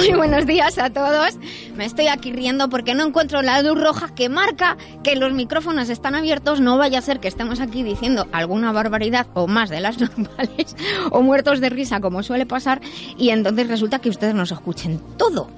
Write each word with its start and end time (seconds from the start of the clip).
Muy 0.00 0.12
buenos 0.14 0.46
días 0.46 0.78
a 0.78 0.88
todos. 0.88 1.36
Me 1.80 1.86
estoy 1.86 2.08
aquí 2.08 2.30
riendo 2.30 2.68
porque 2.68 2.94
no 2.94 3.06
encuentro 3.06 3.40
la 3.40 3.62
luz 3.62 3.80
roja 3.80 4.14
que 4.14 4.28
marca 4.28 4.76
que 5.02 5.16
los 5.16 5.32
micrófonos 5.32 5.88
están 5.88 6.14
abiertos. 6.14 6.60
No 6.60 6.76
vaya 6.76 6.98
a 6.98 7.00
ser 7.00 7.20
que 7.20 7.28
estemos 7.28 7.58
aquí 7.58 7.82
diciendo 7.82 8.28
alguna 8.32 8.70
barbaridad 8.70 9.28
o 9.32 9.46
más 9.46 9.70
de 9.70 9.80
las 9.80 9.98
normales 9.98 10.76
o 11.10 11.22
muertos 11.22 11.58
de 11.58 11.70
risa 11.70 12.02
como 12.02 12.22
suele 12.22 12.44
pasar 12.44 12.82
y 13.16 13.30
entonces 13.30 13.66
resulta 13.66 13.98
que 13.98 14.10
ustedes 14.10 14.34
nos 14.34 14.52
escuchen 14.52 15.00
todo. 15.16 15.48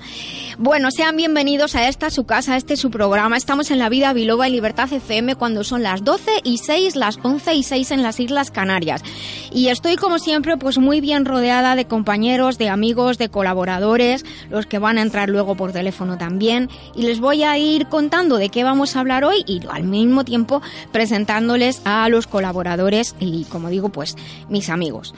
Bueno, 0.58 0.90
sean 0.92 1.16
bienvenidos 1.16 1.74
a 1.74 1.88
esta 1.88 2.08
su 2.10 2.24
casa, 2.24 2.54
a 2.54 2.56
este 2.56 2.76
su 2.76 2.90
programa. 2.90 3.36
Estamos 3.36 3.72
en 3.72 3.78
la 3.80 3.88
vida 3.88 4.12
Biloba 4.12 4.48
y 4.48 4.52
Libertad 4.52 4.92
FM 4.92 5.34
cuando 5.34 5.64
son 5.64 5.82
las 5.82 6.04
12 6.04 6.30
y 6.44 6.58
6, 6.58 6.94
las 6.94 7.18
11 7.20 7.54
y 7.54 7.62
6 7.64 7.90
en 7.90 8.02
las 8.02 8.20
Islas 8.20 8.50
Canarias. 8.52 9.02
Y 9.50 9.68
estoy 9.68 9.96
como 9.96 10.18
siempre 10.18 10.56
pues 10.56 10.78
muy 10.78 11.00
bien 11.00 11.24
rodeada 11.24 11.74
de 11.74 11.86
compañeros, 11.86 12.58
de 12.58 12.68
amigos, 12.68 13.18
de 13.18 13.28
colaboradores, 13.28 14.24
los 14.50 14.66
que 14.66 14.78
van 14.78 14.98
a 14.98 15.02
entrar 15.02 15.28
luego 15.28 15.56
por 15.56 15.72
teléfono 15.72 16.11
también. 16.18 16.68
Y 16.94 17.02
les 17.02 17.20
voy 17.20 17.42
a 17.42 17.58
ir 17.58 17.86
contando 17.86 18.36
de 18.36 18.48
qué 18.48 18.64
vamos 18.64 18.96
a 18.96 19.00
hablar 19.00 19.24
hoy 19.24 19.44
y 19.46 19.60
al 19.70 19.84
mismo 19.84 20.24
tiempo 20.24 20.62
presentándoles 20.92 21.82
a 21.84 22.08
los 22.08 22.26
colaboradores 22.26 23.14
y 23.20 23.44
como 23.44 23.68
digo 23.68 23.90
pues 23.90 24.16
mis 24.48 24.68
amigos. 24.70 25.14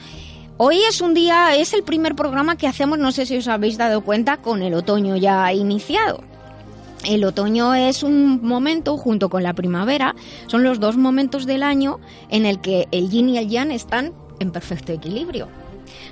Hoy 0.57 0.77
es 0.87 1.01
un 1.01 1.13
día, 1.13 1.55
es 1.57 1.73
el 1.73 1.83
primer 1.83 2.15
programa 2.15 2.55
que 2.55 2.67
hacemos, 2.67 2.97
no 2.97 3.11
sé 3.11 3.25
si 3.25 3.35
os 3.35 3.47
habéis 3.49 3.77
dado 3.77 4.01
cuenta, 4.01 4.37
con 4.37 4.61
el 4.61 4.73
otoño 4.73 5.17
ya 5.17 5.51
iniciado. 5.51 6.23
El 7.03 7.25
otoño 7.25 7.75
es 7.75 8.03
un 8.03 8.41
momento, 8.41 8.97
junto 8.97 9.29
con 9.29 9.43
la 9.43 9.53
primavera, 9.53 10.15
son 10.47 10.63
los 10.63 10.79
dos 10.79 10.95
momentos 10.95 11.45
del 11.45 11.61
año 11.61 11.99
en 12.29 12.45
el 12.45 12.61
que 12.61 12.87
el 12.91 13.09
yin 13.09 13.29
y 13.29 13.37
el 13.37 13.49
yang 13.49 13.69
están 13.69 14.13
en 14.39 14.51
perfecto 14.51 14.93
equilibrio. 14.93 15.49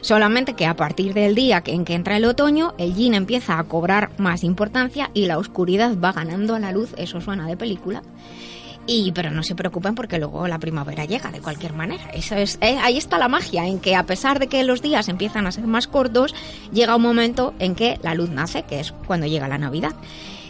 Solamente 0.03 0.53
que 0.53 0.65
a 0.65 0.75
partir 0.75 1.13
del 1.13 1.33
día 1.33 1.63
en 1.65 1.85
que 1.85 1.93
entra 1.93 2.17
el 2.17 2.25
otoño, 2.25 2.73
el 2.77 2.93
yin 2.93 3.13
empieza 3.13 3.57
a 3.57 3.63
cobrar 3.63 4.11
más 4.17 4.43
importancia 4.43 5.09
y 5.13 5.27
la 5.27 5.37
oscuridad 5.37 5.97
va 5.97 6.11
ganando 6.11 6.55
a 6.55 6.59
la 6.59 6.73
luz, 6.73 6.93
eso 6.97 7.21
suena 7.21 7.47
de 7.47 7.55
película. 7.55 8.03
Y, 8.85 9.13
pero 9.13 9.31
no 9.31 9.43
se 9.43 9.55
preocupen 9.55 9.95
porque 9.95 10.19
luego 10.19 10.45
la 10.49 10.59
primavera 10.59 11.05
llega 11.05 11.31
de 11.31 11.39
cualquier 11.39 11.71
manera. 11.71 12.03
Eso 12.13 12.35
es, 12.35 12.57
eh, 12.59 12.77
ahí 12.81 12.97
está 12.97 13.17
la 13.17 13.29
magia, 13.29 13.65
en 13.65 13.79
que 13.79 13.95
a 13.95 14.05
pesar 14.05 14.39
de 14.39 14.47
que 14.47 14.65
los 14.65 14.81
días 14.81 15.07
empiezan 15.07 15.47
a 15.47 15.53
ser 15.53 15.67
más 15.67 15.87
cortos, 15.87 16.35
llega 16.73 16.97
un 16.97 17.01
momento 17.01 17.53
en 17.59 17.73
que 17.73 17.97
la 18.03 18.13
luz 18.13 18.29
nace, 18.29 18.63
que 18.63 18.81
es 18.81 18.93
cuando 19.07 19.25
llega 19.25 19.47
la 19.47 19.57
Navidad. 19.57 19.93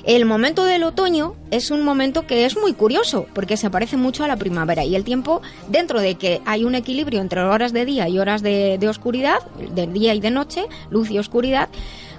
El 0.04 0.26
momento 0.26 0.66
del 0.66 0.84
otoño 0.84 1.34
es 1.50 1.72
un 1.72 1.82
momento 1.82 2.28
que 2.28 2.44
es 2.44 2.58
muy 2.58 2.74
curioso 2.74 3.26
porque 3.34 3.56
se 3.56 3.70
parece 3.70 3.96
mucho 3.96 4.26
a 4.26 4.28
la 4.28 4.36
primavera 4.36 4.84
y 4.84 4.98
el 4.98 5.06
tiempo, 5.06 5.42
dentro 5.70 6.02
de 6.02 6.16
que 6.16 6.42
hay 6.46 6.66
un 6.66 6.76
equilibrio 6.76 7.22
entre 7.22 7.42
horas 7.42 7.72
de 7.72 7.86
día 7.86 8.10
y 8.10 8.20
horas 8.20 8.44
de, 8.44 8.78
oscuridad, 8.90 9.40
de 9.74 9.88
día 9.88 10.14
y 10.14 10.20
de 10.20 10.30
noche, 10.30 10.66
luz 10.90 11.10
y 11.10 11.20
oscuridad, 11.20 11.70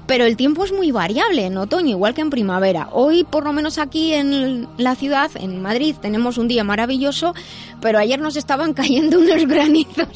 pero 0.07 0.25
el 0.25 0.37
tiempo 0.37 0.65
es 0.65 0.73
muy 0.73 0.91
variable 0.91 1.47
en 1.47 1.57
otoño, 1.57 1.91
igual 1.91 2.15
que 2.15 2.21
en 2.21 2.31
primavera. 2.31 2.89
Hoy, 2.93 3.25
por 3.25 3.45
lo 3.45 3.53
menos 3.53 3.79
aquí 3.79 4.13
en 4.13 4.69
la 4.77 4.95
ciudad, 4.95 5.31
en 5.35 5.63
Madrid, 5.63 5.97
tenemos 6.01 6.39
un 6.39 6.49
día 6.49 6.65
maravilloso, 6.65 7.35
pero 7.81 7.99
ayer 7.99 8.21
nos 8.21 8.37
estaban 8.37 8.73
cayendo 8.75 9.19
unos 9.19 9.47
granizos 9.47 10.09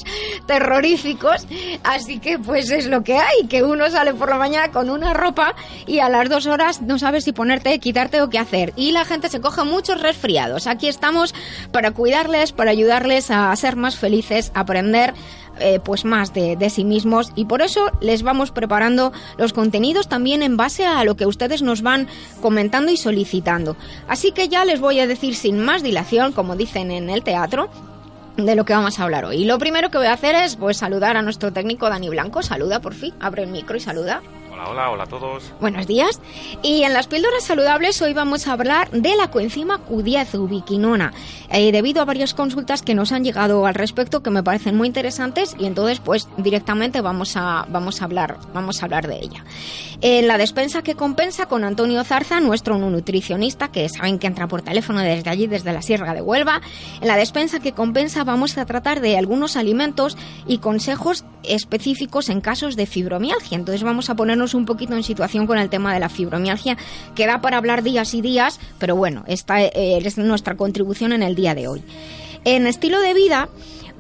terroríficos, 0.47 1.47
así 1.85 2.19
que 2.19 2.39
pues 2.39 2.71
es 2.71 2.87
lo 2.87 3.03
que 3.03 3.17
hay, 3.17 3.47
que 3.49 3.63
uno 3.63 3.89
sale 3.91 4.15
por 4.15 4.29
la 4.29 4.39
mañana 4.39 4.71
con 4.71 4.91
una 4.91 5.15
ropa 5.15 5.55
y 5.87 6.01
a 6.01 6.09
las 6.09 6.29
dos 6.29 6.47
horas 6.47 6.83
no 6.83 6.99
sabes 6.99 7.25
si 7.25 7.33
ponerte, 7.33 7.79
quitarte 7.79 8.21
o 8.23 8.29
qué 8.29 8.39
hacer. 8.39 8.73
Y 8.77 8.93
la 8.93 9.05
gente 9.05 9.29
se 9.29 9.41
coge 9.41 9.65
muchos 9.65 10.01
resfriados. 10.01 10.67
Aquí 10.67 10.89
estamos 10.89 11.35
para 11.73 11.93
cuidarles, 11.93 12.53
para 12.53 12.71
ayudarles 12.71 13.31
a 13.31 13.55
ser 13.57 13.77
más 13.77 13.97
felices, 13.97 14.53
aprender 14.55 15.15
eh, 15.61 15.81
pues 15.83 16.05
más 16.05 16.33
de, 16.33 16.57
de, 16.57 16.71
sí 16.71 16.85
mismos 16.85 17.33
y 17.35 17.45
por 17.45 17.63
eso 17.63 17.91
les 18.01 18.23
vamos 18.23 18.51
preparando 18.51 19.13
los 19.37 19.53
contenidos 19.53 20.09
también 20.09 20.43
en 20.43 20.57
base 20.57 20.87
a 20.87 21.05
lo 21.05 21.17
que 21.17 21.27
ustedes 21.27 21.63
nos 21.63 21.83
van 21.83 22.09
comentando 22.41 22.93
y 22.93 22.97
solicitando. 22.97 23.77
Así 24.09 24.33
que 24.33 24.49
ya 24.49 24.65
les 24.65 24.81
voy 24.81 25.01
a 25.01 25.07
decir 25.07 25.35
sin 25.35 25.59
más 25.61 25.83
dilación, 25.83 26.33
como 26.33 26.57
dicen 26.57 26.91
en 26.91 27.11
el 27.11 27.23
teatro, 27.23 27.69
de 28.37 28.55
lo 28.55 28.65
que 28.65 28.73
vamos 28.73 28.99
a 28.99 29.05
hablar 29.05 29.25
hoy. 29.25 29.37
Y 29.37 29.45
lo 29.45 29.59
primero 29.59 29.91
que 29.91 29.99
voy 29.99 30.07
a 30.07 30.13
hacer 30.13 30.35
es 30.37 30.57
pues 30.57 30.77
saludar 30.77 31.17
a 31.17 31.23
nuestro 31.23 31.53
técnico 31.53 31.89
Dani 31.89 32.09
Blanco. 32.09 32.43
Saluda 32.43 32.81
por 32.81 32.95
fin, 32.95 33.15
abre 33.21 33.43
el 33.43 33.51
micro 33.51 33.77
y 33.77 33.81
saluda. 33.81 34.23
Hola, 34.59 34.71
hola, 34.71 34.91
hola 34.91 35.05
a 35.05 35.07
todos. 35.07 35.53
Buenos 35.61 35.87
días. 35.87 36.21
Y 36.63 36.83
en 36.83 36.93
las 36.93 37.07
píldoras 37.07 37.45
saludables 37.45 38.03
hoy 38.03 38.13
vamos 38.13 38.49
a 38.49 38.55
hablar 38.55 38.91
de 38.91 39.15
la 39.15 39.31
coenzima 39.31 39.79
Q10 39.87 40.35
ubiquinona, 40.37 41.13
eh, 41.51 41.71
debido 41.71 42.03
a 42.03 42.05
varias 42.05 42.35
consultas 42.35 42.83
que 42.83 42.97
nos 42.97 43.13
han 43.13 43.23
llegado 43.23 43.67
al 43.67 43.75
respecto 43.75 44.21
que 44.21 44.31
me 44.31 44.43
parecen 44.43 44.77
muy 44.77 44.89
interesantes 44.89 45.55
y 45.61 45.67
entonces 45.67 46.01
pues 46.01 46.29
directamente 46.39 47.01
vamos 47.01 47.37
a 47.37 47.67
vamos 47.69 48.03
a 48.03 48.07
hablar 48.07 48.37
vamos 48.53 48.83
a 48.83 48.87
hablar 48.87 49.07
de 49.07 49.19
ella. 49.19 49.45
En 50.01 50.27
la 50.27 50.39
despensa 50.39 50.83
que 50.83 50.97
compensa 50.97 51.47
con 51.47 51.63
Antonio 51.63 52.03
Zarza, 52.03 52.41
nuestro 52.41 52.79
nutricionista 52.79 53.71
que 53.71 53.89
saben 53.89 54.19
que 54.19 54.27
entra 54.27 54.49
por 54.49 54.63
teléfono 54.63 55.01
desde 55.01 55.31
allí 55.31 55.47
desde 55.47 55.73
la 55.73 55.83
Sierra 55.83 56.15
de 56.15 56.21
Huelva. 56.21 56.63
En 57.01 57.07
la 57.07 57.17
despensa 57.17 57.61
que 57.61 57.73
compensa 57.73 58.25
vamos 58.25 58.59
a 58.59 58.67
tratar 58.67 59.01
de 59.01 59.19
algunos 59.19 59.57
alimentos 59.57 60.17
y 60.49 60.59
consejos 60.59 61.25
específicos 61.45 62.29
en 62.29 62.41
casos 62.41 62.77
de 62.77 62.87
fibromialgia. 62.87 63.57
Entonces 63.57 63.83
vamos 63.83 64.11
a 64.11 64.17
ponernos 64.17 64.48
un 64.55 64.65
poquito 64.67 64.95
en 64.95 65.03
situación 65.03 65.47
con 65.47 65.59
el 65.59 65.69
tema 65.69 65.93
de 65.95 66.01
la 66.01 66.09
fibromialgia, 66.09 66.77
que 67.15 67.27
da 67.27 67.41
para 67.41 67.57
hablar 67.57 67.83
días 67.83 68.15
y 68.15 68.21
días, 68.21 68.61
pero 68.79 68.97
bueno, 68.97 69.25
esta 69.27 69.63
eh, 69.63 69.99
es 70.03 70.19
nuestra 70.19 70.57
contribución 70.57 71.13
en 71.13 71.23
el 71.23 71.35
día 71.35 71.55
de 71.55 71.69
hoy. 71.69 71.83
En 72.45 72.67
estilo 72.67 73.01
de 73.01 73.15
vida, 73.15 73.49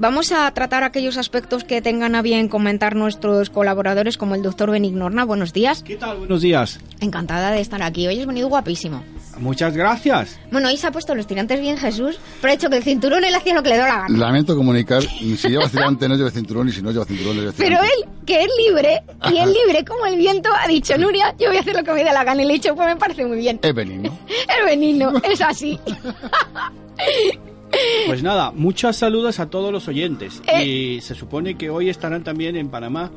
Vamos 0.00 0.31
a 0.31 0.48
tratar 0.53 0.84
aquellos 0.84 1.16
aspectos 1.16 1.64
que 1.64 1.82
tengan 1.82 2.14
a 2.14 2.22
bien 2.22 2.47
comentar 2.47 2.94
nuestros 2.94 3.50
colaboradores, 3.50 4.16
como 4.16 4.36
el 4.36 4.42
doctor 4.42 4.70
Benignorna. 4.70 5.25
Buenos 5.25 5.53
días. 5.53 5.82
¿Qué 5.82 5.97
tal? 5.97 6.19
Buenos 6.19 6.41
días. 6.41 6.78
Encantada 7.00 7.50
de 7.50 7.60
estar 7.60 7.82
aquí. 7.82 8.06
Hoy 8.06 8.20
has 8.20 8.26
venido 8.26 8.48
guapísimo. 8.48 9.03
Muchas 9.41 9.76
gracias. 9.76 10.38
Bueno, 10.53 10.69
hoy 10.69 10.76
se 10.76 10.86
ha 10.86 10.92
puesto 10.92 11.16
los 11.16 11.26
tirantes 11.26 11.60
bien 11.60 11.76
Jesús, 11.76 12.20
pero 12.41 12.53
ha 12.53 12.54
hecho 12.54 12.70
que 12.70 12.76
el 12.76 12.84
cinturón 12.84 13.25
él 13.25 13.34
hacía 13.34 13.54
lo 13.54 13.62
que 13.64 13.70
le 13.70 13.76
da 13.76 13.88
la 13.88 13.97
gana. 14.03 14.19
Lamento 14.19 14.54
comunicar, 14.54 15.03
si 15.03 15.36
lleva 15.36 15.69
tirante 15.69 16.09
no 16.09 16.15
lleva 16.15 16.30
cinturón 16.30 16.69
y 16.69 16.72
si 16.72 16.80
no 16.80 16.92
lleva 16.92 17.04
cinturón 17.04 17.36
no 17.36 17.42
lleva 17.42 17.54
Pero 17.56 17.80
él, 17.82 18.09
que 18.25 18.44
es 18.44 18.50
libre, 18.66 19.03
y 19.32 19.36
es 19.36 19.47
libre 19.47 19.84
como 19.84 20.06
el 20.06 20.16
viento, 20.16 20.48
ha 20.56 20.69
dicho, 20.69 20.97
Nuria, 20.97 21.34
yo 21.41 21.48
voy 21.48 21.56
a 21.56 21.60
hacer 21.60 21.75
lo 21.75 21.82
que 21.82 21.92
me 21.92 22.04
dé 22.04 22.12
la 22.12 22.22
gana. 22.22 22.41
Y 22.42 22.47
le 22.47 22.53
he 22.53 22.56
dicho, 22.56 22.75
pues 22.76 22.86
me 22.86 22.97
parece 22.97 23.26
muy 23.26 23.38
bien. 23.38 23.59
Es 23.62 23.75
benigno. 23.75 24.16
es 24.28 24.65
benigno, 24.65 25.12
es 25.25 25.41
así. 25.41 25.78
Pues 28.06 28.22
nada, 28.22 28.50
muchas 28.53 28.97
saludos 28.97 29.41
a 29.41 29.50
todos 29.50 29.72
los 29.72 29.89
oyentes. 29.89 30.43
Eh. 30.47 30.65
Y 30.65 31.00
se 31.00 31.15
supone 31.15 31.56
que 31.56 31.71
hoy 31.71 31.89
estarán 31.89 32.25
también 32.25 32.56
en 32.56 32.69
Panamá 32.69 33.11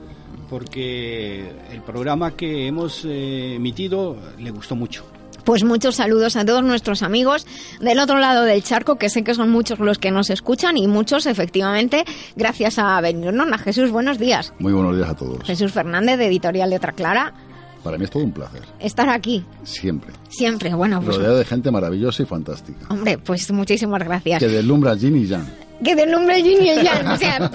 porque 0.49 1.49
el 1.71 1.81
programa 1.81 2.31
que 2.31 2.67
hemos 2.67 3.05
eh, 3.05 3.55
emitido 3.55 4.17
le 4.37 4.51
gustó 4.51 4.75
mucho. 4.75 5.05
Pues 5.45 5.63
muchos 5.63 5.95
saludos 5.95 6.35
a 6.35 6.45
todos 6.45 6.63
nuestros 6.63 7.03
amigos 7.03 7.47
del 7.79 7.99
otro 7.99 8.19
lado 8.19 8.43
del 8.43 8.61
charco, 8.61 8.97
que 8.97 9.09
sé 9.09 9.23
que 9.23 9.33
son 9.33 9.49
muchos 9.49 9.79
los 9.79 9.97
que 9.97 10.11
nos 10.11 10.29
escuchan 10.29 10.77
y 10.77 10.87
muchos 10.87 11.25
efectivamente 11.25 12.05
gracias 12.35 12.77
a 12.77 12.99
Benigno. 13.01 13.45
Jesús, 13.57 13.91
buenos 13.91 14.19
días. 14.19 14.53
Muy 14.59 14.73
buenos 14.73 14.95
días 14.95 15.09
a 15.09 15.15
todos. 15.15 15.43
Jesús 15.43 15.71
Fernández 15.71 16.17
de 16.17 16.27
Editorial 16.27 16.69
Letra 16.69 16.91
Clara. 16.91 17.33
Para 17.83 17.97
mí 17.97 18.03
es 18.05 18.11
todo 18.11 18.23
un 18.23 18.31
placer. 18.31 18.61
Estar 18.79 19.09
aquí. 19.09 19.43
Siempre. 19.63 20.13
Siempre, 20.29 20.73
bueno. 20.73 21.01
Pues, 21.01 21.17
Rodeado 21.17 21.37
de 21.37 21.45
gente 21.45 21.71
maravillosa 21.71 22.23
y 22.23 22.25
fantástica. 22.25 22.85
Hombre, 22.89 23.17
pues 23.17 23.51
muchísimas 23.51 24.03
gracias. 24.03 24.39
Que 24.39 24.47
deslumbra 24.47 24.95
Yin 24.95 25.17
y 25.17 25.25
Yang. 25.25 25.47
Que 25.83 25.95
deslumbra 25.95 26.37
Yin 26.37 26.61
y 26.61 26.69
el 26.69 26.83
Yang. 26.83 27.07
O 27.07 27.17
sea, 27.17 27.51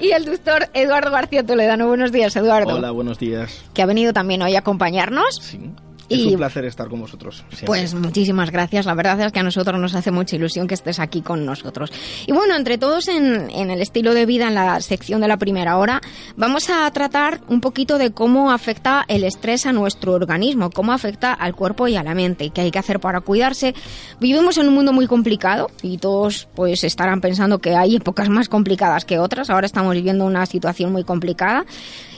y 0.00 0.10
el 0.10 0.24
doctor 0.26 0.68
Eduardo 0.74 1.10
García 1.10 1.44
Toledano. 1.44 1.88
Buenos 1.88 2.12
días, 2.12 2.36
Eduardo. 2.36 2.74
Hola, 2.74 2.90
buenos 2.90 3.18
días. 3.18 3.62
Que 3.72 3.80
ha 3.82 3.86
venido 3.86 4.12
también 4.12 4.42
hoy 4.42 4.54
a 4.56 4.58
acompañarnos. 4.58 5.36
Sí. 5.40 5.70
Es 6.08 6.18
y, 6.18 6.28
un 6.28 6.36
placer 6.36 6.64
estar 6.64 6.88
con 6.88 7.00
vosotros. 7.00 7.44
Siempre. 7.48 7.66
Pues 7.66 7.94
muchísimas 7.94 8.50
gracias. 8.50 8.86
La 8.86 8.94
verdad 8.94 9.20
es 9.20 9.32
que 9.32 9.40
a 9.40 9.42
nosotros 9.42 9.80
nos 9.80 9.94
hace 9.94 10.10
mucha 10.10 10.36
ilusión 10.36 10.66
que 10.66 10.74
estés 10.74 11.00
aquí 11.00 11.22
con 11.22 11.44
nosotros. 11.44 11.90
Y 12.26 12.32
bueno, 12.32 12.54
entre 12.56 12.78
todos 12.78 13.08
en, 13.08 13.50
en, 13.50 13.70
el 13.70 13.80
estilo 13.80 14.14
de 14.14 14.26
vida, 14.26 14.48
en 14.48 14.54
la 14.54 14.80
sección 14.80 15.20
de 15.20 15.28
la 15.28 15.36
primera 15.36 15.78
hora, 15.78 16.00
vamos 16.36 16.68
a 16.70 16.90
tratar 16.90 17.40
un 17.48 17.60
poquito 17.60 17.98
de 17.98 18.12
cómo 18.12 18.52
afecta 18.52 19.04
el 19.08 19.24
estrés 19.24 19.66
a 19.66 19.72
nuestro 19.72 20.12
organismo, 20.12 20.70
cómo 20.70 20.92
afecta 20.92 21.32
al 21.32 21.54
cuerpo 21.54 21.88
y 21.88 21.96
a 21.96 22.02
la 22.02 22.14
mente, 22.14 22.50
qué 22.50 22.62
hay 22.62 22.70
que 22.70 22.78
hacer 22.78 23.00
para 23.00 23.20
cuidarse. 23.20 23.74
Vivimos 24.20 24.58
en 24.58 24.68
un 24.68 24.74
mundo 24.74 24.92
muy 24.92 25.06
complicado 25.06 25.70
y 25.82 25.98
todos 25.98 26.48
pues 26.54 26.84
estarán 26.84 27.20
pensando 27.20 27.58
que 27.58 27.74
hay 27.74 27.96
épocas 27.96 28.28
más 28.28 28.48
complicadas 28.48 29.04
que 29.04 29.18
otras. 29.18 29.50
Ahora 29.50 29.66
estamos 29.66 29.94
viviendo 29.94 30.24
una 30.24 30.46
situación 30.46 30.92
muy 30.92 31.04
complicada. 31.04 31.64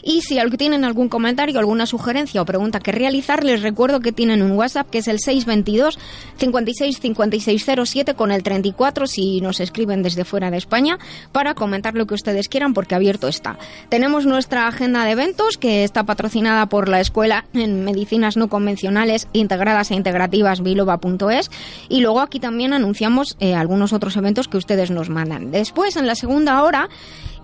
Y 0.07 0.23
si 0.23 0.39
tienen 0.57 0.85
algún 0.85 1.09
comentario, 1.09 1.59
alguna 1.59 1.85
sugerencia 1.85 2.41
o 2.41 2.45
pregunta 2.45 2.79
que 2.79 2.93
realizar, 2.93 3.43
les 3.43 3.63
recuerdo 3.63 3.99
que 3.99 4.13
tienen 4.13 4.41
un 4.41 4.53
WhatsApp 4.53 4.89
que 4.89 4.99
es 4.99 5.09
el 5.09 5.19
622 5.19 5.99
56 6.37 7.01
5607 7.01 8.15
con 8.15 8.31
el 8.31 8.45
34 8.45 9.09
si 9.09 9.41
nos 9.41 9.59
escriben 9.59 10.05
desde 10.05 10.25
fuera 10.25 10.53
de 10.53 10.59
España 10.59 10.99
para 11.33 11.55
comentar 11.55 11.95
lo 11.95 12.07
que 12.07 12.15
ustedes 12.15 12.49
quieran 12.49 12.73
porque 12.73 12.95
abierto 12.95 13.27
está. 13.27 13.59
Tenemos 13.89 14.27
nuestra 14.27 14.69
agenda 14.69 15.05
de 15.05 15.11
eventos 15.11 15.59
que 15.59 15.83
está 15.83 16.05
patrocinada 16.05 16.67
por 16.67 16.89
la 16.89 17.01
Escuela 17.01 17.45
en 17.53 17.83
Medicinas 17.85 18.37
No 18.37 18.49
Convencionales 18.49 19.27
Integradas 19.33 19.91
e 19.91 19.97
Integrativas 19.97 20.63
biloba.es 20.63 21.51
y 21.89 22.01
luego 22.01 22.21
aquí 22.21 22.39
también 22.39 22.73
anunciamos 22.73 23.37
eh, 23.41 23.57
algunos 23.57 23.93
otros 23.93 24.17
eventos 24.17 24.47
que 24.47 24.57
ustedes 24.57 24.93
nos 24.93 25.11
mandan. 25.11 25.51
Después, 25.51 25.97
en 25.97 26.07
la 26.07 26.15
segunda 26.15 26.63
hora, 26.63 26.89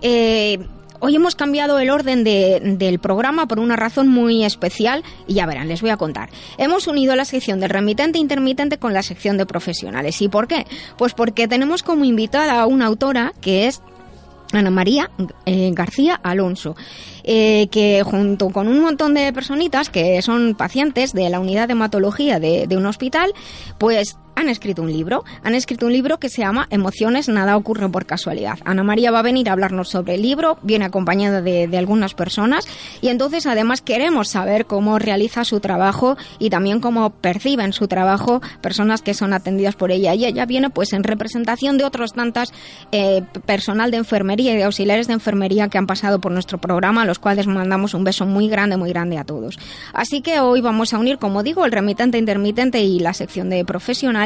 eh, 0.01 0.59
hoy 1.03 1.17
hemos 1.17 1.35
cambiado 1.35 1.79
el 1.79 1.89
orden 1.89 2.23
del 2.23 2.99
programa 2.99 3.45
por 3.45 3.59
una 3.59 3.75
razón 3.75 4.07
muy 4.07 4.45
especial 4.45 5.03
y 5.27 5.33
ya 5.33 5.45
verán, 5.45 5.67
les 5.67 5.81
voy 5.81 5.89
a 5.89 5.97
contar. 5.97 6.29
Hemos 6.57 6.87
unido 6.87 7.13
la 7.17 7.25
sección 7.25 7.59
del 7.59 7.71
remitente 7.71 8.19
intermitente 8.19 8.77
con 8.77 8.93
la 8.93 9.03
sección 9.03 9.37
de 9.37 9.45
profesionales. 9.45 10.21
¿Y 10.21 10.29
por 10.29 10.47
qué? 10.47 10.65
Pues 10.97 11.13
porque 11.13 11.49
tenemos 11.49 11.83
como 11.83 12.05
invitada 12.05 12.61
a 12.61 12.67
una 12.67 12.85
autora 12.85 13.33
que 13.41 13.67
es 13.67 13.81
Ana 14.53 14.71
María 14.71 15.11
eh, 15.45 15.71
García 15.73 16.17
Alonso. 16.23 16.77
Eh, 17.25 17.67
que 17.71 18.03
junto 18.03 18.49
con 18.49 18.67
un 18.67 18.81
montón 18.81 19.13
de 19.13 19.31
personitas 19.31 19.89
que 19.89 20.21
son 20.21 20.55
pacientes 20.55 21.13
de 21.13 21.29
la 21.29 21.39
unidad 21.39 21.67
de 21.67 21.71
hematología 21.71 22.37
de, 22.37 22.67
de 22.67 22.75
un 22.75 22.85
hospital, 22.85 23.33
pues 23.77 24.17
han 24.35 24.49
escrito 24.49 24.81
un 24.81 24.91
libro. 24.91 25.23
Han 25.43 25.55
escrito 25.55 25.85
un 25.85 25.93
libro 25.93 26.19
que 26.19 26.29
se 26.29 26.41
llama 26.41 26.67
Emociones, 26.69 27.29
nada 27.29 27.57
ocurre 27.57 27.89
por 27.89 28.05
casualidad. 28.05 28.59
Ana 28.65 28.83
María 28.83 29.11
va 29.11 29.19
a 29.19 29.23
venir 29.23 29.49
a 29.49 29.53
hablarnos 29.53 29.89
sobre 29.89 30.15
el 30.15 30.21
libro, 30.21 30.57
viene 30.63 30.85
acompañada 30.85 31.41
de, 31.41 31.69
algunas 31.77 32.13
personas 32.13 32.67
y 33.01 33.09
entonces 33.09 33.45
además 33.45 33.81
queremos 33.81 34.29
saber 34.29 34.65
cómo 34.65 34.99
realiza 34.99 35.43
su 35.43 35.59
trabajo 35.59 36.17
y 36.39 36.49
también 36.49 36.79
cómo 36.79 37.09
perciben 37.09 37.73
su 37.73 37.87
trabajo 37.87 38.41
personas 38.61 39.01
que 39.01 39.13
son 39.13 39.33
atendidas 39.33 39.75
por 39.75 39.91
ella. 39.91 40.13
Y 40.13 40.25
ella 40.25 40.45
viene 40.45 40.69
pues 40.69 40.93
en 40.93 41.03
representación 41.03 41.77
de 41.77 41.83
otros 41.83 42.13
tantas 42.13 42.53
eh, 42.91 43.23
personal 43.45 43.91
de 43.91 43.97
enfermería 43.97 44.53
y 44.53 44.57
de 44.57 44.63
auxiliares 44.63 45.07
de 45.07 45.13
enfermería 45.13 45.67
que 45.67 45.77
han 45.77 45.87
pasado 45.87 46.19
por 46.19 46.31
nuestro 46.31 46.59
programa, 46.59 47.01
a 47.01 47.05
los 47.05 47.19
cuales 47.19 47.47
mandamos 47.47 47.93
un 47.93 48.03
beso 48.03 48.25
muy 48.25 48.47
grande, 48.47 48.77
muy 48.77 48.89
grande 48.89 49.17
a 49.17 49.23
todos. 49.23 49.57
Así 49.93 50.21
que 50.21 50.39
hoy 50.39 50.61
vamos 50.61 50.93
a 50.93 50.99
unir, 50.99 51.17
como 51.17 51.43
digo, 51.43 51.65
el 51.65 51.71
remitente 51.71 52.17
intermitente 52.17 52.81
y 52.81 52.99
la 52.99 53.13
sección 53.13 53.49
de 53.49 53.65
profesionales 53.65 54.22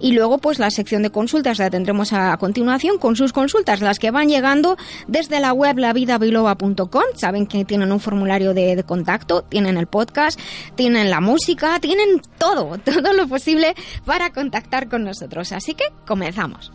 y 0.00 0.12
luego 0.12 0.38
pues 0.38 0.58
la 0.58 0.70
sección 0.70 1.02
de 1.02 1.10
consultas 1.10 1.58
la 1.58 1.70
tendremos 1.70 2.12
a, 2.12 2.36
continuación 2.38 2.98
con 2.98 3.16
sus 3.16 3.32
consultas, 3.32 3.80
las 3.80 3.98
que 3.98 4.10
van 4.10 4.28
llegando 4.28 4.76
desde 5.06 5.40
la 5.40 5.52
web 5.52 5.78
lavidabiloba.com. 5.78 7.02
Saben 7.14 7.46
que 7.46 7.64
tienen 7.64 7.92
un 7.92 8.00
formulario 8.00 8.54
de, 8.54 8.76
de 8.76 8.84
contacto, 8.84 9.42
tienen 9.42 9.76
el 9.76 9.86
podcast, 9.86 10.38
tienen 10.74 11.10
la 11.10 11.20
música, 11.20 11.78
tienen 11.80 12.20
todo, 12.38 12.78
todo 12.84 13.12
lo 13.12 13.28
posible 13.28 13.74
para 14.04 14.30
contactar 14.30 14.88
con 14.88 15.04
nosotros. 15.04 15.52
Así 15.52 15.74
que 15.74 15.84
comenzamos. 16.06 16.72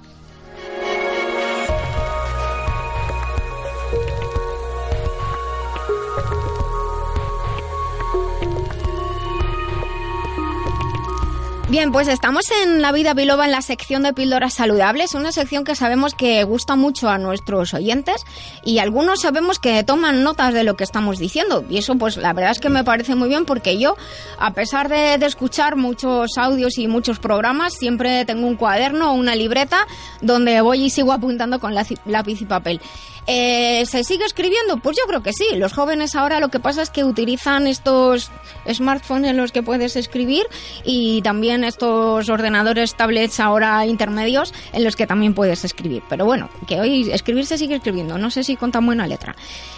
Bien, 11.73 11.91
pues 11.91 12.07
estamos 12.07 12.45
en 12.63 12.83
La 12.83 12.91
Vida 12.91 13.15
Biloba 13.15 13.45
en 13.45 13.51
la 13.51 13.63
sección 13.63 14.03
de 14.03 14.13
píldoras 14.13 14.53
saludables, 14.53 15.15
una 15.15 15.31
sección 15.31 15.63
que 15.63 15.73
sabemos 15.73 16.13
que 16.13 16.43
gusta 16.43 16.75
mucho 16.75 17.09
a 17.09 17.17
nuestros 17.17 17.73
oyentes 17.73 18.27
y 18.63 18.77
algunos 18.77 19.21
sabemos 19.21 19.57
que 19.57 19.83
toman 19.83 20.21
notas 20.21 20.53
de 20.53 20.63
lo 20.63 20.75
que 20.75 20.83
estamos 20.83 21.17
diciendo 21.17 21.65
y 21.67 21.79
eso 21.79 21.95
pues 21.95 22.17
la 22.17 22.31
verdad 22.31 22.51
es 22.51 22.59
que 22.59 22.69
me 22.69 22.83
parece 22.83 23.15
muy 23.15 23.27
bien 23.27 23.45
porque 23.45 23.79
yo, 23.79 23.97
a 24.37 24.53
pesar 24.53 24.87
de, 24.87 25.15
escuchar 25.25 25.75
muchos 25.75 26.37
audios 26.37 26.77
y 26.77 26.87
muchos 26.87 27.17
programas, 27.17 27.73
siempre 27.73 28.23
tengo 28.25 28.45
un 28.45 28.55
cuaderno 28.55 29.09
o 29.09 29.15
una 29.15 29.35
libreta 29.35 29.87
donde 30.21 30.61
voy 30.61 30.83
y 30.83 30.89
sigo 30.91 31.11
apuntando 31.11 31.59
con 31.59 31.73
lápiz 31.73 32.39
y 32.39 32.45
papel. 32.45 32.81
Eh, 33.25 33.85
¿Se 33.85 34.03
sigue 34.03 34.25
escribiendo? 34.25 34.77
Pues 34.77 34.97
yo 34.97 35.07
creo 35.07 35.23
que 35.23 35.33
sí. 35.33 35.45
Los 35.55 35.73
jóvenes 35.73 36.15
ahora 36.15 36.39
lo 36.39 36.49
que 36.49 36.59
pasa 36.59 36.81
es 36.81 36.89
que 36.89 37.03
utilizan 37.03 37.67
estos 37.67 38.31
smartphones 38.71 39.31
en 39.31 39.37
los 39.37 39.51
que 39.51 39.63
puedes 39.63 39.95
escribir 39.95 40.43
y 40.83 41.21
también 41.21 41.62
estos 41.63 42.29
ordenadores, 42.29 42.95
tablets 42.95 43.39
ahora 43.39 43.85
intermedios 43.85 44.53
en 44.71 44.83
los 44.83 44.95
que 44.95 45.07
también 45.07 45.33
puedes 45.33 45.63
escribir. 45.65 46.03
Pero 46.09 46.25
bueno, 46.25 46.49
que 46.67 46.79
hoy 46.79 47.11
escribir 47.11 47.45
se 47.45 47.57
sigue 47.57 47.75
escribiendo. 47.75 48.17
No 48.17 48.29
sé 48.29 48.43
si 48.43 48.55
con 48.55 48.71
tan 48.71 48.85
buena 48.85 49.07
letra. 49.07 49.35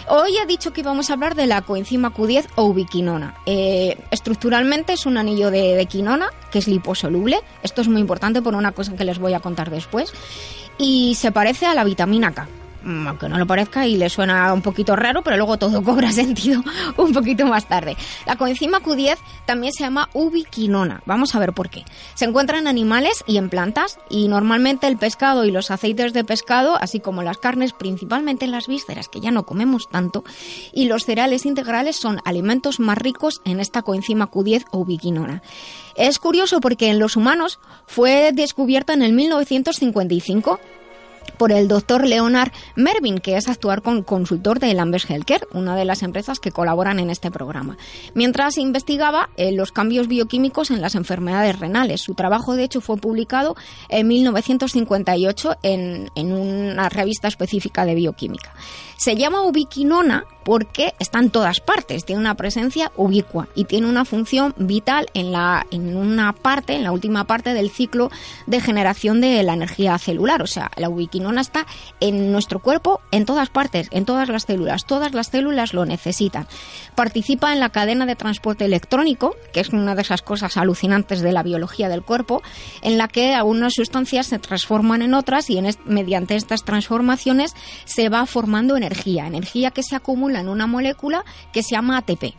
Hoy 0.07 0.37
he 0.37 0.45
dicho 0.45 0.73
que 0.73 0.81
íbamos 0.81 1.09
a 1.09 1.13
hablar 1.13 1.35
de 1.35 1.47
la 1.47 1.61
coenzima 1.61 2.13
Q10 2.13 2.47
o 2.55 2.65
ubiquinona. 2.65 3.35
Eh, 3.45 3.97
estructuralmente 4.11 4.93
es 4.93 5.05
un 5.05 5.17
anillo 5.17 5.51
de, 5.51 5.85
quinona 5.89 6.29
que 6.51 6.59
es 6.59 6.67
liposoluble. 6.67 7.39
Esto 7.63 7.81
es 7.81 7.87
muy 7.87 8.01
importante 8.01 8.41
por 8.41 8.55
una 8.55 8.71
cosa 8.71 8.95
que 8.95 9.05
les 9.05 9.19
voy 9.19 9.33
a 9.33 9.39
contar 9.39 9.69
después. 9.69 10.13
Y 10.77 11.15
se 11.15 11.31
parece 11.31 11.65
a 11.65 11.73
la 11.73 11.83
vitamina 11.83 12.33
K 12.33 12.47
aunque 12.85 13.27
no 13.27 13.37
lo 13.37 13.47
parezca 13.47 13.87
y 13.87 13.97
le 13.97 14.09
suena 14.09 14.53
un 14.53 14.61
poquito 14.61 14.95
raro, 14.95 15.21
pero 15.21 15.37
luego 15.37 15.57
todo 15.57 15.81
cobra 15.83 16.11
sentido 16.11 16.63
un 16.97 17.13
poquito 17.13 17.45
más 17.45 17.67
tarde. 17.67 17.97
La 18.25 18.35
coenzima 18.35 18.79
Q10 18.79 19.17
también 19.45 19.73
se 19.73 19.83
llama 19.83 20.09
ubiquinona. 20.13 21.01
Vamos 21.05 21.35
a 21.35 21.39
ver 21.39 21.53
por 21.53 21.69
qué. 21.69 21.83
Se 22.13 22.25
encuentra 22.25 22.57
en 22.57 22.67
animales 22.67 23.23
y 23.27 23.37
en 23.37 23.49
plantas 23.49 23.99
y 24.09 24.27
normalmente 24.27 24.87
el 24.87 24.97
pescado 24.97 25.45
y 25.45 25.51
los 25.51 25.71
aceites 25.71 26.13
de 26.13 26.23
pescado, 26.23 26.77
así 26.79 26.99
como 26.99 27.23
las 27.23 27.37
carnes, 27.37 27.73
principalmente 27.73 28.47
las 28.47 28.67
vísceras, 28.67 29.09
que 29.09 29.19
ya 29.19 29.31
no 29.31 29.45
comemos 29.45 29.89
tanto, 29.89 30.23
y 30.73 30.85
los 30.85 31.05
cereales 31.05 31.45
integrales 31.45 31.95
son 31.95 32.19
alimentos 32.25 32.79
más 32.79 32.97
ricos 32.97 33.41
en 33.45 33.59
esta 33.59 33.81
coenzima 33.81 34.29
Q10 34.29 34.65
o 34.71 34.79
ubiquinona. 34.79 35.41
Es 35.95 36.19
curioso 36.19 36.59
porque 36.59 36.89
en 36.89 36.99
los 36.99 37.15
humanos 37.15 37.59
fue 37.87 38.31
descubierta 38.33 38.93
en 38.93 39.01
el 39.01 39.13
1955 39.13 40.59
por 41.37 41.51
el 41.51 41.67
doctor 41.67 42.05
Leonard 42.05 42.51
Mervin, 42.75 43.19
que 43.19 43.37
es 43.37 43.47
actuar 43.47 43.81
con 43.81 44.03
consultor 44.03 44.59
de 44.59 44.73
Lambert 44.73 45.09
Healthcare, 45.09 45.47
una 45.53 45.75
de 45.75 45.85
las 45.85 46.03
empresas 46.03 46.39
que 46.39 46.51
colaboran 46.51 46.99
en 46.99 47.09
este 47.09 47.31
programa. 47.31 47.77
Mientras 48.13 48.57
investigaba 48.57 49.29
eh, 49.37 49.51
los 49.51 49.71
cambios 49.71 50.07
bioquímicos 50.07 50.71
en 50.71 50.81
las 50.81 50.95
enfermedades 50.95 51.59
renales. 51.59 52.01
Su 52.01 52.13
trabajo, 52.13 52.55
de 52.55 52.63
hecho, 52.63 52.81
fue 52.81 52.97
publicado 52.97 53.55
en 53.89 54.07
1958 54.07 55.57
en, 55.63 56.09
en 56.15 56.31
una 56.31 56.89
revista 56.89 57.27
específica 57.27 57.85
de 57.85 57.95
bioquímica. 57.95 58.53
Se 58.97 59.15
llama 59.15 59.41
ubiquinona 59.41 60.25
porque 60.45 60.93
está 60.99 61.17
en 61.19 61.31
todas 61.31 61.59
partes, 61.59 62.05
tiene 62.05 62.21
una 62.21 62.35
presencia 62.35 62.91
ubicua 62.95 63.47
y 63.55 63.65
tiene 63.65 63.87
una 63.87 64.05
función 64.05 64.53
vital 64.57 65.07
en, 65.15 65.31
la, 65.31 65.65
en 65.71 65.97
una 65.97 66.33
parte, 66.33 66.75
en 66.75 66.83
la 66.83 66.91
última 66.91 67.23
parte 67.23 67.55
del 67.55 67.71
ciclo 67.71 68.11
de 68.45 68.61
generación 68.61 69.21
de 69.21 69.41
la 69.41 69.55
energía 69.55 69.97
celular. 69.97 70.43
O 70.43 70.47
sea, 70.47 70.69
la 70.77 70.87
ubiquinona 70.87 71.41
está 71.41 71.65
en 71.99 72.31
nuestro 72.31 72.59
cuerpo 72.59 73.01
en 73.11 73.25
todas 73.25 73.49
partes, 73.49 73.87
en 73.89 74.05
todas 74.05 74.29
las 74.29 74.43
células. 74.43 74.85
Todas 74.85 75.15
las 75.15 75.27
células 75.27 75.73
lo 75.73 75.83
necesitan. 75.83 76.47
Participa 76.93 77.51
en 77.51 77.59
la 77.59 77.69
cadena 77.69 78.05
de 78.05 78.15
transporte 78.15 78.65
electrónico, 78.65 79.35
que 79.51 79.61
es 79.61 79.69
una 79.69 79.95
de 79.95 80.03
esas 80.03 80.21
cosas 80.21 80.57
alucinantes 80.57 81.21
de 81.21 81.31
la 81.31 81.41
biología 81.41 81.89
del 81.89 82.03
cuerpo, 82.03 82.43
en 82.83 82.99
la 82.99 83.07
que 83.07 83.33
algunas 83.33 83.73
sustancias 83.73 84.27
se 84.27 84.37
transforman 84.37 85.01
en 85.01 85.15
otras 85.15 85.49
y 85.49 85.57
en 85.57 85.65
mediante 85.85 86.35
estas 86.35 86.63
transformaciones 86.63 87.55
se 87.85 88.09
va 88.09 88.27
formando 88.27 88.77
energía, 88.85 89.27
energía 89.27 89.71
que 89.71 89.83
se 89.83 89.95
acumula 89.95 90.39
en 90.39 90.49
una 90.49 90.67
molécula 90.67 91.23
que 91.51 91.63
se 91.63 91.75
llama 91.75 91.97
ATP. 91.97 92.33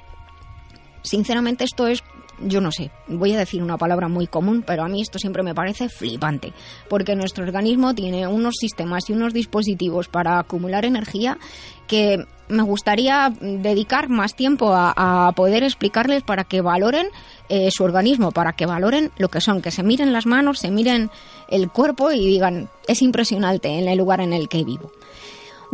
Sinceramente 1.02 1.64
esto 1.64 1.86
es 1.86 2.02
yo 2.40 2.60
no 2.60 2.70
sé, 2.70 2.90
voy 3.08 3.32
a 3.32 3.38
decir 3.38 3.62
una 3.62 3.78
palabra 3.78 4.08
muy 4.08 4.26
común, 4.26 4.62
pero 4.66 4.84
a 4.84 4.88
mí 4.88 5.00
esto 5.00 5.18
siempre 5.18 5.42
me 5.42 5.54
parece 5.54 5.88
flipante, 5.88 6.52
porque 6.88 7.16
nuestro 7.16 7.44
organismo 7.44 7.94
tiene 7.94 8.26
unos 8.26 8.56
sistemas 8.60 9.08
y 9.08 9.12
unos 9.12 9.32
dispositivos 9.32 10.08
para 10.08 10.38
acumular 10.38 10.84
energía 10.84 11.38
que 11.86 12.26
me 12.48 12.62
gustaría 12.62 13.32
dedicar 13.40 14.08
más 14.08 14.34
tiempo 14.34 14.72
a, 14.72 15.32
poder 15.34 15.62
explicarles 15.62 16.22
para 16.22 16.44
que 16.44 16.60
valoren 16.60 17.08
eh, 17.48 17.70
su 17.70 17.84
organismo, 17.84 18.32
para 18.32 18.52
que 18.52 18.66
valoren 18.66 19.10
lo 19.18 19.28
que 19.28 19.40
son, 19.40 19.62
que 19.62 19.70
se 19.70 19.82
miren 19.82 20.12
las 20.12 20.26
manos, 20.26 20.60
se 20.60 20.70
miren 20.70 21.10
el 21.48 21.70
cuerpo 21.70 22.12
y 22.12 22.24
digan, 22.24 22.68
es 22.86 23.02
impresionante 23.02 23.68
en 23.68 23.88
el 23.88 23.98
lugar 23.98 24.20
en 24.20 24.32
el 24.32 24.48
que 24.48 24.64
vivo. 24.64 24.92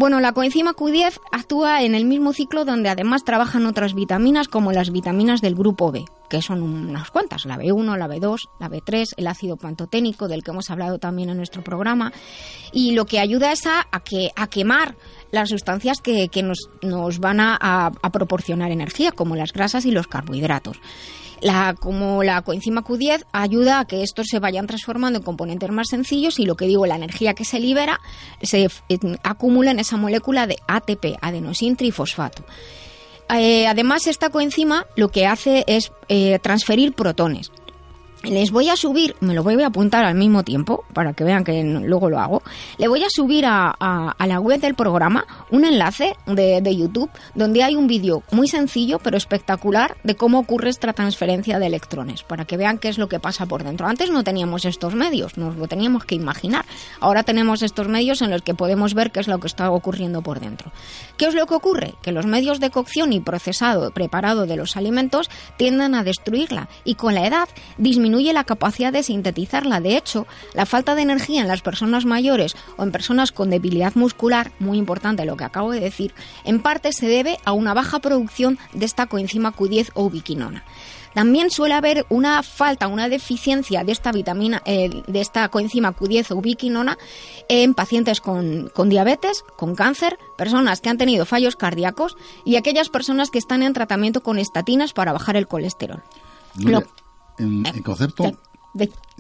Bueno, 0.03 0.19
la 0.19 0.33
coenzima 0.33 0.75
Q10 0.75 1.21
actúa 1.31 1.85
en 1.85 1.95
el 1.95 2.07
mismo 2.07 2.33
ciclo 2.33 2.65
donde 2.65 2.89
además 2.89 3.23
trabajan 3.23 3.67
otras 3.67 3.95
vitaminas 3.95 4.49
como 4.49 4.73
las 4.73 4.91
vitaminas 4.91 5.41
del 5.41 5.55
grupo 5.55 5.93
B, 5.93 6.05
que 6.29 6.43
son 6.43 6.61
unas 6.61 7.13
cuantas, 7.13 7.47
la 7.47 7.57
B1, 7.57 7.97
la 7.97 8.09
B2, 8.09 8.49
la 8.59 8.69
B3, 8.69 9.11
el 9.17 9.29
ácido 9.29 9.57
pantoténico 9.57 10.27
del 10.27 10.43
que 10.43 10.51
hemos 10.51 10.71
hablado 10.71 10.99
también 10.99 11.31
en 11.31 11.37
nuestro 11.37 11.63
programa, 11.63 12.13
y 12.73 12.97
lo 12.97 13.07
que 13.07 13.21
ayuda 13.21 13.53
es 13.53 13.65
a, 13.69 13.87
a 13.93 14.47
quemar 14.49 14.97
las 15.31 15.51
sustancias 15.51 16.01
que, 16.01 16.29
nos, 16.43 17.21
van 17.21 17.39
a 17.39 17.93
proporcionar 18.13 18.73
energía, 18.73 19.13
como 19.13 19.37
las 19.37 19.53
grasas 19.53 19.87
y 19.87 19.93
los 19.93 20.09
carbohidratos. 20.09 20.81
La, 21.43 21.75
como 21.75 22.23
la 22.23 22.43
coenzima 22.43 22.85
Q10 22.85 23.27
ayuda 23.33 23.81
a 23.81 23.85
que 23.85 24.03
estos 24.03 24.29
se 24.29 24.39
vayan 24.39 24.67
transformando 24.67 25.19
en 25.19 25.25
componentes 25.25 25.71
más 25.71 25.89
sencillos 25.89 26.39
y 26.39 26.47
lo 26.47 26.55
que 26.55 26.67
digo, 26.67 26.87
la 26.87 26.95
energía 26.95 27.35
que 27.35 27.45
se 27.45 27.59
libera 27.59 28.01
se 28.41 28.69
acumula 29.25 29.73
en 29.73 29.81
esa 29.81 29.97
molécula 29.97 30.47
de 30.47 30.59
ATP, 30.69 31.19
adenosin 31.21 31.77
trifosfato. 31.77 32.45
eh, 33.35 33.67
además 33.67 34.07
esta 34.07 34.31
coenzima 34.31 34.87
lo 34.95 35.09
que 35.09 35.27
hace 35.27 35.65
es 35.67 35.91
eh, 36.09 36.39
transferir 36.41 36.93
protones. 36.93 37.51
Les 38.25 38.53
voy 38.53 38.69
a 38.69 38.77
subir, 38.77 39.17
me 39.19 39.35
lo 39.35 39.43
voy 39.43 39.61
a 39.61 39.67
apuntar 39.67 40.05
al 40.05 40.15
mismo 40.15 40.45
tiempo 40.45 40.85
para 40.93 41.13
que 41.13 41.25
vean 41.25 41.43
que 41.43 41.65
luego 41.65 42.09
lo 42.09 42.21
hago. 42.21 42.43
Le 42.79 42.87
voy 42.87 43.03
a 43.03 43.09
subir 43.11 43.45
a, 43.47 43.75
la 44.25 44.39
web 44.39 44.61
del 44.61 44.75
programa 44.75 45.27
un 45.51 45.65
enlace 45.65 46.17
de, 46.27 46.77
YouTube 46.77 47.11
donde 47.35 47.65
hay 47.65 47.75
un 47.75 47.87
vídeo 47.87 48.23
muy 48.31 48.49
sencillo 48.49 48.99
pero 49.01 49.17
espectacular 49.17 49.97
de 50.05 50.15
cómo 50.15 50.39
ocurre 50.39 50.71
esta 50.71 50.93
transferencia 50.93 51.59
de 51.59 51.67
electrones 51.67 52.23
para 52.23 52.45
que 52.45 52.57
vean 52.57 52.79
qué 52.79 52.89
es 52.89 52.97
lo 52.97 53.09
que 53.09 53.19
pasa 53.19 53.47
por 53.47 53.65
dentro. 53.65 53.89
Antes 53.89 54.11
no 54.11 54.23
teníamos 54.23 54.65
estos 54.65 54.95
medios, 54.95 55.37
nos 55.37 55.57
lo 55.57 55.67
teníamos 55.67 56.05
que 56.05 56.15
imaginar. 56.15 56.65
Ahora 57.01 57.25
tenemos 57.25 57.63
estos 57.63 57.89
medios 57.89 58.23
en 58.23 58.31
los 58.31 58.43
que 58.43 58.55
podemos 58.55 58.95
ver 58.95 59.11
qué 59.11 59.19
es 59.19 59.27
lo 59.27 59.41
que 59.41 59.49
está 59.49 59.71
ocurriendo 59.71 60.23
por 60.23 60.39
dentro. 60.39 60.71
¿Qué 61.17 61.27
es 61.27 61.35
lo 61.35 61.47
que 61.47 61.55
ocurre? 61.55 61.95
Que 62.03 62.13
los 62.13 62.27
medios 62.27 62.61
de 62.61 62.71
cocción 62.71 63.13
y 63.13 63.21
procesado, 63.21 63.91
preparado 63.91 64.47
de 64.47 64.57
los 64.57 64.77
alimentos 64.77 65.29
tienden 65.57 65.97
a 65.97 66.05
destruirla 66.05 66.69
y 66.85 66.95
con 66.95 67.15
la 67.15 67.27
edad 67.27 67.49
disminuyen 67.79 68.12
disminuye 68.13 68.35
la 68.35 68.45
capacidad 68.45 68.93
de 68.93 69.03
sintetizarla. 69.03 69.81
De 69.81 69.97
hecho, 69.97 70.27
la 70.53 70.67
falta 70.67 70.95
de 70.95 71.01
energía 71.01 71.41
en 71.41 71.49
las 71.49 71.63
personas 71.63 72.05
mayores 72.05 72.55
o 72.77 72.83
en 72.83 72.93
personas 72.93 73.33
con 73.33 73.49
debilidad 73.49 73.95
muscular, 73.95 74.53
muy 74.59 74.77
importante 74.77 75.25
lo 75.25 75.39
que 75.39 75.45
acabo 75.45 75.71
de 75.71 75.81
decir, 75.81 76.13
en 76.45 76.61
parte 76.61 76.93
se 76.93 77.07
debe 77.07 77.39
a 77.47 77.53
una 77.53 77.73
baja 77.73 78.01
producción 78.01 78.59
de 78.75 78.85
esta 78.85 79.07
coenzima 79.07 79.55
Q10 79.55 79.93
o 79.95 80.05
ubiquinona. 80.05 80.63
También 81.15 81.51
suele 81.51 81.75
haber 81.75 82.05
una 82.11 82.43
falta, 82.43 82.87
una 82.87 83.09
deficiencia 83.09 83.83
de 83.83 83.93
esta 83.93 84.13
vitamina, 84.13 84.63
eh, 84.67 84.91
de 85.07 85.21
esta 85.21 85.49
coenzima 85.49 85.97
Q10 85.97 86.33
o 86.33 86.37
ubiquinona 86.37 86.99
en 87.49 87.73
pacientes 87.73 88.21
con, 88.21 88.71
con, 88.75 88.91
diabetes, 88.91 89.43
con 89.57 89.75
cáncer, 89.75 90.19
personas 90.37 90.83
que 90.83 90.91
han 90.91 90.99
tenido 90.99 91.25
fallos 91.25 91.57
cardíacos 91.57 92.17
y 92.45 92.57
aquellas 92.57 92.91
personas 92.91 93.31
que 93.31 93.39
están 93.39 93.63
en 93.63 93.73
tratamiento 93.73 94.23
con 94.23 94.39
estatinas 94.39 94.93
para 94.93 95.13
bajar 95.15 95.37
el 95.37 95.49
colesterol 95.49 96.03
en, 97.39 97.65
en 97.67 97.83
concepto 97.83 98.25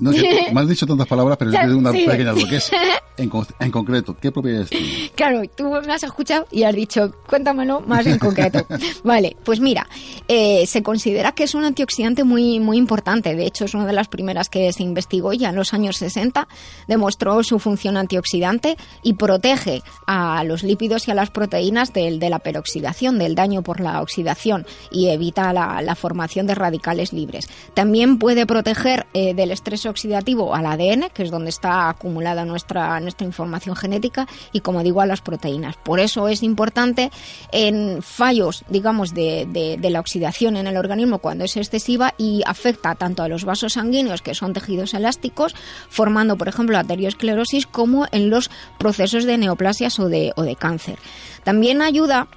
no 0.02 0.10
me 0.52 0.60
has 0.60 0.68
dicho 0.68 0.84
tantas 0.84 1.06
palabras, 1.06 1.36
pero 1.38 1.52
yo 1.52 1.58
quiero 1.58 1.78
una 1.78 1.92
pequeña 1.92 2.34
que 2.34 2.56
es. 2.56 2.70
En, 3.18 3.30
en, 3.60 3.70
concreto, 3.70 4.16
¿qué 4.18 4.32
propiedades 4.32 4.70
tiene? 4.70 5.10
Claro, 5.14 5.42
tú 5.54 5.64
me 5.64 5.92
has 5.92 6.02
escuchado 6.02 6.46
y 6.50 6.62
has 6.62 6.74
dicho, 6.74 7.12
cuéntamelo 7.28 7.82
más 7.82 8.06
en 8.06 8.18
concreto. 8.18 8.66
vale, 9.04 9.36
pues 9.44 9.60
mira, 9.60 9.86
eh, 10.28 10.64
se 10.66 10.82
considera 10.82 11.32
que 11.32 11.44
es 11.44 11.54
un 11.54 11.62
antioxidante 11.62 12.24
muy, 12.24 12.58
muy 12.58 12.78
importante. 12.78 13.36
De 13.36 13.44
hecho, 13.44 13.66
es 13.66 13.74
una 13.74 13.84
de 13.84 13.92
las 13.92 14.08
primeras 14.08 14.48
que 14.48 14.72
se 14.72 14.82
investigó 14.82 15.34
ya 15.34 15.50
en 15.50 15.56
los 15.56 15.74
años 15.74 15.98
60. 15.98 16.48
Demostró 16.88 17.44
su 17.44 17.58
función 17.58 17.98
antioxidante 17.98 18.78
y 19.02 19.12
protege 19.12 19.82
a 20.06 20.42
los 20.44 20.62
lípidos 20.62 21.06
y 21.06 21.10
a 21.10 21.14
las 21.14 21.30
proteínas 21.30 21.92
del, 21.92 22.18
de 22.18 22.30
la 22.30 22.38
peroxidación, 22.38 23.18
del 23.18 23.34
daño 23.34 23.60
por 23.60 23.80
la 23.80 24.00
oxidación 24.00 24.64
y 24.90 25.08
evita 25.08 25.52
la, 25.52 25.82
la 25.82 25.94
formación 25.94 26.46
de 26.46 26.54
radicales 26.54 27.12
libres. 27.12 27.50
También 27.74 28.18
puede 28.18 28.46
proteger 28.46 29.06
eh, 29.12 29.34
del 29.34 29.50
estrés 29.50 29.84
oxidativo 29.92 30.54
al 30.54 30.66
ADN, 30.66 31.10
que 31.14 31.22
es 31.22 31.30
donde 31.30 31.50
está 31.50 31.88
acumulada 31.88 32.44
nuestra, 32.44 32.98
nuestra 33.00 33.26
información 33.26 33.76
genética, 33.76 34.26
y 34.52 34.60
como 34.60 34.82
digo, 34.82 35.00
a 35.00 35.06
las 35.06 35.20
proteínas. 35.20 35.76
Por 35.76 36.00
eso 36.00 36.28
es 36.28 36.42
importante 36.42 37.10
en 37.52 38.02
fallos, 38.02 38.64
digamos, 38.68 39.14
de, 39.14 39.46
de, 39.46 39.90
la 39.90 40.00
oxidación 40.00 40.56
en 40.56 40.66
el 40.66 40.76
organismo 40.76 41.18
cuando 41.18 41.44
es 41.44 41.56
excesiva 41.56 42.14
y 42.18 42.42
afecta 42.46 42.94
tanto 42.94 43.22
a 43.22 43.28
los 43.28 43.44
vasos 43.44 43.74
sanguíneos, 43.74 44.22
que 44.22 44.34
son 44.34 44.52
tejidos 44.52 44.94
elásticos, 44.94 45.54
formando, 45.88 46.36
por 46.36 46.48
ejemplo, 46.48 46.76
arteriosclerosis, 46.78 47.66
como 47.66 48.06
en 48.10 48.30
los 48.30 48.50
procesos 48.78 49.24
de 49.24 49.38
neoplasias 49.38 49.98
o 49.98 50.08
de, 50.08 50.32
o 50.36 50.42
de 50.42 50.56
cáncer. 50.56 50.98
También 51.44 51.82
ayuda 51.82 52.28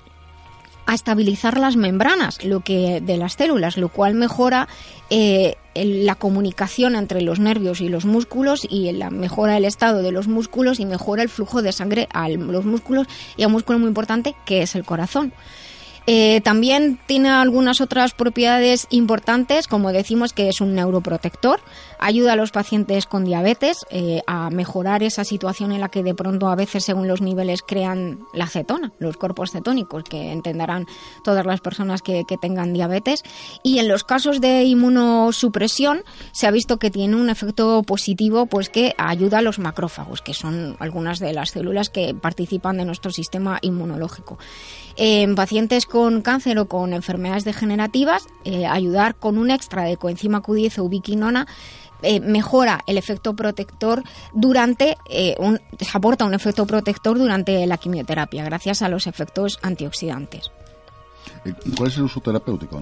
a 0.85 0.93
estabilizar 0.93 1.57
las 1.57 1.75
membranas 1.75 2.43
lo 2.43 2.59
que, 2.59 3.01
de 3.01 3.17
las 3.17 3.33
células, 3.33 3.77
lo 3.77 3.89
cual 3.89 4.13
mejora 4.13 4.67
eh, 5.09 5.55
la 5.75 6.15
comunicación 6.15 6.95
entre 6.95 7.21
los 7.21 7.39
nervios 7.39 7.81
y 7.81 7.89
los 7.89 8.05
músculos 8.05 8.65
y 8.69 8.91
la 8.93 9.09
mejora 9.09 9.57
el 9.57 9.65
estado 9.65 10.01
de 10.01 10.11
los 10.11 10.27
músculos 10.27 10.79
y 10.79 10.85
mejora 10.85 11.21
el 11.21 11.29
flujo 11.29 11.61
de 11.61 11.71
sangre 11.71 12.07
a 12.13 12.29
los 12.29 12.65
músculos 12.65 13.07
y 13.35 13.43
a 13.43 13.47
un 13.47 13.53
músculo 13.53 13.79
muy 13.79 13.89
importante 13.89 14.35
que 14.45 14.61
es 14.61 14.75
el 14.75 14.85
corazón. 14.85 15.33
Eh, 16.07 16.41
también 16.41 16.99
tiene 17.07 17.29
algunas 17.29 17.81
otras 17.81 18.13
propiedades 18.13 18.87
importantes, 18.91 19.67
como 19.67 19.91
decimos 19.91 20.33
que 20.33 20.49
es 20.49 20.61
un 20.61 20.75
neuroprotector, 20.75 21.59
ayuda 21.99 22.33
a 22.33 22.35
los 22.35 22.51
pacientes 22.51 23.05
con 23.07 23.25
diabetes 23.25 23.85
eh, 23.89 24.21
a 24.27 24.49
mejorar 24.49 25.01
esa 25.01 25.23
situación 25.23 25.71
en 25.71 25.81
la 25.81 25.89
que 25.89 26.03
de 26.03 26.13
pronto 26.13 26.47
a 26.47 26.55
veces 26.55 26.83
según 26.83 27.07
los 27.07 27.21
niveles 27.21 27.63
crean 27.63 28.19
la 28.33 28.47
cetona, 28.47 28.91
los 28.99 29.17
cuerpos 29.17 29.51
cetónicos, 29.51 30.03
que 30.03 30.31
entenderán 30.31 30.85
todas 31.23 31.45
las 31.45 31.61
personas 31.61 32.01
que, 32.01 32.23
tengan 32.41 32.73
diabetes. 32.73 33.23
Y 33.63 33.79
en 33.79 33.87
los 33.87 34.03
casos 34.03 34.41
de 34.41 34.63
inmunosupresión 34.63 36.03
se 36.33 36.47
ha 36.47 36.51
visto 36.51 36.77
que 36.77 36.91
tiene 36.91 37.15
un 37.15 37.29
efecto 37.29 37.81
positivo, 37.83 38.45
pues 38.45 38.69
que 38.69 38.93
ayuda 38.97 39.37
a 39.37 39.41
los 39.41 39.57
macrófagos, 39.57 40.21
que 40.21 40.33
son 40.33 40.75
algunas 40.79 41.19
de 41.19 41.31
las 41.31 41.51
células 41.51 41.89
que 41.89 42.13
participan 42.13 42.77
de 42.77 42.85
nuestro 42.85 43.11
sistema 43.11 43.57
inmunológico. 43.61 44.37
En 44.97 45.35
pacientes 45.35 45.85
con 45.85 46.21
cáncer 46.21 46.57
o 46.57 46.67
con 46.67 46.93
enfermedades 46.93 47.43
degenerativas, 47.43 48.27
eh, 48.45 48.65
ayudar 48.65 49.15
con 49.15 49.37
un 49.37 49.51
extra 49.51 49.83
de 49.83 49.97
coenzima 49.97 50.41
Q10 50.41 50.79
o 50.79 50.83
ubiquinona 50.85 51.47
eh, 52.01 52.19
mejora 52.19 52.81
el 52.87 52.97
efecto 52.97 53.35
protector 53.35 54.03
durante 54.33 54.97
eh, 55.09 55.35
un, 55.39 55.59
aporta 55.93 56.25
un 56.25 56.33
efecto 56.33 56.65
protector 56.65 57.17
durante 57.17 57.65
la 57.65 57.77
quimioterapia 57.77 58.43
gracias 58.43 58.81
a 58.81 58.89
los 58.89 59.07
efectos 59.07 59.59
antioxidantes. 59.61 60.51
¿Cuál 61.77 61.89
es 61.89 61.97
el 61.97 62.03
uso 62.03 62.19
terapéutico? 62.21 62.81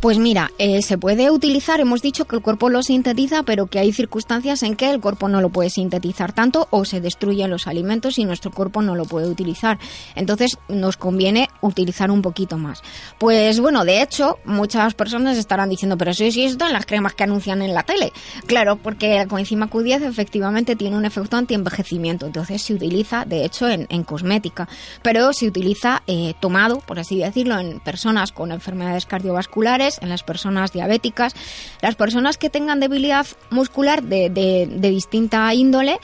Pues 0.00 0.18
mira, 0.18 0.50
eh, 0.58 0.80
se 0.82 0.96
puede 0.96 1.30
utilizar, 1.30 1.78
hemos 1.78 2.00
dicho 2.00 2.24
que 2.24 2.34
el 2.34 2.42
cuerpo 2.42 2.70
lo 2.70 2.82
sintetiza, 2.82 3.42
pero 3.42 3.66
que 3.66 3.78
hay 3.78 3.92
circunstancias 3.92 4.62
en 4.62 4.74
que 4.74 4.90
el 4.90 5.00
cuerpo 5.00 5.28
no 5.28 5.40
lo 5.42 5.50
puede 5.50 5.68
sintetizar 5.70 6.32
tanto 6.32 6.66
o 6.70 6.84
se 6.84 7.00
destruyen 7.00 7.50
los 7.50 7.66
alimentos 7.66 8.18
y 8.18 8.24
nuestro 8.24 8.50
cuerpo 8.50 8.80
no 8.80 8.94
lo 8.94 9.04
puede 9.04 9.28
utilizar. 9.28 9.78
Entonces 10.14 10.58
nos 10.68 10.96
conviene 10.96 11.48
utilizar 11.60 12.10
un 12.10 12.22
poquito 12.22 12.56
más. 12.56 12.82
Pues 13.18 13.60
bueno, 13.60 13.84
de 13.84 14.02
hecho, 14.02 14.38
muchas 14.44 14.94
personas 14.94 15.36
estarán 15.36 15.68
diciendo, 15.68 15.98
pero 15.98 16.14
si 16.14 16.32
sí, 16.32 16.44
esto 16.44 16.66
en 16.66 16.72
las 16.72 16.86
cremas 16.86 17.14
que 17.14 17.24
anuncian 17.24 17.60
en 17.60 17.74
la 17.74 17.82
tele. 17.82 18.12
Claro, 18.46 18.76
porque 18.76 19.16
la 19.16 19.26
coenzima 19.26 19.68
Q10 19.68 20.08
efectivamente 20.08 20.76
tiene 20.76 20.96
un 20.96 21.04
efecto 21.04 21.36
antienvejecimiento, 21.36 22.26
entonces 22.26 22.62
se 22.62 22.74
utiliza, 22.74 23.24
de 23.26 23.44
hecho, 23.44 23.68
en, 23.68 23.86
cosmética, 24.04 24.66
pero 25.02 25.32
se 25.34 25.46
utiliza 25.46 26.02
eh, 26.06 26.32
tomado, 26.40 26.78
por 26.80 26.98
así 26.98 27.18
decirlo, 27.18 27.58
en 27.58 27.80
personas 27.80 27.99
con 28.34 28.52
enfermedades 28.52 29.06
cardiovasculares 29.06 29.98
en 30.02 30.08
las 30.08 30.22
personas 30.22 30.72
diabéticas, 30.72 31.34
las 31.82 31.94
personas 31.94 32.38
que 32.38 32.50
tengan 32.50 32.80
debilidad 32.80 33.26
muscular 33.50 34.02
de, 34.02 34.30
de, 34.30 34.90
distinta 34.90 35.52
índole 35.54 35.98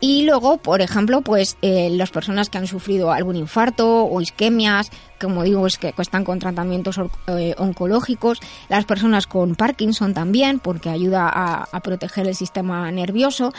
y 0.00 0.22
luego, 0.22 0.58
por 0.58 0.80
ejemplo, 0.80 1.22
pues 1.22 1.56
eh, 1.60 1.90
las 1.90 2.10
personas 2.10 2.48
que 2.48 2.58
han 2.58 2.66
sufrido 2.66 3.12
algún 3.12 3.36
infarto 3.36 4.04
o 4.04 4.20
isquemias, 4.20 4.90
como 5.20 5.42
digo, 5.42 5.66
es 5.66 5.78
que 5.78 5.94
están 5.98 6.24
con 6.24 6.38
tratamientos 6.38 6.96
eh, 7.26 7.54
oncológicos, 7.58 8.40
las 8.68 8.84
personas 8.84 9.26
con 9.26 9.54
Parkinson 9.54 10.14
también, 10.14 10.58
porque 10.58 10.88
ayuda 10.88 11.28
a, 11.28 11.68
a, 11.70 11.80
proteger 11.80 12.26
el 12.26 12.34
sistema 12.34 12.90
nervioso. 12.90 13.52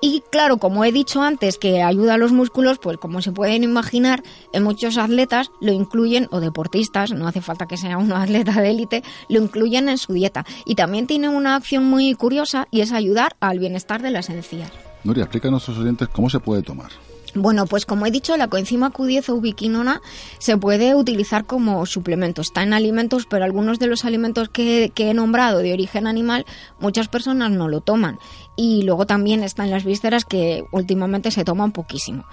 Y 0.00 0.22
claro, 0.30 0.58
como 0.58 0.84
he 0.84 0.92
dicho 0.92 1.22
antes, 1.22 1.58
que 1.58 1.82
ayuda 1.82 2.14
a 2.14 2.18
los 2.18 2.32
músculos, 2.32 2.78
pues 2.78 2.98
como 2.98 3.22
se 3.22 3.32
pueden 3.32 3.64
imaginar, 3.64 4.22
en 4.52 4.62
muchos 4.62 4.98
atletas 4.98 5.50
lo 5.60 5.72
incluyen, 5.72 6.28
o 6.30 6.40
deportistas, 6.40 7.12
no 7.12 7.26
hace 7.26 7.40
falta 7.40 7.66
que 7.66 7.76
sea 7.76 7.98
un 7.98 8.12
atleta 8.12 8.60
de 8.60 8.70
élite, 8.70 9.02
lo 9.28 9.40
incluyen 9.40 9.88
en 9.88 9.98
su 9.98 10.12
dieta. 10.12 10.44
Y 10.64 10.74
también 10.74 11.06
tiene 11.06 11.28
una 11.28 11.56
acción 11.56 11.84
muy 11.84 12.14
curiosa 12.14 12.68
y 12.70 12.80
es 12.80 12.92
ayudar 12.92 13.36
al 13.40 13.58
bienestar 13.58 14.02
de 14.02 14.10
las 14.10 14.28
encías. 14.28 14.70
Nuria, 15.04 15.24
explica 15.24 15.48
a 15.48 15.50
nuestros 15.50 15.78
oyentes 15.78 16.08
cómo 16.08 16.28
se 16.28 16.40
puede 16.40 16.62
tomar. 16.62 16.90
Bueno, 17.36 17.66
pues 17.66 17.84
como 17.84 18.06
he 18.06 18.10
dicho, 18.10 18.34
la 18.38 18.48
coenzima 18.48 18.92
Q10 18.92 19.28
o 19.28 19.34
ubiquinona 19.34 20.00
se 20.38 20.56
puede 20.56 20.94
utilizar 20.94 21.44
como 21.44 21.84
suplemento. 21.84 22.40
Está 22.40 22.62
en 22.62 22.72
alimentos, 22.72 23.26
pero 23.26 23.44
algunos 23.44 23.78
de 23.78 23.88
los 23.88 24.06
alimentos 24.06 24.48
que, 24.48 24.90
que, 24.94 25.10
he 25.10 25.14
nombrado 25.14 25.58
de 25.58 25.74
origen 25.74 26.06
animal, 26.06 26.46
muchas 26.80 27.08
personas 27.08 27.50
no 27.50 27.68
lo 27.68 27.82
toman. 27.82 28.18
Y 28.56 28.84
luego 28.84 29.06
también 29.06 29.42
están 29.42 29.70
las 29.70 29.84
vísceras 29.84 30.24
que 30.24 30.64
últimamente 30.72 31.30
se 31.30 31.44
toman 31.44 31.72
poquísimo. 31.72 32.24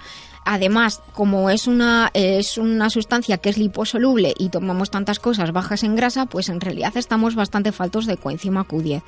Además, 0.44 1.00
como 1.14 1.48
es 1.48 1.66
una, 1.66 2.10
es 2.12 2.58
una 2.58 2.90
sustancia 2.90 3.38
que 3.38 3.48
es 3.48 3.56
liposoluble 3.56 4.34
y 4.38 4.50
tomamos 4.50 4.90
tantas 4.90 5.18
cosas 5.18 5.52
bajas 5.52 5.84
en 5.84 5.96
grasa, 5.96 6.26
pues 6.26 6.50
en 6.50 6.60
realidad 6.60 6.92
estamos 6.96 7.34
bastante 7.34 7.72
faltos 7.72 8.04
de 8.04 8.18
coenzima 8.18 8.68
Q10. 8.68 9.02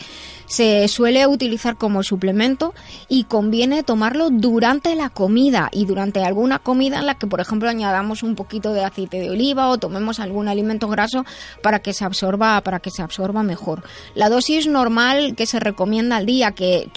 Se 0.47 0.88
suele 0.88 1.26
utilizar 1.26 1.76
como 1.76 2.02
suplemento 2.02 2.73
y 3.09 3.25
conviene 3.25 3.83
tomarlo 3.83 4.31
durante 4.31 4.95
la 4.95 5.11
comida 5.11 5.69
y 5.73 5.85
durante 5.85 6.25
alguna 6.25 6.59
comida 6.59 7.00
en 7.00 7.07
la 7.07 7.16
que, 7.16 7.26
por 7.26 7.40
ejemplo, 7.40 7.69
añadamos 7.69 8.23
un 8.23 8.35
poquito 8.35 8.73
de 8.73 8.85
aceite 8.85 9.21
de 9.21 9.31
oliva 9.31 9.69
o 9.69 9.76
tomemos 9.76 10.21
algún 10.21 10.49
alimento 10.49 10.88
graso 10.88 11.26
para 11.62 11.81
que 11.81 11.93
se 11.93 12.07
absorba, 12.07 12.59
para 12.62 12.81
que 12.81 12.90
se 12.90 13.02
absorba 13.02 13.43
mejor. 13.43 13.83
La 14.14 14.31
dosis 14.31 14.69
normal 14.69 15.35
que 15.37 15.45
se 15.45 15.61
recomienda 15.61 16.16
al 16.16 16.25
día, 16.25 16.52
que, 16.52 16.88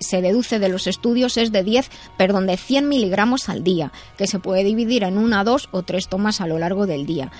se 0.00 0.22
deduce 0.22 0.58
de 0.58 0.70
los 0.70 0.86
estudios, 0.86 1.36
es 1.36 1.52
de 1.52 1.62
10, 1.62 1.90
perdón, 2.16 2.46
de 2.46 2.56
100 2.56 2.88
miligramos 2.88 3.50
al 3.50 3.62
día 3.62 3.73
que 4.16 4.26
se 4.26 4.38
puede 4.38 4.64
dividir 4.64 5.04
en 5.04 5.18
una, 5.18 5.44
dos 5.44 5.68
o 5.72 5.82
tres 5.82 6.08
tomas 6.08 6.40
a 6.40 6.46
lo 6.46 6.58
largo 6.58 6.86
del 6.86 7.06
día. 7.06 7.30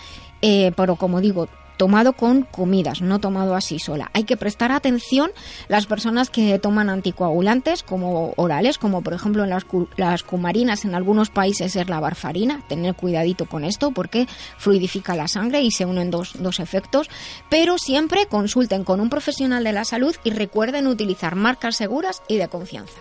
Eh, 0.42 0.72
pero 0.76 0.96
como 0.96 1.20
digo, 1.20 1.48
tomado 1.76 2.12
con 2.12 2.42
comidas, 2.42 3.00
no 3.00 3.18
tomado 3.18 3.54
así 3.54 3.78
sola. 3.78 4.10
Hay 4.12 4.24
que 4.24 4.36
prestar 4.36 4.72
atención 4.72 5.30
las 5.68 5.86
personas 5.86 6.30
que 6.30 6.58
toman 6.58 6.90
anticoagulantes 6.90 7.82
como 7.82 8.32
orales, 8.36 8.78
como 8.78 9.02
por 9.02 9.14
ejemplo 9.14 9.44
en 9.44 9.50
las, 9.50 10.22
cumarinas 10.22 10.84
en 10.84 10.94
algunos 10.94 11.30
países 11.30 11.76
es 11.76 11.88
la 11.88 12.00
varfarina. 12.00 12.62
Tener 12.68 12.94
cuidadito 12.94 13.46
con 13.46 13.64
esto 13.64 13.90
porque 13.90 14.26
fluidifica 14.58 15.16
la 15.16 15.28
sangre 15.28 15.62
y 15.62 15.70
se 15.70 15.86
unen 15.86 16.10
dos, 16.10 16.32
dos 16.38 16.60
efectos. 16.60 17.08
Pero 17.48 17.78
siempre 17.78 18.26
consulten 18.26 18.84
con 18.84 19.00
un 19.00 19.10
profesional 19.10 19.64
de 19.64 19.72
la 19.72 19.84
salud 19.84 20.14
y 20.24 20.30
recuerden 20.30 20.86
utilizar 20.86 21.34
marcas 21.34 21.76
seguras 21.76 22.22
y 22.28 22.36
de 22.36 22.48
confianza. 22.48 23.00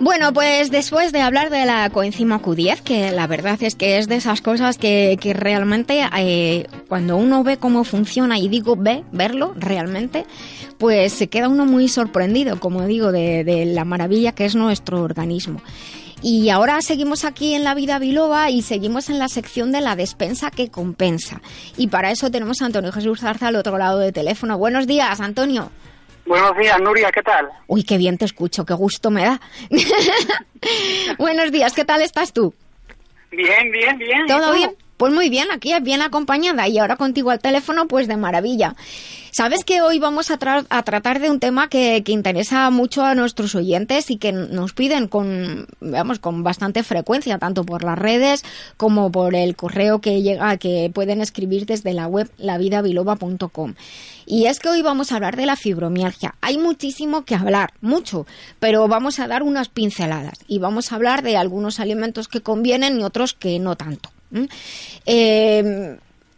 Bueno, 0.00 0.32
pues 0.32 0.70
después 0.70 1.12
de 1.12 1.20
hablar 1.20 1.50
de 1.50 1.66
la 1.66 1.90
coenzima 1.90 2.40
Q10, 2.40 2.80
que 2.80 3.12
la 3.12 3.26
verdad 3.26 3.62
es 3.62 3.74
que 3.74 3.98
es 3.98 4.08
de 4.08 4.16
esas 4.16 4.40
cosas 4.40 4.78
que, 4.78 5.18
realmente 5.34 6.00
eh, 6.16 6.66
cuando 6.88 7.18
uno 7.18 7.44
ve 7.44 7.58
cómo 7.58 7.84
funciona 7.84 8.38
y 8.38 8.48
digo 8.48 8.76
ve, 8.76 9.04
verlo 9.12 9.52
realmente, 9.58 10.24
pues 10.78 11.12
se 11.12 11.28
queda 11.28 11.50
uno 11.50 11.66
muy 11.66 11.86
sorprendido, 11.88 12.58
como 12.58 12.86
digo, 12.86 13.12
de, 13.12 13.44
de 13.44 13.66
la 13.66 13.84
maravilla 13.84 14.32
que 14.32 14.46
es 14.46 14.56
nuestro 14.56 15.02
organismo. 15.02 15.60
Y 16.22 16.48
ahora 16.48 16.80
seguimos 16.80 17.26
aquí 17.26 17.52
en 17.52 17.62
la 17.62 17.74
vida 17.74 17.98
biloba 17.98 18.48
y 18.48 18.62
seguimos 18.62 19.10
en 19.10 19.18
la 19.18 19.28
sección 19.28 19.70
de 19.70 19.82
la 19.82 19.96
despensa 19.96 20.50
que 20.50 20.70
compensa. 20.70 21.42
Y 21.76 21.88
para 21.88 22.10
eso 22.10 22.30
tenemos 22.30 22.62
a 22.62 22.66
Antonio 22.66 22.90
Jesús 22.90 23.20
Zarza 23.20 23.48
al 23.48 23.56
otro 23.56 23.76
lado 23.76 23.98
del 23.98 24.14
teléfono. 24.14 24.56
Buenos 24.56 24.86
días, 24.86 25.20
Antonio. 25.20 25.70
Buenos 26.26 26.56
días, 26.56 26.80
Nuria, 26.80 27.10
¿qué 27.10 27.22
tal? 27.22 27.48
Uy, 27.66 27.82
qué 27.82 27.98
bien 27.98 28.18
te 28.18 28.24
escucho, 28.24 28.64
qué 28.64 28.74
gusto 28.74 29.10
me 29.10 29.24
da. 29.24 29.40
Buenos 31.18 31.50
días, 31.50 31.72
¿qué 31.72 31.84
tal 31.84 32.02
estás 32.02 32.32
tú? 32.32 32.54
Bien, 33.30 33.70
bien, 33.70 33.98
bien. 33.98 34.26
¿Todo 34.26 34.52
bien? 34.52 34.76
Pues 34.96 35.12
muy 35.12 35.30
bien, 35.30 35.50
aquí 35.50 35.72
bien 35.80 36.02
acompañada 36.02 36.68
y 36.68 36.78
ahora 36.78 36.96
contigo 36.96 37.30
al 37.30 37.40
teléfono, 37.40 37.88
pues 37.88 38.06
de 38.06 38.16
maravilla. 38.16 38.74
Sabes 39.32 39.64
que 39.64 39.80
hoy 39.80 40.00
vamos 40.00 40.30
a, 40.30 40.38
tratar 40.38 41.20
de 41.20 41.30
un 41.30 41.38
tema 41.38 41.68
que, 41.68 42.02
interesa 42.06 42.68
mucho 42.70 43.04
a 43.04 43.14
nuestros 43.14 43.54
oyentes 43.54 44.10
y 44.10 44.16
que 44.16 44.32
nos 44.32 44.72
piden 44.72 45.06
con, 45.06 45.68
vamos, 45.80 46.18
con 46.18 46.42
bastante 46.42 46.82
frecuencia, 46.82 47.38
tanto 47.38 47.64
por 47.64 47.84
las 47.84 47.98
redes 47.98 48.44
como 48.76 49.12
por 49.12 49.36
el 49.36 49.54
correo 49.54 50.00
que 50.00 50.22
llega, 50.22 50.56
que 50.56 50.90
pueden 50.92 51.20
escribir 51.20 51.66
desde 51.66 51.94
la 51.94 52.08
web 52.08 52.28
lavidabiloba.com. 52.38 53.74
Y 54.26 54.46
es 54.46 54.58
que 54.58 54.68
hoy 54.68 54.82
vamos 54.82 55.12
a 55.12 55.16
hablar 55.16 55.36
de 55.36 55.46
la 55.46 55.56
fibromialgia. 55.56 56.34
Hay 56.40 56.58
muchísimo 56.58 57.24
que 57.24 57.36
hablar, 57.36 57.72
mucho, 57.80 58.26
pero 58.58 58.88
vamos 58.88 59.20
a 59.20 59.28
dar 59.28 59.42
unas 59.42 59.68
pinceladas 59.68 60.38
y 60.48 60.58
vamos 60.58 60.90
a 60.90 60.96
hablar 60.96 61.22
de 61.22 61.36
algunos 61.36 61.78
alimentos 61.78 62.26
que 62.28 62.40
convienen 62.40 63.00
y 63.00 63.04
otros 63.04 63.34
que 63.34 63.58
no 63.58 63.76
tanto 63.76 64.10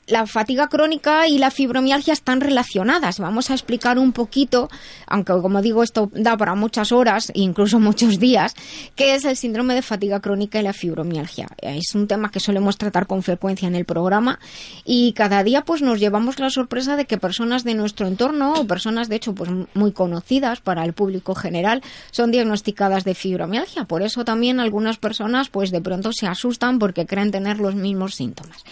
la 0.06 0.26
fatiga 0.26 0.68
crónica 0.68 1.28
y 1.28 1.38
la 1.38 1.50
fibromialgia 1.50 2.12
están 2.12 2.40
relacionadas. 2.40 3.20
Vamos 3.20 3.50
a 3.50 3.54
explicar 3.54 3.98
un 3.98 4.12
poquito, 4.12 4.68
aunque 5.06 5.32
como 5.32 5.62
digo 5.62 5.82
esto 5.82 6.10
da 6.12 6.36
para 6.36 6.54
muchas 6.54 6.92
horas 6.92 7.30
e 7.30 7.40
incluso 7.40 7.78
muchos 7.80 8.18
días, 8.18 8.54
qué 8.96 9.14
es 9.14 9.24
el 9.24 9.36
síndrome 9.36 9.74
de 9.74 9.82
fatiga 9.82 10.20
crónica 10.20 10.58
y 10.58 10.62
la 10.62 10.72
fibromialgia. 10.72 11.48
Es 11.58 11.94
un 11.94 12.08
tema 12.08 12.30
que 12.30 12.40
solemos 12.40 12.78
tratar 12.78 13.06
con 13.06 13.22
frecuencia 13.22 13.68
en 13.68 13.76
el 13.76 13.84
programa 13.84 14.38
y 14.84 15.12
cada 15.12 15.44
día 15.44 15.62
pues 15.62 15.82
nos 15.82 16.00
llevamos 16.00 16.38
la 16.38 16.50
sorpresa 16.50 16.96
de 16.96 17.04
que 17.04 17.18
personas 17.18 17.64
de 17.64 17.74
nuestro 17.74 18.06
entorno 18.06 18.54
o 18.54 18.66
personas 18.66 19.08
de 19.08 19.16
hecho 19.16 19.34
pues 19.34 19.50
muy 19.74 19.92
conocidas 19.92 20.60
para 20.60 20.84
el 20.84 20.92
público 20.92 21.34
general 21.34 21.82
son 22.10 22.30
diagnosticadas 22.32 23.04
de 23.04 23.14
fibromialgia. 23.14 23.84
Por 23.84 24.02
eso 24.02 24.24
también 24.24 24.58
algunas 24.58 24.96
personas 24.96 25.48
pues 25.48 25.70
de 25.70 25.80
pronto 25.80 26.12
se 26.12 26.26
asustan 26.26 26.78
porque 26.78 27.06
creen 27.06 27.30
tener 27.30 27.58
los 27.58 27.74
mismos 27.74 28.14
síntomas. 28.16 28.64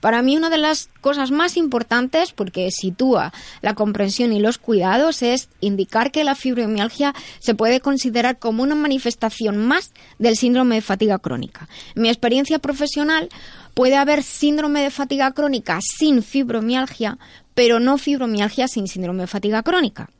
Para 0.00 0.22
mí 0.22 0.36
una 0.36 0.50
de 0.50 0.58
las 0.58 0.88
cosas 1.00 1.30
más 1.30 1.56
importantes, 1.56 2.32
porque 2.32 2.70
sitúa 2.70 3.32
la 3.62 3.74
comprensión 3.74 4.32
y 4.32 4.40
los 4.40 4.58
cuidados, 4.58 5.22
es 5.22 5.48
indicar 5.60 6.12
que 6.12 6.24
la 6.24 6.34
fibromialgia 6.34 7.14
se 7.38 7.54
puede 7.54 7.80
considerar 7.80 8.38
como 8.38 8.62
una 8.62 8.74
manifestación 8.74 9.56
más 9.56 9.92
del 10.18 10.36
síndrome 10.36 10.76
de 10.76 10.82
fatiga 10.82 11.18
crónica. 11.18 11.68
En 11.94 12.02
mi 12.02 12.08
experiencia 12.08 12.58
profesional, 12.58 13.28
puede 13.74 13.96
haber 13.96 14.22
síndrome 14.22 14.82
de 14.82 14.90
fatiga 14.90 15.32
crónica 15.32 15.80
sin 15.80 16.22
fibromialgia, 16.22 17.18
pero 17.54 17.80
no 17.80 17.98
fibromialgia 17.98 18.68
sin 18.68 18.88
síndrome 18.88 19.22
de 19.22 19.26
fatiga 19.26 19.62
crónica. 19.62 20.10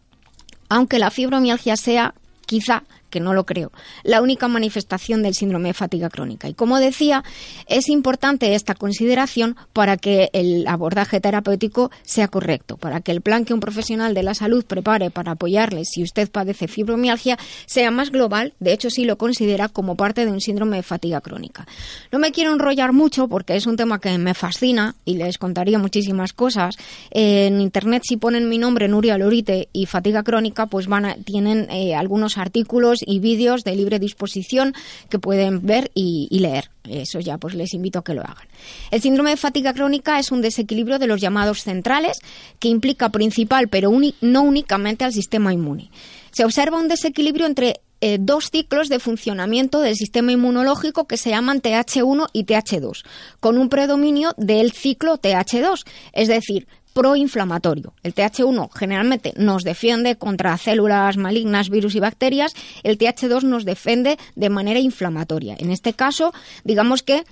Aunque 0.69 0.99
la 0.99 1.11
fibromialgia 1.11 1.77
sea 1.77 2.15
quizá 2.45 2.85
que 3.17 3.21
no 3.21 3.33
lo 3.33 3.47
creo, 3.47 3.73
la 4.03 4.21
única 4.21 4.47
manifestación 4.47 5.23
del 5.23 5.33
síndrome 5.33 5.71
de 5.71 5.73
fatiga 5.73 6.11
crónica. 6.11 6.51
Y 6.51 6.53
como 6.53 6.79
decía, 6.79 7.25
es 7.67 7.89
importante 7.89 8.55
esta 8.55 8.75
consideración 8.75 9.57
para 9.73 9.97
que 9.97 10.29
el 10.35 10.67
abordaje 10.69 11.19
terapéutico 11.19 11.91
sea 12.03 12.29
correcto, 12.29 12.77
para 12.77 13.01
que 13.01 13.13
el 13.13 13.23
plan 13.23 13.47
que 13.47 13.55
un 13.55 13.61
profesional 13.61 14.13
de 14.13 14.23
la 14.23 14.35
salud 14.35 14.67
prepare 14.67 15.11
para 15.11 15.33
apoyarle 15.33 15.87
si 15.87 16.03
usted 16.03 16.31
padece 16.31 16.69
fibromialgia 16.69 17.39
sea 17.65 17.91
más 17.91 18.11
global, 18.11 18.53
de 18.61 18.75
hecho 18.75 18.91
sí 18.91 19.07
lo 19.07 19.17
considera 19.17 19.71
como 19.71 19.97
parte 19.97 20.27
de 20.27 20.31
un 20.31 20.43
síndrome 20.43 20.77
de 20.77 20.83
fatiga 20.83 21.23
crónica. 21.23 21.67
No 22.13 22.19
me 22.19 22.33
quiero 22.33 22.53
enrollar 22.53 22.93
mucho 22.93 23.29
porque 23.29 23.57
es 23.57 23.67
un 23.67 23.79
tema 23.79 23.99
que 23.99 24.19
me 24.19 24.35
fascina 24.35 24.95
y 25.07 25.15
les 25.15 25.39
contaría 25.39 25.79
muchísimas 25.79 26.35
cosas. 26.35 26.77
En 27.11 27.63
internet 27.63 28.03
si 28.05 28.19
ponen 28.19 28.51
mi 28.51 28.59
nombre 28.59 28.89
Nuria 28.89 29.17
Lorite 29.17 29.71
y 29.73 29.87
fatiga 29.87 30.23
crónica, 30.23 30.67
pues 30.67 30.87
van 30.87 31.07
a, 31.07 31.15
tienen 31.15 31.67
eh, 31.71 31.95
algunos 31.95 32.37
artículos 32.37 33.06
y 33.07 33.21
vídeos 33.21 33.65
de 33.65 33.75
libre 33.75 33.99
disposición 33.99 34.75
que 35.09 35.19
pueden 35.19 35.65
ver 35.65 35.91
y, 35.95 36.29
leer. 36.31 36.71
Eso 36.85 37.21
ya 37.21 37.39
pues 37.39 37.55
les 37.55 37.73
invito 37.73 38.01
a 38.01 38.05
que 38.05 38.15
lo 38.15 38.21
hagan. 38.23 38.47
El 38.91 39.01
síndrome 39.01 39.31
de 39.31 39.37
fatiga 39.37 39.73
crónica 39.73 40.19
es 40.19 40.31
un 40.31 40.43
desequilibrio 40.43 40.99
de 40.99 41.07
los 41.07 41.21
llamados 41.21 41.63
centrales 41.63 42.19
que 42.59 42.69
implica 42.69 43.09
principal 43.09 43.69
pero 43.69 43.91
no 44.21 44.43
únicamente 44.43 45.05
al 45.05 45.13
sistema 45.13 45.53
inmune. 45.53 45.91
Se 46.31 46.45
observa 46.45 46.79
un 46.79 46.89
desequilibrio 46.89 47.47
entre 47.47 47.81
eh, 48.03 48.19
dos 48.21 48.51
ciclos 48.51 48.91
de 48.91 48.99
funcionamiento 48.99 49.81
del 49.81 49.97
sistema 49.97 50.31
inmunológico 50.31 51.07
que 51.07 51.17
se 51.17 51.31
llaman 51.31 51.63
TH1 51.63 52.27
y 52.35 52.45
TH2, 52.45 53.05
con 53.41 53.57
un 53.57 53.71
predominio 53.71 54.35
del 54.37 54.73
ciclo 54.73 55.19
TH2, 55.19 55.87
es 56.13 56.29
decir, 56.29 56.69
proinflamatorio. 56.97 57.93
El 58.03 58.15
TH1 58.15 58.71
generalmente 58.73 59.35
nos 59.37 59.65
defiende 59.65 60.17
contra 60.17 60.57
células 60.57 61.19
malignas, 61.19 61.69
virus 61.69 61.95
y 61.95 62.01
bacterias. 62.01 62.55
El 62.85 62.97
TH2 62.97 63.43
nos 63.43 63.67
defiende 63.67 64.17
de 64.35 64.49
manera 64.49 64.81
inflamatoria. 64.81 65.57
En 65.59 65.71
este 65.71 65.93
caso, 65.93 66.33
digamos 66.65 67.03
que 67.03 67.27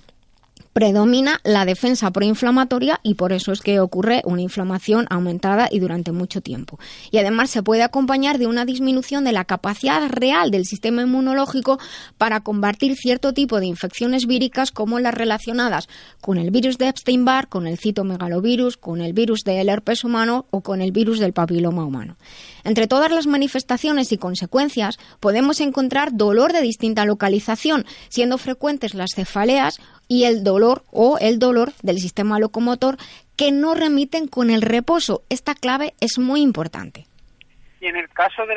predomina 0.75 1.41
la 1.45 1.65
defensa 1.65 2.11
proinflamatoria 2.11 3.01
y 3.05 3.15
por 3.15 3.33
eso 3.33 3.53
es 3.53 3.61
que 3.61 3.79
ocurre 3.79 4.23
una 4.25 4.43
inflamación 4.43 5.07
aumentada 5.09 5.69
y 5.71 5.79
durante 5.79 6.11
mucho 6.11 6.41
tiempo. 6.41 6.79
Y 7.13 7.19
además 7.19 7.51
se 7.51 7.63
puede 7.63 7.85
acompañar 7.85 8.39
de 8.39 8.49
una 8.49 8.65
disminución 8.65 9.25
de 9.25 9.33
la 9.33 9.45
capacidad 9.45 10.07
real 10.11 10.51
del 10.51 10.67
sistema 10.67 11.03
inmunológico 11.03 11.79
para 12.19 12.41
combatir 12.41 12.97
cierto 12.97 13.33
tipo 13.33 13.61
de 13.61 13.67
infecciones 13.67 14.27
víricas 14.27 14.73
como 14.73 14.99
las 14.99 15.15
relacionadas 15.15 15.89
con 16.21 16.39
el 16.39 16.51
virus 16.51 16.77
de 16.77 16.89
Epstein-Barr, 16.89 17.49
con 17.49 17.69
el 17.69 17.79
citomegalovirus, 17.79 18.77
con 18.77 19.01
el 19.01 19.13
virus 19.13 19.45
del 19.45 19.69
herpes 19.69 20.03
humano 20.03 20.47
o 20.51 20.61
con 20.61 20.83
el 20.83 20.91
virus 20.91 21.21
del 21.21 21.33
papiloma 21.33 21.85
humano. 21.85 22.17
Entre 22.65 22.87
todas 22.87 23.11
las 23.11 23.27
manifestaciones 23.27 24.11
y 24.13 24.19
consecuencias 24.19 24.99
podemos 25.21 25.61
encontrar 25.61 26.13
dolor 26.13 26.53
de 26.53 26.63
distinta 26.63 27.05
localización, 27.05 27.85
siendo 28.09 28.39
frecuentes 28.39 28.95
las 28.95 29.11
cefaleas 29.15 29.81
y 30.09 30.25
el 30.25 30.43
dolor 30.45 30.83
o 30.91 31.19
el 31.21 31.39
dolor 31.39 31.73
del 31.83 31.99
sistema 31.99 32.39
locomotor 32.39 32.97
que 33.37 33.53
no 33.53 33.75
remiten 33.75 34.29
con 34.29 34.51
el 34.51 34.63
reposo. 34.63 35.23
Esta 35.29 35.55
clave 35.55 35.95
es 36.01 36.19
muy 36.19 36.41
importante. 36.41 37.07
Y 37.81 37.87
en 37.87 37.97
el 37.97 38.09
caso 38.09 38.47
de, 38.47 38.57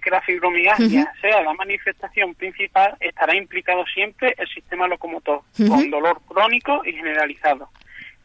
que 0.00 0.10
la 0.10 0.20
fibromialgia 0.20 1.10
sea 1.22 1.40
la 1.42 1.54
manifestación 1.54 2.34
principal, 2.34 2.94
estará 3.00 3.34
implicado 3.34 3.82
siempre 3.86 4.34
el 4.36 4.46
sistema 4.48 4.86
locomotor, 4.86 5.40
con 5.56 5.90
dolor 5.90 6.20
crónico 6.28 6.82
y 6.84 6.92
generalizado, 6.92 7.70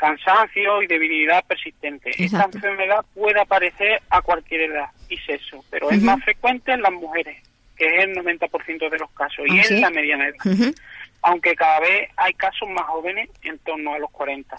cansancio 0.03 0.81
y 0.81 0.87
debilidad 0.87 1.45
persistente. 1.45 2.11
Esta 2.17 2.49
enfermedad 2.51 3.05
puede 3.13 3.39
aparecer 3.39 4.01
a 4.09 4.21
cualquier 4.21 4.71
edad 4.71 4.87
y 5.07 5.15
sexo, 5.19 5.63
pero 5.69 5.89
es 5.91 6.01
más 6.01 6.21
frecuente 6.25 6.73
en 6.73 6.81
las 6.81 6.91
mujeres, 6.91 7.41
que 7.77 7.85
es 7.85 8.03
el 8.03 8.15
90% 8.17 8.89
de 8.89 8.99
los 8.99 9.09
casos, 9.11 9.45
y 9.47 9.57
¿Ah, 9.57 9.63
en 9.69 9.79
la 9.81 9.89
mediana 9.91 10.27
edad. 10.27 10.73
Aunque 11.21 11.55
cada 11.55 11.79
vez 11.79 12.09
hay 12.17 12.33
casos 12.33 12.67
más 12.69 12.83
jóvenes 12.87 13.29
en 13.43 13.57
torno 13.59 13.93
a 13.93 13.99
los 13.99 14.11
40. 14.11 14.57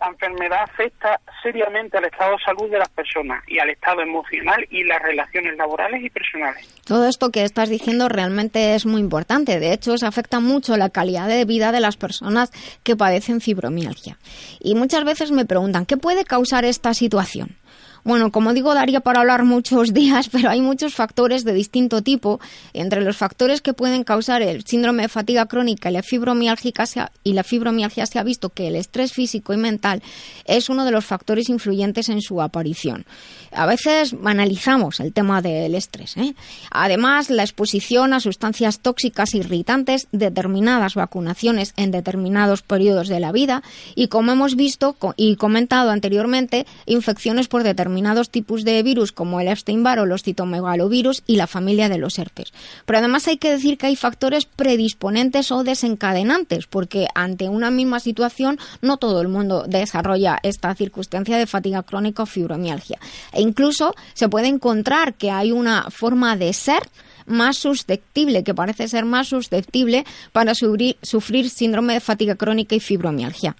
La 0.00 0.08
enfermedad 0.08 0.62
afecta 0.62 1.20
seriamente 1.42 1.98
al 1.98 2.06
estado 2.06 2.32
de 2.32 2.38
salud 2.44 2.70
de 2.70 2.78
las 2.78 2.88
personas 2.88 3.42
y 3.46 3.58
al 3.58 3.68
estado 3.68 4.00
emocional 4.00 4.66
y 4.70 4.82
las 4.84 5.00
relaciones 5.02 5.56
laborales 5.56 6.02
y 6.02 6.08
personales. 6.08 6.66
Todo 6.84 7.06
esto 7.06 7.30
que 7.30 7.44
estás 7.44 7.68
diciendo 7.68 8.08
realmente 8.08 8.74
es 8.74 8.86
muy 8.86 9.00
importante. 9.00 9.60
De 9.60 9.72
hecho, 9.72 9.96
se 9.98 10.06
afecta 10.06 10.40
mucho 10.40 10.76
la 10.76 10.88
calidad 10.88 11.28
de 11.28 11.44
vida 11.44 11.70
de 11.70 11.80
las 11.80 11.96
personas 11.96 12.50
que 12.82 12.96
padecen 12.96 13.40
fibromialgia. 13.40 14.16
Y 14.58 14.74
muchas 14.74 15.04
veces 15.04 15.32
me 15.32 15.44
preguntan, 15.44 15.84
¿qué 15.86 15.96
puede 15.96 16.24
causar 16.24 16.64
esta 16.64 16.94
situación? 16.94 17.56
Bueno, 18.04 18.32
como 18.32 18.54
digo, 18.54 18.74
daría 18.74 19.00
para 19.00 19.20
hablar 19.20 19.44
muchos 19.44 19.92
días, 19.94 20.28
pero 20.30 20.50
hay 20.50 20.60
muchos 20.60 20.94
factores 20.94 21.44
de 21.44 21.52
distinto 21.52 22.02
tipo. 22.02 22.40
Entre 22.72 23.02
los 23.02 23.16
factores 23.16 23.60
que 23.60 23.74
pueden 23.74 24.04
causar 24.04 24.42
el 24.42 24.64
síndrome 24.64 25.02
de 25.02 25.08
fatiga 25.08 25.46
crónica 25.46 25.90
y 25.90 25.94
la 25.94 26.02
fibromialgia 26.02 26.86
se 26.86 27.00
ha, 27.00 27.12
y 27.24 27.34
la 27.34 27.44
fibromialgia 27.44 28.06
se 28.06 28.18
ha 28.18 28.22
visto 28.22 28.50
que 28.50 28.68
el 28.68 28.76
estrés 28.76 29.12
físico 29.12 29.52
y 29.52 29.56
mental 29.56 30.02
es 30.44 30.68
uno 30.68 30.84
de 30.84 30.90
los 30.90 31.04
factores 31.04 31.48
influyentes 31.48 32.08
en 32.08 32.22
su 32.22 32.40
aparición. 32.40 33.04
A 33.52 33.66
veces 33.66 34.14
analizamos 34.24 35.00
el 35.00 35.12
tema 35.12 35.42
del 35.42 35.74
estrés. 35.74 36.16
¿eh? 36.16 36.34
Además, 36.70 37.30
la 37.30 37.42
exposición 37.42 38.12
a 38.12 38.20
sustancias 38.20 38.80
tóxicas 38.80 39.34
irritantes, 39.34 40.08
determinadas 40.12 40.94
vacunaciones 40.94 41.74
en 41.76 41.90
determinados 41.90 42.62
periodos 42.62 43.08
de 43.08 43.20
la 43.20 43.32
vida 43.32 43.62
y, 43.94 44.08
como 44.08 44.32
hemos 44.32 44.56
visto 44.56 44.96
y 45.16 45.36
comentado 45.36 45.90
anteriormente, 45.90 46.66
infecciones 46.86 47.48
por 47.48 47.62
determinados 47.62 47.89
determinados 47.90 48.30
tipos 48.30 48.64
de 48.64 48.82
virus 48.84 49.10
como 49.10 49.40
el 49.40 49.48
Epstein-Barr 49.48 49.98
o 49.98 50.06
los 50.06 50.22
citomegalovirus 50.22 51.22
y 51.26 51.36
la 51.36 51.48
familia 51.48 51.88
de 51.88 51.98
los 51.98 52.18
herpes. 52.18 52.52
Pero 52.86 53.00
además 53.00 53.26
hay 53.26 53.36
que 53.36 53.50
decir 53.50 53.78
que 53.78 53.86
hay 53.86 53.96
factores 53.96 54.46
predisponentes 54.46 55.50
o 55.50 55.64
desencadenantes, 55.64 56.66
porque 56.66 57.08
ante 57.16 57.48
una 57.48 57.70
misma 57.72 57.98
situación 57.98 58.58
no 58.80 58.96
todo 58.96 59.20
el 59.20 59.28
mundo 59.28 59.64
desarrolla 59.66 60.38
esta 60.44 60.72
circunstancia 60.76 61.36
de 61.36 61.46
fatiga 61.46 61.82
crónica 61.82 62.22
o 62.22 62.26
fibromialgia. 62.26 62.98
E 63.32 63.42
incluso 63.42 63.94
se 64.14 64.28
puede 64.28 64.46
encontrar 64.46 65.14
que 65.14 65.32
hay 65.32 65.50
una 65.50 65.90
forma 65.90 66.36
de 66.36 66.52
ser 66.52 66.82
más 67.26 67.56
susceptible, 67.56 68.44
que 68.44 68.54
parece 68.54 68.86
ser 68.86 69.04
más 69.04 69.28
susceptible 69.28 70.04
para 70.32 70.54
sufrir, 70.54 70.96
sufrir 71.02 71.50
síndrome 71.50 71.94
de 71.94 72.00
fatiga 72.00 72.36
crónica 72.36 72.76
y 72.76 72.80
fibromialgia. 72.80 73.56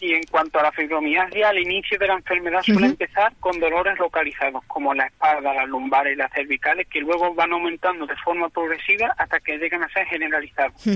Y 0.00 0.14
en 0.14 0.22
cuanto 0.30 0.60
a 0.60 0.62
la 0.62 0.72
fibromialgia, 0.72 1.48
al 1.48 1.58
inicio 1.58 1.98
de 1.98 2.06
la 2.06 2.14
enfermedad 2.14 2.62
suele 2.62 2.86
empezar 2.86 3.32
con 3.40 3.58
dolores 3.58 3.98
localizados, 3.98 4.62
como 4.66 4.94
la 4.94 5.06
espalda, 5.06 5.52
las 5.52 5.68
lumbares 5.68 6.12
y 6.12 6.16
las 6.16 6.32
cervicales, 6.32 6.86
que 6.86 7.00
luego 7.00 7.34
van 7.34 7.52
aumentando 7.52 8.06
de 8.06 8.14
forma 8.16 8.48
progresiva 8.48 9.12
hasta 9.18 9.40
que 9.40 9.58
llegan 9.58 9.82
a 9.82 9.88
ser 9.88 10.06
generalizados. 10.06 10.86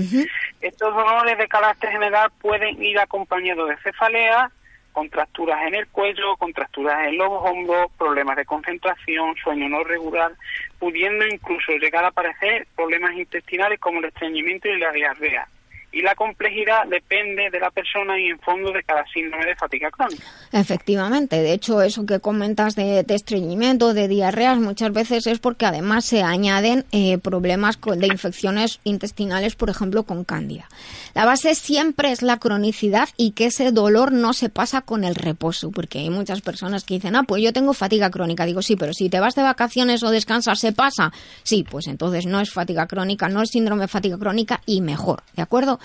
Estos 0.61 0.95
dolores 0.95 1.37
de 1.37 1.47
carácter 1.47 1.91
general 1.91 2.31
pueden 2.39 2.81
ir 2.81 2.97
acompañados 2.97 3.67
de 3.67 3.77
cefalea, 3.77 4.49
contracturas 4.93 5.67
en 5.67 5.75
el 5.75 5.87
cuello, 5.87 6.37
contracturas 6.37 7.07
en 7.07 7.17
los 7.17 7.29
hombros, 7.29 7.91
problemas 7.97 8.37
de 8.37 8.45
concentración, 8.45 9.35
sueño 9.43 9.67
no 9.67 9.83
regular, 9.83 10.31
pudiendo 10.79 11.27
incluso 11.27 11.73
llegar 11.73 12.05
a 12.05 12.09
aparecer 12.09 12.67
problemas 12.75 13.15
intestinales 13.15 13.79
como 13.79 13.99
el 13.99 14.05
estreñimiento 14.05 14.69
y 14.69 14.79
la 14.79 14.91
diarrea 14.91 15.47
y 15.93 16.01
la 16.01 16.15
complejidad 16.15 16.87
depende 16.87 17.49
de 17.51 17.59
la 17.59 17.69
persona 17.69 18.19
y 18.19 18.27
en 18.27 18.39
fondo 18.39 18.71
de 18.71 18.83
cada 18.83 19.05
síndrome 19.13 19.45
de 19.45 19.55
fatiga 19.55 19.91
crónica. 19.91 20.23
Efectivamente, 20.51 21.37
de 21.37 21.53
hecho 21.53 21.81
eso 21.81 22.05
que 22.05 22.19
comentas 22.19 22.75
de, 22.75 23.05
estreñimiento, 23.07 23.93
de 23.93 24.07
diarreas, 24.07 24.57
muchas 24.57 24.91
veces 24.91 25.27
es 25.27 25.37
porque 25.37 25.67
además 25.67 26.05
se 26.05 26.23
añaden 26.23 26.85
eh, 26.91 27.19
problemas 27.19 27.79
de 27.79 28.07
infecciones 28.07 28.79
intestinales, 28.83 29.55
por 29.55 29.69
ejemplo, 29.69 30.03
con 30.03 30.23
cándida. 30.23 30.67
La 31.13 31.25
base 31.25 31.53
siempre 31.53 32.11
es 32.11 32.23
la 32.23 32.39
cronicidad 32.39 33.09
y 33.15 33.31
que 33.31 33.45
ese 33.45 33.71
dolor 33.71 34.11
no 34.11 34.33
se 34.33 34.49
pasa 34.49 34.81
con 34.81 35.03
el 35.03 35.13
reposo, 35.13 35.69
porque 35.69 35.99
hay 35.99 36.09
muchas 36.09 36.41
personas 36.41 36.83
que 36.85 36.95
dicen, 36.95 37.15
ah, 37.15 37.23
pues 37.23 37.43
yo 37.43 37.53
tengo 37.53 37.73
fatiga 37.73 38.09
crónica. 38.09 38.45
Digo, 38.45 38.63
sí, 38.63 38.75
pero 38.75 38.93
si 38.93 39.09
te 39.09 39.19
vas 39.19 39.35
de 39.35 39.43
vacaciones 39.43 40.01
o 40.01 40.09
descansas, 40.09 40.59
¿se 40.59 40.71
pasa? 40.71 41.11
Sí, 41.43 41.63
pues 41.69 41.85
entonces 41.85 42.25
no 42.25 42.39
es 42.39 42.51
fatiga 42.51 42.87
crónica, 42.87 43.29
no 43.29 43.43
es 43.43 43.49
síndrome 43.51 43.83
de 43.83 43.87
fatiga 43.87 44.17
crónica 44.17 44.61
y 44.65 44.81
mejor, 44.81 45.21
¿de 45.35 45.43
acuerdo? 45.43 45.79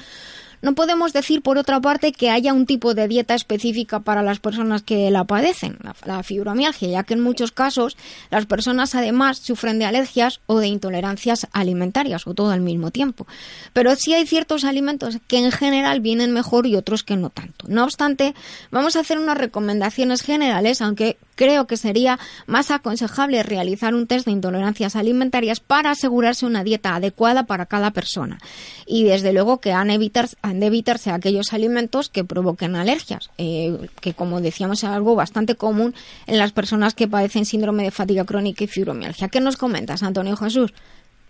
No 0.60 0.74
podemos 0.74 1.12
decir, 1.12 1.42
por 1.42 1.56
otra 1.56 1.80
parte, 1.80 2.12
que 2.12 2.30
haya 2.30 2.52
un 2.52 2.66
tipo 2.66 2.94
de 2.94 3.06
dieta 3.06 3.34
específica 3.34 4.00
para 4.00 4.22
las 4.22 4.40
personas 4.40 4.82
que 4.82 5.10
la 5.10 5.24
padecen, 5.24 5.78
la, 6.04 6.22
fibromialgia, 6.22 6.88
ya 6.88 7.04
que 7.04 7.14
en 7.14 7.20
muchos 7.20 7.52
casos 7.52 7.96
las 8.30 8.46
personas 8.46 8.94
además 8.96 9.38
sufren 9.38 9.78
de 9.78 9.84
alergias 9.84 10.40
o 10.46 10.58
de 10.58 10.66
intolerancias 10.66 11.46
alimentarias 11.52 12.26
o 12.26 12.34
todo 12.34 12.50
al 12.50 12.60
mismo 12.60 12.90
tiempo. 12.90 13.26
Pero 13.72 13.94
sí 13.94 14.14
hay 14.14 14.26
ciertos 14.26 14.64
alimentos 14.64 15.18
que 15.28 15.38
en 15.38 15.52
general 15.52 16.00
vienen 16.00 16.32
mejor 16.32 16.66
y 16.66 16.74
otros 16.74 17.04
que 17.04 17.16
no 17.16 17.30
tanto. 17.30 17.66
No 17.68 17.84
obstante, 17.84 18.34
vamos 18.72 18.96
a 18.96 19.00
hacer 19.00 19.18
unas 19.18 19.38
recomendaciones 19.38 20.22
generales, 20.22 20.82
aunque 20.82 21.18
creo 21.38 21.68
que 21.68 21.76
sería 21.76 22.18
más 22.46 22.72
aconsejable 22.72 23.44
realizar 23.44 23.94
un 23.94 24.08
test 24.08 24.26
de 24.26 24.32
intolerancias 24.32 24.96
alimentarias 24.96 25.60
para 25.60 25.92
asegurarse 25.92 26.44
una 26.44 26.64
dieta 26.64 26.96
adecuada 26.96 27.46
para 27.46 27.66
cada 27.66 27.92
persona. 27.92 28.38
Y 28.86 29.04
desde 29.04 29.32
luego 29.32 29.60
que 29.60 29.72
han, 29.72 29.88
de 29.88 30.66
evitarse 30.66 31.10
aquellos 31.12 31.52
alimentos 31.52 32.08
que 32.08 32.24
provoquen 32.24 32.74
alergias, 32.74 33.30
eh, 33.38 33.88
que 34.00 34.14
como 34.14 34.40
decíamos 34.40 34.82
es 34.82 34.90
algo 34.90 35.14
bastante 35.14 35.54
común 35.54 35.94
en 36.26 36.38
las 36.38 36.50
personas 36.50 36.94
que 36.94 37.06
padecen 37.06 37.44
síndrome 37.44 37.84
de 37.84 37.92
fatiga 37.92 38.24
crónica 38.24 38.64
y 38.64 38.66
fibromialgia. 38.66 39.28
¿Qué 39.28 39.40
nos 39.40 39.56
comentas, 39.56 40.02
Antonio 40.02 40.36
Jesús? 40.36 40.72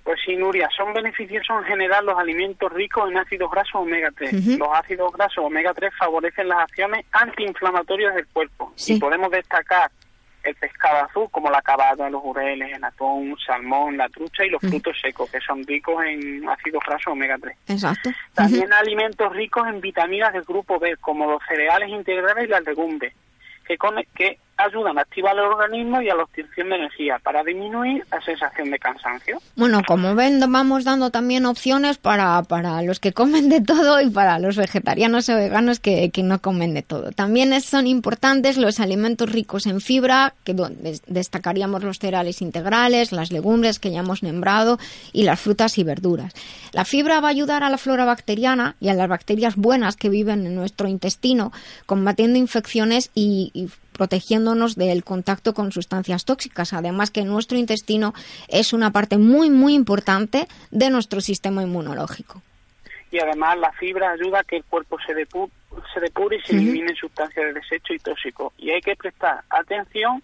Pues 0.08 0.20
sí, 0.24 0.36
Nuria, 0.36 0.70
son 0.74 0.94
beneficiosos 0.94 1.58
en 1.58 1.64
general 1.64 2.06
los 2.06 2.18
alimentos 2.18 2.72
ricos 2.72 3.10
en 3.10 3.18
ácidos 3.18 3.50
grasos 3.50 3.74
omega 3.74 4.10
3. 4.16 4.56
Los 4.56 4.68
ácidos 4.72 5.12
grasos 5.12 5.44
omega 5.44 5.74
3 5.74 5.92
favorecen 5.98 6.48
las 6.48 6.60
acciones 6.60 7.04
antiinflamatorias 7.12 8.14
del 8.14 8.26
cuerpo. 8.28 8.72
Y 8.86 8.98
podemos 8.98 9.30
destacar 9.30 9.90
el 10.44 10.54
pescado 10.54 11.04
azul, 11.04 11.28
como 11.30 11.50
la 11.50 11.60
cabada, 11.60 12.08
los 12.08 12.22
jureles, 12.22 12.74
el 12.74 12.82
atún, 12.82 13.36
salmón, 13.46 13.98
la 13.98 14.08
trucha 14.08 14.46
y 14.46 14.48
los 14.48 14.62
frutos 14.62 14.98
secos, 14.98 15.30
que 15.30 15.40
son 15.40 15.62
ricos 15.66 16.02
en 16.02 16.48
ácidos 16.48 16.82
grasos 16.86 17.12
omega 17.12 17.36
3. 17.38 17.56
Exacto. 17.68 18.10
También 18.32 18.72
alimentos 18.72 19.30
ricos 19.36 19.68
en 19.68 19.82
vitaminas 19.82 20.32
del 20.32 20.44
grupo 20.44 20.78
B, 20.78 20.96
como 21.02 21.30
los 21.30 21.42
cereales 21.46 21.90
integrales 21.90 22.46
y 22.46 22.48
las 22.48 22.64
legumbres, 22.64 23.12
que, 23.66 23.76
con, 23.76 23.96
que 24.14 24.38
ayudan 24.58 24.98
a 24.98 25.02
activar 25.02 25.34
el 25.34 25.44
organismo 25.44 26.02
y 26.02 26.10
a 26.10 26.14
la 26.14 26.24
obtención 26.24 26.68
de 26.68 26.76
energía 26.76 27.18
para 27.22 27.44
disminuir 27.44 28.04
la 28.10 28.20
sensación 28.20 28.70
de 28.70 28.78
cansancio. 28.78 29.40
Bueno, 29.56 29.82
como 29.86 30.14
ven, 30.14 30.40
vamos 30.48 30.84
dando 30.84 31.10
también 31.10 31.46
opciones 31.46 31.96
para, 31.98 32.42
para 32.42 32.82
los 32.82 32.98
que 32.98 33.12
comen 33.12 33.48
de 33.48 33.60
todo 33.60 34.00
y 34.00 34.10
para 34.10 34.38
los 34.38 34.56
vegetarianos 34.56 35.28
o 35.28 35.36
veganos 35.36 35.80
que, 35.80 36.10
que 36.10 36.22
no 36.22 36.40
comen 36.40 36.74
de 36.74 36.82
todo. 36.82 37.12
También 37.12 37.58
son 37.60 37.86
importantes 37.86 38.56
los 38.56 38.80
alimentos 38.80 39.30
ricos 39.30 39.66
en 39.66 39.80
fibra, 39.80 40.34
que 40.44 40.54
destacaríamos 41.06 41.84
los 41.84 41.98
cereales 41.98 42.42
integrales, 42.42 43.12
las 43.12 43.30
legumbres 43.30 43.78
que 43.78 43.92
ya 43.92 44.00
hemos 44.00 44.22
nombrado 44.22 44.78
y 45.12 45.22
las 45.22 45.40
frutas 45.40 45.78
y 45.78 45.84
verduras. 45.84 46.34
La 46.72 46.84
fibra 46.84 47.20
va 47.20 47.28
a 47.28 47.30
ayudar 47.30 47.62
a 47.62 47.70
la 47.70 47.78
flora 47.78 48.04
bacteriana 48.04 48.74
y 48.80 48.88
a 48.88 48.94
las 48.94 49.08
bacterias 49.08 49.56
buenas 49.56 49.96
que 49.96 50.08
viven 50.08 50.46
en 50.46 50.54
nuestro 50.54 50.88
intestino, 50.88 51.52
combatiendo 51.86 52.38
infecciones 52.38 53.10
y, 53.14 53.50
y 53.54 53.68
protegiéndonos 53.98 54.76
del 54.76 55.04
contacto 55.04 55.52
con 55.52 55.72
sustancias 55.72 56.24
tóxicas. 56.24 56.72
Además 56.72 57.10
que 57.10 57.24
nuestro 57.24 57.58
intestino 57.58 58.14
es 58.48 58.72
una 58.72 58.90
parte 58.90 59.18
muy, 59.18 59.50
muy 59.50 59.74
importante 59.74 60.48
de 60.70 60.88
nuestro 60.88 61.20
sistema 61.20 61.62
inmunológico. 61.62 62.40
Y 63.10 63.18
además 63.18 63.58
la 63.58 63.72
fibra 63.72 64.12
ayuda 64.12 64.40
a 64.40 64.44
que 64.44 64.56
el 64.56 64.64
cuerpo 64.64 64.96
se, 65.06 65.12
depure, 65.14 65.52
se 65.92 66.00
depure 66.00 66.36
y 66.36 66.40
se 66.40 66.52
eliminen 66.52 66.94
sustancias 66.96 67.46
de 67.46 67.52
desecho 67.52 67.92
y 67.92 67.98
tóxicos. 67.98 68.54
Y 68.56 68.70
hay 68.70 68.80
que 68.80 68.96
prestar 68.96 69.42
atención 69.50 70.22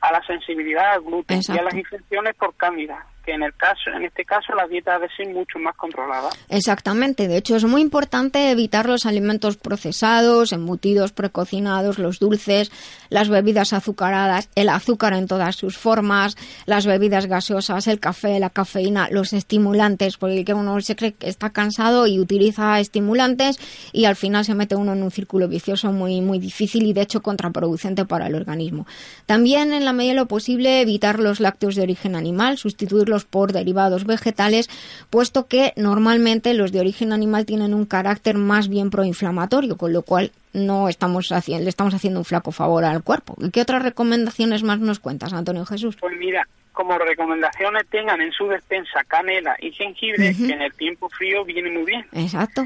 a 0.00 0.12
la 0.12 0.24
sensibilidad 0.26 0.92
al 0.92 1.02
gluten 1.02 1.40
y 1.48 1.58
a 1.58 1.62
las 1.62 1.74
infecciones 1.74 2.34
por 2.36 2.54
cándida 2.54 3.06
que 3.24 3.32
en 3.32 3.42
el 3.42 3.54
caso 3.54 3.90
en 3.94 4.04
este 4.04 4.24
caso 4.24 4.54
la 4.54 4.66
dieta 4.66 4.94
debe 4.94 5.08
ser 5.16 5.28
mucho 5.28 5.58
más 5.58 5.76
controlada. 5.76 6.30
Exactamente, 6.48 7.28
de 7.28 7.36
hecho 7.36 7.56
es 7.56 7.64
muy 7.64 7.80
importante 7.80 8.50
evitar 8.50 8.86
los 8.86 9.06
alimentos 9.06 9.56
procesados, 9.56 10.52
embutidos 10.52 11.12
precocinados, 11.12 11.98
los 11.98 12.18
dulces, 12.18 12.70
las 13.08 13.28
bebidas 13.28 13.72
azucaradas, 13.72 14.48
el 14.54 14.68
azúcar 14.68 15.14
en 15.14 15.26
todas 15.26 15.56
sus 15.56 15.78
formas, 15.78 16.36
las 16.66 16.86
bebidas 16.86 17.26
gaseosas, 17.26 17.86
el 17.86 18.00
café, 18.00 18.38
la 18.40 18.50
cafeína, 18.50 19.08
los 19.10 19.32
estimulantes, 19.32 20.16
porque 20.16 20.44
uno 20.54 20.80
se 20.80 20.96
cree 20.96 21.14
que 21.14 21.28
está 21.28 21.50
cansado 21.50 22.06
y 22.06 22.20
utiliza 22.20 22.78
estimulantes 22.80 23.58
y 23.92 24.04
al 24.04 24.16
final 24.16 24.44
se 24.44 24.54
mete 24.54 24.76
uno 24.76 24.92
en 24.92 25.02
un 25.02 25.10
círculo 25.10 25.48
vicioso 25.48 25.92
muy 25.92 26.20
muy 26.20 26.38
difícil 26.38 26.84
y 26.84 26.92
de 26.92 27.02
hecho 27.02 27.22
contraproducente 27.22 28.04
para 28.04 28.26
el 28.26 28.34
organismo. 28.34 28.86
También 29.26 29.72
en 29.72 29.84
la 29.84 29.92
medida 29.92 30.12
de 30.12 30.20
lo 30.20 30.26
posible 30.26 30.80
evitar 30.80 31.18
los 31.18 31.40
lácteos 31.40 31.74
de 31.74 31.82
origen 31.82 32.16
animal, 32.16 32.58
sustituirlos 32.58 33.13
por 33.22 33.52
derivados 33.52 34.04
vegetales, 34.04 34.68
puesto 35.10 35.46
que 35.46 35.72
normalmente 35.76 36.54
los 36.54 36.72
de 36.72 36.80
origen 36.80 37.12
animal 37.12 37.46
tienen 37.46 37.72
un 37.74 37.86
carácter 37.86 38.36
más 38.36 38.68
bien 38.68 38.90
proinflamatorio, 38.90 39.76
con 39.76 39.92
lo 39.92 40.02
cual 40.02 40.32
no 40.52 40.88
estamos 40.88 41.30
haciendo, 41.30 41.62
le 41.62 41.68
estamos 41.68 41.94
haciendo 41.94 42.18
un 42.18 42.24
flaco 42.24 42.50
favor 42.50 42.84
al 42.84 43.04
cuerpo. 43.04 43.36
¿Y 43.38 43.50
qué 43.50 43.60
otras 43.60 43.82
recomendaciones 43.82 44.64
más 44.64 44.80
nos 44.80 44.98
cuentas, 44.98 45.32
Antonio 45.32 45.64
Jesús? 45.64 45.96
Pues 46.00 46.16
mira, 46.18 46.46
como 46.72 46.98
recomendaciones 46.98 47.86
tengan 47.88 48.20
en 48.20 48.32
su 48.32 48.48
despensa 48.48 49.04
canela 49.06 49.56
y 49.60 49.70
jengibre, 49.70 50.34
que 50.34 50.52
en 50.52 50.62
el 50.62 50.72
tiempo 50.74 51.08
frío 51.08 51.44
viene 51.44 51.70
muy 51.70 51.84
bien. 51.84 52.04
Exacto. 52.12 52.64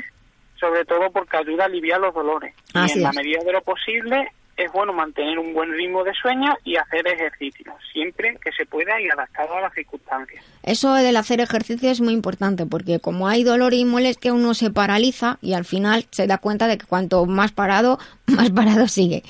sobre 0.58 0.84
todo 0.84 1.10
porque 1.12 1.36
ayuda 1.36 1.64
a 1.64 1.66
aliviar 1.66 2.00
los 2.00 2.14
dolores. 2.14 2.54
y 2.74 2.92
en 2.92 3.02
la 3.02 3.12
medida 3.12 3.44
de 3.44 3.52
lo 3.52 3.62
posible 3.62 4.32
es 4.58 4.72
bueno 4.72 4.92
mantener 4.92 5.38
un 5.38 5.54
buen 5.54 5.72
ritmo 5.72 6.02
de 6.02 6.12
sueño 6.14 6.56
y 6.64 6.76
hacer 6.76 7.06
ejercicio, 7.06 7.72
siempre 7.92 8.36
que 8.42 8.50
se 8.52 8.66
pueda 8.66 9.00
y 9.00 9.08
adaptado 9.08 9.54
a 9.54 9.60
las 9.60 9.72
circunstancias. 9.72 10.44
Eso 10.68 10.92
del 10.92 11.16
hacer 11.16 11.40
ejercicio 11.40 11.90
es 11.90 12.02
muy 12.02 12.12
importante 12.12 12.66
porque 12.66 13.00
como 13.00 13.26
hay 13.26 13.42
dolor 13.42 13.72
y 13.72 13.86
molestia 13.86 14.34
uno 14.34 14.52
se 14.52 14.70
paraliza 14.70 15.38
y 15.40 15.54
al 15.54 15.64
final 15.64 16.04
se 16.10 16.26
da 16.26 16.36
cuenta 16.36 16.66
de 16.66 16.76
que 16.76 16.84
cuanto 16.84 17.24
más 17.24 17.52
parado, 17.52 17.98
más 18.26 18.50
parado 18.50 18.86
sigue. 18.86 19.22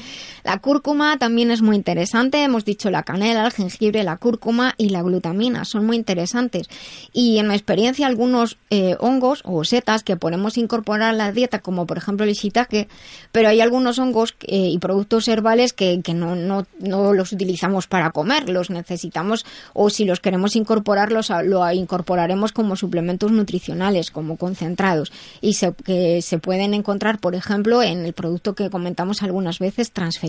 La 0.42 0.58
cúrcuma 0.58 1.16
también 1.18 1.50
es 1.50 1.62
muy 1.62 1.76
interesante, 1.76 2.42
hemos 2.42 2.64
dicho 2.64 2.90
la 2.90 3.02
canela, 3.02 3.44
el 3.44 3.52
jengibre, 3.52 4.02
la 4.02 4.16
cúrcuma 4.16 4.74
y 4.78 4.88
la 4.88 5.02
glutamina, 5.02 5.64
son 5.64 5.86
muy 5.86 5.96
interesantes. 5.96 6.68
Y 7.12 7.38
en 7.38 7.48
mi 7.48 7.54
experiencia 7.54 8.06
algunos 8.06 8.56
eh, 8.70 8.96
hongos 8.98 9.42
o 9.44 9.62
setas 9.62 10.02
que 10.02 10.16
podemos 10.16 10.56
incorporar 10.56 11.10
a 11.10 11.12
la 11.12 11.30
dieta, 11.30 11.60
como 11.60 11.86
por 11.86 11.98
ejemplo 11.98 12.24
el 12.24 12.32
shiitake, 12.32 12.88
pero 13.30 13.48
hay 13.48 13.60
algunos 13.60 13.98
hongos 13.98 14.34
eh, 14.40 14.70
y 14.72 14.78
productos 14.78 15.28
herbales 15.28 15.72
que, 15.72 16.02
no, 16.14 16.34
no, 16.34 16.66
no, 16.80 17.12
los 17.12 17.32
utilizamos 17.32 17.86
para 17.86 18.10
comer, 18.10 18.48
los 18.48 18.70
necesitamos 18.70 19.44
o 19.74 19.90
si 19.90 20.04
los 20.04 20.18
queremos 20.18 20.56
incorporar, 20.56 21.12
los, 21.12 21.27
lo 21.42 21.70
incorporaremos 21.72 22.52
como 22.52 22.76
suplementos 22.76 23.32
nutricionales, 23.32 24.10
como 24.10 24.36
concentrados. 24.36 25.12
Y 25.40 25.54
se, 25.54 25.72
que 25.72 26.22
se 26.22 26.38
pueden 26.38 26.74
encontrar, 26.74 27.18
por 27.18 27.34
ejemplo, 27.34 27.82
en 27.82 28.04
el 28.04 28.12
producto 28.12 28.54
que 28.54 28.70
comentamos 28.70 29.22
algunas 29.22 29.58
veces, 29.58 29.90
transferido 29.90 30.28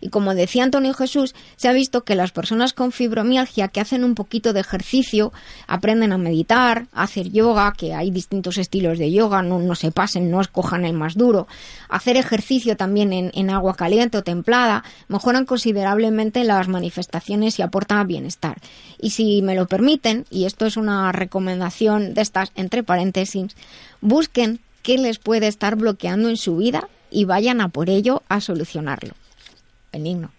y 0.00 0.08
como 0.08 0.34
decía 0.34 0.64
Antonio 0.64 0.94
Jesús, 0.94 1.34
se 1.56 1.68
ha 1.68 1.72
visto 1.72 2.02
que 2.04 2.14
las 2.14 2.32
personas 2.32 2.72
con 2.72 2.92
fibromialgia 2.92 3.68
que 3.68 3.80
hacen 3.80 4.04
un 4.04 4.14
poquito 4.14 4.52
de 4.52 4.60
ejercicio, 4.60 5.32
aprenden 5.66 6.12
a 6.12 6.18
meditar, 6.18 6.86
a 6.92 7.02
hacer 7.02 7.30
yoga, 7.30 7.72
que 7.76 7.94
hay 7.94 8.10
distintos 8.10 8.58
estilos 8.58 8.98
de 8.98 9.10
yoga, 9.10 9.42
no, 9.42 9.74
se 9.74 9.90
pasen, 9.90 10.30
no 10.30 10.40
escojan 10.40 10.84
el 10.84 10.94
más 10.94 11.14
duro, 11.14 11.46
hacer 11.88 12.16
ejercicio 12.16 12.76
también 12.76 13.12
en, 13.12 13.48
agua 13.50 13.74
caliente 13.74 14.18
o 14.18 14.22
templada, 14.22 14.84
mejoran 15.08 15.46
considerablemente 15.46 16.44
las 16.44 16.68
manifestaciones 16.68 17.58
y 17.58 17.62
aportan 17.62 18.06
bienestar. 18.06 18.58
Y 19.00 19.10
si 19.10 19.42
me 19.42 19.54
lo 19.54 19.66
permiten, 19.66 20.17
y 20.30 20.44
esto 20.44 20.66
es 20.66 20.76
una 20.76 21.12
recomendación 21.12 22.14
de 22.14 22.22
estas 22.22 22.52
entre 22.54 22.82
paréntesis, 22.82 23.54
busquen 24.00 24.60
qué 24.82 24.98
les 24.98 25.18
puede 25.18 25.48
estar 25.48 25.76
bloqueando 25.76 26.28
en 26.28 26.36
su 26.36 26.56
vida 26.56 26.88
y 27.10 27.24
vayan 27.24 27.60
a 27.60 27.68
por 27.68 27.90
ello 27.90 28.22
a 28.28 28.40
solucionarlo 28.40 29.14
benigno. 29.92 30.30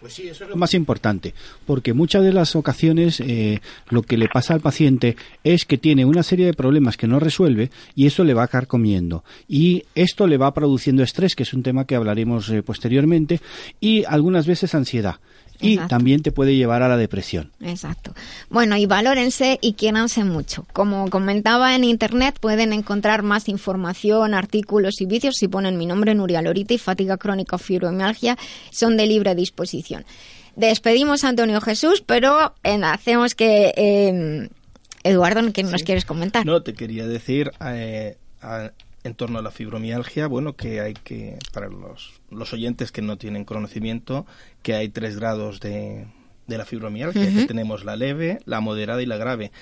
Pues 0.00 0.12
sí, 0.12 0.28
eso 0.28 0.44
es 0.44 0.50
lo 0.50 0.56
más 0.56 0.74
importante, 0.74 1.32
porque 1.64 1.94
muchas 1.94 2.22
de 2.22 2.32
las 2.34 2.56
ocasiones 2.56 3.20
eh, 3.20 3.60
lo 3.88 4.02
que 4.02 4.18
le 4.18 4.28
pasa 4.28 4.52
al 4.52 4.60
paciente 4.60 5.16
es 5.44 5.64
que 5.64 5.78
tiene 5.78 6.04
una 6.04 6.22
serie 6.22 6.44
de 6.44 6.52
problemas 6.52 6.98
que 6.98 7.06
no 7.06 7.20
resuelve 7.20 7.70
y 7.94 8.06
eso 8.06 8.22
le 8.22 8.34
va 8.34 8.42
a 8.42 8.44
acabar 8.44 8.66
comiendo. 8.66 9.24
Y 9.48 9.84
esto 9.94 10.26
le 10.26 10.36
va 10.36 10.52
produciendo 10.52 11.02
estrés, 11.02 11.34
que 11.34 11.44
es 11.44 11.54
un 11.54 11.62
tema 11.62 11.86
que 11.86 11.94
hablaremos 11.94 12.50
eh, 12.50 12.62
posteriormente, 12.62 13.40
y 13.80 14.04
algunas 14.04 14.46
veces 14.46 14.74
ansiedad 14.74 15.20
y 15.60 15.78
también 15.78 16.22
te 16.22 16.32
puede 16.32 16.56
llevar 16.56 16.82
a 16.82 16.88
la 16.88 16.96
depresión. 16.96 17.52
Exacto. 17.60 18.14
Bueno, 18.50 18.76
y 18.76 18.86
valórense 18.86 19.58
y 19.60 19.74
quiéranse 19.74 20.24
mucho. 20.24 20.66
Como 20.72 21.08
comentaba 21.10 21.74
en 21.74 21.84
internet, 21.84 22.38
pueden 22.40 22.72
encontrar 22.72 23.22
más 23.22 23.48
información, 23.48 24.34
artículos 24.34 25.00
y 25.00 25.06
vídeos 25.06 25.36
si 25.38 25.48
ponen 25.48 25.78
mi 25.78 25.86
nombre 25.86 26.14
Nuria 26.14 26.42
Lorita 26.42 26.74
y 26.74 26.78
fatiga 26.78 27.16
crónica 27.16 27.56
o 27.56 27.58
fibromialgia 27.58 28.36
son 28.70 28.96
de 28.96 29.06
libre 29.06 29.34
disposición. 29.34 30.04
Despedimos 30.56 31.24
a 31.24 31.28
Antonio 31.30 31.60
Jesús, 31.60 32.02
pero 32.06 32.54
hacemos 32.62 33.34
que 33.34 33.72
eh, 33.76 34.48
Eduardo, 35.02 35.52
¿qué 35.52 35.62
nos 35.62 35.82
quieres 35.82 36.04
comentar? 36.04 36.46
No, 36.46 36.62
te 36.62 36.72
quería 36.72 37.06
decir 37.06 37.50
eh, 37.60 38.16
en 39.04 39.14
torno 39.14 39.38
a 39.38 39.42
la 39.42 39.50
fibromialgia, 39.50 40.26
bueno, 40.26 40.56
que 40.56 40.80
hay 40.80 40.94
que, 40.94 41.38
para 41.52 41.68
los, 41.68 42.12
los 42.34 42.52
oyentes 42.52 42.92
que 42.92 43.02
no 43.02 43.16
tienen 43.16 43.44
conocimiento, 43.44 44.26
que 44.62 44.74
hay 44.74 44.88
tres 44.88 45.16
grados 45.16 45.60
de, 45.60 46.06
de 46.46 46.58
la 46.58 46.64
fibromialgia, 46.64 47.32
que 47.32 47.46
tenemos 47.46 47.84
la 47.84 47.96
leve, 47.96 48.40
la 48.44 48.60
moderada 48.60 49.02
y 49.02 49.06
la 49.06 49.16
grave. 49.16 49.52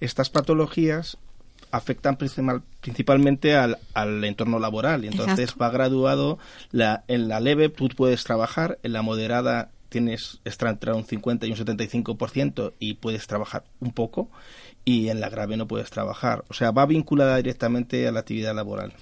Estas 0.00 0.30
patologías 0.30 1.18
afectan 1.70 2.16
principalmente 2.16 3.56
al, 3.56 3.78
al, 3.94 4.22
entorno 4.24 4.58
laboral. 4.58 5.04
Y 5.04 5.08
entonces 5.08 5.54
va 5.60 5.70
graduado 5.70 6.38
la, 6.70 7.04
en 7.08 7.28
la 7.28 7.40
leve 7.40 7.70
tú 7.70 7.88
puedes 7.88 8.24
trabajar 8.24 8.78
en 8.82 8.92
la 8.92 9.02
moderada 9.02 9.70
tienes 9.92 10.40
está 10.44 10.68
entre 10.70 10.92
un 10.92 11.04
50 11.04 11.46
y 11.46 11.50
un 11.50 11.56
75% 11.56 12.72
y 12.80 12.94
puedes 12.94 13.26
trabajar 13.26 13.64
un 13.80 13.92
poco 13.92 14.28
y 14.84 15.10
en 15.10 15.20
la 15.20 15.28
grave 15.28 15.56
no 15.56 15.68
puedes 15.68 15.90
trabajar. 15.90 16.44
O 16.48 16.54
sea, 16.54 16.72
va 16.72 16.86
vinculada 16.86 17.36
directamente 17.36 18.08
a 18.08 18.12
la 18.12 18.20
actividad 18.20 18.54
laboral. 18.54 18.92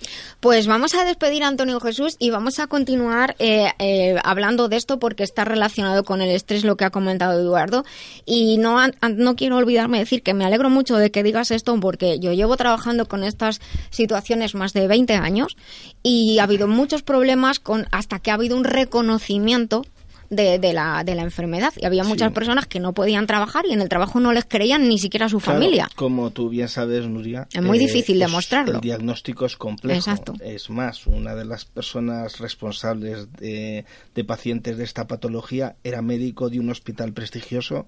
Pues 0.41 0.67
vamos 0.67 0.95
a 0.95 1.05
despedir 1.05 1.43
a 1.43 1.49
Antonio 1.49 1.81
Jesús 1.81 2.17
y 2.19 2.31
vamos 2.31 2.59
a 2.59 2.67
continuar 2.67 3.35
eh, 3.39 3.71
eh, 3.79 4.17
hablando 4.23 4.69
de 4.69 4.77
esto 4.77 4.99
porque 4.99 5.23
está 5.23 5.45
relacionado 5.45 6.05
con 6.05 6.21
el 6.21 6.31
estrés, 6.31 6.65
lo 6.65 6.77
que 6.77 6.85
ha 6.85 6.91
comentado 6.91 7.41
Eduardo. 7.41 7.85
Y 8.27 8.59
no, 8.59 8.79
no 9.17 9.37
quiero 9.37 9.57
olvidarme 9.57 9.99
de 9.99 10.05
decir 10.05 10.23
que 10.23 10.35
me 10.35 10.45
alegro 10.45 10.69
mucho 10.69 10.97
de 10.97 11.11
que 11.11 11.23
digas 11.23 11.51
esto 11.51 11.79
porque 11.81 12.19
yo 12.19 12.33
llevo 12.33 12.57
trabajando 12.57 13.07
con 13.07 13.25
estas 13.25 13.61
situaciones 13.91 14.55
más 14.55 14.73
de 14.75 14.87
20 14.87 15.15
años 15.15 15.57
y 16.03 16.39
ha 16.41 16.45
habido 16.45 16.69
muchos 16.69 17.03
problemas 17.03 17.59
con 17.59 17.87
hasta 17.91 18.19
que 18.19 18.31
ha 18.31 18.35
habido 18.35 18.57
un 18.57 18.65
reconocimiento 18.65 19.85
de, 20.31 20.73
la, 20.73 21.03
de 21.05 21.15
la 21.15 21.23
enfermedad. 21.23 21.73
Y 21.77 21.85
había 21.85 22.05
muchas 22.05 22.33
personas 22.33 22.67
que 22.67 22.81
no 22.81 22.93
podían 22.93 23.27
trabajar 23.27 23.67
y 23.67 23.73
en 23.73 23.81
el 23.81 23.89
trabajo 23.89 24.21
no 24.21 24.33
les 24.33 24.45
creían 24.45 24.89
ni 24.89 24.99
siquiera 24.99 25.27
a 25.27 25.29
su 25.29 25.41
familia. 25.41 25.89
Como 25.97 26.31
tú 26.31 26.49
bien 26.49 26.69
sabes, 26.69 27.07
Nuria. 27.07 27.49
Es 27.53 27.63
muy 27.63 27.79
difícil 27.79 28.17
eh, 28.17 28.27
demostrarlo. 28.27 28.77
El 28.77 28.81
diagnóstico 28.81 29.45
es 29.45 29.57
complejo. 29.57 30.11
Es 30.41 30.71
más, 30.71 31.07
una 31.07 31.35
de 31.35 31.45
las 31.45 31.65
personas 31.65 32.39
responsables 32.39 33.33
de, 33.33 33.85
de 34.15 34.25
pacientes 34.25 34.79
de 34.79 34.85
esta 34.85 35.07
patología 35.07 35.77
era 35.83 36.01
médico 36.01 36.49
de 36.49 36.61
un 36.61 36.71
hospital 36.71 37.13
prestigioso 37.13 37.87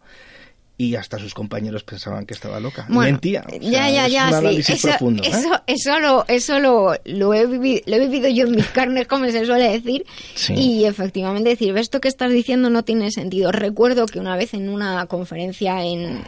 y 0.78 0.96
hasta 0.96 1.18
sus 1.18 1.34
compañeros 1.34 1.84
pensaban 1.84 2.26
que 2.26 2.34
estaba 2.34 2.58
loca. 2.58 2.86
Mentía. 2.88 3.44
ya, 3.60 3.90
ya, 3.90 4.08
ya, 4.08 4.40
sí. 4.40 4.72
Eso, 4.72 4.88
profundo, 4.88 5.22
¿eh? 5.22 5.30
eso, 5.66 6.00
lo, 6.00 6.24
eso 6.28 6.58
lo, 6.58 6.94
lo, 7.04 7.34
he 7.34 7.46
vivido, 7.46 7.82
lo 7.86 7.96
he 7.96 8.00
vivido 8.00 8.28
yo 8.28 8.46
en 8.46 8.52
mis 8.52 8.66
carnes, 8.74 9.06
como 9.06 9.28
se 9.30 9.44
suele 9.44 9.68
decir. 9.68 10.04
Y 10.48 10.84
efectivamente 10.84 11.50
decir, 11.50 11.76
esto 11.76 12.00
que 12.00 12.08
estás 12.08 12.32
diciendo 12.32 12.70
no 12.70 12.84
tiene 12.84 13.10
sentido. 13.10 13.52
Recuerdo 13.52 14.06
que 14.06 14.18
una 14.18 14.36
vez 14.36 14.54
en 14.54 14.68
una 14.68 15.06
conferencia 15.06 15.84
en, 15.84 16.24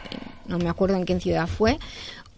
no 0.47 0.57
me 0.57 0.69
acuerdo 0.69 0.95
en 0.95 1.05
qué 1.05 1.19
ciudad 1.19 1.47
fue, 1.47 1.77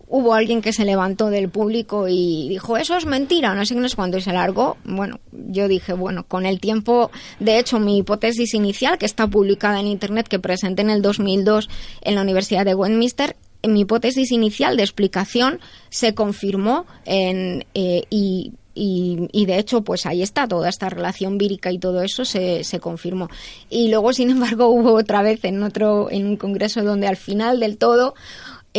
hubo 0.07 0.33
alguien 0.33 0.61
que 0.61 0.73
se 0.73 0.85
levantó 0.85 1.29
del 1.29 1.49
público 1.49 2.07
y 2.07 2.47
dijo, 2.49 2.77
eso 2.77 2.95
es 2.95 3.05
mentira, 3.05 3.53
no 3.53 3.65
sé 3.65 3.75
qué, 3.75 3.81
no 3.81 3.87
y 4.17 4.21
se 4.21 4.33
largó. 4.33 4.77
Bueno, 4.85 5.19
yo 5.31 5.67
dije, 5.67 5.93
bueno, 5.93 6.25
con 6.25 6.45
el 6.45 6.59
tiempo, 6.59 7.11
de 7.39 7.59
hecho, 7.59 7.79
mi 7.79 7.97
hipótesis 7.97 8.53
inicial, 8.53 8.97
que 8.97 9.05
está 9.05 9.27
publicada 9.27 9.79
en 9.79 9.87
Internet, 9.87 10.27
que 10.27 10.39
presenté 10.39 10.81
en 10.81 10.89
el 10.89 11.01
2002 11.01 11.69
en 12.01 12.15
la 12.15 12.21
Universidad 12.21 12.65
de 12.65 12.75
Westminster, 12.75 13.35
mi 13.63 13.81
hipótesis 13.81 14.31
inicial 14.31 14.77
de 14.77 14.83
explicación 14.83 15.59
se 15.89 16.13
confirmó 16.13 16.85
en, 17.05 17.65
eh, 17.73 18.03
y 18.09 18.53
y, 18.79 19.45
de 19.47 19.57
hecho, 19.57 19.81
pues 19.81 20.05
ahí 20.05 20.21
está, 20.21 20.47
toda 20.47 20.69
esta 20.69 20.89
relación 20.89 21.39
vírica 21.39 21.71
y 21.71 21.79
todo 21.79 22.03
eso 22.03 22.25
se, 22.25 22.63
se, 22.63 22.79
confirmó. 22.79 23.27
Y 23.71 23.89
luego, 23.89 24.13
sin 24.13 24.29
embargo, 24.29 24.67
hubo 24.69 24.93
otra 24.93 25.23
vez 25.23 25.43
en 25.45 25.63
otro, 25.63 26.11
en 26.11 26.27
un 26.27 26.37
congreso 26.37 26.83
donde 26.83 27.07
al 27.07 27.17
final 27.17 27.59
del 27.59 27.77
todo 27.77 28.13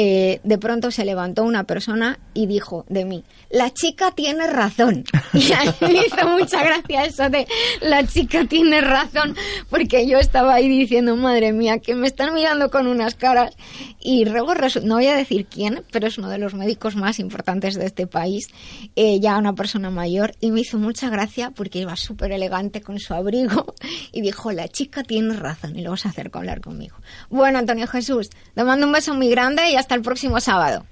eh, 0.00 0.38
de 0.44 0.58
pronto 0.58 0.92
se 0.92 1.04
levantó 1.04 1.42
una 1.42 1.64
persona 1.64 2.20
y 2.32 2.46
dijo 2.46 2.84
de 2.88 3.04
mí, 3.04 3.24
la 3.50 3.74
chica 3.74 4.12
tiene 4.12 4.46
razón. 4.46 5.02
Y 5.34 5.52
a 5.52 5.62
mí 5.62 6.00
hizo 6.06 6.26
mucha 6.28 6.62
gracia 6.64 7.04
eso 7.04 7.28
de, 7.28 7.46
la 7.80 8.06
chica 8.06 8.44
tiene 8.46 8.80
razón, 8.80 9.37
porque 9.68 10.06
yo 10.06 10.18
estaba 10.18 10.54
ahí 10.54 10.68
diciendo, 10.68 11.16
madre 11.16 11.52
mía, 11.52 11.78
que 11.80 11.94
me 11.94 12.06
están 12.06 12.32
mirando 12.34 12.70
con 12.70 12.87
unas 12.87 13.14
caras. 13.14 13.56
Y 14.00 14.24
luego, 14.24 14.54
no 14.84 14.94
voy 14.94 15.06
a 15.08 15.16
decir 15.16 15.46
quién, 15.46 15.82
pero 15.92 16.06
es 16.06 16.16
uno 16.16 16.28
de 16.30 16.38
los 16.38 16.54
médicos 16.54 16.96
más 16.96 17.18
importantes 17.18 17.74
de 17.74 17.87
este 17.87 18.06
país, 18.06 18.48
eh, 18.96 19.20
ya 19.20 19.37
una 19.37 19.54
persona 19.54 19.90
mayor, 19.90 20.34
y 20.40 20.50
me 20.50 20.61
hizo 20.61 20.78
mucha 20.78 21.11
gracia 21.11 21.50
porque 21.50 21.80
iba 21.80 21.94
súper 21.96 22.32
elegante 22.32 22.80
con 22.80 22.98
su 22.98 23.14
abrigo 23.14 23.74
y 24.12 24.20
dijo, 24.20 24.52
la 24.52 24.68
chica 24.68 25.02
tiene 25.02 25.34
razón, 25.34 25.76
y 25.76 25.82
luego 25.82 25.96
se 25.96 26.08
acercó 26.08 26.38
a 26.38 26.40
hablar 26.40 26.61
conmigo. 26.61 26.96
Bueno, 27.28 27.58
Antonio 27.58 27.87
Jesús, 27.87 28.30
te 28.54 28.64
mando 28.64 28.87
un 28.87 28.92
beso 28.92 29.14
muy 29.14 29.28
grande 29.28 29.70
y 29.70 29.76
hasta 29.76 29.88
el 29.94 30.03
próximo 30.03 30.40
sábado. 30.40 30.85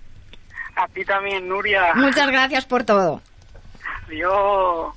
A 0.77 0.87
ti 0.89 1.05
también, 1.05 1.49
Nuria. 1.49 1.95
Muchas 1.95 2.27
gracias 2.29 2.67
por 2.67 2.85
todo. 2.85 3.23
Adiós. 4.07 4.95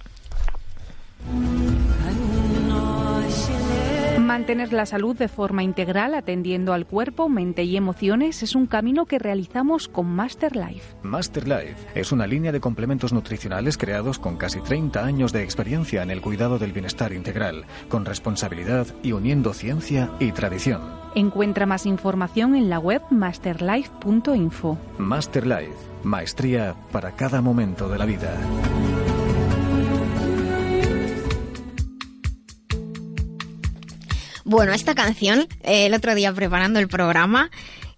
Mantener 4.30 4.74
la 4.74 4.86
salud 4.86 5.18
de 5.18 5.28
forma 5.28 5.64
integral 5.64 6.14
atendiendo 6.14 6.74
al 6.74 6.86
cuerpo, 6.86 7.30
mente 7.30 7.64
y 7.64 7.76
emociones 7.76 8.44
es 8.44 8.54
un 8.54 8.68
camino 8.68 9.08
que 9.08 9.18
realizamos 9.18 9.88
con 9.88 10.06
Master 10.06 10.56
Life. 10.56 10.96
Master 11.02 11.48
Life 11.48 11.88
es 11.96 12.12
una 12.12 12.28
línea 12.28 12.52
de 12.52 12.60
complementos 12.60 13.12
nutricionales 13.12 13.76
creados 13.76 14.20
con 14.20 14.38
casi 14.38 14.62
30 14.62 15.04
años 15.04 15.34
de 15.34 15.42
experiencia 15.42 16.04
en 16.04 16.12
el 16.12 16.22
cuidado 16.22 16.60
del 16.60 16.74
bienestar 16.74 17.12
integral, 17.12 17.66
con 17.88 18.06
responsabilidad 18.06 18.86
y 19.02 19.14
uniendo 19.14 19.52
ciencia 19.52 20.12
y 20.20 20.32
tradición. 20.32 20.82
Encuentra 21.16 21.66
más 21.66 21.88
información 21.88 22.54
en 22.54 22.70
la 22.70 22.78
web 22.78 23.02
masterlife.info. 23.10 24.78
Master 25.00 25.48
Life, 25.48 25.74
maestría 26.04 26.76
para 26.92 27.14
cada 27.16 27.42
momento 27.42 27.90
de 27.90 27.98
la 27.98 28.06
vida. 28.06 28.38
Bueno, 34.50 34.74
esta 34.74 34.96
canción, 34.96 35.48
eh, 35.62 35.86
el 35.86 35.94
otro 35.94 36.16
día 36.16 36.34
preparando 36.34 36.80
el 36.80 36.88
programa, 36.88 37.52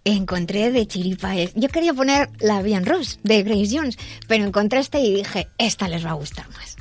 encontré 0.03 0.69
de 0.69 0.85
chiripa. 0.85 1.33
Yo 1.55 1.69
quería 1.69 1.93
poner 1.93 2.29
La 2.41 2.61
Bien 2.61 2.85
Rose 2.85 3.19
de 3.23 3.41
Grace 3.41 3.69
Jones, 3.71 3.97
pero 4.27 4.43
encontré 4.43 4.81
esta 4.81 4.99
y 4.99 5.15
dije, 5.15 5.47
esta 5.57 5.87
les 5.87 6.05
va 6.05 6.09
a 6.09 6.15
gustar 6.15 6.45
más. 6.49 6.75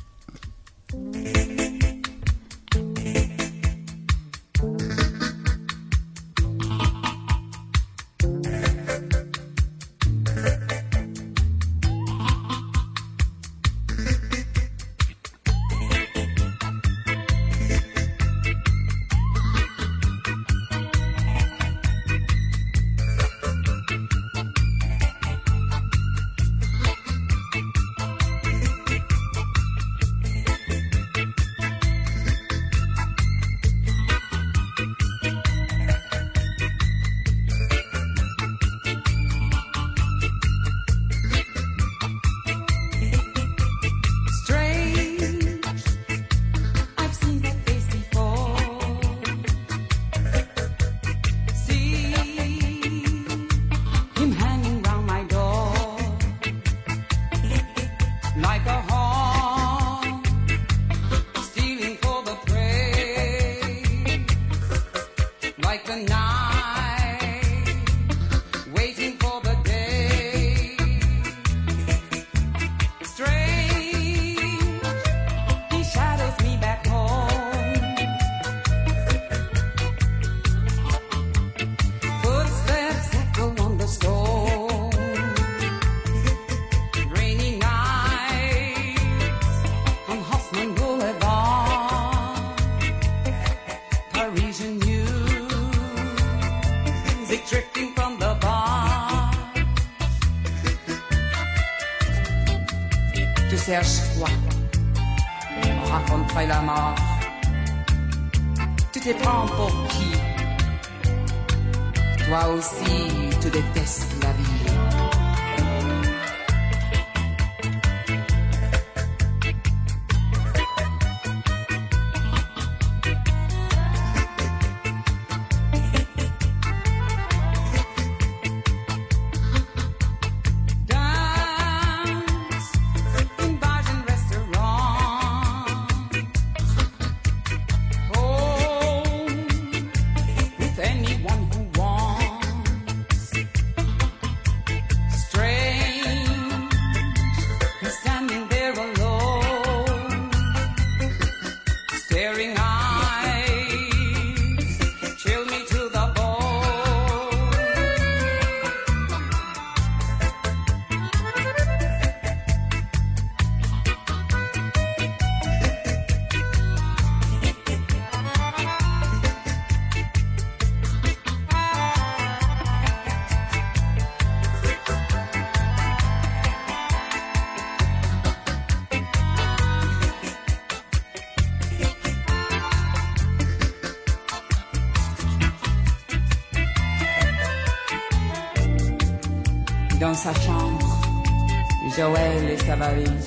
Joël 192.50 192.52
et 192.52 192.56
sa 192.58 192.76
valise. 192.76 193.26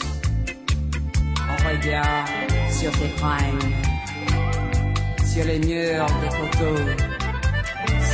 On 1.37 1.69
regarde 1.69 2.29
sur 2.69 2.91
ses 2.95 3.09
fringues, 3.17 3.73
sur 5.25 5.45
les 5.45 5.59
murs 5.59 6.05
de 6.05 6.29
photos, 6.35 6.79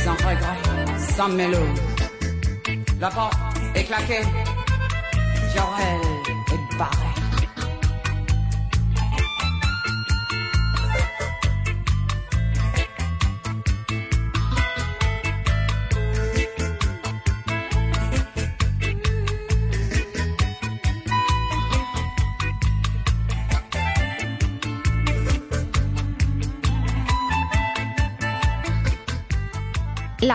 sans 0.04 0.12
regret, 0.12 0.98
sans 0.98 1.28
mélo. 1.28 1.58
La 3.00 3.08
porte 3.08 3.34
est 3.74 3.84
claquée, 3.84 4.22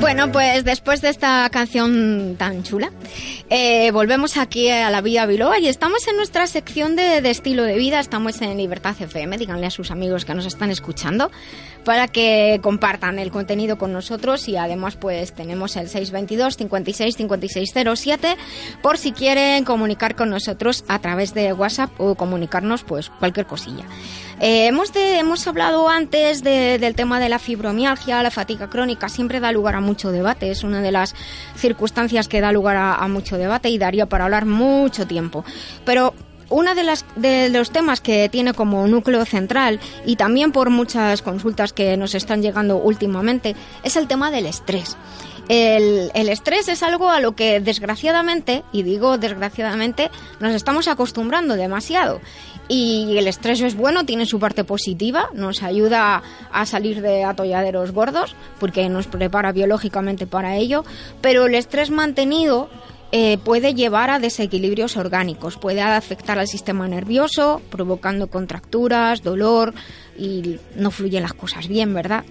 Bueno, 0.00 0.32
pues 0.32 0.64
después 0.64 1.02
de 1.02 1.10
esta 1.10 1.48
canción 1.50 2.36
tan 2.38 2.62
chula, 2.62 2.90
eh, 3.50 3.90
volvemos 3.90 4.38
aquí 4.38 4.70
a 4.70 4.90
la 4.90 5.02
Vía 5.02 5.26
Biloba 5.26 5.58
y 5.58 5.68
estamos 5.68 6.08
en 6.08 6.16
nuestra 6.16 6.46
sección 6.46 6.96
de, 6.96 7.20
de, 7.20 7.30
estilo 7.30 7.64
de 7.64 7.76
vida. 7.76 8.00
Estamos 8.00 8.40
en 8.40 8.56
Libertad 8.56 8.96
FM. 8.98 9.36
Díganle 9.36 9.66
a 9.66 9.70
sus 9.70 9.90
amigos 9.90 10.24
que 10.24 10.34
nos 10.34 10.46
están 10.46 10.70
escuchando 10.70 11.30
para 11.84 12.08
que 12.08 12.60
compartan 12.62 13.18
el 13.18 13.30
contenido 13.30 13.76
con 13.76 13.92
nosotros 13.92 14.48
y 14.48 14.56
además 14.56 14.96
pues 14.96 15.34
tenemos 15.34 15.76
el 15.76 15.88
622 15.88 16.56
56 16.56 17.16
5607 17.16 18.36
por 18.82 18.96
si 18.96 19.12
quieren 19.12 19.64
comunicar 19.64 20.16
con 20.16 20.30
nosotros 20.30 20.84
a 20.88 20.98
través 21.00 21.34
de 21.34 21.52
WhatsApp 21.52 21.90
o 21.98 22.14
comunicarnos 22.14 22.84
pues 22.84 23.10
cualquier 23.10 23.46
cosilla. 23.46 23.84
Eh, 24.40 24.66
hemos, 24.66 24.90
hemos 24.94 25.46
hablado 25.46 25.88
antes 25.90 26.42
del 26.42 26.94
tema 26.94 27.20
de 27.20 27.28
la 27.28 27.38
fibromialgia, 27.38 28.22
la 28.22 28.30
fatiga 28.30 28.70
crónica, 28.70 29.10
siempre 29.10 29.38
da 29.38 29.52
lugar 29.52 29.74
a 29.74 29.80
mucho 29.80 30.12
debate, 30.12 30.50
es 30.50 30.64
una 30.64 30.80
de 30.80 30.90
las 30.92 31.14
circunstancias 31.56 32.26
que 32.26 32.40
da 32.40 32.50
lugar 32.50 32.76
a, 32.76 33.06
mucho 33.08 33.36
debate 33.36 33.68
y 33.68 33.76
daría 33.76 34.06
para 34.06 34.24
hablar 34.24 34.46
mucho 34.46 35.06
tiempo. 35.06 35.44
Pero 35.84 36.14
una 36.48 36.74
de 36.74 36.84
las 36.84 37.04
de 37.16 37.50
los 37.50 37.70
temas 37.70 38.00
que 38.00 38.30
tiene 38.30 38.54
como 38.54 38.86
núcleo 38.88 39.24
central 39.26 39.78
y 40.06 40.16
también 40.16 40.52
por 40.52 40.70
muchas 40.70 41.20
consultas 41.20 41.74
que 41.74 41.96
nos 41.98 42.14
están 42.14 42.40
llegando 42.40 42.78
últimamente 42.78 43.54
es 43.84 43.96
el 43.96 44.08
tema 44.08 44.30
del 44.30 44.46
estrés. 44.46 44.96
El, 45.50 46.28
estrés 46.28 46.68
es 46.68 46.84
algo 46.84 47.10
a 47.10 47.18
lo 47.18 47.34
que 47.34 47.58
desgraciadamente, 47.58 48.62
y 48.70 48.84
digo 48.84 49.18
desgraciadamente, 49.18 50.08
nos 50.38 50.54
estamos 50.54 50.86
acostumbrando 50.86 51.56
demasiado. 51.56 52.20
Y 52.72 53.18
el 53.18 53.26
estrés 53.26 53.60
es 53.62 53.74
bueno, 53.74 54.06
tiene 54.06 54.26
su 54.26 54.38
parte 54.38 54.62
positiva, 54.62 55.28
nos 55.34 55.64
ayuda 55.64 56.22
a 56.52 56.66
salir 56.66 57.02
de 57.02 57.24
atolladeros 57.24 57.90
gordos, 57.90 58.36
porque 58.60 58.88
nos 58.88 59.08
prepara 59.08 59.50
biológicamente 59.50 60.28
para 60.28 60.56
ello, 60.56 60.84
pero 61.20 61.46
el 61.46 61.56
estrés 61.56 61.90
mantenido 61.90 62.70
eh, 63.10 63.38
puede 63.38 63.74
llevar 63.74 64.08
a 64.10 64.20
desequilibrios 64.20 64.96
orgánicos, 64.96 65.56
puede 65.56 65.80
afectar 65.80 66.38
al 66.38 66.46
sistema 66.46 66.86
nervioso, 66.86 67.60
provocando 67.70 68.28
contracturas, 68.28 69.24
dolor 69.24 69.74
y 70.16 70.60
no 70.76 70.92
fluyen 70.92 71.24
las 71.24 71.32
cosas 71.32 71.66
bien, 71.66 71.92
¿verdad? 71.92 72.24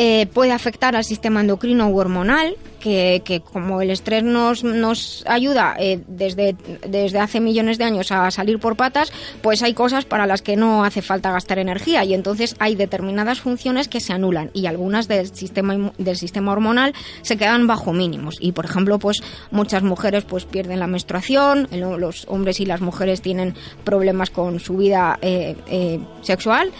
Eh, 0.00 0.28
puede 0.32 0.52
afectar 0.52 0.94
al 0.94 1.02
sistema 1.02 1.40
endocrino 1.40 1.88
u 1.88 1.98
hormonal, 1.98 2.54
que, 2.78 3.20
que 3.24 3.40
como 3.40 3.82
el 3.82 3.90
estrés 3.90 4.22
nos, 4.22 4.62
nos 4.62 5.24
ayuda 5.26 5.74
eh, 5.76 6.04
desde, 6.06 6.54
desde 6.86 7.18
hace 7.18 7.40
millones 7.40 7.78
de 7.78 7.84
años 7.84 8.12
a 8.12 8.30
salir 8.30 8.60
por 8.60 8.76
patas, 8.76 9.12
pues 9.42 9.60
hay 9.64 9.74
cosas 9.74 10.04
para 10.04 10.28
las 10.28 10.40
que 10.40 10.54
no 10.54 10.84
hace 10.84 11.02
falta 11.02 11.32
gastar 11.32 11.58
energía 11.58 12.04
y 12.04 12.14
entonces 12.14 12.54
hay 12.60 12.76
determinadas 12.76 13.40
funciones 13.40 13.88
que 13.88 13.98
se 13.98 14.12
anulan 14.12 14.52
y 14.54 14.66
algunas 14.66 15.08
del 15.08 15.34
sistema, 15.34 15.90
del 15.98 16.16
sistema 16.16 16.52
hormonal 16.52 16.94
se 17.22 17.36
quedan 17.36 17.66
bajo 17.66 17.92
mínimos. 17.92 18.36
Y 18.38 18.52
por 18.52 18.66
ejemplo, 18.66 19.00
pues 19.00 19.20
muchas 19.50 19.82
mujeres 19.82 20.22
pues 20.22 20.44
pierden 20.44 20.78
la 20.78 20.86
menstruación, 20.86 21.66
los 21.72 22.24
hombres 22.28 22.60
y 22.60 22.66
las 22.66 22.80
mujeres 22.80 23.20
tienen 23.20 23.56
problemas 23.82 24.30
con 24.30 24.60
su 24.60 24.76
vida 24.76 25.18
eh, 25.22 25.98
sexual 26.22 26.70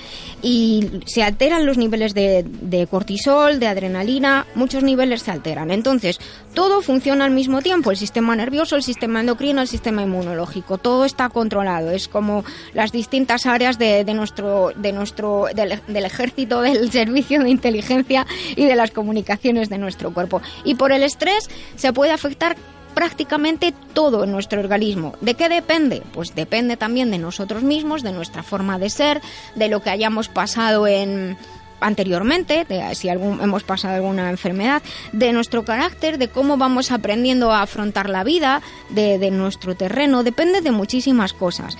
y 0.42 1.02
se 1.06 1.22
alteran 1.22 1.66
los 1.66 1.78
niveles 1.78 2.14
de, 2.14 2.44
de 2.44 2.86
cortisol, 2.86 3.58
de 3.58 3.66
adrenalina, 3.66 4.46
muchos 4.54 4.82
niveles 4.82 5.22
se 5.22 5.30
alteran. 5.30 5.70
Entonces, 5.70 6.18
todo 6.54 6.82
funciona 6.82 7.24
al 7.24 7.30
mismo 7.30 7.62
tiempo, 7.62 7.90
el 7.90 7.96
sistema 7.96 8.36
nervioso, 8.36 8.76
el 8.76 8.82
sistema 8.82 9.20
endocrino, 9.20 9.60
el 9.60 9.68
sistema 9.68 10.02
inmunológico, 10.02 10.78
todo 10.78 11.04
está 11.04 11.28
controlado, 11.28 11.90
es 11.90 12.08
como 12.08 12.44
las 12.74 12.92
distintas 12.92 13.46
áreas 13.46 13.78
de, 13.78 14.04
de 14.04 14.14
nuestro, 14.14 14.72
de 14.76 14.92
nuestro, 14.92 15.46
del, 15.54 15.80
del 15.86 16.04
ejército, 16.04 16.60
del 16.60 16.90
servicio 16.92 17.42
de 17.42 17.50
inteligencia 17.50 18.26
y 18.56 18.66
de 18.66 18.76
las 18.76 18.90
comunicaciones 18.90 19.68
de 19.68 19.78
nuestro 19.78 20.12
cuerpo. 20.12 20.40
Y 20.64 20.74
por 20.74 20.92
el 20.92 21.02
estrés 21.02 21.48
se 21.76 21.92
puede 21.92 22.12
afectar 22.12 22.56
prácticamente 22.98 23.72
todo 23.92 24.24
en 24.24 24.32
nuestro 24.32 24.58
organismo. 24.58 25.12
¿De 25.20 25.34
qué 25.34 25.48
depende? 25.48 26.02
Pues 26.12 26.34
depende 26.34 26.76
también 26.76 27.12
de 27.12 27.18
nosotros 27.18 27.62
mismos, 27.62 28.02
de 28.02 28.10
nuestra 28.10 28.42
forma 28.42 28.76
de 28.80 28.90
ser, 28.90 29.22
de 29.54 29.68
lo 29.68 29.80
que 29.80 29.90
hayamos 29.90 30.26
pasado 30.26 30.84
en 30.88 31.36
anteriormente, 31.78 32.64
de 32.64 32.92
si 32.96 33.08
algún, 33.08 33.40
hemos 33.40 33.62
pasado 33.62 33.94
alguna 33.94 34.30
enfermedad, 34.30 34.82
de 35.12 35.32
nuestro 35.32 35.64
carácter, 35.64 36.18
de 36.18 36.26
cómo 36.26 36.56
vamos 36.56 36.90
aprendiendo 36.90 37.52
a 37.52 37.62
afrontar 37.62 38.10
la 38.10 38.24
vida, 38.24 38.62
de, 38.88 39.20
de 39.20 39.30
nuestro 39.30 39.76
terreno, 39.76 40.24
depende 40.24 40.60
de 40.60 40.72
muchísimas 40.72 41.32
cosas 41.32 41.78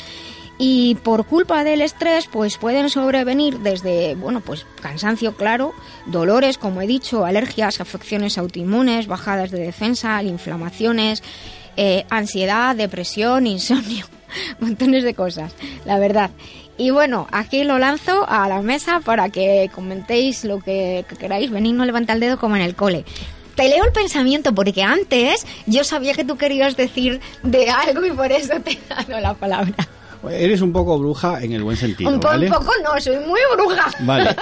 y 0.59 0.97
por 0.97 1.25
culpa 1.25 1.65
del 1.65 1.81
estrés 1.81 2.27
pues 2.27 2.59
pueden 2.59 2.91
sobrevenir 2.91 3.61
desde 3.61 4.15
bueno 4.17 4.41
pues 4.41 4.67
cansancio 4.83 5.37
claro 5.37 5.73
dolores 6.07 6.59
como 6.59 6.83
he 6.83 6.87
dicho 6.87 7.25
alergias 7.25 7.81
afecciones 7.81 8.39
autoinmunes 8.39 9.07
bajadas 9.07 9.51
de 9.51 9.61
defensa 9.61 10.23
inflamaciones 10.23 11.23
eh, 11.77 12.05
ansiedad 12.11 12.75
depresión 12.75 13.47
insomnio 13.47 14.07
montones 14.61 15.05
de 15.05 15.15
cosas 15.15 15.55
la 15.85 15.99
verdad 15.99 16.31
y 16.81 16.91
bueno, 16.91 17.27
aquí 17.33 17.65
lo 17.65 17.81
lanzo 17.81 18.25
a 18.29 18.49
la 18.49 18.63
mesa 18.63 19.01
para 19.01 19.31
que 19.31 19.69
comentéis 19.75 20.45
lo 20.45 20.61
que, 20.61 21.05
que 21.09 21.17
queráis. 21.17 21.51
Venid, 21.51 21.75
no 21.75 21.85
levanta 21.85 22.13
el 22.13 22.21
dedo 22.21 22.39
como 22.39 22.55
en 22.55 22.63
el 22.63 22.77
cole 22.77 23.05
te 23.59 23.69
leo 23.69 23.85
el 23.85 23.91
pensamiento 23.91 24.55
porque 24.55 24.85
antes 24.85 25.45
yo 25.67 25.83
sabía 25.83 26.15
que 26.15 26.25
tú 26.25 26.39
querías 26.39 26.77
decir 26.77 27.21
de 27.43 27.69
algo 27.69 28.07
y 28.07 28.13
por 28.13 28.31
eso 28.31 28.61
te 28.61 28.71
he 28.79 28.81
dado 28.89 29.21
la 29.21 29.35
palabra. 29.35 29.75
Eres 30.31 30.61
un 30.61 30.73
poco 30.73 30.99
bruja 30.99 31.43
en 31.43 31.53
el 31.53 31.63
buen 31.63 31.77
sentido, 31.77 32.11
un, 32.11 32.21
po 32.21 32.29
¿vale? 32.29 32.47
Un 32.47 32.53
poco 32.53 32.73
no, 32.83 33.01
soy 33.01 33.17
muy 33.27 33.41
bruja. 33.57 33.91
Vale. 34.01 34.37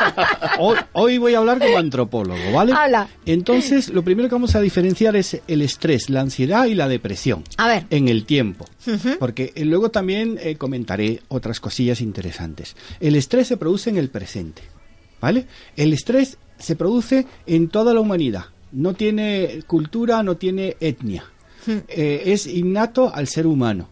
Hoy, 0.58 0.76
hoy, 0.92 1.18
voy 1.18 1.34
a 1.34 1.38
hablar 1.38 1.58
como 1.58 1.78
antropólogo, 1.78 2.52
¿vale? 2.52 2.72
Habla. 2.72 3.08
Entonces, 3.24 3.88
lo 3.88 4.02
primero 4.02 4.28
que 4.28 4.34
vamos 4.34 4.54
a 4.54 4.60
diferenciar 4.60 5.16
es 5.16 5.40
el 5.46 5.62
estrés, 5.62 6.10
la 6.10 6.20
ansiedad 6.20 6.66
y 6.66 6.74
la 6.74 6.88
depresión. 6.88 7.44
A 7.56 7.68
ver. 7.68 7.86
En 7.90 8.08
el 8.08 8.24
tiempo. 8.24 8.66
Uh 8.86 8.90
-huh. 8.90 9.18
Porque 9.18 9.52
luego 9.56 9.90
también 9.90 10.38
eh, 10.42 10.56
comentaré 10.56 11.22
otras 11.28 11.60
cosillas 11.60 12.00
interesantes. 12.00 12.76
El 13.00 13.16
estrés 13.16 13.48
se 13.48 13.56
produce 13.56 13.90
en 13.90 13.96
el 13.96 14.08
presente, 14.08 14.62
¿vale? 15.20 15.46
El 15.76 15.92
estrés 15.92 16.38
se 16.58 16.76
produce 16.76 17.26
en 17.46 17.68
toda 17.68 17.92
la 17.94 18.00
humanidad. 18.00 18.44
No 18.72 18.94
tiene 18.94 19.62
cultura, 19.66 20.22
no 20.22 20.36
tiene 20.36 20.76
etnia. 20.80 21.24
Uh 21.66 21.70
-huh. 21.70 21.82
eh, 21.88 22.22
es 22.26 22.46
innato 22.46 23.12
al 23.14 23.26
ser 23.26 23.46
humano. 23.46 23.88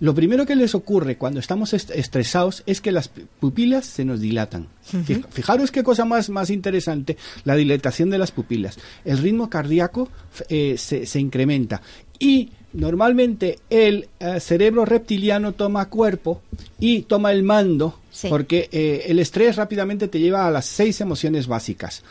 Lo 0.00 0.14
primero 0.14 0.46
que 0.46 0.54
les 0.54 0.74
ocurre 0.74 1.16
cuando 1.16 1.40
estamos 1.40 1.72
est 1.72 1.90
estresados 1.90 2.62
es 2.66 2.80
que 2.80 2.92
las 2.92 3.08
pupilas 3.40 3.84
se 3.84 4.04
nos 4.04 4.20
dilatan. 4.20 4.68
Uh 4.92 4.96
-huh. 4.98 5.24
Fijaros 5.30 5.70
qué 5.70 5.82
cosa 5.82 6.04
más, 6.04 6.30
más 6.30 6.50
interesante, 6.50 7.16
la 7.44 7.56
dilatación 7.56 8.10
de 8.10 8.18
las 8.18 8.30
pupilas. 8.30 8.78
El 9.04 9.18
ritmo 9.18 9.50
cardíaco 9.50 10.08
eh, 10.48 10.76
se, 10.78 11.04
se, 11.06 11.18
incrementa 11.18 11.82
y 12.18 12.50
normalmente 12.72 13.58
el 13.70 14.08
eh, 14.20 14.40
cerebro 14.40 14.84
reptiliano 14.84 15.52
toma 15.52 15.88
cuerpo 15.88 16.42
y 16.78 17.02
toma 17.02 17.32
el 17.32 17.42
mando 17.42 17.98
sí. 18.10 18.28
porque 18.28 18.68
eh, 18.72 19.04
el 19.06 19.18
estrés 19.18 19.56
rápidamente 19.56 20.08
te 20.08 20.18
lleva 20.20 20.46
a 20.46 20.50
las 20.50 20.66
seis 20.66 21.00
emociones 21.00 21.46
básicas. 21.46 22.02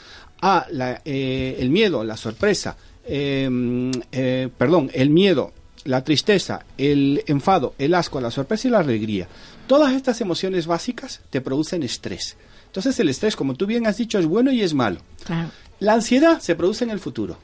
A 0.41 0.67
la, 0.71 1.01
eh, 1.03 1.57
el 1.59 1.69
miedo, 1.71 2.03
la 2.03 2.15
sorpresa, 2.15 2.77
eh, 3.05 4.49
perdón, 4.57 4.91
el 4.93 5.09
miedo, 5.09 5.51
la 5.87 6.03
tristeza, 6.03 6.65
el 6.77 7.23
enfado, 7.27 7.73
el 7.77 7.93
asco, 7.93 8.19
la 8.19 8.29
sorpresa 8.29 8.67
y 8.67 8.71
la 8.71 8.79
alegría. 8.79 9.27
Todas 9.67 9.93
estas 9.93 10.19
emociones 10.19 10.67
básicas 10.67 11.21
te 11.29 11.39
producen 11.39 11.81
estrés. 11.81 12.35
Entonces 12.65 12.99
el 12.99 13.07
estrés, 13.07 13.37
como 13.37 13.55
tú 13.55 13.65
bien 13.65 13.87
has 13.87 13.95
dicho, 13.95 14.19
es 14.19 14.25
bueno 14.25 14.51
y 14.51 14.61
es 14.61 14.73
malo. 14.73 14.99
Claro. 15.23 15.49
La 15.79 15.93
ansiedad 15.93 16.41
se 16.41 16.55
produce 16.55 16.83
en 16.83 16.89
el 16.89 16.99
futuro. 16.99 17.37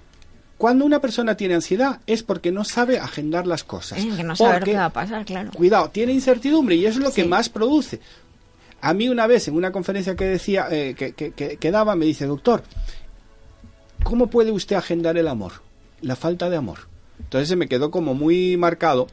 Cuando 0.58 0.84
una 0.84 1.00
persona 1.00 1.36
tiene 1.36 1.56
ansiedad 1.56 2.02
es 2.06 2.22
porque 2.22 2.52
no 2.52 2.66
sabe 2.66 3.00
agendar 3.00 3.48
las 3.48 3.64
cosas. 3.64 4.00
Es 4.00 4.14
que 4.14 4.24
no 4.24 4.36
sabe 4.36 4.60
lo 4.60 4.66
que 4.66 4.76
va 4.76 4.86
a 4.86 4.94
pasar, 4.94 5.24
claro. 5.24 5.52
Cuidado, 5.52 5.90
tiene 5.90 6.12
incertidumbre 6.12 6.76
y 6.76 6.86
eso 6.86 7.00
es 7.00 7.04
lo 7.06 7.12
sí. 7.12 7.22
que 7.22 7.28
más 7.28 7.48
produce. 7.48 8.02
A 8.82 8.94
mí 8.94 9.08
una 9.08 9.26
vez 9.26 9.48
en 9.48 9.56
una 9.56 9.72
conferencia 9.72 10.18
que 10.18 10.26
decía 10.26 10.68
eh, 10.70 10.96
que, 10.96 11.14
que, 11.14 11.32
que, 11.32 11.56
que 11.56 11.72
daba 11.72 11.96
me 11.96 12.06
dice, 12.06 12.26
doctor, 12.26 12.64
¿cómo 14.04 14.28
puede 14.28 14.52
usted 14.52 14.76
agendar 14.76 15.18
el 15.18 15.30
amor? 15.30 15.54
La 16.02 16.18
falta 16.18 16.50
de 16.50 16.58
amor. 16.58 16.93
Entonces 17.20 17.50
se 17.50 17.56
me 17.56 17.68
quedó 17.68 17.92
como 17.92 18.14
muy 18.14 18.58
marcado 18.58 19.08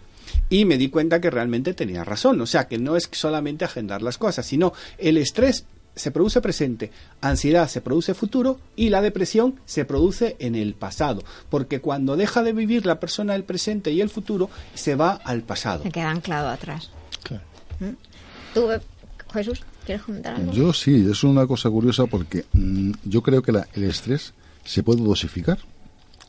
y 0.48 0.64
me 0.64 0.78
di 0.78 0.88
cuenta 0.88 1.20
que 1.20 1.30
realmente 1.30 1.74
tenía 1.74 2.04
razón. 2.04 2.40
O 2.40 2.46
sea, 2.46 2.68
que 2.68 2.78
no 2.78 2.96
es 2.96 3.08
solamente 3.12 3.64
agendar 3.64 4.02
las 4.02 4.18
cosas, 4.18 4.46
sino 4.46 4.72
el 4.98 5.16
estrés 5.16 5.64
se 5.94 6.10
produce 6.10 6.40
presente, 6.40 6.90
ansiedad 7.20 7.68
se 7.68 7.80
produce 7.80 8.14
futuro 8.14 8.58
y 8.76 8.90
la 8.90 9.02
depresión 9.02 9.56
se 9.66 9.84
produce 9.84 10.36
en 10.38 10.54
el 10.54 10.74
pasado. 10.74 11.22
Porque 11.48 11.80
cuando 11.80 12.16
deja 12.16 12.42
de 12.42 12.52
vivir 12.52 12.86
la 12.86 13.00
persona 13.00 13.34
el 13.34 13.44
presente 13.44 13.90
y 13.90 14.00
el 14.00 14.08
futuro, 14.08 14.50
se 14.74 14.94
va 14.94 15.12
al 15.12 15.42
pasado. 15.42 15.82
Se 15.82 15.90
queda 15.90 16.10
anclado 16.10 16.48
atrás. 16.48 16.90
Claro. 17.22 17.42
¿Mm? 17.80 17.96
¿Tú, 18.54 18.68
Jesús, 19.32 19.62
quieres 19.84 20.04
comentar 20.04 20.36
algo? 20.36 20.52
Yo 20.52 20.72
sí, 20.72 21.06
es 21.10 21.22
una 21.22 21.46
cosa 21.46 21.68
curiosa 21.70 22.06
porque 22.06 22.44
mmm, 22.52 22.92
yo 23.04 23.22
creo 23.22 23.42
que 23.42 23.52
la, 23.52 23.68
el 23.74 23.84
estrés 23.84 24.32
se 24.64 24.82
puede 24.82 25.02
dosificar. 25.02 25.58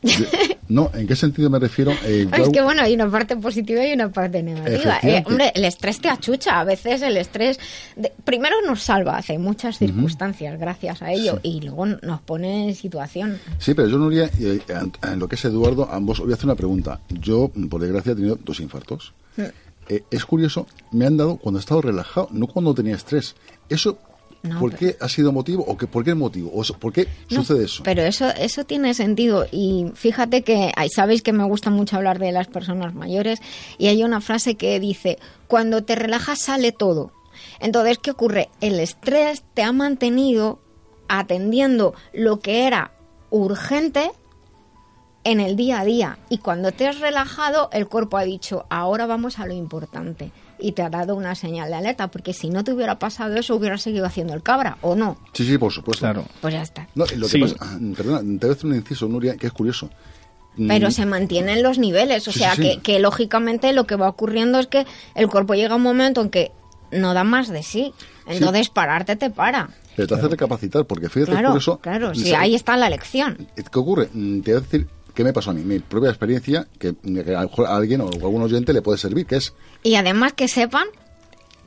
De, 0.02 0.58
No, 0.68 0.90
¿en 0.94 1.06
qué 1.06 1.14
sentido 1.16 1.50
me 1.50 1.58
refiero? 1.58 1.92
Eh, 2.04 2.26
es 2.36 2.48
que 2.48 2.62
bueno, 2.62 2.82
hay 2.82 2.94
una 2.94 3.10
parte 3.10 3.36
positiva 3.36 3.86
y 3.86 3.92
una 3.92 4.10
parte 4.10 4.42
negativa. 4.42 4.98
Eh, 5.02 5.22
hombre, 5.26 5.52
el 5.54 5.64
estrés 5.64 6.00
te 6.00 6.08
achucha. 6.08 6.60
A 6.60 6.64
veces 6.64 7.02
el 7.02 7.16
estrés, 7.16 7.58
primero 8.24 8.56
nos 8.66 8.82
salva 8.82 9.16
hace 9.16 9.38
muchas 9.38 9.78
circunstancias 9.78 10.58
gracias 10.58 11.02
a 11.02 11.12
ello 11.12 11.40
y 11.42 11.60
luego 11.60 11.86
nos 11.86 12.20
pone 12.22 12.68
en 12.68 12.74
situación. 12.74 13.38
Sí, 13.58 13.74
pero 13.74 13.88
yo 13.88 13.98
no 13.98 14.08
diría, 14.08 14.30
en 14.38 15.18
lo 15.18 15.28
que 15.28 15.36
es 15.36 15.44
Eduardo, 15.44 15.88
ambos, 15.90 16.20
voy 16.20 16.32
a 16.32 16.34
hacer 16.34 16.46
una 16.46 16.56
pregunta. 16.56 17.00
Yo, 17.08 17.50
por 17.68 17.80
desgracia, 17.80 18.12
he 18.12 18.16
tenido 18.16 18.38
dos 18.42 18.60
infartos. 18.60 19.12
Mm. 19.36 19.42
Eh, 19.88 20.04
es 20.10 20.24
curioso, 20.24 20.66
me 20.92 21.06
han 21.06 21.16
dado 21.16 21.36
cuando 21.36 21.58
he 21.58 21.60
estado 21.60 21.82
relajado, 21.82 22.28
no 22.30 22.46
cuando 22.46 22.74
tenía 22.74 22.94
estrés. 22.94 23.34
Eso 23.68 23.98
¿Por 24.58 24.74
qué 24.74 24.96
ha 25.00 25.08
sido 25.08 25.30
motivo 25.30 25.64
o 25.66 25.76
que, 25.76 25.86
por 25.86 26.02
qué 26.02 26.10
el 26.10 26.16
motivo? 26.16 26.50
O 26.52 26.62
¿Por 26.74 26.92
qué 26.92 27.06
sucede 27.28 27.64
eso? 27.64 27.82
Pero 27.84 28.02
eso, 28.02 28.28
eso 28.30 28.64
tiene 28.64 28.92
sentido 28.94 29.46
y 29.52 29.86
fíjate 29.94 30.42
que 30.42 30.72
sabéis 30.92 31.22
que 31.22 31.32
me 31.32 31.44
gusta 31.44 31.70
mucho 31.70 31.96
hablar 31.96 32.18
de 32.18 32.32
las 32.32 32.48
personas 32.48 32.94
mayores 32.94 33.40
y 33.78 33.86
hay 33.86 34.02
una 34.02 34.20
frase 34.20 34.56
que 34.56 34.80
dice, 34.80 35.18
cuando 35.46 35.84
te 35.84 35.94
relajas 35.94 36.40
sale 36.40 36.72
todo. 36.72 37.12
Entonces, 37.60 37.98
¿qué 37.98 38.10
ocurre? 38.10 38.50
El 38.60 38.80
estrés 38.80 39.44
te 39.54 39.62
ha 39.62 39.72
mantenido 39.72 40.60
atendiendo 41.08 41.94
lo 42.12 42.40
que 42.40 42.66
era 42.66 42.92
urgente 43.30 44.10
en 45.24 45.40
el 45.40 45.56
día 45.56 45.80
a 45.80 45.84
día 45.84 46.18
y 46.28 46.38
cuando 46.38 46.72
te 46.72 46.88
has 46.88 46.98
relajado 46.98 47.68
el 47.72 47.86
cuerpo 47.86 48.16
ha 48.16 48.24
dicho 48.24 48.66
ahora 48.70 49.06
vamos 49.06 49.38
a 49.38 49.46
lo 49.46 49.54
importante 49.54 50.32
y 50.62 50.72
te 50.72 50.82
ha 50.82 50.90
dado 50.90 51.16
una 51.16 51.34
señal 51.34 51.68
de 51.70 51.76
alerta, 51.76 52.08
porque 52.08 52.32
si 52.32 52.48
no 52.48 52.62
te 52.62 52.72
hubiera 52.72 52.98
pasado 52.98 53.34
eso, 53.36 53.56
hubiera 53.56 53.78
seguido 53.78 54.06
haciendo 54.06 54.32
el 54.32 54.42
cabra, 54.42 54.78
¿o 54.80 54.94
no? 54.94 55.18
Sí, 55.32 55.44
sí, 55.44 55.58
por 55.58 55.72
supuesto. 55.72 56.04
Claro. 56.04 56.24
Pues 56.40 56.54
ya 56.54 56.62
está. 56.62 56.88
lo 56.94 57.04
que 57.04 57.38
pasa, 57.40 57.56
ah, 57.60 57.78
perdona, 57.96 58.20
te 58.20 58.46
voy 58.46 58.50
a 58.50 58.52
hacer 58.52 58.66
un 58.66 58.76
inciso, 58.76 59.08
Nuria, 59.08 59.36
que 59.36 59.48
es 59.48 59.52
curioso. 59.52 59.90
Pero 60.56 60.88
mm. 60.88 60.92
se 60.92 61.06
mantienen 61.06 61.62
los 61.62 61.78
niveles, 61.78 62.28
o 62.28 62.32
sea 62.32 62.54
Que, 62.56 62.78
que 62.80 62.98
lógicamente 62.98 63.72
lo 63.72 63.86
que 63.86 63.96
va 63.96 64.08
ocurriendo 64.08 64.58
es 64.58 64.66
que 64.66 64.86
el 65.14 65.28
cuerpo 65.28 65.54
llega 65.54 65.72
a 65.72 65.76
un 65.76 65.82
momento 65.82 66.20
en 66.20 66.30
que 66.30 66.52
no 66.90 67.14
da 67.14 67.24
más 67.24 67.48
de 67.48 67.62
sí. 67.62 67.92
Entonces 68.26 68.68
pararte 68.68 69.16
te 69.16 69.30
para. 69.30 69.70
Pero 69.96 70.08
te 70.08 70.14
hace 70.14 70.28
recapacitar, 70.28 70.84
porque 70.84 71.08
fíjate, 71.08 71.32
claro, 71.32 71.48
por 71.50 71.58
eso... 71.58 71.78
Claro, 71.78 72.14
sí, 72.14 72.34
ahí 72.34 72.54
está 72.54 72.76
la 72.76 72.88
lección. 72.88 73.48
¿Qué 73.56 73.78
ocurre? 73.78 74.08
Mm, 74.12 74.40
te 74.40 74.52
voy 74.52 74.58
a 74.58 74.62
decir 74.62 74.88
¿Qué 75.14 75.24
me 75.24 75.32
pasó 75.32 75.50
a 75.50 75.54
mí? 75.54 75.62
Mi 75.62 75.78
propia 75.78 76.10
experiencia, 76.10 76.66
que, 76.78 76.94
a 77.36 77.76
alguien 77.76 78.00
o 78.00 78.08
a 78.08 78.14
algún 78.14 78.42
oyente 78.42 78.72
le 78.72 78.82
puede 78.82 78.98
servir, 78.98 79.26
que 79.26 79.36
es... 79.36 79.52
Y 79.82 79.96
además 79.96 80.32
que 80.32 80.48
sepan 80.48 80.86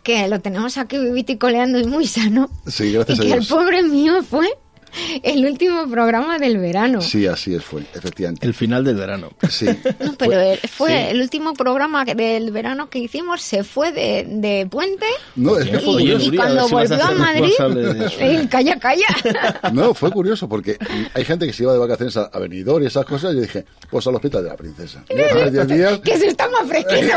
que 0.03 0.27
lo 0.27 0.39
tenemos 0.39 0.77
aquí 0.77 0.97
vivito 0.97 1.31
y 1.31 1.37
coleando 1.37 1.79
y 1.79 1.85
muy 1.85 2.07
sano. 2.07 2.49
Sí, 2.67 2.91
gracias 2.91 3.19
y 3.19 3.21
que 3.23 3.33
el 3.33 3.45
pobre 3.45 3.83
mío 3.83 4.23
fue 4.23 4.47
el 5.23 5.45
último 5.45 5.87
programa 5.89 6.37
del 6.37 6.57
verano. 6.57 7.01
Sí, 7.01 7.27
así 7.27 7.53
es, 7.55 7.63
fue, 7.63 7.81
efectivamente. 7.93 8.45
El 8.45 8.53
final 8.53 8.83
del 8.83 8.95
verano. 8.95 9.31
Sí. 9.49 9.65
No, 10.05 10.13
pero 10.17 10.39
fue, 10.67 11.09
el 11.11 11.21
último 11.21 11.53
programa 11.53 12.05
del 12.05 12.51
verano 12.51 12.89
que 12.89 12.99
hicimos, 12.99 13.41
se 13.41 13.63
fue 13.63 13.91
de, 13.91 14.25
de 14.27 14.67
puente. 14.69 15.05
No, 15.35 15.57
es 15.57 15.67
que 15.67 15.79
fue 15.79 16.03
y, 16.03 16.11
y 16.11 16.35
cuando 16.35 16.67
volvió 16.67 17.03
a, 17.03 17.11
Madrid, 17.11 17.53
eh, 18.19 18.47
calla, 18.49 18.77
calla. 18.77 19.05
No, 19.73 19.93
fue 19.93 20.11
curioso 20.11 20.47
porque 20.47 20.77
hay 21.13 21.25
gente 21.25 21.47
que 21.47 21.53
se 21.53 21.63
iba 21.63 21.73
de 21.73 21.79
vacaciones 21.79 22.17
a, 22.17 22.29
Benidorm 22.39 22.83
y 22.83 22.87
esas 22.87 23.05
cosas. 23.05 23.33
Y 23.33 23.35
yo 23.37 23.41
dije, 23.41 23.65
pues 23.89 24.05
al 24.05 24.15
hospital 24.15 24.43
de 24.43 24.49
la 24.49 24.57
princesa. 24.57 25.03
días, 25.07 25.99
que 25.99 26.17
se 26.17 26.27
está 26.27 26.49
más 26.49 26.67
fresquito. 26.67 27.15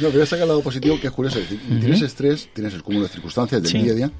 no, 0.00 0.10
voy 0.10 0.22
a 0.22 0.26
sacar 0.26 0.42
el 0.42 0.48
lado 0.48 0.62
positivo 0.62 0.98
que 1.00 1.08
es 1.08 1.12
curioso. 1.12 1.40
Tienes 1.80 2.02
estrés, 2.02 2.48
tienes 2.52 2.74
el 2.74 2.82
cúmulo 2.82 3.06
de 3.06 3.12
circunstancias 3.12 3.62
del 3.62 3.72
día 3.82 3.92
a 3.92 3.96
día, 3.96 4.10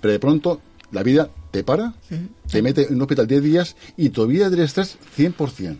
pero 0.00 0.12
de 0.12 0.18
pronto 0.18 0.60
la 0.92 1.02
vida 1.02 1.30
te 1.50 1.64
para, 1.64 1.94
te 2.50 2.62
mete 2.62 2.86
en 2.86 2.94
un 2.94 3.02
hospital 3.02 3.26
10 3.26 3.42
días 3.42 3.76
y 3.96 4.10
tu 4.10 4.26
vida 4.26 4.48
del 4.50 4.60
estrés 4.60 4.98
100%. 5.16 5.78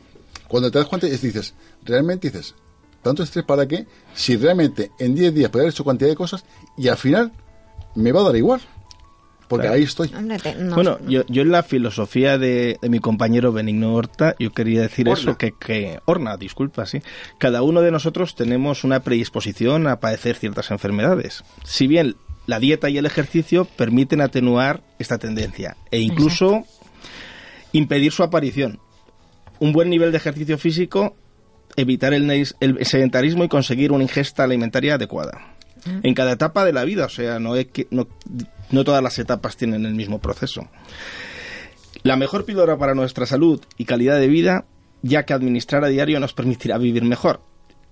Cuando 0.49 0.71
te 0.71 0.79
das 0.79 0.89
cuenta 0.89 1.07
y 1.07 1.11
dices, 1.11 1.55
realmente 1.85 2.31
dices, 2.31 2.55
¿tanto 3.03 3.23
estrés 3.23 3.45
para 3.45 3.67
qué? 3.67 3.87
Si 4.15 4.37
realmente 4.37 4.91
en 4.99 5.15
10 5.15 5.35
días 5.35 5.51
puedo 5.51 5.63
haber 5.63 5.73
hecho 5.73 5.85
cantidad 5.85 6.11
de 6.11 6.17
cosas 6.17 6.45
y 6.77 6.89
al 6.89 6.97
final 6.97 7.33
me 7.95 8.13
va 8.13 8.21
a 8.21 8.25
dar 8.25 8.37
igual. 8.37 8.61
Porque 9.49 9.69
ahí 9.69 9.83
estoy. 9.83 10.11
bueno, 10.75 10.99
yo, 11.07 11.27
yo, 11.29 11.43
en 11.43 11.53
la 11.53 11.63
filosofía 11.63 12.39
de, 12.39 12.79
mi 12.89 13.01
compañero 13.01 13.53
Benigno 13.53 13.95
Horta, 13.95 14.35
yo 14.39 14.51
quería 14.51 14.81
decir 14.81 15.09
eso, 15.09 15.37
que, 15.37 15.53
que, 15.53 16.01
Orna, 16.07 16.39
disculpa, 16.39 16.87
sí. 16.87 17.03
Cada 17.37 17.61
uno 17.61 17.83
de 17.83 17.91
nosotros 17.91 18.35
tenemos 18.35 18.83
una 18.83 19.01
predisposición 19.01 19.89
a 19.89 20.01
padecer 20.01 20.37
ciertas 20.37 20.71
enfermedades. 20.71 21.45
Si 21.65 21.87
bien 21.87 22.17
la 22.47 22.59
dieta 22.59 22.91
y 22.91 22.99
el 22.99 23.07
ejercicio 23.07 23.65
permiten 23.65 24.21
atenuar 24.21 24.83
esta 24.99 25.19
tendencia 25.19 25.77
e 25.91 26.01
incluso 26.01 26.65
impedir 27.73 28.13
su 28.13 28.23
aparición. 28.23 28.81
Un 29.59 29.73
buen 29.73 29.91
nivel 29.91 30.11
de 30.11 30.19
ejercicio 30.19 30.59
físico, 30.59 31.17
evitar 31.77 32.13
el, 32.15 32.47
sedentarismo 32.85 33.45
y 33.45 33.49
conseguir 33.49 33.93
una 33.93 34.03
ingesta 34.03 34.45
alimentaria 34.45 34.95
adecuada. 34.95 35.57
En 36.05 36.15
cada 36.15 36.33
etapa 36.33 36.65
de 36.65 36.73
la 36.73 36.85
vida, 36.85 37.07
o 37.07 37.09
sea, 37.09 37.41
no, 37.41 37.57
es 37.57 37.67
que, 37.67 37.89
no, 37.91 38.07
no 38.71 38.85
todas 38.85 39.03
las 39.03 39.19
etapas 39.19 39.57
tienen 39.57 39.85
el 39.85 39.95
mismo 39.95 40.21
proceso. 40.21 40.69
La 42.05 42.17
mejor 42.17 42.45
píldora 42.45 42.77
para 42.77 42.95
nuestra 42.95 43.27
salud 43.27 43.61
y 43.79 43.85
calidad 43.85 44.21
de 44.21 44.29
vida, 44.29 44.65
ya 45.03 45.25
que 45.25 45.33
administrar 45.33 45.85
a 45.85 45.89
diario 45.89 46.21
nos 46.21 46.35
permitirá 46.35 46.79
vivir 46.79 47.05
mejor. 47.05 47.41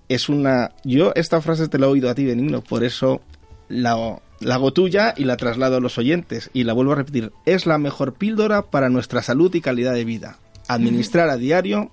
Es 0.07 0.29
una. 0.29 0.71
Yo 0.85 1.11
esta 1.15 1.41
frase 1.41 1.67
te 1.67 1.79
la 1.79 1.87
he 1.87 1.89
oído 1.89 2.09
a 2.09 2.15
ti, 2.15 2.25
Benigno, 2.25 2.61
por 2.61 2.83
eso 2.85 3.21
la, 3.67 4.21
la 4.41 4.55
hago 4.55 4.73
tuya 4.73 5.13
y 5.15 5.23
la 5.23 5.37
traslado 5.37 5.77
a 5.77 5.79
los 5.79 5.97
oyentes. 5.97 6.49
Y 6.53 6.63
la 6.63 6.73
vuelvo 6.73 6.93
a 6.93 6.95
repetir, 6.95 7.31
es 7.45 7.65
la 7.65 7.77
mejor 7.77 8.15
píldora 8.15 8.69
para 8.69 8.89
nuestra 8.89 9.21
salud 9.21 9.53
y 9.55 9.61
calidad 9.61 9.93
de 9.93 10.05
vida. 10.05 10.39
Administrar 10.67 11.29
a 11.29 11.37
diario 11.37 11.91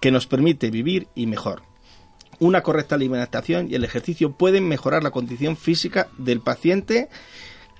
que 0.00 0.10
nos 0.10 0.26
permite 0.26 0.70
vivir 0.70 1.08
y 1.14 1.26
mejor. 1.26 1.62
Una 2.40 2.62
correcta 2.62 2.94
alimentación 2.94 3.68
y 3.70 3.74
el 3.74 3.84
ejercicio 3.84 4.32
pueden 4.32 4.68
mejorar 4.68 5.02
la 5.02 5.10
condición 5.10 5.56
física 5.56 6.08
del 6.18 6.40
paciente 6.40 7.08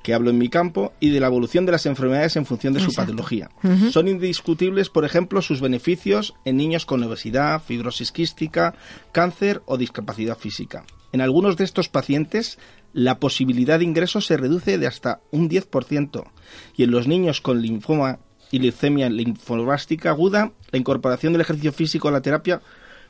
que 0.03 0.15
hablo 0.15 0.31
en 0.31 0.39
mi 0.39 0.49
campo, 0.49 0.95
y 1.01 1.11
de 1.11 1.21
la 1.21 1.27
evolución 1.27 1.67
de 1.67 1.73
las 1.73 1.85
enfermedades 1.85 2.37
en 2.37 2.47
función 2.47 2.73
de 2.73 2.81
su 2.81 2.95
patología. 2.95 3.51
Son 3.91 4.09
indiscutibles, 4.09 4.89
por 4.89 5.05
ejemplo, 5.05 5.43
sus 5.43 5.61
beneficios 5.61 6.35
en 6.47 6.57
niños 6.57 6.87
con 6.87 7.03
obesidad, 7.03 7.63
fibrosis 7.63 8.11
quística, 8.11 8.75
cáncer 9.13 9.61
o 9.67 9.77
discapacidad 9.77 10.39
física. 10.39 10.85
En 11.13 11.21
algunos 11.21 11.57
de 11.57 11.65
estos 11.65 11.89
pacientes 11.89 12.59
la 12.93 13.19
posibilidad 13.19 13.79
de 13.79 13.85
ingreso 13.85 14.21
se 14.21 14.37
reduce 14.37 14.79
de 14.79 14.87
hasta 14.87 15.21
un 15.31 15.49
10%. 15.49 16.25
Y 16.77 16.85
en 16.85 16.91
los 16.91 17.07
niños 17.07 17.41
con 17.41 17.61
linfoma 17.61 18.19
y 18.51 18.59
leucemia 18.59 19.09
linfoblástica 19.09 20.11
aguda, 20.11 20.53
la 20.71 20.79
incorporación 20.79 21.33
del 21.33 21.43
ejercicio 21.43 21.73
físico 21.73 22.09
a 22.09 22.13
la 22.13 22.23
terapia 22.23 22.61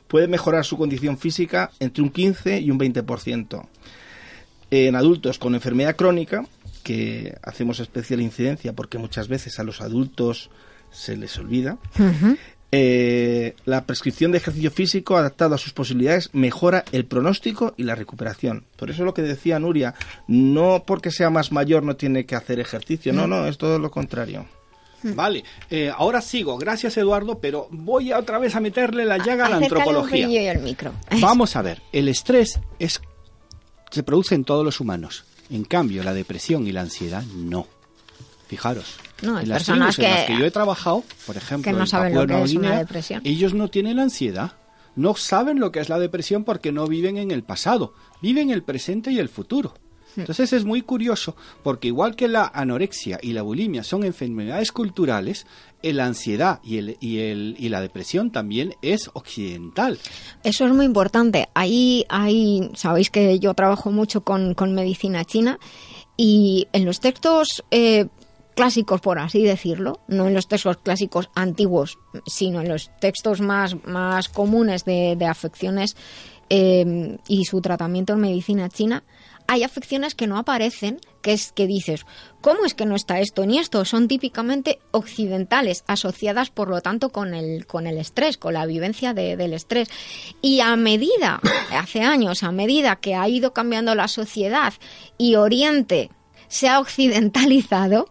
puede 0.07 0.27
mejorar 0.27 0.65
su 0.65 0.77
condición 0.77 1.17
física 1.17 1.71
entre 1.79 2.03
un 2.03 2.09
15 2.09 2.59
y 2.59 2.71
un 2.71 2.79
20%. 2.79 3.67
En 4.71 4.95
adultos 4.95 5.39
con 5.39 5.55
enfermedad 5.55 5.95
crónica, 5.95 6.45
que 6.83 7.37
hacemos 7.43 7.79
especial 7.79 8.21
incidencia 8.21 8.73
porque 8.73 8.97
muchas 8.97 9.27
veces 9.27 9.59
a 9.59 9.63
los 9.63 9.81
adultos 9.81 10.49
se 10.91 11.15
les 11.15 11.37
olvida, 11.37 11.77
eh, 12.71 13.55
la 13.65 13.85
prescripción 13.85 14.31
de 14.31 14.37
ejercicio 14.37 14.69
físico 14.69 15.17
adaptado 15.17 15.55
a 15.55 15.57
sus 15.57 15.73
posibilidades 15.73 16.29
mejora 16.33 16.85
el 16.91 17.05
pronóstico 17.05 17.73
y 17.77 17.83
la 17.83 17.95
recuperación. 17.95 18.65
Por 18.75 18.91
eso 18.91 19.03
lo 19.03 19.13
que 19.13 19.23
decía 19.23 19.57
Nuria, 19.59 19.95
no 20.27 20.83
porque 20.85 21.09
sea 21.09 21.31
más 21.31 21.51
mayor 21.51 21.83
no 21.83 21.95
tiene 21.95 22.25
que 22.25 22.35
hacer 22.35 22.59
ejercicio, 22.59 23.11
no, 23.11 23.25
no, 23.25 23.47
es 23.47 23.57
todo 23.57 23.79
lo 23.79 23.89
contrario. 23.89 24.45
Vale, 25.03 25.43
eh, 25.71 25.91
ahora 25.95 26.21
sigo, 26.21 26.57
gracias 26.57 26.97
Eduardo, 26.97 27.39
pero 27.39 27.67
voy 27.71 28.13
otra 28.13 28.37
vez 28.37 28.55
a 28.55 28.59
meterle 28.59 29.05
la 29.05 29.17
llaga 29.17 29.47
a 29.47 29.49
la 29.49 29.57
antropología. 29.57 30.51
el 30.51 30.59
micro. 30.59 30.93
Vamos 31.19 31.55
a 31.55 31.61
ver, 31.61 31.81
el 31.91 32.07
estrés 32.07 32.59
es, 32.77 33.01
se 33.89 34.03
produce 34.03 34.35
en 34.35 34.43
todos 34.43 34.63
los 34.63 34.79
humanos, 34.79 35.25
en 35.49 35.63
cambio 35.63 36.03
la 36.03 36.13
depresión 36.13 36.67
y 36.67 36.71
la 36.71 36.81
ansiedad 36.81 37.23
no. 37.35 37.65
Fijaros, 38.47 38.97
no, 39.21 39.39
en 39.39 39.49
las 39.49 39.59
personas 39.59 39.95
que, 39.95 40.05
en 40.05 40.11
las 40.11 40.25
que 40.25 40.37
yo 40.37 40.45
he 40.45 40.51
trabajado, 40.51 41.03
por 41.25 41.37
ejemplo, 41.37 41.71
que 41.71 41.77
no 41.77 41.85
saben 41.85 42.13
lo 42.13 42.25
que 42.25 42.41
es 42.41 42.53
una 42.53 42.79
depresión. 42.79 43.21
ellos 43.23 43.53
no 43.53 43.69
tienen 43.69 43.97
la 43.97 44.03
ansiedad, 44.03 44.53
no 44.95 45.15
saben 45.15 45.59
lo 45.59 45.71
que 45.71 45.79
es 45.79 45.89
la 45.89 45.99
depresión 45.99 46.43
porque 46.43 46.71
no 46.71 46.87
viven 46.87 47.17
en 47.17 47.31
el 47.31 47.43
pasado, 47.43 47.93
viven 48.21 48.49
el 48.49 48.63
presente 48.63 49.11
y 49.11 49.19
el 49.19 49.29
futuro. 49.29 49.73
Hmm. 50.15 50.21
Entonces 50.21 50.53
es 50.53 50.65
muy 50.65 50.81
curioso 50.81 51.35
porque 51.63 51.87
igual 51.87 52.15
que 52.15 52.27
la 52.27 52.51
anorexia 52.53 53.19
y 53.21 53.33
la 53.33 53.43
bulimia 53.43 53.83
son 53.83 54.03
enfermedades 54.03 54.71
culturales, 54.71 55.45
la 55.83 56.05
ansiedad 56.05 56.59
y, 56.63 56.77
el, 56.77 56.97
y, 56.99 57.19
el, 57.19 57.55
y 57.57 57.69
la 57.69 57.81
depresión 57.81 58.31
también 58.31 58.75
es 58.81 59.09
occidental. 59.13 59.99
Eso 60.43 60.65
es 60.65 60.73
muy 60.73 60.85
importante. 60.85 61.47
Ahí, 61.53 62.05
ahí 62.09 62.69
sabéis 62.75 63.09
que 63.09 63.39
yo 63.39 63.53
trabajo 63.53 63.91
mucho 63.91 64.21
con, 64.21 64.55
con 64.55 64.73
medicina 64.73 65.23
china 65.25 65.59
y 66.17 66.67
en 66.73 66.83
los 66.83 66.99
textos 66.99 67.63
eh, 67.71 68.07
clásicos, 68.59 69.01
por 69.01 69.19
así 69.19 69.43
decirlo, 69.43 69.99
no 70.07 70.27
en 70.27 70.33
los 70.33 70.47
textos 70.47 70.77
clásicos 70.77 71.29
antiguos, 71.35 71.97
sino 72.25 72.61
en 72.61 72.67
los 72.69 72.89
textos 72.99 73.39
más, 73.41 73.75
más 73.85 74.27
comunes 74.29 74.83
de, 74.85 75.17
afecciones 75.25 75.95
eh, 76.49 77.17
y 77.27 77.45
su 77.45 77.61
tratamiento 77.61 78.13
en 78.13 78.19
medicina 78.19 78.69
china, 78.69 79.03
hay 79.47 79.63
afecciones 79.63 80.13
que 80.13 80.27
no 80.27 80.37
aparecen, 80.37 80.99
que 81.23 81.33
es 81.33 81.51
que 81.51 81.65
dices, 81.65 82.05
¿cómo 82.39 82.65
es 82.65 82.75
que 82.75 82.85
no 82.85 82.95
está 82.95 83.19
esto 83.19 83.45
ni 83.47 83.57
esto? 83.57 83.83
Son 83.83 84.07
típicamente 84.07 84.79
occidentales, 84.91 85.83
asociadas 85.87 86.51
por 86.51 86.69
lo 86.69 86.81
tanto 86.81 87.09
con 87.09 87.33
el, 87.33 87.65
con 87.65 87.87
el 87.87 87.97
estrés, 87.97 88.37
con 88.37 88.53
la 88.53 88.67
vivencia 88.67 89.15
de- 89.15 89.37
del 89.37 89.53
estrés. 89.53 89.89
Y 90.41 90.59
a 90.59 90.75
medida, 90.75 91.39
hace 91.75 92.01
años, 92.01 92.43
a 92.43 92.51
medida 92.51 92.97
que 92.97 93.15
ha 93.15 93.27
ido 93.27 93.51
cambiando 93.53 93.95
la 93.95 94.07
sociedad 94.07 94.73
y 95.17 95.33
Oriente 95.35 96.11
se 96.47 96.67
ha 96.67 96.79
occidentalizado, 96.79 98.07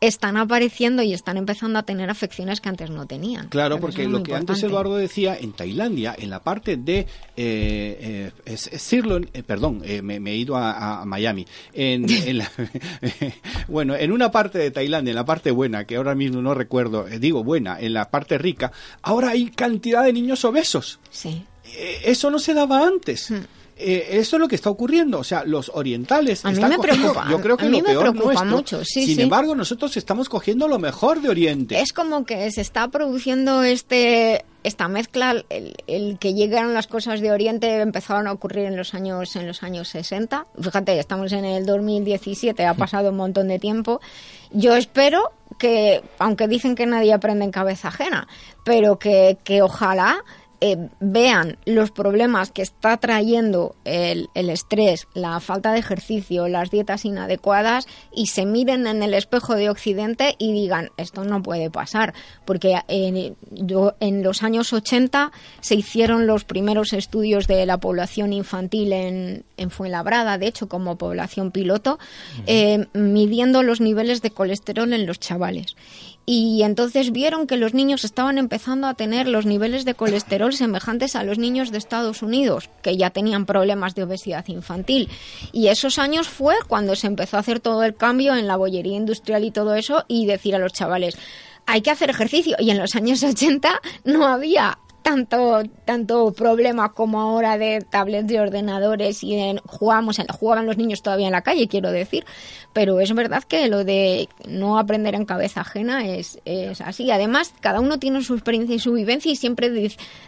están 0.00 0.36
apareciendo 0.36 1.02
y 1.02 1.12
están 1.12 1.36
empezando 1.36 1.78
a 1.78 1.82
tener 1.82 2.08
afecciones 2.10 2.60
que 2.60 2.68
antes 2.68 2.90
no 2.90 3.06
tenían. 3.06 3.48
Claro, 3.48 3.80
porque 3.80 4.06
lo 4.06 4.22
que 4.22 4.34
antes. 4.34 4.62
Eduardo 4.62 4.96
decía, 4.96 5.36
en 5.40 5.52
Tailandia, 5.52 6.14
en 6.16 6.30
la 6.30 6.40
parte 6.42 6.76
de 6.76 7.00
eh, 7.00 7.06
eh, 7.36 8.30
es- 8.44 8.68
es 8.68 8.80
Sirloin, 8.82 9.28
eh, 9.32 9.42
perdón, 9.42 9.82
eh, 9.84 10.00
me, 10.02 10.20
me 10.20 10.32
he 10.32 10.36
ido 10.36 10.56
a, 10.56 11.00
a 11.00 11.04
Miami. 11.04 11.46
En, 11.72 12.08
en 12.10 12.38
la- 12.38 12.50
bueno, 13.68 13.94
en 13.96 14.12
una 14.12 14.30
parte 14.30 14.58
de 14.58 14.70
Tailandia, 14.70 15.10
en 15.10 15.16
la 15.16 15.24
parte 15.24 15.50
buena, 15.50 15.84
que 15.84 15.96
ahora 15.96 16.14
mismo 16.14 16.40
no 16.42 16.54
recuerdo, 16.54 17.08
eh, 17.08 17.18
digo 17.18 17.42
buena, 17.44 17.78
en 17.80 17.94
la 17.94 18.10
parte 18.10 18.38
rica, 18.38 18.72
ahora 19.02 19.30
hay 19.30 19.50
cantidad 19.50 20.04
de 20.04 20.12
niños 20.12 20.44
obesos. 20.44 21.00
Sí. 21.10 21.44
Eh, 21.76 22.02
eso 22.04 22.30
no 22.30 22.38
se 22.38 22.54
daba 22.54 22.86
antes. 22.86 23.32
Eh, 23.80 24.18
eso 24.18 24.36
es 24.36 24.40
lo 24.40 24.48
que 24.48 24.56
está 24.56 24.70
ocurriendo. 24.70 25.18
O 25.20 25.24
sea, 25.24 25.44
los 25.44 25.70
orientales. 25.74 26.44
A 26.44 26.48
mí 26.48 26.54
están 26.54 26.70
me 26.70 26.76
cogiendo- 26.76 27.12
preocupa, 27.12 27.30
Yo 27.30 27.40
creo 27.40 27.56
que 27.56 27.66
a 27.66 27.68
mí 27.68 27.78
lo 27.78 27.84
me 27.84 27.90
peor 27.90 28.02
preocupa 28.02 28.24
nuestro. 28.44 28.50
mucho, 28.56 28.84
sí, 28.84 29.06
Sin 29.06 29.16
sí. 29.16 29.22
embargo, 29.22 29.54
nosotros 29.54 29.96
estamos 29.96 30.28
cogiendo 30.28 30.66
lo 30.68 30.78
mejor 30.78 31.20
de 31.20 31.28
Oriente. 31.28 31.80
Es 31.80 31.92
como 31.92 32.24
que 32.24 32.50
se 32.50 32.60
está 32.60 32.88
produciendo 32.88 33.62
este 33.62 34.44
esta 34.64 34.88
mezcla, 34.88 35.30
el, 35.48 35.76
el 35.86 36.18
que 36.18 36.34
llegaron 36.34 36.74
las 36.74 36.88
cosas 36.88 37.20
de 37.20 37.30
Oriente 37.30 37.80
empezaron 37.80 38.26
a 38.26 38.32
ocurrir 38.32 38.66
en 38.66 38.76
los 38.76 38.92
años 38.92 39.34
en 39.36 39.46
los 39.46 39.62
años 39.62 39.88
60. 39.88 40.46
Fíjate, 40.60 40.98
estamos 40.98 41.32
en 41.32 41.44
el 41.44 41.64
2017, 41.64 42.66
ha 42.66 42.74
pasado 42.74 43.10
un 43.10 43.16
montón 43.16 43.48
de 43.48 43.58
tiempo. 43.58 44.00
Yo 44.50 44.74
espero 44.74 45.30
que, 45.58 46.02
aunque 46.18 46.48
dicen 46.48 46.74
que 46.74 46.84
nadie 46.86 47.12
aprende 47.14 47.44
en 47.44 47.50
cabeza 47.52 47.88
ajena, 47.88 48.26
pero 48.64 48.98
que, 48.98 49.38
que 49.44 49.62
ojalá 49.62 50.22
eh, 50.60 50.88
vean 51.00 51.56
los 51.64 51.90
problemas 51.90 52.50
que 52.50 52.62
está 52.62 52.96
trayendo 52.96 53.76
el, 53.84 54.28
el 54.34 54.50
estrés, 54.50 55.06
la 55.14 55.38
falta 55.40 55.72
de 55.72 55.78
ejercicio, 55.78 56.48
las 56.48 56.70
dietas 56.70 57.04
inadecuadas 57.04 57.86
y 58.14 58.26
se 58.26 58.44
miren 58.44 58.86
en 58.86 59.02
el 59.02 59.14
espejo 59.14 59.54
de 59.54 59.70
Occidente 59.70 60.34
y 60.38 60.52
digan, 60.52 60.90
esto 60.96 61.24
no 61.24 61.42
puede 61.42 61.70
pasar, 61.70 62.12
porque 62.44 62.76
en, 62.88 63.36
yo- 63.50 63.94
en 64.00 64.22
los 64.22 64.42
años 64.42 64.72
80 64.72 65.30
se 65.60 65.74
hicieron 65.76 66.26
los 66.26 66.44
primeros 66.44 66.92
estudios 66.92 67.46
de 67.46 67.64
la 67.66 67.78
población 67.78 68.32
infantil 68.32 68.92
en, 68.92 69.44
en 69.56 69.70
Fuenlabrada, 69.70 70.38
de 70.38 70.48
hecho 70.48 70.68
como 70.68 70.96
población 70.98 71.50
piloto, 71.52 71.98
eh, 72.46 72.86
midiendo 72.94 73.62
los 73.62 73.80
niveles 73.80 74.22
de 74.22 74.30
colesterol 74.30 74.92
en 74.92 75.06
los 75.06 75.20
chavales. 75.20 75.76
Y 76.30 76.62
entonces 76.62 77.10
vieron 77.10 77.46
que 77.46 77.56
los 77.56 77.72
niños 77.72 78.04
estaban 78.04 78.36
empezando 78.36 78.86
a 78.86 78.92
tener 78.92 79.26
los 79.26 79.46
niveles 79.46 79.86
de 79.86 79.94
colesterol 79.94 80.52
semejantes 80.52 81.16
a 81.16 81.22
los 81.22 81.38
niños 81.38 81.72
de 81.72 81.78
Estados 81.78 82.20
Unidos, 82.20 82.68
que 82.82 82.98
ya 82.98 83.08
tenían 83.08 83.46
problemas 83.46 83.94
de 83.94 84.02
obesidad 84.02 84.46
infantil. 84.48 85.08
Y 85.52 85.68
esos 85.68 85.98
años 85.98 86.28
fue 86.28 86.54
cuando 86.68 86.96
se 86.96 87.06
empezó 87.06 87.38
a 87.38 87.40
hacer 87.40 87.60
todo 87.60 87.82
el 87.82 87.94
cambio 87.94 88.36
en 88.36 88.46
la 88.46 88.56
bollería 88.56 88.98
industrial 88.98 89.42
y 89.42 89.52
todo 89.52 89.74
eso 89.74 90.04
y 90.06 90.26
decir 90.26 90.54
a 90.54 90.58
los 90.58 90.74
chavales, 90.74 91.16
hay 91.64 91.80
que 91.80 91.92
hacer 91.92 92.10
ejercicio. 92.10 92.56
Y 92.58 92.72
en 92.72 92.78
los 92.78 92.94
años 92.94 93.22
80 93.22 93.80
no 94.04 94.26
había 94.26 94.76
tanto 95.08 95.62
tanto 95.86 96.32
problema 96.32 96.92
como 96.92 97.18
ahora 97.18 97.56
de 97.56 97.80
tablets 97.80 98.26
de 98.26 98.40
ordenadores 98.40 99.24
y 99.24 99.36
en, 99.36 99.56
jugamos 99.64 100.20
jugaban 100.38 100.66
los 100.66 100.76
niños 100.76 101.00
todavía 101.00 101.28
en 101.28 101.32
la 101.32 101.40
calle 101.40 101.66
quiero 101.66 101.90
decir. 101.90 102.26
Pero 102.74 103.00
es 103.00 103.14
verdad 103.14 103.42
que 103.42 103.68
lo 103.68 103.84
de 103.84 104.28
no 104.46 104.78
aprender 104.78 105.14
en 105.14 105.24
cabeza 105.24 105.62
ajena 105.62 106.06
es, 106.06 106.38
es 106.44 106.82
así. 106.82 107.10
Además 107.10 107.54
cada 107.60 107.80
uno 107.80 107.98
tiene 107.98 108.22
su 108.22 108.34
experiencia 108.34 108.76
y 108.76 108.78
su 108.78 108.92
vivencia 108.92 109.32
y 109.32 109.36
siempre 109.36 109.70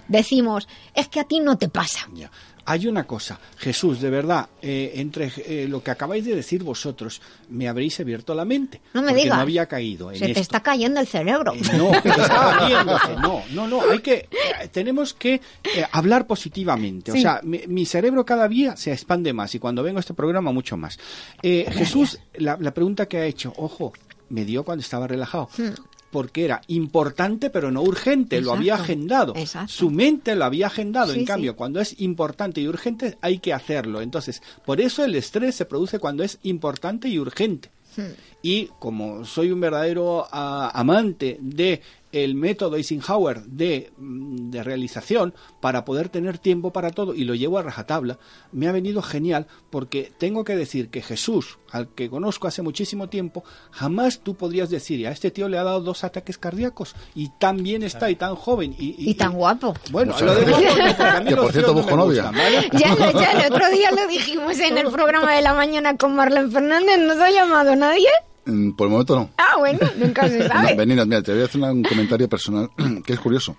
decimos 0.09 0.66
es 0.95 1.09
que 1.09 1.20
a 1.20 1.24
ti 1.24 1.41
no 1.41 1.59
te 1.59 1.68
pasa. 1.68 2.09
Hay 2.71 2.87
una 2.87 3.05
cosa, 3.05 3.41
Jesús, 3.59 4.01
de 4.01 4.11
verdad, 4.11 4.49
eh, 4.62 4.93
entre 4.97 5.33
eh, 5.39 5.66
lo 5.68 5.83
que 5.83 5.91
acabáis 5.91 6.25
de 6.25 6.37
decir 6.37 6.62
vosotros, 6.62 7.21
me 7.49 7.68
habréis 7.68 7.99
abierto 7.99 8.33
la 8.33 8.45
mente. 8.45 8.81
No 8.95 9.03
me 9.03 9.12
digas. 9.12 9.37
no 9.37 9.43
había 9.43 9.66
caído 9.66 10.12
en 10.12 10.18
se 10.18 10.25
te 10.27 10.31
esto. 10.31 10.41
está 10.43 10.61
cayendo 10.62 11.01
el 11.01 11.07
cerebro 11.09 11.53
Eh, 11.55 11.61
No, 11.77 11.93
está 11.93 12.61
abriéndose, 12.61 13.16
no, 13.16 13.43
no, 13.53 13.66
no, 13.66 13.91
hay 13.91 13.99
que, 13.99 14.29
eh, 14.31 14.68
tenemos 14.71 15.14
que 15.14 15.35
eh, 15.35 15.85
hablar 15.91 16.27
positivamente. 16.29 17.11
O 17.11 17.16
sea, 17.16 17.41
mi, 17.43 17.61
mi 17.66 17.85
cerebro 17.87 18.25
cada 18.25 18.47
día 18.47 18.77
se 18.77 18.93
expande 18.93 19.33
más 19.33 19.53
y 19.55 19.59
cuando 19.59 19.83
vengo 19.83 19.99
a 19.99 20.01
este 20.01 20.14
programa 20.14 20.53
mucho 20.53 20.77
más. 20.77 20.99
Eh, 21.43 21.66
Jesús, 21.73 22.18
la, 22.35 22.57
la 22.61 22.73
pregunta 22.73 23.07
que 23.07 23.18
ha 23.18 23.25
hecho, 23.27 23.53
ojo, 23.57 23.93
me 24.29 24.45
dio 24.45 24.62
cuando 24.62 24.83
estaba 24.83 25.09
relajado. 25.09 25.49
Porque 26.11 26.45
era 26.45 26.61
importante 26.67 27.51
pero 27.51 27.71
no 27.71 27.83
urgente, 27.83 28.41
lo 28.41 28.53
había 28.53 28.75
agendado. 28.75 29.35
exacto. 29.37 29.73
Su 29.73 29.91
mente 29.91 30.35
lo 30.35 30.45
había 30.45 30.67
agendado. 30.67 31.13
Sí, 31.13 31.21
en 31.21 31.25
cambio, 31.25 31.53
sí. 31.53 31.57
cuando 31.57 31.81
es 31.81 32.01
importante 32.01 32.61
y 32.61 32.69
urgente, 32.69 33.17
hay 33.21 33.39
que 33.39 33.53
hacerlo. 33.53 34.01
Entonces, 34.01 34.43
por 34.65 34.81
eso 34.81 35.05
el 35.05 35.15
estrés 35.15 35.55
se 35.55 35.65
produce 35.65 35.99
cuando 35.99 36.25
es 36.25 36.39
importante 36.43 37.09
y 37.09 37.19
urgente. 37.19 37.71
Hmm. 37.97 38.13
Y 38.43 38.70
como 38.78 39.24
soy 39.24 39.53
un 39.53 39.61
verdadero 39.61 40.26
ah, 40.32 40.70
amante 40.74 41.36
de 41.41 41.82
el 42.12 42.34
método 42.34 42.74
Eisenhower 42.74 43.43
de, 43.43 43.93
mm, 43.97 44.51
de 44.51 44.64
realización 44.64 45.32
para 45.61 45.84
poder 45.84 46.09
tener 46.09 46.38
tiempo 46.38 46.72
para 46.72 46.91
todo 46.91 47.14
y 47.14 47.22
lo 47.22 47.36
llevo 47.36 47.59
a 47.59 47.62
rajatabla, 47.62 48.18
me 48.51 48.66
ha 48.66 48.72
venido 48.72 49.01
genial 49.01 49.47
porque 49.70 50.11
tengo 50.18 50.43
que 50.43 50.57
decir 50.57 50.88
que 50.88 51.03
Jesús, 51.03 51.59
al 51.70 51.86
que 51.91 52.11
conozco 52.11 52.49
hace 52.49 52.62
muchísimo 52.62 53.09
tiempo, 53.09 53.45
jamás 53.70 54.18
tú 54.24 54.34
podrías 54.34 54.70
decir, 54.70 54.99
y 54.99 55.07
a 55.07 55.12
este 55.12 55.30
tío 55.30 55.49
le 55.49 55.57
ha 55.59 55.62
dado 55.62 55.82
dos 55.82 56.03
ataques 56.03 56.36
cardíacos 56.36 56.97
y 57.14 57.28
tan 57.38 57.62
bien 57.62 57.84
está 57.84 58.11
y 58.11 58.16
tan 58.16 58.34
joven 58.34 58.74
y, 58.76 58.97
y 59.09 59.14
tan 59.14 59.34
guapo 59.34 59.74
bueno, 59.93 60.12
Muchas 60.14 60.26
lo 60.26 60.34
de 60.34 60.51
guapo 60.51 60.64
porque 60.66 61.03
a 61.05 61.36
por 61.36 61.53
cierto, 61.53 61.53
tíos 61.53 61.66
no 61.66 61.74
busco 61.74 61.97
novia. 61.97 62.32
ya, 62.72 62.95
lo- 62.97 63.20
ya 63.20 63.32
el 63.32 63.53
otro 63.53 63.70
día 63.70 63.91
lo 63.93 64.09
dijimos 64.09 64.59
en 64.59 64.78
el 64.78 64.88
programa 64.91 65.32
de 65.36 65.43
la 65.43 65.55
mañana 65.55 65.97
con 65.97 66.16
Marlene 66.16 66.51
Fernández 66.51 66.99
¿nos 66.99 67.18
ha 67.18 67.30
llamado 67.30 67.76
nadie? 67.76 68.09
Mm, 68.47 68.70
Por 68.72 68.86
el 68.86 68.91
momento 68.93 69.14
no. 69.16 69.30
ah 69.36 69.57
bueno 69.59 69.80
nunca 69.99 70.28
se 70.28 70.49
sabe 70.49 70.70
No, 70.70 70.76
Beninas, 70.76 71.07
mira, 71.07 71.22
te 71.22 71.32
voy 71.32 71.43
a 71.43 71.45
hacer 71.45 71.61
un 71.61 71.82
comentario 71.82 72.28
personal 72.28 72.70
que 73.05 73.12
es 73.12 73.20
curioso. 73.20 73.57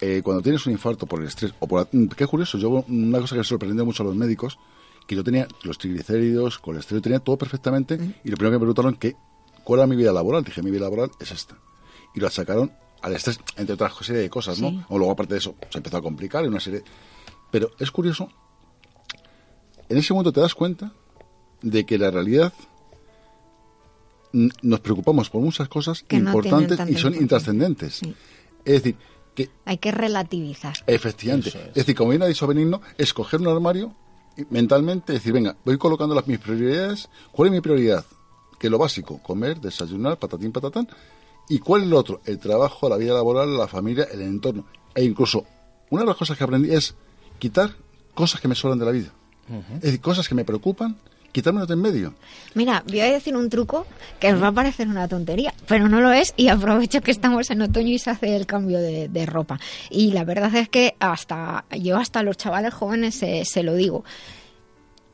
Eh, 0.00 0.20
cuando 0.24 0.42
tienes 0.42 0.64
un 0.66 0.72
infarto 0.72 1.06
por 1.06 1.20
el 1.20 1.26
estrés, 1.28 1.52
o 1.58 1.66
por 1.66 1.80
la- 1.82 1.88
mm, 1.90 2.08
qué 2.08 2.26
curioso, 2.26 2.58
yo 2.58 2.84
una 2.88 3.20
cosa 3.20 3.36
que 3.36 3.44
sorprendió 3.44 3.84
mucho 3.84 4.02
a 4.02 4.06
los 4.06 4.14
médicos, 4.16 4.58
que 5.06 5.16
yo 5.16 5.24
tenía 5.24 5.46
los 5.62 5.78
triglicéridos, 5.78 6.58
colesterol, 6.58 7.00
tenía 7.02 7.18
todo 7.20 7.36
perfectamente, 7.36 7.94
y 8.24 8.28
lo 8.30 8.36
primero 8.36 8.50
que 8.50 8.58
me 8.58 8.72
preguntaron 8.72 8.94
que 8.94 9.16
cuál 9.64 9.80
era 9.80 9.86
mi 9.86 9.96
vida 9.96 10.12
laboral, 10.12 10.44
dije 10.44 10.62
mi 10.62 10.70
vida 10.70 10.82
laboral 10.82 11.10
es 11.20 11.30
esta. 11.32 11.56
Y 12.14 12.20
lo 12.20 12.26
achacaron 12.26 12.70
al 13.02 13.14
estrés, 13.14 13.38
entre 13.56 13.74
otras 13.74 13.92
serie 14.02 14.22
de 14.22 14.30
cosas, 14.30 14.60
¿no? 14.60 14.70
Sí. 14.70 14.80
O 14.88 14.98
luego 14.98 15.12
aparte 15.12 15.34
de 15.34 15.38
eso, 15.38 15.54
se 15.70 15.78
empezó 15.78 15.96
a 15.96 16.02
complicar 16.02 16.44
y 16.44 16.48
una 16.48 16.60
serie... 16.60 16.82
Pero 17.50 17.70
es 17.78 17.90
curioso, 17.90 18.28
en 19.88 19.96
ese 19.96 20.12
momento 20.12 20.32
te 20.32 20.40
das 20.40 20.54
cuenta 20.54 20.92
de 21.62 21.86
que 21.86 21.96
la 21.98 22.10
realidad 22.10 22.52
nos 24.32 24.80
preocupamos 24.80 25.30
por 25.30 25.40
muchas 25.40 25.68
cosas 25.68 26.02
Que 26.02 26.16
importantes 26.16 26.78
y 26.88 26.94
son 26.96 27.14
intrascendentes. 27.14 27.94
Sí. 27.94 28.14
Es 28.64 28.82
decir, 28.82 28.96
que 29.34 29.50
hay 29.64 29.78
que 29.78 29.92
relativizar 29.92 30.76
efectivamente, 30.86 31.48
es. 31.48 31.54
es. 31.54 31.74
decir, 31.74 31.94
como 31.94 32.10
bien 32.10 32.22
ha 32.22 32.26
dicho 32.26 32.46
Benigno, 32.46 32.80
escoger 32.98 33.40
un 33.40 33.48
armario 33.48 33.94
y 34.36 34.44
mentalmente 34.50 35.12
decir, 35.12 35.32
venga, 35.32 35.56
voy 35.64 35.78
colocando 35.78 36.14
las 36.14 36.26
mis 36.26 36.38
prioridades. 36.38 37.08
¿Cuál 37.32 37.48
es 37.48 37.52
mi 37.52 37.60
prioridad? 37.60 38.04
Que 38.58 38.70
lo 38.70 38.78
básico, 38.78 39.20
comer, 39.22 39.60
desayunar, 39.60 40.18
patatín, 40.18 40.52
patatán. 40.52 40.88
¿Y 41.48 41.58
cuál 41.58 41.82
es 41.82 41.88
lo 41.88 41.98
otro? 41.98 42.20
El 42.24 42.38
trabajo, 42.38 42.88
la 42.88 42.96
vida 42.96 43.14
laboral, 43.14 43.56
la 43.56 43.66
familia, 43.66 44.06
el 44.12 44.22
entorno. 44.22 44.66
E 44.94 45.02
incluso, 45.04 45.44
una 45.90 46.02
de 46.02 46.08
las 46.08 46.16
cosas 46.16 46.36
que 46.36 46.44
aprendí 46.44 46.72
es 46.72 46.94
quitar 47.38 47.74
cosas 48.14 48.40
que 48.40 48.48
me 48.48 48.54
sobran 48.54 48.78
de 48.78 48.84
la 48.84 48.90
vida. 48.92 49.12
Es 49.76 49.82
decir, 49.82 50.00
cosas 50.00 50.28
que 50.28 50.34
me 50.34 50.44
preocupan, 50.44 50.96
quitármelas 51.32 51.68
de 51.68 51.74
en 51.74 51.82
medio. 51.82 52.14
Mira, 52.54 52.82
voy 52.86 53.00
a 53.00 53.12
decir 53.12 53.36
un 53.36 53.50
truco 53.50 53.86
que 54.18 54.32
os 54.32 54.42
va 54.42 54.48
a 54.48 54.52
parecer 54.52 54.88
una 54.88 55.08
tontería, 55.08 55.52
pero 55.66 55.88
no 55.88 56.00
lo 56.00 56.12
es 56.12 56.34
y 56.36 56.48
aprovecho 56.48 57.00
que 57.00 57.10
estamos 57.10 57.50
en 57.50 57.62
otoño 57.62 57.88
y 57.88 57.98
se 57.98 58.10
hace 58.10 58.36
el 58.36 58.46
cambio 58.46 58.78
de, 58.78 59.08
de 59.08 59.26
ropa. 59.26 59.58
Y 59.90 60.12
la 60.12 60.24
verdad 60.24 60.54
es 60.54 60.68
que 60.68 60.94
hasta 60.98 61.64
yo 61.70 61.96
hasta 61.96 62.22
los 62.22 62.36
chavales 62.36 62.74
jóvenes 62.74 63.14
se, 63.14 63.44
se 63.44 63.62
lo 63.62 63.74
digo. 63.74 64.04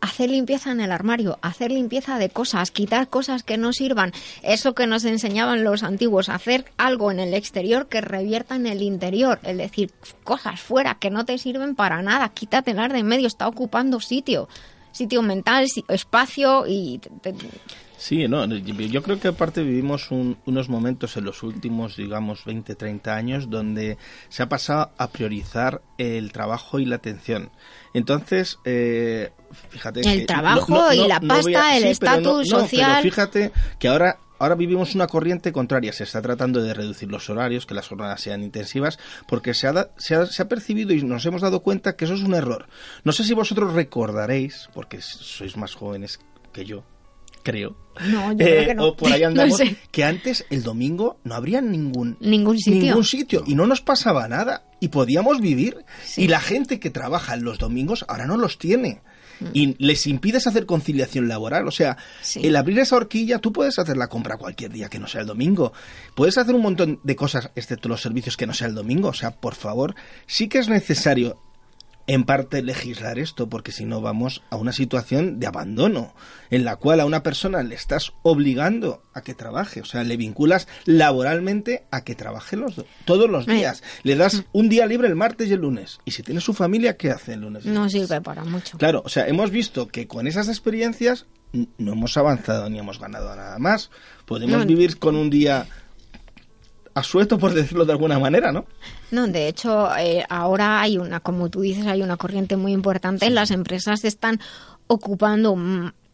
Hacer 0.01 0.29
limpieza 0.29 0.71
en 0.71 0.83
el 0.83 0.93
armario, 0.93 1.39
hacer 1.41 1.71
limpieza 1.71 2.19
de 2.19 2.29
cosas, 2.29 2.71
quitar 2.71 3.09
cosas 3.09 3.43
que 3.43 3.57
no 3.57 3.73
sirvan. 3.73 4.12
Eso 4.43 4.75
que 4.75 4.87
nos 4.87 5.07
enseñaban 5.07 5.65
los 5.65 5.83
antiguos, 5.83 6.29
hacer 6.29 6.67
algo 6.77 7.11
en 7.11 7.21
el 7.21 7.33
exterior 7.33 7.87
que 7.89 8.03
revierta 8.03 8.55
en 8.55 8.67
el 8.67 8.83
interior. 8.83 9.41
Es 9.45 9.57
decir, 9.57 9.93
cosas 10.23 10.61
fuera 10.61 10.97
que 10.97 11.09
no 11.09 11.25
te 11.25 11.39
sirven 11.39 11.75
para 11.75 12.03
nada, 12.03 12.29
quítatelas 12.29 12.93
de 12.93 12.99
en 12.99 13.07
medio, 13.07 13.27
está 13.27 13.49
ocupando 13.49 13.99
sitio. 13.99 14.47
Sitio 14.95 15.20
mental, 15.22 15.66
espacio 15.88 16.64
y... 16.66 16.99
te- 17.20 17.32
te- 17.32 17.49
Sí, 17.97 18.28
no, 18.28 18.45
yo 18.47 19.03
creo 19.03 19.18
que 19.18 19.28
aparte 19.28 19.62
vivimos 19.62 20.11
un- 20.11 20.36
unos 20.47 20.68
momentos 20.68 21.16
en 21.16 21.24
los 21.24 21.42
últimos, 21.42 21.97
digamos, 21.97 22.45
20, 22.45 22.74
30 22.74 23.14
años 23.14 23.49
donde 23.49 23.97
se 24.28 24.42
ha 24.42 24.49
pasado 24.49 24.90
a 24.99 25.09
priorizar 25.09 25.80
el 25.97 26.30
trabajo 26.32 26.78
y 26.80 26.84
la 26.84 26.97
atención. 26.97 27.51
Entonces, 27.95 28.59
eh, 28.64 29.30
fíjate 29.70 30.01
El 30.01 30.20
que 30.20 30.26
trabajo 30.26 30.92
y 30.92 31.07
la 31.09 31.20
pasta, 31.20 31.76
el 31.76 31.84
estatus 31.84 32.49
social. 32.49 32.90
Pero 33.01 33.03
fíjate 33.03 33.53
que 33.78 33.88
ahora 33.88 34.18
Ahora 34.45 34.55
vivimos 34.55 34.95
una 34.95 35.07
corriente 35.07 35.53
contraria. 35.53 35.92
Se 35.92 36.05
está 36.05 36.22
tratando 36.22 36.62
de 36.62 36.72
reducir 36.74 37.11
los 37.11 37.28
horarios, 37.30 37.66
que 37.66 37.74
las 37.74 37.88
jornadas 37.88 38.20
sean 38.20 38.42
intensivas, 38.42 38.99
porque 39.26 39.55
se 39.55 39.66
ha, 39.66 39.72
da- 39.72 39.90
se 39.97 40.14
ha- 40.14 40.26
se 40.26 40.42
ha 40.42 40.49
percibido 40.49 40.92
y 40.92 41.03
nos 41.03 41.24
hemos 41.26 41.42
dado 41.42 41.61
cuenta 41.61 41.97
que 41.97 42.05
eso 42.05 42.14
es 42.14 42.22
un 42.22 42.34
error. 42.34 42.68
No 43.05 43.12
sé 43.12 43.24
si 43.24 43.34
vosotros 43.34 43.72
recordaréis, 43.72 44.68
porque 44.74 45.01
sois 45.01 45.57
más 45.57 45.74
jóvenes 45.74 46.20
que 46.53 46.64
yo, 46.64 46.84
creo, 47.42 47.76
No, 48.07 48.32
yo 48.32 48.38
eh, 48.47 48.51
creo 48.51 48.66
que 48.66 48.74
no. 48.74 48.84
o 48.88 48.97
por 48.97 49.12
ahí 49.12 49.20
No 49.22 49.26
andamos, 49.28 49.59
sé. 49.59 49.76
que 49.90 50.05
antes 50.05 50.45
el 50.51 50.62
domingo 50.62 51.18
no 51.24 51.34
habría 51.34 51.61
ningún, 51.61 52.16
Ningún 52.20 52.59
sitio. 52.59 52.80
ningún 52.82 53.05
sitio 53.05 53.45
y 53.47 53.55
no 53.55 53.66
nos 53.66 53.80
pasaba 53.80 54.28
nada 54.28 54.64
y 54.80 54.88
podíamos 54.88 55.40
vivir 55.40 55.84
y 56.16 56.28
la 56.28 56.40
gente 56.40 56.78
que 56.80 56.90
trabaja 56.90 57.36
los 57.36 57.59
domingos 57.59 58.05
ahora 58.09 58.26
no 58.26 58.36
los 58.36 58.59
tiene. 58.59 59.03
Y 59.53 59.76
les 59.84 60.07
impides 60.07 60.47
hacer 60.47 60.66
conciliación 60.66 61.28
laboral, 61.28 61.66
o 61.68 61.70
sea, 61.70 61.97
el 62.36 62.57
abrir 62.57 62.78
esa 62.78 62.97
horquilla 62.97 63.38
tú 63.38 63.53
puedes 63.53 63.78
hacer 63.78 63.97
la 63.97 64.09
compra 64.09 64.36
cualquier 64.36 64.72
día 64.72 64.88
que 64.88 64.99
no 64.99 65.07
sea 65.07 65.20
el 65.20 65.26
domingo, 65.26 65.72
puedes 66.14 66.38
hacer 66.38 66.55
un 66.55 66.62
montón 66.62 67.01
de 67.03 67.16
cosas 67.16 67.51
excepto 67.55 67.88
los 67.88 68.03
servicios 68.03 68.36
que 68.36 68.47
no 68.47 68.55
sea 68.55 68.68
el 68.68 68.74
domingo, 68.74 69.09
o 69.09 69.14
sea, 69.14 69.32
por 69.32 69.55
favor, 69.55 69.95
sí 70.26 70.49
que 70.49 70.59
es 70.59 70.68
necesario 70.68 71.43
en 72.07 72.24
parte 72.24 72.62
legislar 72.62 73.18
esto, 73.18 73.48
porque 73.48 73.72
si 73.72 73.86
no 73.86 74.00
vamos 74.02 74.42
a 74.50 74.57
una 74.57 74.72
situación 74.72 75.40
de 75.40 75.46
abandono, 75.46 76.14
en 76.50 76.64
la 76.64 76.76
cual 76.76 77.00
a 77.00 77.07
una 77.07 77.22
persona 77.22 77.62
le 77.62 77.74
estás 77.74 78.12
obligando 78.22 79.02
a 79.14 79.22
que 79.22 79.32
trabaje, 79.34 79.80
o 79.80 79.84
sea, 79.86 80.05
le 80.05 80.16
vinculas 80.18 80.68
laboralmente 80.84 81.84
a 81.90 82.05
que 82.05 82.14
trabaje 82.14 82.57
los, 82.57 82.76
do- 82.76 82.86
todos 83.07 83.30
los 83.30 83.46
días. 83.46 83.82
Le 84.02 84.16
das 84.16 84.44
un 84.52 84.68
día 84.68 84.84
libre 84.86 85.09
el 85.09 85.14
martes 85.16 85.48
y 85.48 85.55
el 85.55 85.61
lunes. 85.61 85.98
Y 86.05 86.11
si 86.11 86.22
tiene 86.22 86.40
su 86.42 86.52
familia, 86.52 86.96
¿qué 86.98 87.11
hace 87.11 87.32
el 87.34 87.40
lunes? 87.40 87.64
No 87.64 87.88
sirve 87.88 88.20
para 88.20 88.44
mucho. 88.44 88.76
Claro, 88.76 89.02
o 89.05 89.09
sea, 89.09 89.26
hemos 89.26 89.50
visto 89.50 89.88
que 89.88 90.07
con 90.07 90.26
esas 90.26 90.48
experiencias 90.48 91.24
no 91.78 91.92
hemos 91.92 92.16
avanzado 92.18 92.68
ni 92.68 92.78
hemos 92.80 92.98
ganado 93.00 93.34
nada 93.34 93.59
más. 93.59 93.90
Podemos 94.26 94.59
No. 94.61 94.66
vivir 94.66 94.98
con 94.98 95.16
un 95.16 95.30
día 95.30 95.66
asueto, 96.94 97.38
por 97.38 97.55
decirlo 97.55 97.84
de 97.84 97.92
alguna 97.92 98.18
manera, 98.18 98.52
¿no? 98.52 98.66
No, 99.15 99.27
de 99.29 99.49
hecho, 99.49 99.89
eh, 99.97 100.25
ahora 100.29 100.81
hay 100.81 100.99
una, 100.99 101.21
como 101.21 101.49
tú 101.49 101.61
dices, 101.61 101.87
hay 101.87 102.03
una 102.03 102.17
corriente 102.17 102.57
muy 102.57 102.73
importante. 102.73 103.31
Las 103.31 103.51
empresas 103.51 104.05
están 104.05 104.41
ocupando 104.89 105.57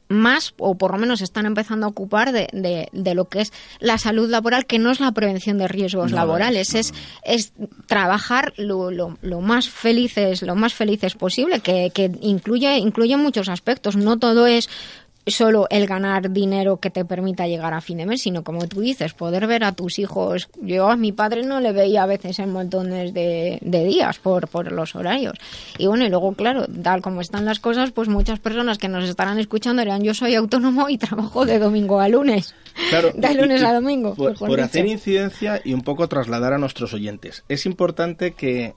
más, 0.08 0.54
o 0.58 0.74
por 0.76 0.90
lo 0.92 0.98
menos 0.98 1.20
están 1.20 1.46
empezando 1.46 1.86
a 1.86 1.88
ocupar 1.88 2.32
de, 2.32 2.48
de- 2.52 2.88
de 2.92 3.14
lo 3.14 3.26
que 3.26 3.42
es 3.42 3.52
la 3.78 3.96
salud 3.96 4.28
laboral, 4.28 4.66
que 4.66 4.80
no 4.80 4.90
es 4.90 4.98
la 4.98 5.12
prevención 5.12 5.56
de 5.56 5.68
riesgos 5.68 6.10
No, 6.10 6.16
laborales, 6.16 6.74
es, 6.74 6.92
es 7.22 7.52
trabajar 7.86 8.52
lo, 8.56 8.90
lo- 8.90 9.18
lo 9.22 9.40
más 9.40 9.68
felices, 9.68 10.42
lo 10.42 10.56
más 10.56 10.74
felices 10.74 11.14
posible, 11.14 11.60
que, 11.60 11.90
que 11.94 12.10
incluye, 12.22 12.76
incluye 12.78 13.16
muchos 13.16 13.48
aspectos. 13.48 13.94
No 13.96 14.18
todo 14.18 14.48
es 14.48 14.68
solo 15.26 15.66
el 15.70 15.86
ganar 15.86 16.30
dinero 16.30 16.78
que 16.78 16.90
te 16.90 17.04
permita 17.04 17.46
llegar 17.46 17.74
a 17.74 17.80
fin 17.80 17.98
de 17.98 18.06
mes, 18.06 18.22
sino 18.22 18.42
como 18.42 18.66
tú 18.66 18.80
dices, 18.80 19.14
poder 19.14 19.46
ver 19.46 19.64
a 19.64 19.72
tus 19.72 19.98
hijos. 19.98 20.48
Yo 20.60 20.88
a 20.90 20.96
mi 20.96 21.12
padre 21.12 21.42
no 21.42 21.60
le 21.60 21.72
veía 21.72 22.02
a 22.02 22.06
veces 22.06 22.38
en 22.38 22.52
montones 22.52 23.12
de, 23.14 23.58
de 23.60 23.84
días 23.84 24.18
por, 24.18 24.48
por 24.48 24.72
los 24.72 24.94
horarios. 24.94 25.34
Y 25.78 25.86
bueno, 25.86 26.04
y 26.04 26.08
luego, 26.08 26.32
claro, 26.32 26.66
tal 26.82 27.02
como 27.02 27.20
están 27.20 27.44
las 27.44 27.60
cosas, 27.60 27.90
pues 27.92 28.08
muchas 28.08 28.38
personas 28.38 28.78
que 28.78 28.88
nos 28.88 29.08
estarán 29.08 29.38
escuchando 29.38 29.82
dirán, 29.82 30.02
yo 30.02 30.14
soy 30.14 30.34
autónomo 30.34 30.88
y 30.88 30.98
trabajo 30.98 31.46
de 31.46 31.58
domingo 31.58 32.00
a 32.00 32.08
lunes. 32.08 32.54
Claro, 32.88 33.10
De 33.14 33.34
lunes 33.34 33.62
y 33.62 33.64
a 33.64 33.74
domingo. 33.74 34.14
Por, 34.14 34.36
dicho. 34.36 34.62
hacer 34.62 34.86
incidencia 34.86 35.60
y 35.64 35.74
un 35.74 35.82
poco 35.82 36.08
trasladar 36.08 36.52
a 36.52 36.58
nuestros 36.58 36.94
oyentes. 36.94 37.44
Es 37.48 37.66
importante 37.66 38.32
que, 38.32 38.74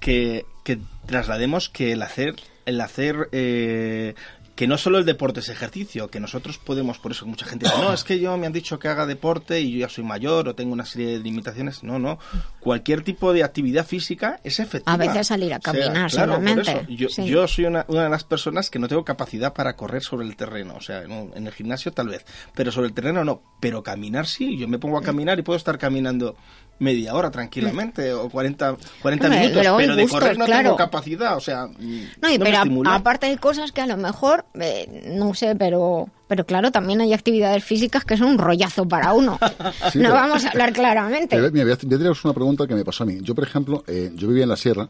que, 0.00 0.44
que 0.64 0.78
traslademos 1.06 1.68
que 1.68 1.92
el 1.92 2.02
hacer, 2.02 2.34
el 2.66 2.80
hacer 2.80 3.28
eh, 3.32 4.14
que 4.56 4.66
no 4.66 4.78
solo 4.78 4.96
el 4.96 5.04
deporte 5.04 5.40
es 5.40 5.50
ejercicio, 5.50 6.08
que 6.08 6.18
nosotros 6.18 6.56
podemos, 6.56 6.98
por 6.98 7.12
eso 7.12 7.26
mucha 7.26 7.44
gente 7.44 7.66
dice, 7.66 7.78
no, 7.78 7.92
es 7.92 8.04
que 8.04 8.18
yo 8.18 8.34
me 8.38 8.46
han 8.46 8.54
dicho 8.54 8.78
que 8.78 8.88
haga 8.88 9.04
deporte 9.04 9.60
y 9.60 9.72
yo 9.72 9.80
ya 9.80 9.90
soy 9.90 10.02
mayor 10.02 10.48
o 10.48 10.54
tengo 10.54 10.72
una 10.72 10.86
serie 10.86 11.08
de 11.08 11.18
limitaciones. 11.18 11.82
No, 11.82 11.98
no. 11.98 12.18
Cualquier 12.58 13.02
tipo 13.02 13.34
de 13.34 13.44
actividad 13.44 13.86
física 13.86 14.40
es 14.42 14.58
efectiva. 14.58 14.94
A 14.94 14.96
veces 14.96 15.26
salir 15.26 15.52
a 15.52 15.58
O 15.58 15.60
sea, 15.60 15.72
caminar 15.72 16.10
claro, 16.10 16.32
por 16.32 16.40
solamente, 16.40 16.70
eso. 16.70 16.86
Yo, 16.88 17.08
sí. 17.10 17.26
yo 17.26 17.46
soy 17.46 17.66
una, 17.66 17.84
una 17.88 18.04
de 18.04 18.08
las 18.08 18.24
personas 18.24 18.70
que 18.70 18.78
no 18.78 18.88
tengo 18.88 19.04
capacidad 19.04 19.52
para 19.52 19.76
correr 19.76 20.02
sobre 20.02 20.26
el 20.26 20.36
terreno. 20.36 20.74
O 20.76 20.80
sea, 20.80 21.02
en, 21.02 21.46
el 21.46 21.52
gimnasio 21.52 21.92
tal 21.92 22.08
vez, 22.08 22.24
pero 22.54 22.72
sobre 22.72 22.88
el 22.88 22.94
terreno 22.94 23.24
no. 23.24 23.42
Pero 23.60 23.82
caminar 23.82 24.26
sí. 24.26 24.56
Yo 24.56 24.68
me 24.68 24.78
pongo 24.78 24.96
a 24.96 25.02
caminar 25.02 25.38
y 25.38 25.42
puedo 25.42 25.58
estar 25.58 25.76
caminando 25.76 26.34
media 26.78 27.14
hora 27.14 27.30
tranquilamente 27.30 28.12
o 28.12 28.28
40, 28.28 28.76
40 29.02 29.26
Hombre, 29.26 29.40
minutos, 29.40 29.62
pero 29.62 29.76
pero 29.78 29.96
de 29.96 30.02
gustos, 30.02 30.20
correr 30.20 30.38
no 30.38 30.44
claro. 30.44 30.62
tengo 30.64 30.76
capacidad. 30.76 31.36
O 31.36 31.40
sea, 31.40 31.66
mm, 31.66 32.02
No, 32.20 32.30
y 32.30 32.38
no 32.38 32.44
me 32.44 32.50
pero 32.50 32.82
a- 32.90 32.94
aparte 32.94 33.26
hay 33.26 33.36
cosas 33.36 33.72
que 33.72 33.80
a 33.80 33.86
lo 33.86 33.96
mejor, 33.96 34.44
eh, 34.60 35.04
no 35.14 35.32
sé, 35.34 35.56
pero, 35.56 36.08
pero 36.28 36.44
claro, 36.44 36.70
también 36.70 37.00
hay 37.00 37.12
actividades 37.14 37.64
físicas 37.64 38.04
que 38.04 38.16
son 38.16 38.28
un 38.28 38.38
rollazo 38.38 38.86
para 38.86 39.12
uno. 39.14 39.38
Sí, 39.92 39.98
no 39.98 40.10
pero- 40.10 40.14
vamos 40.14 40.44
a 40.44 40.50
hablar 40.50 40.72
claramente. 40.72 41.36
Pero, 41.36 41.50
mira, 41.50 41.64
voy 41.64 41.72
a, 41.72 41.78
voy 41.98 42.06
a 42.08 42.12
una 42.24 42.34
pregunta 42.34 42.66
que 42.66 42.74
me 42.74 42.84
pasó 42.84 43.04
a 43.04 43.06
mí. 43.06 43.18
Yo, 43.22 43.34
por 43.34 43.44
ejemplo, 43.44 43.82
eh, 43.86 44.10
yo 44.14 44.28
vivía 44.28 44.42
en 44.42 44.50
la 44.50 44.56
sierra 44.56 44.88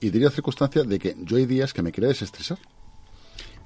y 0.00 0.10
tenía 0.10 0.28
la 0.28 0.32
circunstancia 0.34 0.82
de 0.84 0.98
que 0.98 1.16
yo 1.22 1.36
hay 1.36 1.46
días 1.46 1.72
que 1.72 1.82
me 1.82 1.92
quería 1.92 2.08
desestresar. 2.08 2.58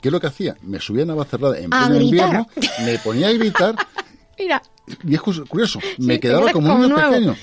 ¿Qué 0.03 0.09
es 0.09 0.13
lo 0.13 0.21
que 0.21 0.29
hacía? 0.29 0.57
Me 0.63 0.81
subía 0.81 1.03
a 1.03 1.07
Navacerrada 1.07 1.59
en 1.59 1.69
pleno 1.71 2.01
invierno, 2.01 2.49
me 2.85 2.99
ponía 2.99 3.29
a 3.29 3.33
gritar 3.33 3.75
Mira, 4.39 4.63
y 5.05 5.15
es 5.15 5.21
cu- 5.21 5.45
curioso, 5.47 5.79
me 5.99 6.19
quedaba 6.19 6.51
como 6.53 6.73
un 6.75 6.81
niño 6.81 6.95
nuevo. 6.95 7.13
pequeño. 7.13 7.37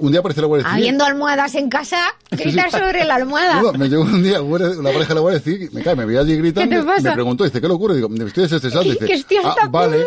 Un 0.00 0.10
día 0.10 0.20
apareció 0.20 0.42
la 0.42 0.48
Guardia 0.48 0.68
Civil. 0.68 0.82
habiendo 0.82 1.04
almohadas 1.04 1.54
en 1.54 1.68
casa, 1.68 1.98
gritar 2.30 2.70
sobre 2.70 3.04
la 3.04 3.16
almohada. 3.16 3.62
No, 3.62 3.72
me 3.72 3.88
llegó 3.88 4.02
un 4.02 4.22
día 4.22 4.40
una 4.42 4.70
una 4.70 4.90
pareja 4.90 5.08
de 5.08 5.14
la 5.14 5.20
Guardia 5.20 5.40
Civil, 5.40 5.70
me 5.72 5.82
cae, 5.82 5.96
me 5.96 6.04
veía 6.04 6.20
allí 6.20 6.36
gritando, 6.36 6.70
¿Qué 6.70 6.80
te 6.80 6.86
pasa? 6.86 7.08
me 7.10 7.14
preguntó, 7.14 7.44
dice, 7.44 7.60
¿qué 7.60 7.68
le 7.68 7.74
ocurre? 7.74 7.94
Digo, 7.94 8.08
me 8.08 8.24
estoy 8.24 8.44
desestresando. 8.44 8.90
Dice, 8.90 9.12
estoy 9.12 9.38
ah, 9.44 9.54
vale. 9.70 10.04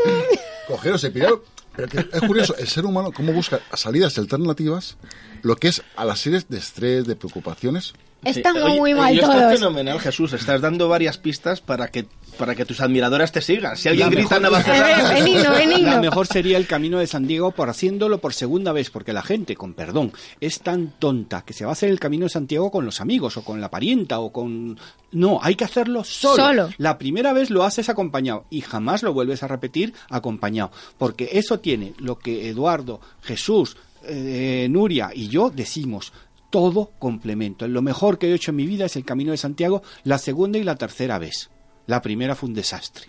Cogieron, 0.68 1.00
se 1.00 1.12
piraron. 1.12 1.42
Pero 1.76 1.88
que 1.88 2.00
es 2.00 2.22
curioso, 2.22 2.56
el 2.58 2.68
ser 2.68 2.86
humano, 2.86 3.12
cómo 3.12 3.32
busca 3.32 3.60
salidas 3.74 4.18
alternativas, 4.18 4.98
lo 5.42 5.56
que 5.56 5.70
es 5.70 5.82
a 5.96 6.04
las 6.04 6.20
series 6.20 6.50
de 6.50 6.58
estrés, 6.58 7.08
de 7.08 7.16
preocupaciones. 7.16 7.94
Estamos 8.24 8.64
Oye, 8.64 8.78
muy 8.80 8.92
eh, 8.92 8.96
mal 8.96 9.14
yo 9.16 9.22
Está 9.24 9.34
todos. 9.40 9.54
fenomenal, 9.60 10.00
Jesús. 10.00 10.34
Estás 10.34 10.62
dando 10.62 10.88
varias 10.88 11.18
pistas 11.18 11.60
para 11.62 11.88
que 11.88 12.06
para 12.38 12.56
que 12.56 12.66
tus 12.66 12.80
admiradoras 12.82 13.32
te 13.32 13.42
sigan. 13.42 13.76
Si 13.78 13.90
alguien 13.90 14.10
La 14.10 14.16
grita 14.16 14.40
mejor- 14.40 14.42
Navacerrada... 14.64 15.80
La 15.82 16.00
mejor 16.02 16.28
sería 16.28 16.58
el 16.58 16.66
camino 16.66 16.98
de 17.00 17.06
San 17.06 17.28
Diego 17.28 17.52
por 17.52 17.70
haciéndolo 17.70 18.20
por 18.20 18.34
segunda 18.34 18.72
vez, 18.72 18.90
porque 18.90 19.12
la 19.14 19.22
gente, 19.22 19.56
con 19.56 19.74
perdón, 19.74 20.12
es 20.40 20.60
tan 20.62 20.92
tonta 20.98 21.44
que 21.46 21.54
se 21.54 21.66
va 21.66 21.72
a 21.72 21.74
hacer 21.74 21.90
el 21.90 22.00
camino 22.00 22.24
de 22.26 22.30
Santiago 22.30 22.72
con 22.72 22.86
los 22.86 23.02
amigos 23.02 23.38
o 23.38 23.44
con 23.44 23.60
la 23.62 23.70
parienta 23.70 24.20
o 24.20 24.32
con... 24.32 24.80
No, 25.12 25.40
hay 25.44 25.56
que 25.56 25.66
hacerlo 25.66 26.04
solo. 26.04 26.36
Solo. 26.44 26.70
La 26.78 26.98
primera 26.98 27.34
vez 27.34 27.50
lo 27.50 27.64
haces 27.64 27.90
acompañado 27.90 28.46
y 28.50 28.62
jamás 28.62 29.04
lo 29.04 29.14
vuelves 29.14 29.44
a 29.44 29.48
repetir 29.48 29.94
acompañado, 30.10 30.72
porque 30.98 31.30
eso 31.34 31.60
tiene 31.60 31.94
lo 32.00 32.18
que 32.18 32.48
Eduardo, 32.50 33.02
Jesús, 33.22 33.76
eh, 34.06 34.68
Nuria 34.70 35.12
y 35.14 35.28
yo 35.28 35.50
decimos. 35.50 36.14
Todo 36.52 36.92
complemento. 37.00 37.68
Lo 37.68 37.82
mejor 37.82 38.20
que 38.20 38.28
he 38.30 38.34
hecho 38.36 38.52
en 38.52 38.58
mi 38.58 38.68
vida 38.68 38.86
es 38.86 38.96
el 38.96 39.04
Camino 39.06 39.32
de 39.32 39.38
Santiago, 39.38 39.82
la 40.04 40.20
segunda 40.20 40.60
y 40.60 40.64
la 40.64 40.76
tercera 40.76 41.18
vez. 41.18 41.50
La 41.88 42.02
primera 42.04 42.36
fue 42.36 42.50
un 42.50 42.54
desastre. 42.56 43.06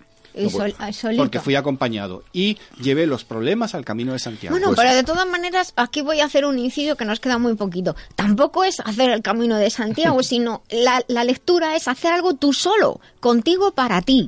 Sol- 0.49 0.75
ah. 0.79 0.91
Porque 1.19 1.41
fui 1.41 1.55
acompañado 1.57 2.25
y 2.33 2.57
llevé 2.81 3.07
los 3.07 3.23
problemas 3.23 3.75
al 3.75 3.85
camino 3.85 4.15
de 4.15 4.19
Santiago. 4.19 4.57
Bueno, 4.57 4.73
pero 4.75 4.95
de 4.95 5.05
todas 5.05 5.27
maneras, 5.27 5.75
aquí 5.77 6.01
voy 6.01 6.21
a 6.21 6.25
hacer 6.25 6.47
un 6.47 6.59
inciso 6.59 6.97
que 6.97 7.05
nos 7.05 7.21
queda 7.21 7.37
muy 7.37 7.55
poquito. 7.55 7.95
Tampoco 8.17 8.65
es 8.65 8.81
hacer 8.81 9.11
el 9.11 9.21
camino 9.21 9.59
de 9.59 9.69
Santiago, 9.69 10.23
sino 10.23 10.63
la, 10.71 11.05
la 11.09 11.25
lectura 11.25 11.77
es 11.77 11.87
hacer 11.87 12.13
algo 12.15 12.33
tú 12.35 12.55
solo, 12.55 12.99
contigo 13.21 13.73
para 13.73 14.01
ti. 14.01 14.27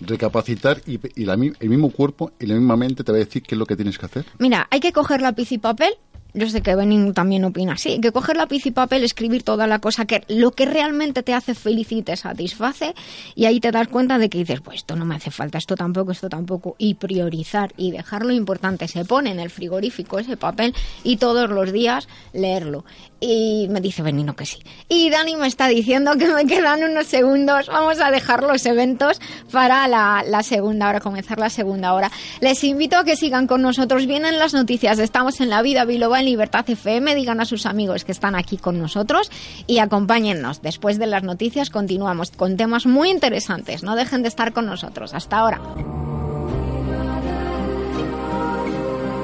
Recapacitar 0.00 0.80
y, 0.86 1.00
y 1.20 1.24
la 1.26 1.36
mi- 1.36 1.52
el 1.58 1.68
mismo 1.68 1.90
cuerpo 1.90 2.30
y 2.38 2.46
la 2.46 2.54
misma 2.54 2.76
mente 2.76 3.02
te 3.02 3.10
va 3.10 3.16
a 3.16 3.20
decir 3.20 3.42
qué 3.42 3.56
es 3.56 3.58
lo 3.58 3.66
que 3.66 3.74
tienes 3.74 3.98
que 3.98 4.06
hacer. 4.06 4.24
Mira, 4.38 4.68
hay 4.70 4.78
que 4.78 4.92
coger 4.92 5.20
lápiz 5.20 5.50
y 5.50 5.58
papel. 5.58 5.92
Yo 6.34 6.46
sé 6.48 6.60
que 6.60 6.74
Benin 6.74 7.14
también 7.14 7.44
opina 7.44 7.72
así. 7.72 8.00
Que 8.00 8.12
coger 8.12 8.36
lápiz 8.36 8.66
y 8.66 8.70
papel, 8.70 9.02
escribir 9.02 9.42
toda 9.42 9.66
la 9.66 9.78
cosa 9.78 10.04
que 10.04 10.24
lo 10.28 10.50
que 10.50 10.66
realmente 10.66 11.22
te 11.22 11.32
hace 11.32 11.54
feliz 11.54 11.90
y 11.90 12.02
te 12.02 12.16
satisface. 12.16 12.94
Y 13.34 13.46
ahí 13.46 13.60
te 13.60 13.72
das 13.72 13.88
cuenta 13.88 14.18
de 14.18 14.28
que 14.28 14.38
dices, 14.38 14.60
pues 14.60 14.78
esto 14.78 14.94
no 14.94 15.06
me 15.06 15.14
hace 15.14 15.30
falta, 15.30 15.56
esto 15.56 15.74
tampoco, 15.74 16.12
esto 16.12 16.28
tampoco. 16.28 16.76
Y 16.76 16.94
priorizar 16.94 17.72
y 17.78 17.92
dejar 17.92 18.26
lo 18.26 18.32
importante. 18.34 18.88
Se 18.88 19.06
pone 19.06 19.30
en 19.30 19.40
el 19.40 19.48
frigorífico 19.48 20.18
ese 20.18 20.36
papel 20.36 20.74
y 21.02 21.16
todos 21.16 21.48
los 21.48 21.72
días 21.72 22.08
leerlo. 22.34 22.84
Y 23.20 23.66
me 23.70 23.80
dice 23.80 24.02
Benino 24.02 24.36
que 24.36 24.44
sí. 24.44 24.58
Y 24.88 25.08
Dani 25.08 25.34
me 25.36 25.46
está 25.46 25.66
diciendo 25.66 26.12
que 26.18 26.28
me 26.28 26.46
quedan 26.46 26.84
unos 26.84 27.06
segundos. 27.06 27.68
Vamos 27.68 28.00
a 28.00 28.10
dejar 28.10 28.42
los 28.42 28.66
eventos 28.66 29.18
para 29.50 29.88
la, 29.88 30.22
la 30.26 30.42
segunda 30.42 30.88
hora, 30.88 31.00
comenzar 31.00 31.38
la 31.38 31.48
segunda 31.48 31.94
hora. 31.94 32.12
Les 32.40 32.62
invito 32.64 32.98
a 32.98 33.04
que 33.04 33.16
sigan 33.16 33.46
con 33.46 33.62
nosotros. 33.62 34.06
Vienen 34.06 34.38
las 34.38 34.52
noticias. 34.52 34.98
Estamos 34.98 35.40
en 35.40 35.48
la 35.48 35.62
vida 35.62 35.86
biloba 35.86 36.17
En 36.18 36.24
Libertad 36.24 36.68
FM, 36.68 37.14
digan 37.14 37.40
a 37.40 37.44
sus 37.44 37.64
amigos 37.64 38.04
que 38.04 38.10
están 38.10 38.34
aquí 38.34 38.56
con 38.56 38.80
nosotros 38.80 39.30
y 39.68 39.78
acompáñennos. 39.78 40.62
Después 40.62 40.98
de 40.98 41.06
las 41.06 41.22
noticias 41.22 41.70
continuamos 41.70 42.32
con 42.32 42.56
temas 42.56 42.86
muy 42.86 43.10
interesantes. 43.10 43.84
No 43.84 43.94
dejen 43.94 44.22
de 44.22 44.28
estar 44.28 44.52
con 44.52 44.66
nosotros. 44.66 45.14
Hasta 45.14 45.38
ahora. 45.38 45.60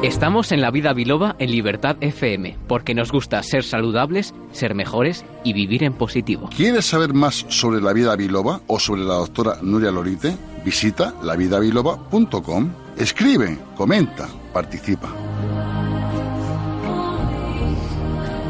Estamos 0.05 0.53
en 0.53 0.61
la 0.61 0.71
vida 0.71 0.93
biloba 0.93 1.35
en 1.41 1.51
Libertad 1.51 1.97
FM, 2.01 2.59
porque 2.69 2.95
nos 2.95 3.11
gusta 3.11 3.43
ser 3.43 3.65
saludables, 3.65 4.33
ser 4.53 4.77
mejores 4.77 5.25
y 5.43 5.53
vivir 5.53 5.83
en 5.83 5.95
positivo. 5.95 6.49
¿Quieres 6.55 6.85
saber 6.85 7.13
más 7.13 7.45
sobre 7.49 7.81
la 7.81 7.93
vida 7.93 8.15
biloba 8.15 8.61
o 8.69 8.79
sobre 8.79 9.03
la 9.03 9.15
doctora 9.15 9.57
Nuria 9.63 9.91
Lorite? 9.91 10.37
Visita 10.65 11.13
lavidabiloba.com. 11.25 12.71
Escribe, 12.99 13.59
comenta, 13.77 14.29
participa. 14.53 15.24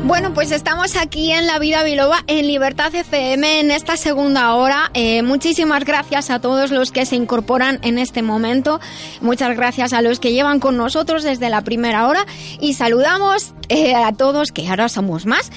Bueno, 0.06 0.34
pues 0.34 0.52
estamos 0.52 0.96
aquí 0.96 1.30
en 1.30 1.46
La 1.46 1.58
Vida 1.58 1.82
Biloba, 1.82 2.24
en 2.26 2.46
Libertad 2.46 2.94
FM, 2.94 3.60
en 3.60 3.70
esta 3.70 3.96
segunda 3.96 4.54
hora. 4.54 4.90
Eh, 4.92 5.22
muchísimas 5.22 5.86
gracias 5.86 6.28
a 6.28 6.40
todos 6.40 6.70
los 6.70 6.92
que 6.92 7.06
se 7.06 7.16
incorporan 7.16 7.78
en 7.80 7.96
este 7.96 8.20
momento. 8.20 8.80
Muchas 9.22 9.56
gracias 9.56 9.94
a 9.94 10.02
los 10.02 10.20
que 10.20 10.32
llevan 10.32 10.60
con 10.60 10.76
nosotros 10.76 11.22
desde 11.22 11.48
la 11.48 11.62
primera 11.62 12.06
hora. 12.06 12.26
Y 12.60 12.74
saludamos 12.74 13.54
eh, 13.68 13.94
a 13.94 14.12
todos, 14.12 14.52
que 14.52 14.68
ahora 14.68 14.88
somos 14.88 15.26
más, 15.26 15.50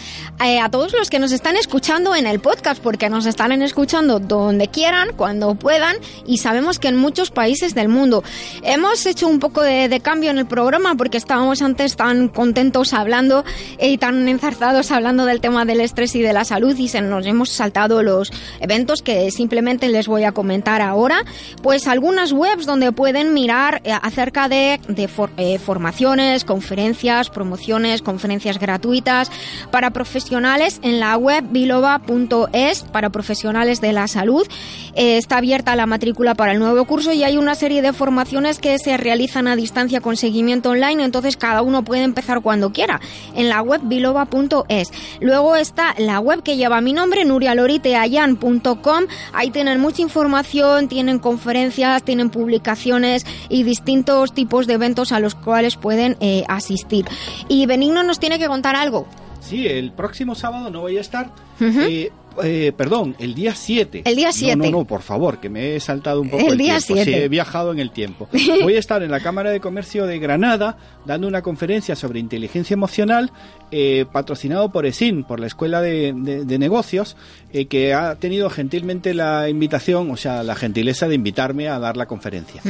eh, 0.43 0.59
a 0.59 0.69
todos 0.69 0.93
los 0.93 1.09
que 1.09 1.19
nos 1.19 1.31
están 1.31 1.57
escuchando 1.57 2.15
en 2.15 2.27
el 2.27 2.39
podcast, 2.39 2.81
porque 2.81 3.09
nos 3.09 3.25
están 3.25 3.61
escuchando 3.61 4.19
donde 4.19 4.67
quieran, 4.67 5.09
cuando 5.15 5.55
puedan, 5.55 5.95
y 6.25 6.37
sabemos 6.37 6.79
que 6.79 6.87
en 6.89 6.97
muchos 6.97 7.31
países 7.31 7.75
del 7.75 7.89
mundo. 7.89 8.23
Hemos 8.63 9.05
hecho 9.05 9.27
un 9.27 9.39
poco 9.39 9.61
de, 9.61 9.89
de 9.89 9.99
cambio 9.99 10.31
en 10.31 10.37
el 10.37 10.45
programa, 10.45 10.95
porque 10.95 11.17
estábamos 11.17 11.61
antes 11.61 11.95
tan 11.95 12.27
contentos 12.29 12.93
hablando 12.93 13.43
y 13.81 13.97
tan 13.97 14.27
enzarzados 14.27 14.91
hablando 14.91 15.25
del 15.25 15.41
tema 15.41 15.65
del 15.65 15.81
estrés 15.81 16.15
y 16.15 16.21
de 16.21 16.33
la 16.33 16.45
salud, 16.45 16.75
y 16.77 16.87
se 16.87 17.01
nos 17.01 17.25
hemos 17.25 17.49
saltado 17.49 18.03
los 18.03 18.31
eventos 18.59 19.01
que 19.01 19.31
simplemente 19.31 19.89
les 19.89 20.07
voy 20.07 20.23
a 20.23 20.31
comentar 20.31 20.81
ahora. 20.81 21.23
Pues 21.61 21.87
algunas 21.87 22.31
webs 22.31 22.65
donde 22.65 22.91
pueden 22.91 23.33
mirar 23.33 23.81
eh, 23.83 23.91
acerca 24.01 24.47
de, 24.49 24.79
de 24.87 25.07
for- 25.07 25.31
eh, 25.37 25.59
formaciones, 25.59 26.45
conferencias, 26.45 27.29
promociones, 27.29 27.96
conferencias 28.01 28.59
gratuitas 28.59 29.31
para 29.71 29.91
profesionales 29.91 30.79
en 30.81 30.99
la 30.99 31.17
web 31.17 31.45
biloba.es 31.49 32.83
para 32.91 33.09
profesionales 33.09 33.81
de 33.81 33.93
la 33.93 34.07
salud. 34.07 34.47
Eh, 34.95 35.17
está 35.17 35.37
abierta 35.37 35.75
la 35.75 35.85
matrícula 35.85 36.35
para 36.35 36.53
el 36.53 36.59
nuevo 36.59 36.85
curso 36.85 37.11
y 37.11 37.23
hay 37.23 37.37
una 37.37 37.55
serie 37.55 37.81
de 37.81 37.93
formaciones 37.93 38.59
que 38.59 38.79
se 38.79 38.97
realizan 38.97 39.47
a 39.47 39.55
distancia 39.55 40.01
con 40.01 40.17
seguimiento 40.17 40.71
online, 40.71 41.03
entonces 41.03 41.37
cada 41.37 41.61
uno 41.61 41.83
puede 41.83 42.03
empezar 42.03 42.41
cuando 42.41 42.71
quiera 42.71 42.99
en 43.35 43.49
la 43.49 43.61
web 43.61 43.81
biloba.es. 43.83 44.91
Luego 45.19 45.55
está 45.55 45.93
la 45.97 46.19
web 46.19 46.43
que 46.43 46.57
lleva 46.57 46.81
mi 46.81 46.93
nombre, 46.93 47.25
nurialoriteayan.com. 47.25 49.03
Ahí 49.33 49.51
tienen 49.51 49.79
mucha 49.79 50.01
información, 50.01 50.87
tienen 50.87 51.19
conferencias, 51.19 52.03
tienen 52.03 52.29
publicaciones 52.29 53.25
y 53.49 53.63
distintos 53.63 54.33
tipos 54.33 54.67
de 54.67 54.73
eventos 54.73 55.11
a 55.11 55.19
los 55.19 55.35
cuales 55.35 55.75
pueden 55.75 56.17
eh, 56.19 56.43
asistir. 56.47 57.05
Y 57.47 57.65
Benigno 57.87 58.03
nos 58.03 58.19
tiene 58.19 58.37
que 58.37 58.47
contar 58.47 58.75
algo. 58.75 59.07
Sí, 59.39 59.65
el 59.65 59.91
próximo 59.91 60.35
sábado 60.35 60.69
no 60.69 60.81
voy 60.81 60.97
a 60.97 61.01
estar. 61.01 61.31
Eh, 61.61 62.11
eh, 62.43 62.73
perdón, 62.75 63.15
el 63.17 63.33
día 63.33 63.55
7. 63.55 64.01
El 64.03 64.15
día 64.15 64.27
No, 64.27 64.33
7. 64.33 64.55
No, 64.57 64.79
no, 64.79 64.85
por 64.85 65.01
favor, 65.01 65.39
que 65.39 65.49
me 65.49 65.75
he 65.75 65.79
saltado 65.79 66.21
un 66.21 66.29
poco 66.29 66.45
El 66.47 66.51
el, 66.53 66.57
día 66.57 66.77
tiempo. 66.79 66.95
Sí, 66.95 67.03
7. 67.05 67.23
he 67.23 67.29
viajado 67.29 67.71
en 67.71 67.79
el 67.79 67.91
tiempo. 67.91 68.27
Voy 68.63 68.75
a 68.75 68.79
estar 68.79 69.01
en 69.03 69.11
la 69.11 69.21
Cámara 69.21 69.51
de 69.51 69.61
Comercio 69.61 70.05
de 70.05 70.19
Granada 70.19 70.77
dando 71.05 71.27
una 71.27 71.41
conferencia 71.41 71.95
sobre 71.95 72.19
inteligencia 72.19 72.73
emocional 72.73 73.31
eh, 73.71 74.05
patrocinado 74.11 74.69
por 74.71 74.85
ESIN, 74.85 75.23
por 75.23 75.39
la 75.39 75.47
Escuela 75.47 75.81
de, 75.81 76.13
de- 76.15 76.57
Negocios, 76.57 77.15
eh, 77.53 77.65
que 77.65 77.93
ha 77.93 78.15
tenido 78.15 78.49
gentilmente 78.49 79.13
la 79.13 79.47
invitación, 79.49 80.09
o 80.11 80.17
sea, 80.17 80.41
la 80.43 80.55
gentileza 80.55 81.07
de 81.07 81.15
invitarme 81.15 81.67
a 81.69 81.77
dar 81.79 81.95
la 81.97 82.05
conferencia. 82.05 82.61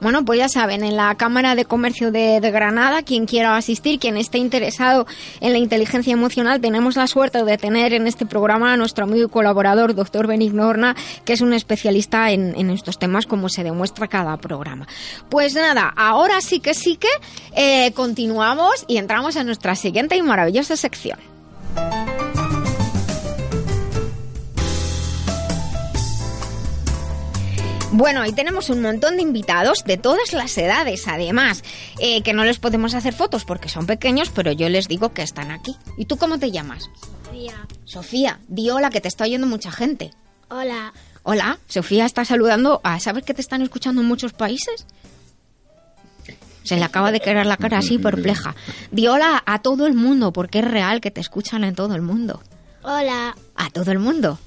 Bueno, 0.00 0.24
pues 0.24 0.38
ya 0.38 0.48
saben, 0.48 0.84
en 0.84 0.96
la 0.96 1.14
Cámara 1.16 1.54
de 1.54 1.64
Comercio 1.64 2.10
de, 2.12 2.40
Granada, 2.50 3.02
quien 3.02 3.26
quiera 3.26 3.56
asistir, 3.56 3.98
quien 3.98 4.16
esté 4.16 4.38
interesado 4.38 5.06
en 5.40 5.52
la 5.52 5.58
inteligencia 5.58 6.12
emocional, 6.12 6.60
tenemos 6.60 6.96
la 6.96 7.06
suerte 7.06 7.44
de 7.44 7.58
tener 7.58 7.92
en 7.92 8.06
este 8.06 8.26
programa 8.26 8.72
a 8.72 8.76
nuestro 8.76 9.04
amigo 9.04 9.26
y 9.26 9.30
colaborador, 9.30 9.94
doctor 9.94 10.26
Benigno 10.26 10.66
Horna, 10.68 10.94
que 11.24 11.32
es 11.32 11.40
un 11.40 11.52
especialista 11.52 12.30
en, 12.30 12.54
en 12.56 12.70
estos 12.70 12.98
temas, 12.98 13.26
como 13.26 13.48
se 13.48 13.64
demuestra 13.64 14.08
cada 14.08 14.36
programa. 14.36 14.86
Pues 15.28 15.54
nada, 15.54 15.92
ahora 15.96 16.40
sí 16.40 16.60
que 16.60 16.74
sí 16.74 16.96
que 16.96 17.08
eh, 17.56 17.92
continuamos 17.92 18.84
y 18.86 18.96
entramos 18.98 19.36
a 19.36 19.44
nuestra 19.44 19.74
siguiente 19.74 20.09
y 20.16 20.22
maravillosa 20.22 20.76
sección. 20.76 21.18
Bueno, 27.92 28.24
y 28.24 28.32
tenemos 28.32 28.70
un 28.70 28.82
montón 28.82 29.16
de 29.16 29.22
invitados 29.22 29.82
de 29.84 29.96
todas 29.96 30.32
las 30.32 30.56
edades, 30.56 31.08
además, 31.08 31.64
eh, 31.98 32.22
que 32.22 32.32
no 32.32 32.44
les 32.44 32.60
podemos 32.60 32.94
hacer 32.94 33.12
fotos 33.12 33.44
porque 33.44 33.68
son 33.68 33.86
pequeños, 33.86 34.30
pero 34.30 34.52
yo 34.52 34.68
les 34.68 34.86
digo 34.86 35.12
que 35.12 35.22
están 35.22 35.50
aquí. 35.50 35.76
¿Y 35.98 36.04
tú 36.04 36.16
cómo 36.16 36.38
te 36.38 36.52
llamas? 36.52 36.88
Sofía. 37.24 37.66
Sofía, 37.84 38.40
di 38.46 38.70
hola, 38.70 38.90
que 38.90 39.00
te 39.00 39.08
está 39.08 39.24
oyendo 39.24 39.48
mucha 39.48 39.72
gente. 39.72 40.12
Hola. 40.48 40.92
Hola, 41.24 41.58
Sofía 41.66 42.06
está 42.06 42.24
saludando 42.24 42.80
a... 42.84 43.00
¿Sabes 43.00 43.24
que 43.24 43.34
te 43.34 43.40
están 43.40 43.60
escuchando 43.60 44.00
en 44.00 44.06
muchos 44.08 44.32
países? 44.32 44.86
Se 46.62 46.76
le 46.76 46.84
acaba 46.84 47.12
de 47.12 47.20
quedar 47.20 47.46
la 47.46 47.56
cara 47.56 47.78
así 47.78 47.98
perpleja. 47.98 48.54
Di 48.90 49.08
hola 49.08 49.42
a 49.46 49.60
todo 49.60 49.86
el 49.86 49.94
mundo, 49.94 50.32
porque 50.32 50.60
es 50.60 50.64
real 50.64 51.00
que 51.00 51.10
te 51.10 51.20
escuchan 51.20 51.64
en 51.64 51.74
todo 51.74 51.94
el 51.94 52.02
mundo. 52.02 52.42
Hola. 52.82 53.36
A 53.56 53.70
todo 53.70 53.92
el 53.92 53.98
mundo. 53.98 54.38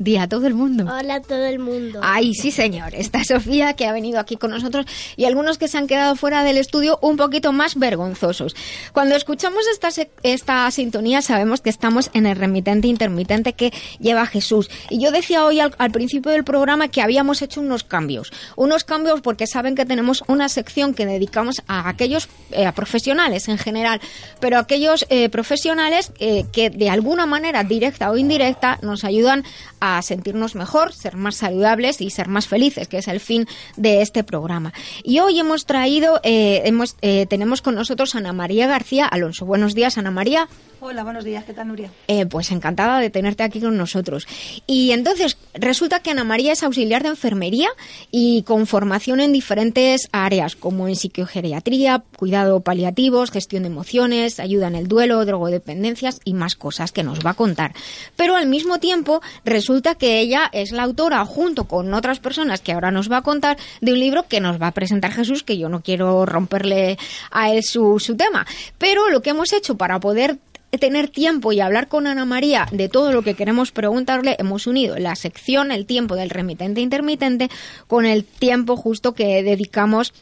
Di 0.00 0.16
a 0.16 0.26
todo 0.26 0.46
el 0.46 0.54
mundo. 0.54 0.86
Hola 0.90 1.16
a 1.16 1.20
todo 1.20 1.44
el 1.44 1.58
mundo. 1.58 2.00
Ay, 2.02 2.32
sí, 2.32 2.50
señor. 2.50 2.94
Está 2.94 3.22
Sofía, 3.24 3.74
que 3.74 3.84
ha 3.84 3.92
venido 3.92 4.18
aquí 4.18 4.36
con 4.36 4.50
nosotros, 4.50 4.86
y 5.14 5.26
algunos 5.26 5.58
que 5.58 5.68
se 5.68 5.76
han 5.76 5.86
quedado 5.86 6.16
fuera 6.16 6.42
del 6.42 6.56
estudio 6.56 6.98
un 7.02 7.18
poquito 7.18 7.52
más 7.52 7.74
vergonzosos. 7.74 8.56
Cuando 8.94 9.14
escuchamos 9.14 9.66
esta, 9.70 9.90
esta 10.22 10.70
sintonía, 10.70 11.20
sabemos 11.20 11.60
que 11.60 11.68
estamos 11.68 12.08
en 12.14 12.24
el 12.24 12.36
remitente 12.36 12.88
intermitente 12.88 13.52
que 13.52 13.74
lleva 13.98 14.24
Jesús. 14.24 14.70
Y 14.88 15.02
yo 15.04 15.10
decía 15.12 15.44
hoy 15.44 15.60
al, 15.60 15.74
al 15.76 15.90
principio 15.90 16.32
del 16.32 16.44
programa 16.44 16.88
que 16.88 17.02
habíamos 17.02 17.42
hecho 17.42 17.60
unos 17.60 17.84
cambios. 17.84 18.32
Unos 18.56 18.84
cambios 18.84 19.20
porque 19.20 19.46
saben 19.46 19.74
que 19.74 19.84
tenemos 19.84 20.24
una 20.28 20.48
sección 20.48 20.94
que 20.94 21.04
dedicamos 21.04 21.60
a 21.66 21.90
aquellos 21.90 22.30
eh, 22.52 22.64
a 22.64 22.72
profesionales 22.72 23.48
en 23.48 23.58
general, 23.58 24.00
pero 24.40 24.56
aquellos 24.56 25.04
eh, 25.10 25.28
profesionales 25.28 26.10
eh, 26.20 26.46
que 26.50 26.70
de 26.70 26.88
alguna 26.88 27.26
manera, 27.26 27.64
directa 27.64 28.10
o 28.10 28.16
indirecta, 28.16 28.78
nos 28.80 29.04
ayudan 29.04 29.44
a 29.78 29.89
sentirnos 30.02 30.54
mejor, 30.54 30.92
ser 30.92 31.16
más 31.16 31.36
saludables 31.36 32.00
y 32.00 32.10
ser 32.10 32.28
más 32.28 32.46
felices, 32.46 32.88
que 32.88 32.98
es 32.98 33.08
el 33.08 33.20
fin 33.20 33.46
de 33.76 34.02
este 34.02 34.24
programa. 34.24 34.72
Y 35.02 35.20
hoy 35.20 35.38
hemos 35.38 35.66
traído, 35.66 36.20
eh, 36.22 36.62
hemos, 36.64 36.96
eh, 37.02 37.26
tenemos 37.26 37.62
con 37.62 37.74
nosotros 37.74 38.14
a 38.14 38.18
Ana 38.18 38.32
María 38.32 38.66
García 38.66 39.06
Alonso. 39.06 39.46
Buenos 39.46 39.74
días, 39.74 39.98
Ana 39.98 40.10
María. 40.10 40.48
Hola, 40.82 41.04
buenos 41.04 41.24
días, 41.24 41.44
¿qué 41.44 41.52
tal 41.52 41.68
Nuria? 41.68 41.90
Eh, 42.08 42.24
pues 42.24 42.50
encantada 42.50 43.00
de 43.00 43.10
tenerte 43.10 43.42
aquí 43.42 43.60
con 43.60 43.76
nosotros. 43.76 44.26
Y 44.66 44.92
entonces, 44.92 45.36
resulta 45.52 46.00
que 46.00 46.10
Ana 46.10 46.24
María 46.24 46.52
es 46.52 46.62
auxiliar 46.62 47.02
de 47.02 47.10
enfermería 47.10 47.68
y 48.10 48.44
con 48.44 48.66
formación 48.66 49.20
en 49.20 49.30
diferentes 49.30 50.08
áreas, 50.10 50.56
como 50.56 50.88
en 50.88 50.96
psiquiogeriatría, 50.96 52.02
cuidado 52.16 52.60
paliativos, 52.60 53.30
gestión 53.30 53.64
de 53.64 53.68
emociones, 53.68 54.40
ayuda 54.40 54.68
en 54.68 54.74
el 54.74 54.88
duelo, 54.88 55.22
drogodependencias 55.26 56.20
y 56.24 56.32
más 56.32 56.56
cosas 56.56 56.92
que 56.92 57.02
nos 57.02 57.18
va 57.26 57.32
a 57.32 57.34
contar. 57.34 57.74
Pero 58.16 58.34
al 58.34 58.46
mismo 58.46 58.78
tiempo, 58.78 59.20
resulta 59.44 59.79
que 59.80 60.20
ella 60.20 60.48
es 60.52 60.72
la 60.72 60.84
autora, 60.84 61.24
junto 61.24 61.64
con 61.64 61.92
otras 61.94 62.20
personas 62.20 62.60
que 62.60 62.72
ahora 62.72 62.90
nos 62.90 63.10
va 63.10 63.18
a 63.18 63.22
contar, 63.22 63.56
de 63.80 63.92
un 63.92 64.00
libro 64.00 64.26
que 64.28 64.40
nos 64.40 64.60
va 64.60 64.68
a 64.68 64.72
presentar 64.72 65.12
Jesús, 65.12 65.42
que 65.42 65.58
yo 65.58 65.68
no 65.68 65.82
quiero 65.82 66.26
romperle 66.26 66.98
a 67.30 67.50
él 67.50 67.62
su, 67.62 67.98
su 67.98 68.16
tema. 68.16 68.46
Pero 68.78 69.08
lo 69.10 69.22
que 69.22 69.30
hemos 69.30 69.52
hecho 69.52 69.76
para 69.76 70.00
poder 70.00 70.38
tener 70.78 71.08
tiempo 71.08 71.52
y 71.52 71.60
hablar 71.60 71.88
con 71.88 72.06
Ana 72.06 72.24
María 72.24 72.68
de 72.70 72.88
todo 72.88 73.12
lo 73.12 73.22
que 73.22 73.34
queremos 73.34 73.72
preguntarle, 73.72 74.36
hemos 74.38 74.66
unido 74.66 74.98
la 74.98 75.16
sección, 75.16 75.72
el 75.72 75.86
tiempo 75.86 76.14
del 76.14 76.30
remitente 76.30 76.80
intermitente, 76.80 77.48
con 77.86 78.06
el 78.06 78.24
tiempo 78.24 78.76
justo 78.76 79.12
que 79.12 79.42
dedicamos 79.42 80.12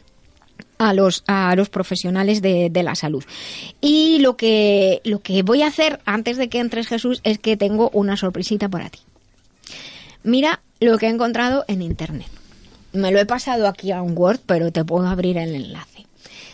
a 0.79 0.93
los, 0.93 1.23
a 1.27 1.55
los 1.55 1.69
profesionales 1.69 2.41
de, 2.41 2.69
de 2.71 2.83
la 2.83 2.95
salud. 2.95 3.23
Y 3.81 4.19
lo 4.19 4.37
que, 4.37 5.01
lo 5.03 5.19
que 5.19 5.43
voy 5.43 5.61
a 5.61 5.67
hacer 5.67 5.99
antes 6.05 6.37
de 6.37 6.49
que 6.49 6.59
entres 6.59 6.87
Jesús 6.87 7.21
es 7.23 7.37
que 7.37 7.57
tengo 7.57 7.89
una 7.93 8.17
sorpresita 8.17 8.69
para 8.69 8.89
ti. 8.89 8.99
Mira 10.23 10.61
lo 10.79 10.97
que 10.97 11.07
he 11.07 11.09
encontrado 11.09 11.63
en 11.67 11.81
internet. 11.81 12.27
Me 12.91 13.11
lo 13.11 13.19
he 13.19 13.25
pasado 13.25 13.67
aquí 13.67 13.91
a 13.91 14.01
un 14.01 14.17
Word, 14.17 14.41
pero 14.45 14.71
te 14.71 14.83
puedo 14.83 15.07
abrir 15.07 15.37
el 15.37 15.55
enlace. 15.55 16.05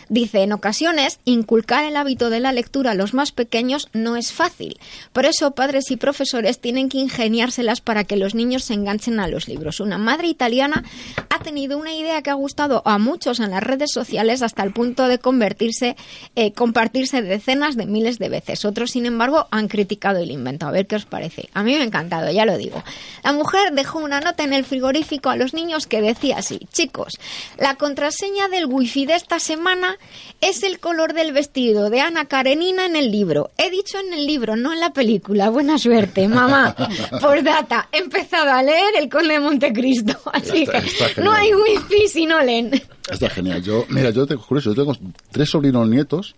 Dice, 0.08 0.42
en 0.42 0.52
ocasiones, 0.52 1.18
inculcar 1.24 1.84
el 1.84 1.96
hábito 1.96 2.30
de 2.30 2.38
la 2.38 2.52
lectura 2.52 2.92
a 2.92 2.94
los 2.94 3.12
más 3.12 3.32
pequeños 3.32 3.88
no 3.92 4.16
es 4.16 4.32
fácil. 4.32 4.78
Por 5.12 5.26
eso, 5.26 5.50
padres 5.50 5.90
y 5.90 5.96
profesores 5.96 6.60
tienen 6.60 6.88
que 6.88 6.98
ingeniárselas 6.98 7.80
para 7.80 8.04
que 8.04 8.16
los 8.16 8.34
niños 8.34 8.62
se 8.62 8.74
enganchen 8.74 9.18
a 9.18 9.26
los 9.26 9.48
libros. 9.48 9.80
Una 9.80 9.98
madre 9.98 10.28
italiana 10.28 10.84
ha 11.28 11.40
tenido 11.40 11.76
una 11.76 11.92
idea 11.92 12.22
que 12.22 12.30
ha 12.30 12.34
gustado 12.34 12.82
a 12.84 12.98
muchos 12.98 13.40
en 13.40 13.50
las 13.50 13.64
redes 13.64 13.90
sociales 13.92 14.42
hasta 14.42 14.62
el 14.62 14.72
punto 14.72 15.08
de 15.08 15.18
convertirse, 15.18 15.96
eh, 16.36 16.52
compartirse 16.52 17.22
decenas 17.22 17.76
de 17.76 17.86
miles 17.86 18.20
de 18.20 18.28
veces. 18.28 18.64
Otros, 18.64 18.92
sin 18.92 19.06
embargo, 19.06 19.48
han 19.50 19.66
criticado 19.66 20.20
el 20.20 20.30
invento. 20.30 20.66
A 20.66 20.70
ver 20.70 20.86
qué 20.86 20.94
os 20.94 21.04
parece. 21.04 21.48
A 21.52 21.64
mí 21.64 21.74
me 21.74 21.80
ha 21.80 21.84
encantado, 21.84 22.30
ya 22.30 22.46
lo 22.46 22.56
digo. 22.56 22.84
La 23.24 23.32
mujer 23.32 23.72
dejó 23.72 23.98
una 23.98 24.20
nota 24.20 24.44
en 24.44 24.52
el 24.52 24.64
frigorífico 24.64 25.30
a 25.30 25.36
los 25.36 25.52
niños 25.52 25.88
que 25.88 26.00
decía 26.00 26.38
así, 26.38 26.60
chicos, 26.72 27.14
la 27.58 27.74
contraseña 27.74 28.48
del 28.48 28.66
wifi 28.66 29.04
de 29.06 29.14
esta 29.14 29.40
semana 29.40 29.95
es 30.40 30.62
el 30.62 30.78
color 30.80 31.12
del 31.14 31.32
vestido 31.32 31.90
de 31.90 32.00
Ana 32.00 32.26
Karenina 32.26 32.86
en 32.86 32.96
el 32.96 33.10
libro. 33.10 33.50
He 33.58 33.70
dicho 33.70 33.98
en 33.98 34.12
el 34.12 34.26
libro, 34.26 34.56
no 34.56 34.72
en 34.72 34.80
la 34.80 34.92
película. 34.92 35.48
Buena 35.50 35.78
suerte, 35.78 36.28
mamá. 36.28 36.74
Por 37.20 37.42
data, 37.42 37.88
he 37.92 37.98
empezado 37.98 38.50
a 38.50 38.62
leer 38.62 38.94
El 38.98 39.08
Conde 39.08 39.34
de 39.34 39.40
Montecristo. 39.40 40.14
Así 40.32 40.62
Está- 40.64 40.82
que 41.14 41.20
no 41.22 41.32
hay 41.32 41.50
wifi 41.54 42.08
si 42.08 42.26
no 42.26 42.42
leen. 42.42 42.70
Está 43.10 43.30
genial. 43.30 43.62
Yo, 43.62 43.84
mira, 43.88 44.10
yo 44.10 44.26
tengo, 44.26 44.42
curioso, 44.44 44.70
yo 44.74 44.82
tengo 44.82 44.96
tres 45.30 45.48
sobrinos 45.50 45.88
nietos. 45.88 46.34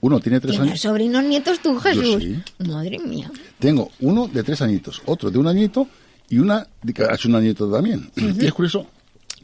Uno 0.00 0.20
tiene 0.20 0.38
tres 0.40 0.52
¿Tienes 0.52 0.68
años. 0.70 0.80
sobrinos 0.80 1.24
nietos 1.24 1.58
tú, 1.60 1.78
Jesús? 1.78 2.22
sí. 2.22 2.38
Madre 2.68 2.98
mía. 3.00 3.30
Tengo 3.58 3.90
uno 4.00 4.28
de 4.28 4.42
tres 4.44 4.62
añitos, 4.62 5.02
otro 5.06 5.30
de 5.30 5.38
un 5.38 5.48
añito 5.48 5.88
y 6.30 6.38
una 6.38 6.66
de 6.82 6.92
que 6.92 7.02
ha 7.02 7.14
hecho 7.14 7.28
un 7.28 7.34
añito 7.34 7.68
también. 7.70 8.08
Y 8.16 8.46
es 8.46 8.52
curioso, 8.52 8.86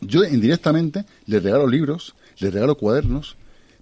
yo 0.00 0.22
indirectamente 0.24 1.05
les 1.26 1.42
regalo 1.42 1.66
libros, 1.66 2.14
les 2.38 2.52
regalo 2.55 2.76
cuadernos 2.76 3.36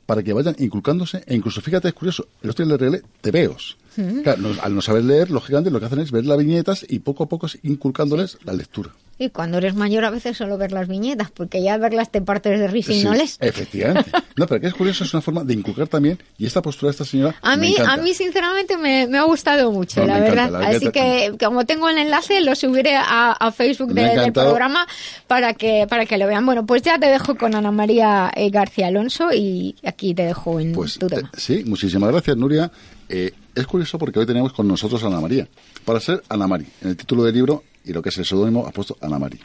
para 0.06 0.22
que 0.22 0.32
vayan 0.32 0.56
inculcándose 0.58 1.22
e 1.26 1.34
incluso, 1.34 1.60
fíjate, 1.60 1.88
es 1.88 1.94
curioso, 1.94 2.26
el 2.42 2.50
otro 2.50 2.64
día 2.64 2.72
les 2.72 2.80
regalé 2.80 3.02
tebeos. 3.20 3.76
Mm. 3.96 4.20
Claro, 4.22 4.40
no- 4.42 4.62
al 4.62 4.74
no 4.74 4.80
saber 4.82 5.04
leer, 5.04 5.30
lógicamente 5.30 5.70
lo 5.70 5.80
que 5.80 5.86
hacen 5.86 6.00
es 6.00 6.10
ver 6.10 6.24
las 6.26 6.38
viñetas 6.38 6.84
y 6.88 7.00
poco 7.00 7.24
a 7.24 7.28
poco 7.28 7.46
es 7.46 7.58
inculcándoles 7.62 8.38
la 8.44 8.52
lectura. 8.52 8.90
Y 9.18 9.28
cuando 9.28 9.58
eres 9.58 9.74
mayor 9.74 10.04
a 10.04 10.10
veces 10.10 10.36
solo 10.36 10.58
ver 10.58 10.72
las 10.72 10.88
viñetas, 10.88 11.30
porque 11.30 11.62
ya 11.62 11.76
verlas 11.76 12.10
te 12.10 12.20
partes 12.22 12.58
de 12.58 12.66
risa 12.66 12.92
y 12.92 13.00
Sí, 13.00 13.04
no 13.04 13.14
lees. 13.14 13.36
Efectivamente. 13.40 14.10
No, 14.34 14.46
pero 14.46 14.62
que 14.62 14.66
es 14.68 14.72
curioso, 14.74 15.04
es 15.04 15.12
una 15.12 15.20
forma 15.20 15.44
de 15.44 15.52
inculcar 15.52 15.86
también 15.88 16.18
y 16.38 16.46
esta 16.46 16.62
postura 16.62 16.88
de 16.88 16.92
esta 16.92 17.04
señora 17.04 17.36
A 17.42 17.54
me 17.54 17.66
mí, 17.66 17.72
encanta. 17.72 17.92
a 17.92 17.96
mí 17.98 18.14
sinceramente 18.14 18.78
me, 18.78 19.06
me 19.06 19.18
ha 19.18 19.24
gustado 19.24 19.70
mucho, 19.70 20.00
No, 20.00 20.06
la 20.06 20.14
me 20.14 20.20
verdad. 20.22 20.46
encanta, 20.46 20.58
la 20.60 20.68
Así 20.74 20.86
verdad. 20.86 20.92
que 21.38 21.44
como 21.44 21.66
tengo 21.66 21.90
el 21.90 21.98
enlace, 21.98 22.40
lo 22.40 22.54
subiré 22.56 22.96
a, 22.96 23.32
a 23.32 23.52
Facebook 23.52 23.92
Me 23.92 24.08
de- 24.08 24.16
del 24.22 24.32
programa 24.32 24.86
para 25.26 25.52
que 25.52 25.86
para 25.86 26.06
que 26.06 26.16
lo 26.16 26.26
vean. 26.26 26.46
Bueno, 26.46 26.64
pues 26.64 26.80
ya 26.80 26.98
te 26.98 27.08
dejo 27.08 27.36
con 27.36 27.54
Ana 27.54 27.70
María 27.70 28.32
eh, 28.34 28.48
García 28.48 28.86
Alonso 28.86 29.28
y 29.34 29.76
aquí 29.84 30.14
te 30.14 30.24
dejo 30.24 30.58
en 30.58 30.72
Pues 30.72 30.98
tu 30.98 31.08
tema. 31.08 31.30
eh, 31.30 31.36
sí, 31.38 31.62
muchísimas 31.66 32.10
gracias, 32.10 32.34
Nuria. 32.38 32.70
Eh, 33.14 33.30
es 33.54 33.66
curioso 33.66 33.98
porque 33.98 34.18
hoy 34.18 34.24
tenemos 34.24 34.54
con 34.54 34.66
nosotros 34.66 35.04
a 35.04 35.08
Ana 35.08 35.20
María. 35.20 35.46
Para 35.84 36.00
ser 36.00 36.22
Ana 36.30 36.46
Mari, 36.46 36.66
en 36.80 36.88
el 36.88 36.96
título 36.96 37.24
del 37.24 37.34
libro 37.34 37.62
y 37.84 37.92
lo 37.92 38.00
que 38.00 38.08
es 38.08 38.16
el 38.16 38.24
seudónimo 38.24 38.66
ha 38.66 38.70
puesto 38.70 38.96
Ana 39.02 39.18
Mari. 39.18 39.38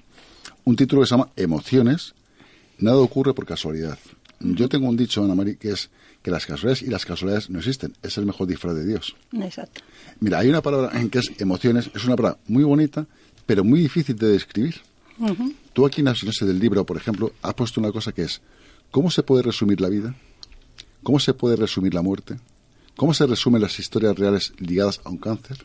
Un 0.63 0.77
título 0.77 1.01
que 1.01 1.07
se 1.07 1.11
llama 1.11 1.29
Emociones. 1.35 2.15
Nada 2.77 2.95
ocurre 2.97 3.33
por 3.33 3.45
casualidad. 3.45 3.99
Yo 4.39 4.69
tengo 4.69 4.87
un 4.87 4.95
dicho, 4.95 5.21
Ana 5.21 5.35
Mari, 5.35 5.57
que 5.57 5.71
es 5.71 5.89
que 6.21 6.31
las 6.31 6.45
casualidades 6.45 6.81
y 6.81 6.87
las 6.89 7.05
casualidades 7.05 7.49
no 7.49 7.59
existen. 7.59 7.93
Es 8.01 8.17
el 8.17 8.25
mejor 8.25 8.47
disfraz 8.47 8.73
de 8.73 8.85
Dios. 8.85 9.17
Exacto. 9.33 9.81
Mira, 10.21 10.39
hay 10.39 10.47
una 10.47 10.61
palabra 10.61 10.97
en 10.97 11.09
que 11.09 11.19
es 11.19 11.29
emociones. 11.37 11.91
Es 11.93 12.05
una 12.05 12.15
palabra 12.15 12.39
muy 12.47 12.63
bonita, 12.63 13.05
pero 13.45 13.65
muy 13.65 13.81
difícil 13.81 14.15
de 14.15 14.29
describir. 14.29 14.75
Ujú. 15.19 15.53
Tú 15.73 15.85
aquí 15.85 15.99
en 15.99 16.05
la 16.05 16.15
sinopsis 16.15 16.47
del 16.47 16.57
libro, 16.57 16.85
por 16.85 16.95
ejemplo, 16.95 17.33
has 17.41 17.53
puesto 17.53 17.81
una 17.81 17.91
cosa 17.91 18.13
que 18.13 18.21
es, 18.21 18.39
¿cómo 18.91 19.11
se 19.11 19.23
puede 19.23 19.43
resumir 19.43 19.81
la 19.81 19.89
vida? 19.89 20.15
¿Cómo 21.03 21.19
se 21.19 21.33
puede 21.33 21.57
resumir 21.57 21.93
la 21.93 22.01
muerte? 22.01 22.37
¿Cómo 22.97 23.13
se 23.13 23.25
resumen 23.27 23.61
las 23.61 23.79
historias 23.79 24.17
reales 24.17 24.53
ligadas 24.57 24.99
a 25.05 25.09
un 25.09 25.17
cáncer? 25.17 25.57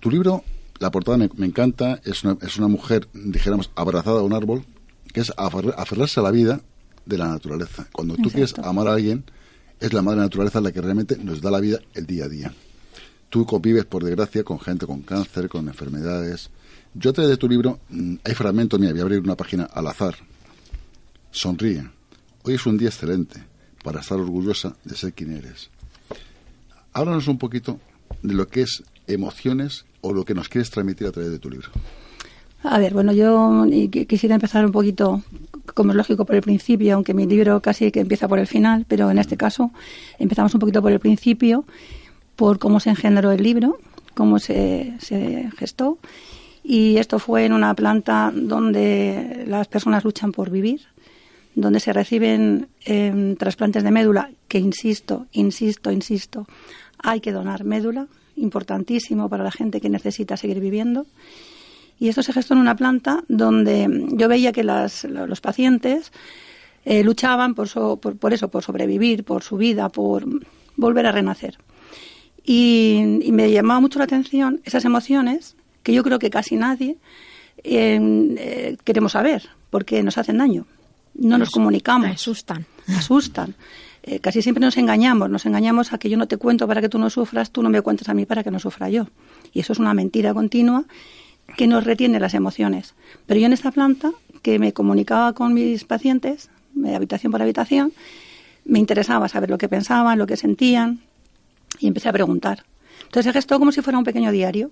Tu 0.00 0.10
libro, 0.10 0.44
la 0.78 0.90
portada 0.90 1.16
me, 1.16 1.30
me 1.36 1.46
encanta, 1.46 2.00
es 2.04 2.24
una, 2.24 2.36
es 2.42 2.56
una 2.58 2.68
mujer, 2.68 3.08
dijéramos, 3.14 3.70
abrazada 3.76 4.20
a 4.20 4.24
un 4.24 4.32
árbol, 4.32 4.64
que 5.12 5.20
es 5.20 5.30
aferr- 5.36 5.74
aferrarse 5.76 6.20
a 6.20 6.22
la 6.24 6.30
vida 6.30 6.60
de 7.06 7.16
la 7.18 7.28
naturaleza. 7.28 7.86
Cuando 7.92 8.16
tú 8.16 8.30
quieres 8.30 8.54
amar 8.58 8.88
a 8.88 8.94
alguien, 8.94 9.24
es 9.78 9.92
la 9.92 10.02
madre 10.02 10.20
naturaleza 10.20 10.60
la 10.60 10.72
que 10.72 10.80
realmente 10.80 11.16
nos 11.16 11.40
da 11.40 11.50
la 11.50 11.60
vida 11.60 11.78
el 11.94 12.06
día 12.06 12.24
a 12.24 12.28
día. 12.28 12.54
Tú 13.28 13.46
convives, 13.46 13.84
por 13.84 14.02
desgracia, 14.04 14.42
con 14.42 14.58
gente 14.58 14.86
con 14.86 15.02
cáncer, 15.02 15.48
con 15.48 15.68
enfermedades. 15.68 16.50
Yo 16.94 17.12
te 17.12 17.22
de 17.22 17.36
tu 17.36 17.48
libro, 17.48 17.78
mm, 17.88 18.16
hay 18.24 18.34
fragmentos, 18.34 18.80
mira, 18.80 18.90
voy 18.92 19.00
a 19.00 19.04
abrir 19.04 19.20
una 19.20 19.36
página 19.36 19.64
al 19.64 19.86
azar. 19.86 20.16
Sonríe. 21.30 21.88
Hoy 22.42 22.54
es 22.54 22.66
un 22.66 22.76
día 22.76 22.88
excelente 22.88 23.44
para 23.84 24.00
estar 24.00 24.18
orgullosa 24.18 24.74
de 24.84 24.96
ser 24.96 25.12
quien 25.12 25.36
eres. 25.36 25.70
Háblanos 26.92 27.28
un 27.28 27.38
poquito 27.38 27.78
de 28.22 28.34
lo 28.34 28.48
que 28.48 28.62
es 28.62 28.82
emociones 29.06 29.84
o 30.00 30.12
lo 30.12 30.24
que 30.24 30.34
nos 30.34 30.48
quieres 30.48 30.70
transmitir 30.70 31.06
a 31.06 31.12
través 31.12 31.30
de 31.30 31.38
tu 31.38 31.50
libro. 31.50 31.70
A 32.62 32.78
ver, 32.78 32.92
bueno, 32.92 33.12
yo 33.12 33.64
quisiera 34.06 34.34
empezar 34.34 34.66
un 34.66 34.72
poquito, 34.72 35.22
como 35.74 35.92
es 35.92 35.96
lógico, 35.96 36.26
por 36.26 36.36
el 36.36 36.42
principio, 36.42 36.94
aunque 36.94 37.14
mi 37.14 37.26
libro 37.26 37.60
casi 37.60 37.90
que 37.90 38.00
empieza 38.00 38.28
por 38.28 38.38
el 38.38 38.46
final, 38.46 38.84
pero 38.86 39.10
en 39.10 39.18
este 39.18 39.36
caso 39.38 39.70
empezamos 40.18 40.52
un 40.52 40.60
poquito 40.60 40.82
por 40.82 40.92
el 40.92 41.00
principio, 41.00 41.64
por 42.36 42.58
cómo 42.58 42.78
se 42.78 42.90
engendró 42.90 43.32
el 43.32 43.42
libro, 43.42 43.78
cómo 44.14 44.38
se, 44.38 44.94
gestó. 45.56 45.98
Y 46.62 46.98
esto 46.98 47.18
fue 47.18 47.46
en 47.46 47.54
una 47.54 47.74
planta 47.74 48.30
donde 48.34 49.44
las 49.46 49.66
personas 49.66 50.04
luchan 50.04 50.30
por 50.30 50.50
vivir, 50.50 50.82
donde 51.54 51.80
se 51.80 51.94
reciben 51.94 52.68
em, 52.84 53.36
trasplantes 53.36 53.82
de 53.82 53.90
médula, 53.90 54.30
que 54.48 54.58
insisto, 54.58 55.26
insisto, 55.32 55.90
insisto, 55.90 56.46
hay 57.02 57.20
que 57.20 57.32
donar 57.32 57.64
médula, 57.64 58.06
importantísimo 58.36 59.28
para 59.28 59.44
la 59.44 59.50
gente 59.50 59.80
que 59.80 59.88
necesita 59.88 60.36
seguir 60.36 60.60
viviendo. 60.60 61.06
Y 61.98 62.08
esto 62.08 62.22
se 62.22 62.32
gestó 62.32 62.54
en 62.54 62.60
una 62.60 62.76
planta 62.76 63.24
donde 63.28 64.06
yo 64.12 64.28
veía 64.28 64.52
que 64.52 64.64
las- 64.64 65.04
lo- 65.04 65.26
los 65.26 65.40
pacientes 65.40 66.12
eh, 66.86 67.04
luchaban 67.04 67.54
por, 67.54 67.68
so- 67.68 67.98
por, 67.98 68.16
por 68.16 68.32
eso, 68.32 68.48
por 68.48 68.62
sobrevivir, 68.64 69.22
por 69.24 69.42
su 69.42 69.56
vida, 69.58 69.90
por 69.90 70.24
volver 70.76 71.06
a 71.06 71.12
renacer. 71.12 71.58
Y, 72.44 73.18
y 73.22 73.32
me 73.32 73.50
llamaba 73.50 73.80
mucho 73.80 73.98
la 73.98 74.06
atención 74.06 74.60
esas 74.64 74.84
emociones 74.86 75.56
que 75.82 75.92
yo 75.92 76.02
creo 76.02 76.18
que 76.18 76.30
casi 76.30 76.56
nadie 76.56 76.96
eh, 77.64 77.98
eh, 78.38 78.76
queremos 78.84 79.12
saber, 79.12 79.48
porque 79.68 80.02
nos 80.02 80.16
hacen 80.16 80.38
daño. 80.38 80.66
No 81.14 81.30
nos 81.36 81.48
Nos 81.48 81.50
comunicamos. 81.50 82.10
asustan. 82.10 82.64
Asustan. 82.96 83.54
Eh, 84.02 84.20
casi 84.20 84.42
siempre 84.42 84.60
nos 84.60 84.76
engañamos. 84.76 85.30
Nos 85.30 85.46
engañamos 85.46 85.92
a 85.92 85.98
que 85.98 86.08
yo 86.08 86.16
no 86.16 86.26
te 86.26 86.36
cuento 86.36 86.66
para 86.66 86.80
que 86.80 86.88
tú 86.88 86.98
no 86.98 87.10
sufras, 87.10 87.50
tú 87.50 87.62
no 87.62 87.70
me 87.70 87.82
cuentes 87.82 88.08
a 88.08 88.14
mí 88.14 88.26
para 88.26 88.42
que 88.42 88.50
no 88.50 88.58
sufra 88.58 88.88
yo. 88.88 89.08
Y 89.52 89.60
eso 89.60 89.72
es 89.72 89.78
una 89.78 89.94
mentira 89.94 90.34
continua 90.34 90.84
que 91.56 91.66
nos 91.66 91.84
retiene 91.84 92.20
las 92.20 92.34
emociones. 92.34 92.94
Pero 93.26 93.40
yo 93.40 93.46
en 93.46 93.52
esta 93.52 93.72
planta, 93.72 94.12
que 94.42 94.58
me 94.58 94.72
comunicaba 94.72 95.32
con 95.32 95.52
mis 95.52 95.84
pacientes, 95.84 96.50
habitación 96.94 97.32
por 97.32 97.42
habitación, 97.42 97.92
me 98.64 98.78
interesaba 98.78 99.28
saber 99.28 99.50
lo 99.50 99.58
que 99.58 99.68
pensaban, 99.68 100.18
lo 100.18 100.26
que 100.26 100.36
sentían, 100.36 101.00
y 101.78 101.88
empecé 101.88 102.08
a 102.08 102.12
preguntar. 102.12 102.64
Entonces 103.02 103.24
se 103.24 103.32
gestó 103.32 103.58
como 103.58 103.72
si 103.72 103.82
fuera 103.82 103.98
un 103.98 104.04
pequeño 104.04 104.30
diario. 104.30 104.70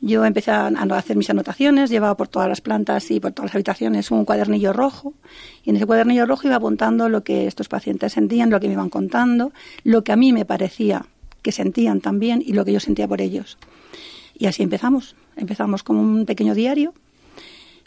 Yo 0.00 0.24
empecé 0.24 0.50
a 0.50 0.66
hacer 0.66 1.16
mis 1.16 1.30
anotaciones, 1.30 1.90
llevaba 1.90 2.16
por 2.16 2.28
todas 2.28 2.48
las 2.48 2.60
plantas 2.60 3.10
y 3.10 3.18
por 3.18 3.32
todas 3.32 3.50
las 3.50 3.54
habitaciones 3.54 4.10
un 4.10 4.24
cuadernillo 4.24 4.72
rojo, 4.72 5.14
y 5.64 5.70
en 5.70 5.76
ese 5.76 5.86
cuadernillo 5.86 6.26
rojo 6.26 6.46
iba 6.46 6.56
apuntando 6.56 7.08
lo 7.08 7.24
que 7.24 7.46
estos 7.46 7.68
pacientes 7.68 8.12
sentían, 8.12 8.50
lo 8.50 8.60
que 8.60 8.66
me 8.66 8.74
iban 8.74 8.90
contando, 8.90 9.52
lo 9.84 10.04
que 10.04 10.12
a 10.12 10.16
mí 10.16 10.32
me 10.32 10.44
parecía 10.44 11.06
que 11.42 11.50
sentían 11.50 12.00
también 12.00 12.42
y 12.44 12.52
lo 12.52 12.64
que 12.64 12.72
yo 12.72 12.80
sentía 12.80 13.08
por 13.08 13.20
ellos. 13.20 13.56
Y 14.38 14.46
así 14.46 14.62
empezamos. 14.62 15.16
Empezamos 15.36 15.82
como 15.82 16.00
un 16.00 16.26
pequeño 16.26 16.54
diario, 16.54 16.92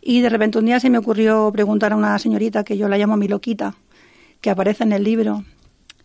y 0.02 0.22
de 0.22 0.30
repente 0.30 0.58
un 0.58 0.66
día 0.66 0.80
se 0.80 0.90
me 0.90 0.98
ocurrió 0.98 1.52
preguntar 1.52 1.94
a 1.94 1.96
una 1.96 2.18
señorita 2.20 2.64
que 2.64 2.78
yo 2.78 2.88
la 2.88 2.98
llamo 2.98 3.18
mi 3.18 3.28
loquita, 3.28 3.76
que 4.42 4.50
aparece 4.50 4.84
en 4.84 4.94
el 4.94 5.04
libro, 5.04 5.44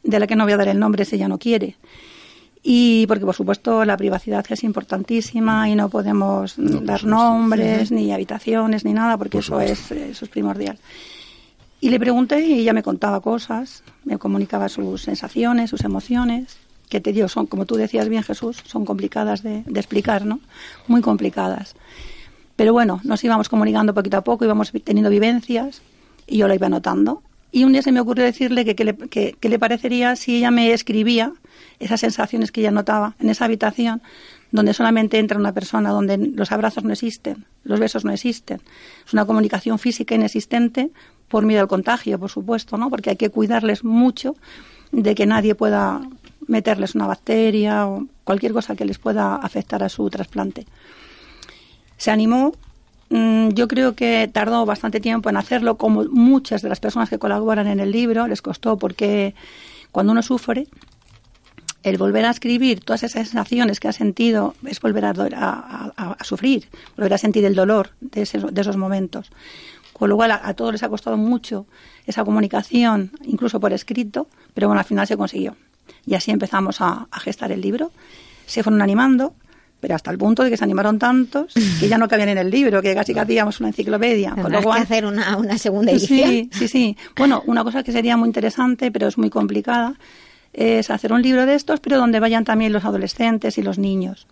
de 0.03 0.19
la 0.19 0.27
que 0.27 0.37
no 0.37 0.45
voy 0.45 0.53
a 0.53 0.57
dar 0.57 0.69
el 0.69 0.79
nombre 0.79 1.05
si 1.05 1.17
ella 1.17 1.29
no 1.29 1.39
quiere. 1.39 1.77
Y 2.67 3.07
porque, 3.07 3.27
por 3.27 3.35
supuesto, 3.35 3.85
la 3.85 3.97
privacidad 3.99 4.45
es 4.49 4.65
importantísima 4.65 5.69
y 5.69 5.75
no 5.75 5.91
podemos 5.91 6.59
No, 6.59 6.81
dar 6.81 7.05
nombres, 7.05 7.91
ni 7.93 8.11
habitaciones, 8.11 8.87
ni 8.87 8.95
nada, 8.95 9.19
porque 9.19 9.37
Por 9.39 9.45
eso 9.45 9.61
es, 9.61 9.91
eso 9.93 10.25
es 10.25 10.31
primordial. 10.31 10.79
Y 11.83 11.91
le 11.91 12.01
pregunté 12.01 12.41
y 12.41 12.61
ella 12.61 12.73
me 12.73 12.83
contaba 12.83 13.21
cosas, 13.21 13.83
me 14.05 14.17
comunicaba 14.17 14.71
sus 14.71 15.03
sensaciones, 15.03 15.69
sus 15.69 15.85
emociones, 15.85 16.57
que 16.89 17.03
te 17.03 17.13
digo, 17.13 17.29
son, 17.29 17.47
como 17.47 17.67
tú 17.67 17.75
decías 17.75 18.09
bien, 18.09 18.23
Jesús, 18.23 18.63
son 18.67 18.87
complicadas 18.87 19.43
de, 19.43 19.63
de 19.67 19.81
explicar, 19.81 20.25
¿no? 20.25 20.41
Muy 20.89 21.03
complicadas. 21.03 21.75
Pero 22.57 22.73
bueno, 22.73 23.01
nos 23.05 23.23
íbamos 23.25 23.51
comunicando 23.51 23.93
poquito 23.93 24.17
a 24.17 24.21
poco, 24.25 24.47
íbamos 24.47 24.73
teniendo 24.85 25.11
vivencias 25.11 25.83
y 26.27 26.39
yo 26.39 26.49
la 26.49 26.55
iba 26.55 26.69
anotando. 26.69 27.23
Y 27.53 27.65
un 27.65 27.73
día 27.73 27.83
se 27.83 27.93
me 27.93 28.01
ocurrió 28.01 28.25
decirle 28.25 28.65
que 28.65 28.75
qué 28.75 28.85
le, 28.85 28.97
que- 28.97 29.37
qué 29.39 29.49
le 29.51 29.59
parecería 29.59 30.17
si 30.17 30.37
ella 30.39 30.51
me 30.51 30.73
escribía 30.73 31.33
esas 31.79 32.01
sensaciones 32.01 32.53
que 32.53 32.61
ella 32.61 32.71
notaba 32.71 33.15
en 33.19 33.29
esa 33.29 33.45
habitación 33.45 34.03
donde 34.55 34.73
solamente 34.73 35.19
entra 35.19 35.37
una 35.37 35.53
persona, 35.53 35.91
donde 35.91 36.17
los 36.17 36.53
abrazos 36.53 36.85
no 36.85 36.93
existen, 36.93 37.45
los 37.65 37.81
besos 37.81 38.05
no 38.05 38.13
existen. 38.13 38.61
Es 39.05 39.13
una 39.13 39.25
comunicación 39.25 39.81
física 39.81 40.15
inexistente 40.15 40.91
por 41.29 41.45
miedo 41.45 41.61
al 41.61 41.67
contagio, 41.67 42.21
por 42.21 42.31
supuesto, 42.31 42.77
¿no? 42.77 42.89
Porque 42.89 43.11
hay 43.11 43.17
que 43.17 43.31
cuidarles 43.31 43.83
mucho 43.83 44.37
de 44.93 45.17
que 45.17 45.27
nadie 45.27 45.57
pueda 45.57 46.03
meterles 46.47 46.95
una 46.95 47.09
bacteria 47.09 47.89
o 47.89 48.07
cualquier 48.23 48.53
cosa 48.53 48.77
que 48.77 48.85
les 48.85 48.99
pueda 48.99 49.35
afectar 49.35 49.83
a 49.83 49.89
su 49.89 50.09
trasplante. 50.09 50.67
Se 51.97 52.13
animó, 52.13 52.53
mm, 53.11 53.49
yo 53.51 53.67
creo 53.67 53.95
que 53.95 54.31
tardó 54.33 54.65
bastante 54.67 55.01
tiempo 55.01 55.29
en 55.29 55.37
hacerlo, 55.37 55.77
como 55.77 56.05
muchas 56.05 56.63
de 56.63 56.69
las 56.69 56.79
personas 56.79 57.11
que 57.11 57.19
colaboran 57.19 57.67
en 57.67 57.81
el 57.81 57.91
libro, 57.91 58.29
les 58.29 58.43
costó 58.43 58.79
porque 58.79 59.35
cuando 59.91 60.13
uno 60.13 60.23
sufre, 60.23 60.69
el 61.85 61.97
volver 61.99 62.25
a 62.25 62.31
escribir 62.31 62.81
todas 62.81 63.05
esas 63.05 63.29
sensaciones 63.29 63.79
que 63.79 63.87
ha 63.89 63.93
sentido 63.93 64.55
es 64.67 64.81
volver 64.81 65.05
a, 65.05 65.11
a- 65.11 65.93
a- 65.97 66.17
a 66.19 66.25
sufrir, 66.25 66.69
volver 66.97 67.15
a 67.15 67.19
sentir 67.19 67.45
el 67.45 67.55
dolor 67.55 67.91
de, 68.01 68.23
ese- 68.23 68.39
de 68.39 68.61
esos 68.61 68.77
momentos. 68.77 69.31
Con 69.93 70.09
lo 70.09 70.17
cual 70.17 70.33
a, 70.33 70.55
todos 70.55 70.73
les 70.73 70.83
ha 70.83 70.89
costado 70.89 71.17
mucho 71.17 71.67
esa 72.05 72.25
comunicación, 72.25 73.13
incluso 73.23 73.61
por 73.61 73.73
escrito, 73.73 74.27
pero 74.53 74.67
bueno, 74.67 74.81
al 74.81 74.87
final 74.87 75.07
se 75.07 75.17
consiguió. 75.17 75.57
Y 76.05 76.15
así 76.15 76.33
empezamos 76.33 76.81
a, 76.81 77.07
gestar 77.21 77.53
el 77.53 77.61
libro. 77.61 77.93
Se 78.47 78.63
fueron 78.65 78.83
animando, 78.83 79.35
pero 79.81 79.95
hasta 79.95 80.11
el 80.11 80.19
punto 80.19 80.43
de 80.43 80.51
que 80.51 80.57
se 80.57 80.65
animaron 80.65 80.99
tantos 80.99 81.53
que 81.79 81.89
ya 81.89 81.99
no 81.99 82.09
cabían 82.09 82.31
en 82.31 82.39
el 82.39 82.51
libro, 82.51 82.83
que 82.83 82.95
casi 82.95 83.15
que 83.15 83.21
hacíamos 83.21 83.61
una 83.61 83.69
enciclopedia. 83.69 84.31
Con 84.31 84.51
lo 84.51 84.59
que 84.77 84.81
hacer 84.83 85.05
una, 85.07 85.37
una 85.37 85.59
segunda 85.59 85.93
edición. 85.93 86.29
Sí, 86.31 86.49
sí, 86.53 86.69
sí. 86.69 86.97
Bueno, 87.17 87.43
una 87.47 87.63
cosa 87.63 87.83
que 87.83 87.93
sería 87.93 88.17
muy 88.17 88.27
interesante, 88.29 88.91
pero 88.91 89.07
es 89.09 89.17
muy 89.19 89.31
complicada, 89.31 89.95
es 90.55 90.91
hacer 90.91 91.13
un 91.13 91.21
libro 91.23 91.45
de 91.47 91.55
estos, 91.55 91.81
pero 91.81 91.99
donde 91.99 92.21
vayan 92.21 92.45
también 92.45 92.73
los 92.73 92.85
adolescentes 92.85 93.59
y 93.59 93.63
los 93.63 93.79
niños. 93.79 94.27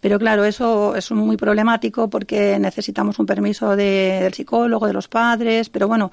Pero 0.00 0.18
claro, 0.18 0.44
eso 0.44 0.96
es 0.96 1.10
muy 1.12 1.36
problemático 1.36 2.10
porque 2.10 2.58
necesitamos 2.58 3.18
un 3.18 3.26
permiso 3.26 3.76
de- 3.76 4.20
del 4.22 4.34
psicólogo, 4.34 4.86
de 4.86 4.92
los 4.92 5.08
padres, 5.08 5.68
pero 5.68 5.86
bueno, 5.88 6.10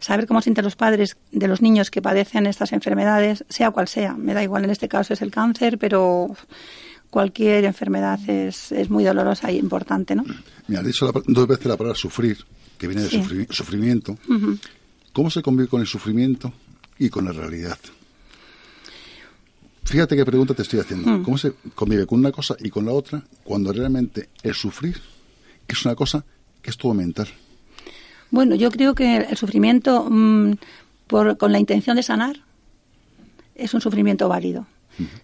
saber 0.00 0.26
cómo 0.26 0.40
sienten 0.40 0.64
los 0.64 0.76
padres 0.76 1.16
de 1.32 1.48
los 1.48 1.60
niños 1.60 1.90
que 1.90 2.00
padecen 2.00 2.46
estas 2.46 2.72
enfermedades, 2.72 3.44
sea 3.48 3.70
cual 3.72 3.88
sea. 3.88 4.14
Me 4.14 4.34
da 4.34 4.42
igual, 4.42 4.64
en 4.64 4.70
este 4.70 4.88
caso 4.88 5.14
es 5.14 5.22
el 5.22 5.30
cáncer, 5.32 5.78
pero 5.78 6.28
cualquier 7.10 7.64
enfermedad 7.64 8.18
es, 8.28 8.70
es 8.72 8.90
muy 8.90 9.04
dolorosa 9.04 9.50
y 9.50 9.58
importante, 9.58 10.14
¿no? 10.14 10.24
Me 10.68 10.76
has 10.76 10.84
dicho 10.84 11.06
la 11.06 11.20
dos 11.26 11.46
veces 11.46 11.66
la 11.66 11.76
palabra 11.76 11.96
sufrir, 11.98 12.38
que 12.78 12.86
viene 12.86 13.02
de 13.02 13.08
Sí. 13.08 13.22
sufrimiento. 13.50 14.16
¿Cómo 15.12 15.30
se 15.30 15.42
convive 15.42 15.68
con 15.68 15.80
el 15.80 15.86
sufrimiento 15.86 16.52
y 16.98 17.08
con 17.08 17.24
la 17.24 17.32
realidad? 17.32 17.78
Fíjate 19.84 20.16
qué 20.16 20.24
pregunta 20.24 20.54
te 20.54 20.62
estoy 20.62 20.80
haciendo. 20.80 21.08
Mm. 21.10 21.22
¿Cómo 21.22 21.38
se 21.38 21.52
convive 21.74 22.06
con 22.06 22.18
una 22.18 22.32
cosa 22.32 22.56
y 22.58 22.70
con 22.70 22.86
la 22.86 22.92
otra 22.92 23.22
cuando 23.44 23.72
realmente 23.72 24.28
el 24.42 24.54
sufrir 24.54 25.00
es 25.68 25.84
una 25.84 25.94
cosa 25.94 26.24
que 26.62 26.70
es 26.70 26.76
todo 26.76 26.94
mental? 26.94 27.28
Bueno, 28.30 28.54
yo 28.54 28.70
creo 28.70 28.94
que 28.94 29.16
el 29.16 29.36
sufrimiento 29.36 30.08
mm, 30.10 30.54
por, 31.06 31.36
con 31.36 31.52
la 31.52 31.58
intención 31.58 31.96
de 31.96 32.02
sanar 32.02 32.36
es 33.54 33.74
un 33.74 33.80
sufrimiento 33.80 34.28
válido. 34.28 34.66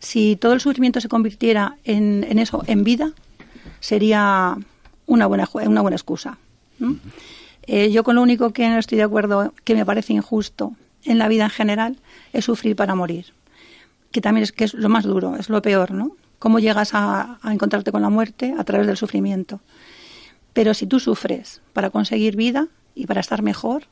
Si 0.01 0.37
todo 0.37 0.53
el 0.53 0.61
sufrimiento 0.61 1.01
se 1.01 1.09
convirtiera 1.09 1.77
en, 1.85 2.27
en 2.29 2.41
eso, 2.41 2.65
en 2.67 2.83
vida, 2.83 3.13
sería 3.79 4.57
una 5.07 5.27
buena, 5.27 5.49
una 5.55 5.81
buena 5.81 5.97
excusa. 5.97 6.39
¿no? 6.79 6.97
Eh, 7.67 7.91
yo 7.93 8.03
con 8.03 8.17
lo 8.17 8.23
único 8.23 8.53
que 8.53 8.69
no 8.69 8.79
estoy 8.79 8.99
de 8.99 9.05
acuerdo, 9.05 9.55
que 9.65 9.75
me 9.75 9.87
parece 9.87 10.13
injusto 10.13 10.75
en 11.05 11.19
la 11.19 11.29
vida 11.29 11.45
en 11.45 11.51
general, 11.51 11.99
es 12.33 12.45
sufrir 12.47 12.75
para 12.75 12.95
morir. 12.95 13.27
Que 14.11 14.21
también 14.21 14.45
es, 14.45 14.53
que 14.53 14.65
es 14.65 14.75
lo 14.75 14.89
más 14.89 15.05
duro, 15.05 15.37
es 15.37 15.49
lo 15.49 15.63
peor, 15.63 15.93
¿no? 15.93 16.17
Cómo 16.39 16.59
llegas 16.59 16.95
a, 16.95 17.39
a 17.43 17.53
encontrarte 17.53 17.93
con 17.93 18.03
la 18.03 18.11
muerte 18.11 18.55
a 18.59 18.65
través 18.65 18.87
del 18.87 18.97
sufrimiento. 18.97 19.61
Pero 20.53 20.75
si 20.75 20.87
tú 20.87 20.99
sufres 20.99 21.61
para 21.73 21.91
conseguir 21.91 22.35
vida 22.37 22.69
y 22.95 23.07
para 23.07 23.21
estar 23.21 23.43
mejor, 23.43 23.85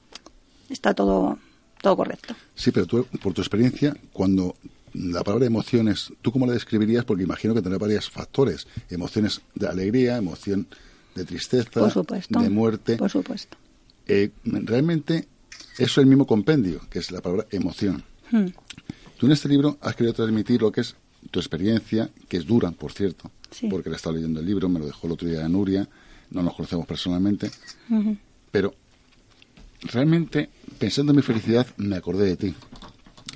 está 0.70 0.94
todo, 0.94 1.38
todo 1.80 1.96
correcto. 1.96 2.34
Sí, 2.54 2.72
pero 2.72 2.86
tú, 2.86 3.06
por 3.22 3.32
tu 3.32 3.42
experiencia, 3.42 3.96
cuando 4.12 4.56
la 4.94 5.22
palabra 5.22 5.46
emociones, 5.46 6.12
¿tú 6.22 6.32
cómo 6.32 6.46
la 6.46 6.52
describirías? 6.54 7.04
Porque 7.04 7.22
imagino 7.22 7.54
que 7.54 7.62
tendrá 7.62 7.78
varios 7.78 8.10
factores. 8.10 8.66
Emociones 8.90 9.42
de 9.54 9.68
alegría, 9.68 10.16
emoción 10.16 10.66
de 11.14 11.24
tristeza, 11.24 11.80
Por 11.80 11.90
supuesto. 11.90 12.40
de 12.40 12.50
muerte. 12.50 12.96
Por 12.96 13.10
supuesto. 13.10 13.56
Eh, 14.06 14.30
realmente, 14.44 15.28
eso 15.74 15.84
es 15.84 15.98
el 15.98 16.06
mismo 16.06 16.26
compendio, 16.26 16.80
que 16.90 16.98
es 16.98 17.10
la 17.10 17.20
palabra 17.20 17.46
emoción. 17.50 18.02
Hmm. 18.30 18.46
Tú 19.18 19.26
en 19.26 19.32
este 19.32 19.48
libro 19.48 19.78
has 19.80 19.94
querido 19.96 20.14
transmitir 20.14 20.62
lo 20.62 20.70
que 20.72 20.80
es 20.82 20.94
tu 21.30 21.40
experiencia, 21.40 22.10
que 22.28 22.36
es 22.36 22.46
dura, 22.46 22.70
por 22.70 22.92
cierto, 22.92 23.30
Sí. 23.50 23.66
porque 23.68 23.88
le 23.88 23.94
he 23.94 23.96
estado 23.96 24.14
leyendo 24.16 24.40
el 24.40 24.46
libro, 24.46 24.68
me 24.68 24.78
lo 24.78 24.86
dejó 24.86 25.06
el 25.06 25.14
otro 25.14 25.28
día 25.28 25.48
Nuria, 25.48 25.88
no 26.30 26.42
nos 26.42 26.54
conocemos 26.54 26.86
personalmente, 26.86 27.50
pero 28.52 28.74
realmente, 29.82 30.50
pensando 30.78 31.12
en 31.12 31.16
mi 31.16 31.22
felicidad, 31.22 31.66
me 31.76 31.96
acordé 31.96 32.26
de 32.26 32.36
ti. 32.36 32.54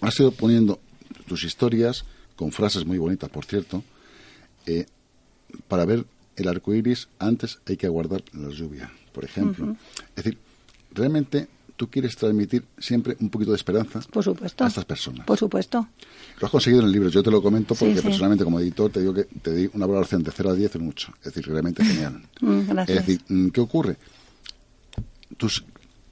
Has 0.00 0.18
ido 0.20 0.30
poniendo 0.32 0.80
tus 1.26 1.44
historias, 1.44 2.04
con 2.36 2.52
frases 2.52 2.84
muy 2.84 2.98
bonitas, 2.98 3.30
por 3.30 3.44
cierto, 3.44 3.82
eh, 4.66 4.86
para 5.68 5.84
ver 5.84 6.04
el 6.36 6.48
arco 6.48 6.74
iris, 6.74 7.08
antes 7.18 7.58
hay 7.66 7.76
que 7.76 7.86
aguardar 7.86 8.22
la 8.32 8.48
lluvia, 8.50 8.90
por 9.12 9.24
ejemplo. 9.24 9.76
Es 10.10 10.24
decir, 10.24 10.38
realmente 10.92 11.48
tú 11.82 11.90
quieres 11.90 12.14
transmitir 12.14 12.64
siempre 12.78 13.16
un 13.18 13.28
poquito 13.28 13.50
de 13.50 13.56
esperanza 13.56 13.98
Por 14.08 14.22
supuesto. 14.22 14.62
a 14.62 14.68
estas 14.68 14.84
personas. 14.84 15.26
Por 15.26 15.36
supuesto. 15.36 15.88
Lo 16.38 16.46
has 16.46 16.50
conseguido 16.52 16.80
en 16.82 16.86
el 16.86 16.92
libro, 16.92 17.08
yo 17.08 17.24
te 17.24 17.30
lo 17.32 17.42
comento 17.42 17.74
porque 17.74 17.96
sí. 17.96 18.02
personalmente 18.02 18.44
como 18.44 18.60
editor 18.60 18.92
te 18.92 19.00
digo 19.00 19.12
que 19.12 19.24
te 19.24 19.52
di 19.52 19.68
una 19.72 19.86
valoración 19.86 20.22
de 20.22 20.30
0 20.30 20.50
a 20.50 20.54
10 20.54 20.76
en 20.76 20.84
mucho. 20.84 21.12
Es 21.18 21.34
decir, 21.34 21.44
realmente 21.44 21.84
genial. 21.92 22.22
Mm, 22.40 22.60
gracias. 22.68 22.88
Es 23.00 23.04
decir, 23.04 23.24
mm, 23.26 23.48
¿qué 23.48 23.60
ocurre? 23.60 23.96
Tus 25.36 25.64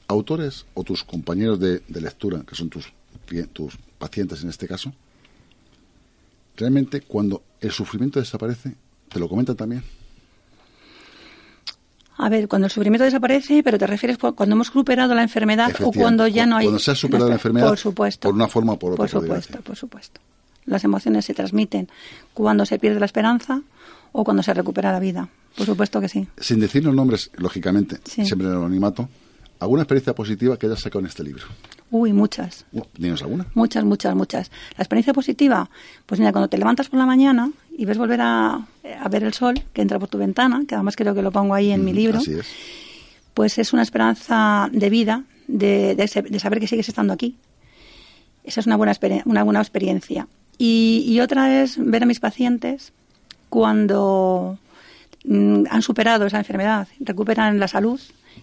autores 0.09 0.67
o 0.75 0.83
tus 0.83 1.05
compañeros 1.05 1.61
de, 1.61 1.85
de 1.87 2.01
lectura, 2.01 2.43
que 2.45 2.57
son 2.57 2.69
tus, 2.69 2.93
tus 3.53 3.79
pacientes 3.97 4.43
en 4.43 4.49
este 4.49 4.67
caso, 4.67 4.93
realmente 6.57 7.03
cuando 7.03 7.45
el 7.61 7.71
sufrimiento 7.71 8.19
desaparece, 8.19 8.75
te 9.09 9.21
lo 9.21 9.29
comentan 9.29 9.55
también. 9.55 9.85
A 12.17 12.29
ver, 12.29 12.49
cuando 12.49 12.67
el 12.67 12.71
sufrimiento 12.73 13.05
desaparece, 13.05 13.63
pero 13.63 13.79
te 13.79 13.87
refieres 13.87 14.19
cu- 14.19 14.35
cuando 14.35 14.55
hemos 14.55 14.67
superado 14.67 15.15
la 15.15 15.23
enfermedad 15.23 15.73
o 15.83 15.91
cuando 15.93 16.27
ya 16.27 16.45
no 16.47 16.57
hay. 16.57 16.67
Cuando 16.67 16.79
se 16.79 16.91
ha 16.91 16.95
superado 16.95 17.29
la 17.29 17.37
enfermedad, 17.37 17.69
Por 17.69 17.79
supuesto. 17.79 18.29
por 18.29 18.35
una 18.35 18.47
forma 18.49 18.73
o 18.75 18.79
por 18.79 18.93
otra, 18.93 19.03
Por 19.05 19.09
supuesto, 19.09 19.61
por 19.63 19.77
supuesto. 19.77 20.21
Las 20.67 20.85
emociones 20.85 21.25
se 21.25 21.33
transmiten 21.35 21.89
cuando 22.35 22.67
se 22.67 22.79
pierde 22.79 23.01
la 23.01 23.07
esperanza 23.07 23.63
o 24.13 24.25
cuando 24.25 24.43
se 24.43 24.53
recupera 24.53 24.93
la 24.93 25.01
vida. 25.01 25.29
Por 25.57 25.65
supuesto 25.67 26.01
que 26.01 26.09
sí. 26.09 26.29
Sin 26.39 26.61
decir 26.61 26.85
los 26.85 26.95
nombres, 26.95 27.31
lógicamente, 27.37 27.99
Sí. 28.05 28.25
siempre 28.27 28.47
en 28.47 28.53
el 28.53 28.59
anonimato, 28.59 29.09
¿alguna 29.59 29.83
experiencia 29.83 30.15
positiva 30.15 30.59
que 30.59 30.67
hayas 30.67 30.81
sacado 30.81 31.01
en 31.01 31.07
este 31.07 31.25
libro? 31.25 31.45
Uy, 31.91 32.13
muchas. 32.13 32.67
¿Dinos 32.99 33.23
alguna? 33.23 33.47
Muchas, 33.55 33.83
muchas, 33.85 34.15
muchas. 34.15 34.51
La 34.77 34.83
experiencia 34.83 35.13
positiva, 35.15 35.69
pues 36.07 36.21
mira, 36.21 36.31
cuando 36.33 36.49
te 36.49 36.59
levantas 36.59 36.89
por 36.89 36.99
la 37.01 37.07
mañana 37.07 37.51
y 37.81 37.87
ves 37.87 37.97
volver 37.97 38.21
a, 38.21 38.67
a 39.05 39.09
ver 39.09 39.25
el 39.25 39.33
sol 39.33 39.55
que 39.73 39.81
entra 39.81 39.99
por 39.99 40.09
tu 40.11 40.19
ventana, 40.19 40.65
que 40.69 40.75
además 40.75 40.97
creo 40.97 41.15
que 41.15 41.23
lo 41.23 41.33
pongo 41.33 41.55
ahí 41.55 41.71
en 41.73 41.83
mi 41.83 41.95
libro, 41.95 42.19
Así 42.19 42.35
es. 42.35 42.47
pues 43.33 43.57
es 43.57 43.73
una 43.73 43.81
esperanza 43.83 44.69
de 44.71 44.91
vida, 44.91 45.25
de, 45.49 45.95
de 45.95 46.25
de 46.29 46.39
saber 46.41 46.61
que 46.61 46.67
sigues 46.67 46.89
estando 46.91 47.15
aquí. 47.15 47.37
Esa 48.45 48.61
es 48.61 48.67
una 48.67 48.77
buena, 48.77 48.93
una 49.25 49.45
buena 49.45 49.61
experiencia. 49.61 50.29
Y, 50.59 51.05
y 51.07 51.21
otra 51.21 51.63
es 51.63 51.77
ver 51.79 52.03
a 52.03 52.07
mis 52.07 52.21
pacientes 52.21 52.93
cuando 53.49 54.59
mm, 55.25 55.65
han 55.71 55.81
superado 55.83 56.27
esa 56.27 56.39
enfermedad, 56.39 56.87
recuperan 57.01 57.59
la 57.59 57.69
salud 57.69 57.99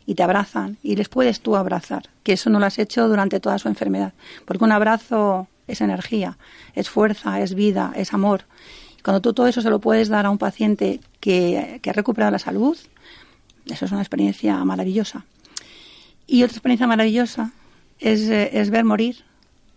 y 0.07 0.15
te 0.15 0.23
abrazan 0.23 0.77
y 0.81 0.95
les 0.95 1.09
puedes 1.09 1.41
tú 1.41 1.55
abrazar, 1.55 2.09
que 2.23 2.33
eso 2.33 2.49
no 2.49 2.59
lo 2.59 2.65
has 2.65 2.79
hecho 2.79 3.07
durante 3.07 3.39
toda 3.39 3.59
su 3.59 3.67
enfermedad, 3.67 4.13
porque 4.45 4.63
un 4.63 4.71
abrazo 4.71 5.47
es 5.67 5.81
energía, 5.81 6.37
es 6.73 6.89
fuerza, 6.89 7.39
es 7.41 7.53
vida, 7.53 7.93
es 7.95 8.13
amor. 8.13 8.45
Cuando 9.03 9.21
tú 9.21 9.33
todo 9.33 9.47
eso 9.47 9.61
se 9.61 9.69
lo 9.69 9.79
puedes 9.79 10.09
dar 10.09 10.25
a 10.25 10.29
un 10.29 10.37
paciente 10.37 10.99
que, 11.19 11.79
que 11.81 11.89
ha 11.89 11.93
recuperado 11.93 12.31
la 12.31 12.39
salud, 12.39 12.77
eso 13.65 13.85
es 13.85 13.91
una 13.91 14.01
experiencia 14.01 14.63
maravillosa. 14.65 15.25
Y 16.25 16.43
otra 16.43 16.55
experiencia 16.55 16.87
maravillosa 16.87 17.51
es, 17.99 18.21
eh, 18.29 18.49
es 18.53 18.69
ver 18.69 18.83
morir 18.83 19.23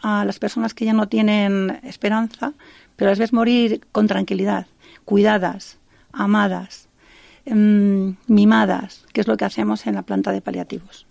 a 0.01 0.25
las 0.25 0.39
personas 0.39 0.75
que 0.75 0.85
ya 0.85 0.93
no 0.93 1.09
tienen 1.09 1.79
esperanza, 1.85 2.55
pero 2.97 3.11
las 3.11 3.19
ves 3.19 3.33
morir 3.33 3.83
con 3.93 4.07
tranquilidad, 4.07 4.67
cuidadas, 5.05 5.79
amadas, 6.13 6.89
em, 7.45 8.17
mimadas, 8.27 9.05
que 9.13 9.21
es 9.21 9.29
lo 9.29 9.37
que 9.37 9.45
hacemos 9.45 9.87
en 9.87 9.95
la 9.95 10.03
planta 10.03 10.33
de 10.33 10.41
paliativos. 10.41 11.07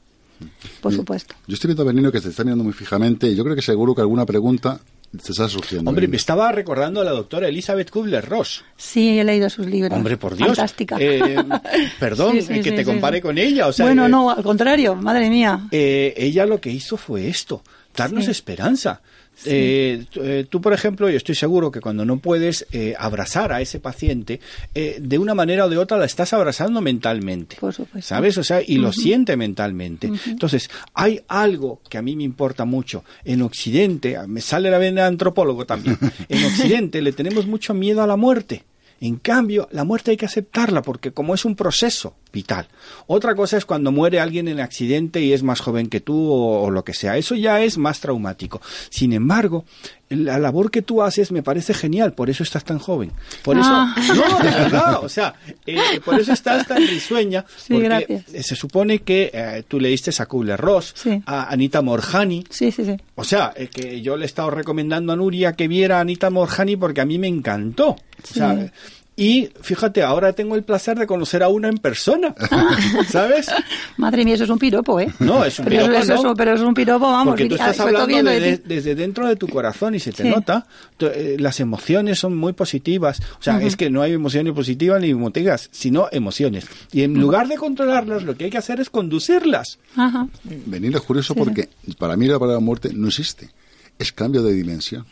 Por 0.82 0.94
supuesto. 0.94 1.36
Yo 1.48 1.56
estoy 1.56 1.70
viendo 1.70 1.84
a 1.84 1.86
Benino 1.86 2.12
que 2.12 2.22
te 2.22 2.30
está 2.30 2.44
mirando 2.44 2.64
muy 2.64 2.74
fijamente 2.74 3.28
y 3.28 3.36
yo 3.36 3.44
creo 3.44 3.56
que 3.56 3.62
seguro 3.62 3.94
que 3.94 4.02
alguna 4.02 4.26
pregunta 4.26 4.80
te 5.12 5.32
está 5.32 5.48
surgiendo. 5.50 5.90
Hombre, 5.90 6.08
me 6.08 6.18
estaba 6.18 6.52
recordando 6.52 7.02
a 7.02 7.04
la 7.04 7.12
doctora 7.12 7.48
Elizabeth 7.48 7.90
Kubler-Ross. 7.90 8.64
Sí, 8.78 9.20
he 9.20 9.24
leído 9.24 9.50
sus 9.50 9.66
libros. 9.66 9.92
Hombre, 9.98 10.18
por 10.18 10.36
Dios. 10.36 10.50
Fantástica. 10.50 10.98
Eh, 11.00 11.36
perdón, 12.00 12.34
Sí, 12.34 12.42
sí, 12.44 12.54
eh, 12.54 12.62
que 12.62 12.70
sí, 12.70 12.76
te 12.76 12.84
sí, 12.84 12.86
compare 12.86 13.18
sí. 13.18 13.22
con 13.22 13.38
ella. 13.38 13.68
O 13.68 13.74
sea, 13.74 13.86
bueno, 13.86 14.06
eh, 14.06 14.10
no, 14.10 14.30
al 14.30 14.44
contrario, 14.44 14.96
madre 14.96 15.30
mía. 15.30 15.68
eh, 15.72 16.14
ella 16.18 16.46
lo 16.46 16.62
que 16.62 16.70
hizo 16.72 16.98
fue 16.98 17.28
esto, 17.28 17.64
darnos 17.96 18.26
Sí. 18.26 18.32
esperanza. 18.32 19.02
Eh, 19.46 20.06
tú- 20.12 20.22
eh, 20.24 20.46
tú, 20.50 20.62
por 20.62 20.74
ejemplo, 20.74 21.10
yo 21.10 21.18
estoy 21.18 21.36
seguro 21.36 21.72
que 21.72 21.80
cuando 21.80 22.06
no 22.06 22.18
puedes 22.18 22.66
eh, 22.72 22.94
abrazar 22.98 23.52
a 23.54 23.62
ese 23.62 23.80
paciente, 23.80 24.40
eh, 24.76 24.98
de 25.02 25.18
una 25.18 25.34
manera 25.34 25.66
o 25.66 25.70
de 25.70 25.78
otra 25.78 25.98
la 25.98 26.06
estás 26.06 26.34
abrazando 26.34 26.82
mentalmente. 26.82 27.58
Por 27.60 27.74
supuesto. 27.74 28.08
¿Sabes? 28.08 28.38
O 28.38 28.44
sea, 28.44 28.62
y 28.66 28.78
lo 28.78 28.92
siente 28.92 29.38
mentalmente. 29.38 30.12
Entonces, 30.26 30.70
hay 30.94 31.22
algo 31.28 31.82
que 31.90 31.98
a 31.98 32.02
mí 32.02 32.16
me 32.16 32.24
importa 32.24 32.66
mucho. 32.66 33.04
En 33.24 33.42
Occidente, 33.42 34.18
me 34.28 34.42
sale 34.42 34.70
la 34.70 34.78
vena 34.78 35.06
antropólogo 35.08 35.66
también, 35.66 35.98
en 36.30 36.46
Occidente 36.46 37.02
le 37.02 37.12
tenemos 37.14 37.46
mucho 37.48 37.74
miedo 37.74 38.02
a 38.02 38.08
la 38.08 38.16
muerte. 38.18 38.64
En 39.02 39.18
cambio, 39.18 39.68
la 39.72 39.84
muerte 39.84 40.12
hay 40.12 40.18
que 40.18 40.26
aceptarla 40.26 40.82
porque 40.82 41.12
como 41.12 41.34
es 41.34 41.46
un 41.46 41.56
proceso 41.56 42.16
vital. 42.34 42.68
Otra 43.08 43.36
cosa 43.36 43.58
es 43.58 43.66
cuando 43.66 43.92
muere 43.92 44.20
alguien 44.20 44.48
en 44.48 44.60
accidente 44.60 45.22
y 45.22 45.34
es 45.34 45.44
más 45.44 45.62
joven 45.62 45.88
que 45.88 46.00
tú 46.00 46.32
o, 46.32 46.64
o 46.64 46.72
lo 46.72 46.84
que 46.84 46.94
sea. 46.94 47.18
Eso 47.18 47.36
ya 47.36 47.62
es 47.62 47.78
más 47.78 48.00
traumático. 48.00 48.62
Sin 48.90 49.14
embargo, 49.14 49.66
la 50.10 50.40
labor 50.40 50.72
que 50.72 50.82
tú 50.82 51.04
haces 51.04 51.32
me 51.32 51.44
parece 51.44 51.74
genial, 51.74 52.14
por 52.14 52.30
eso 52.30 52.44
estás 52.44 52.64
tan 52.64 52.80
joven. 52.80 53.12
Por 53.44 53.58
eso, 53.58 53.70
Ah. 53.72 53.96
no, 54.16 54.40
de 54.40 54.50
verdad, 54.50 55.04
o 55.04 55.10
sea, 55.10 55.34
eh, 55.66 55.78
por 56.04 56.20
eso 56.20 56.34
estás 56.34 56.68
tan 56.68 56.78
risueña. 56.88 57.46
Sí, 57.58 57.74
porque 57.74 57.84
gracias. 57.86 58.24
eh, 58.34 58.44
se 58.44 58.56
supone 58.56 59.00
que 59.00 59.30
eh, 59.34 59.64
tú 59.68 59.80
leíste 59.80 60.12
a 60.20 60.26
Kubler-Ross, 60.26 60.94
Sí. 60.96 61.22
a 61.26 61.52
Anita 61.52 61.82
Morjani. 61.82 62.44
Sí, 62.50 62.72
sí, 62.72 62.84
sí. 62.86 62.98
O 63.16 63.24
sea, 63.24 63.54
eh, 63.56 63.68
que 63.68 64.02
yo 64.02 64.18
le 64.18 64.24
he 64.24 64.26
estado 64.26 64.50
recomendando 64.50 65.14
a 65.14 65.16
Nuria 65.16 65.54
que 65.54 65.68
viera 65.68 65.98
a 65.98 66.02
Anita 66.02 66.30
Morjani 66.30 66.76
porque 66.76 67.02
a 67.02 67.06
mí 67.06 67.20
me 67.20 67.28
encantó. 67.28 67.90
O 67.92 68.34
sea, 68.34 68.56
Sí. 68.56 68.72
Y 69.22 69.50
fíjate, 69.62 70.02
ahora 70.02 70.32
tengo 70.34 70.56
el 70.56 70.64
placer 70.64 70.98
de 70.98 71.06
conocer 71.06 71.44
a 71.44 71.50
una 71.50 71.68
en 71.68 71.78
persona. 71.78 72.34
¿Sabes? 73.10 73.48
Madre 73.98 74.24
mía, 74.26 74.36
eso 74.36 74.46
es 74.46 74.50
un 74.50 74.58
piropo, 74.60 75.00
¿eh? 75.00 75.10
No, 75.20 75.44
es 75.44 75.60
un 75.60 75.66
pero 75.66 75.84
piropo, 75.86 76.00
eso- 76.00 76.14
¿no? 76.14 76.20
eso- 76.20 76.34
pero 76.36 76.54
es 76.54 76.62
un 76.62 76.74
piropo, 76.74 77.06
vamos. 77.12 77.32
Porque 77.34 77.46
tú 77.50 77.56
estás 77.56 77.80
hablando 77.80 78.08
de- 78.32 78.40
de 78.40 78.58
desde 78.58 78.96
dentro 78.96 79.28
de 79.28 79.36
tu 79.36 79.48
corazón 79.48 79.96
y 79.96 80.00
se 80.00 80.12
te 80.12 80.24
Sí. 80.24 80.30
nota. 80.30 80.66
Eh, 81.00 81.36
las 81.40 81.60
emociones 81.60 82.20
son 82.20 82.36
muy 82.38 82.54
positivas. 82.54 83.20
O 83.40 83.44
sea, 83.44 83.62
es 83.62 83.76
que 83.76 83.90
no 83.90 84.02
hay 84.02 84.14
emociones 84.14 84.54
positivas 84.54 85.02
ni 85.02 85.10
emotivas, 85.10 85.70
sino 85.72 86.08
emociones. 86.12 86.66
Y 86.92 87.04
en 87.04 87.20
lugar 87.20 87.48
de 87.48 87.58
controlarlas, 87.58 88.24
lo 88.24 88.36
que 88.36 88.46
hay 88.46 88.50
que 88.50 88.58
hacer 88.58 88.80
es 88.80 88.90
conducirlas. 88.90 89.80
Ajá. 89.96 90.28
Venir 90.44 90.96
es 90.96 91.02
curioso 91.02 91.36
porque 91.36 91.70
para 91.98 92.16
mí 92.16 92.28
la 92.28 92.40
palabra 92.40 92.60
muerte 92.60 92.92
no 92.94 93.08
existe. 93.08 93.50
Es 94.00 94.14
cambio 94.14 94.42
de 94.44 94.54
dimensión. 94.54 95.06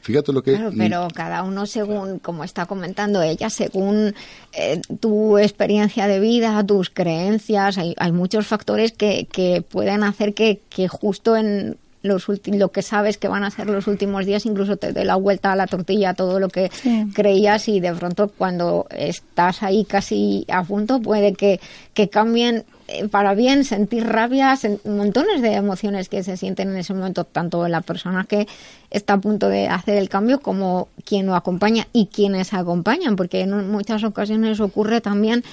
Fíjate 0.00 0.32
lo 0.32 0.42
que... 0.42 0.54
Claro, 0.54 0.72
pero 0.76 1.08
cada 1.14 1.42
uno 1.42 1.66
según, 1.66 2.18
como 2.18 2.42
está 2.42 2.64
comentando 2.64 3.20
ella, 3.20 3.50
según 3.50 4.14
eh, 4.54 4.80
tu 4.98 5.36
experiencia 5.36 6.06
de 6.06 6.20
vida, 6.20 6.64
tus 6.64 6.88
creencias, 6.88 7.76
hay, 7.76 7.94
hay 7.98 8.12
muchos 8.12 8.46
factores 8.46 8.92
que, 8.92 9.28
que 9.30 9.62
pueden 9.62 10.02
hacer 10.02 10.32
que, 10.32 10.62
que 10.70 10.88
justo 10.88 11.36
en 11.36 11.76
los 12.02 12.26
lo 12.46 12.72
que 12.72 12.82
sabes 12.82 13.18
que 13.18 13.28
van 13.28 13.44
a 13.44 13.50
ser 13.50 13.68
los 13.68 13.86
últimos 13.86 14.24
días 14.24 14.46
incluso 14.46 14.76
te 14.76 14.92
dé 14.92 15.04
la 15.04 15.16
vuelta 15.16 15.52
a 15.52 15.56
la 15.56 15.66
tortilla 15.66 16.14
todo 16.14 16.40
lo 16.40 16.48
que 16.48 16.70
creías 17.14 17.68
y 17.68 17.80
de 17.80 17.92
pronto 17.92 18.28
cuando 18.28 18.86
estás 18.90 19.62
ahí 19.62 19.84
casi 19.84 20.46
a 20.48 20.64
punto 20.64 21.00
puede 21.00 21.34
que, 21.34 21.60
que 21.92 22.08
cambien 22.08 22.64
para 23.10 23.34
bien, 23.34 23.64
sentir 23.64 24.06
rabia, 24.06 24.58
montones 24.84 25.42
de 25.42 25.54
emociones 25.54 26.08
que 26.08 26.22
se 26.22 26.36
sienten 26.36 26.70
en 26.70 26.76
ese 26.76 26.94
momento, 26.94 27.24
tanto 27.24 27.66
la 27.68 27.80
persona 27.80 28.24
que 28.24 28.46
está 28.90 29.14
a 29.14 29.20
punto 29.20 29.48
de 29.48 29.68
hacer 29.68 29.96
el 29.96 30.08
cambio 30.08 30.40
como 30.40 30.88
quien 31.04 31.26
lo 31.26 31.34
acompaña 31.34 31.86
y 31.92 32.06
quienes 32.06 32.52
acompañan, 32.54 33.16
porque 33.16 33.40
en 33.40 33.70
muchas 33.70 34.04
ocasiones 34.04 34.60
ocurre 34.60 35.00
también 35.00 35.44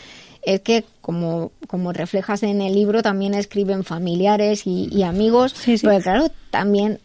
es 0.44 0.62
que 0.62 0.86
como, 1.02 1.52
como 1.68 1.92
reflejas 1.92 2.44
en 2.44 2.62
el 2.62 2.74
libro 2.74 3.02
también 3.02 3.34
escriben 3.34 3.84
familiares 3.84 4.66
y, 4.66 4.88
y 4.92 5.04
amigos, 5.04 5.54
porque 5.82 6.00
claro, 6.02 6.32
también 6.52 7.00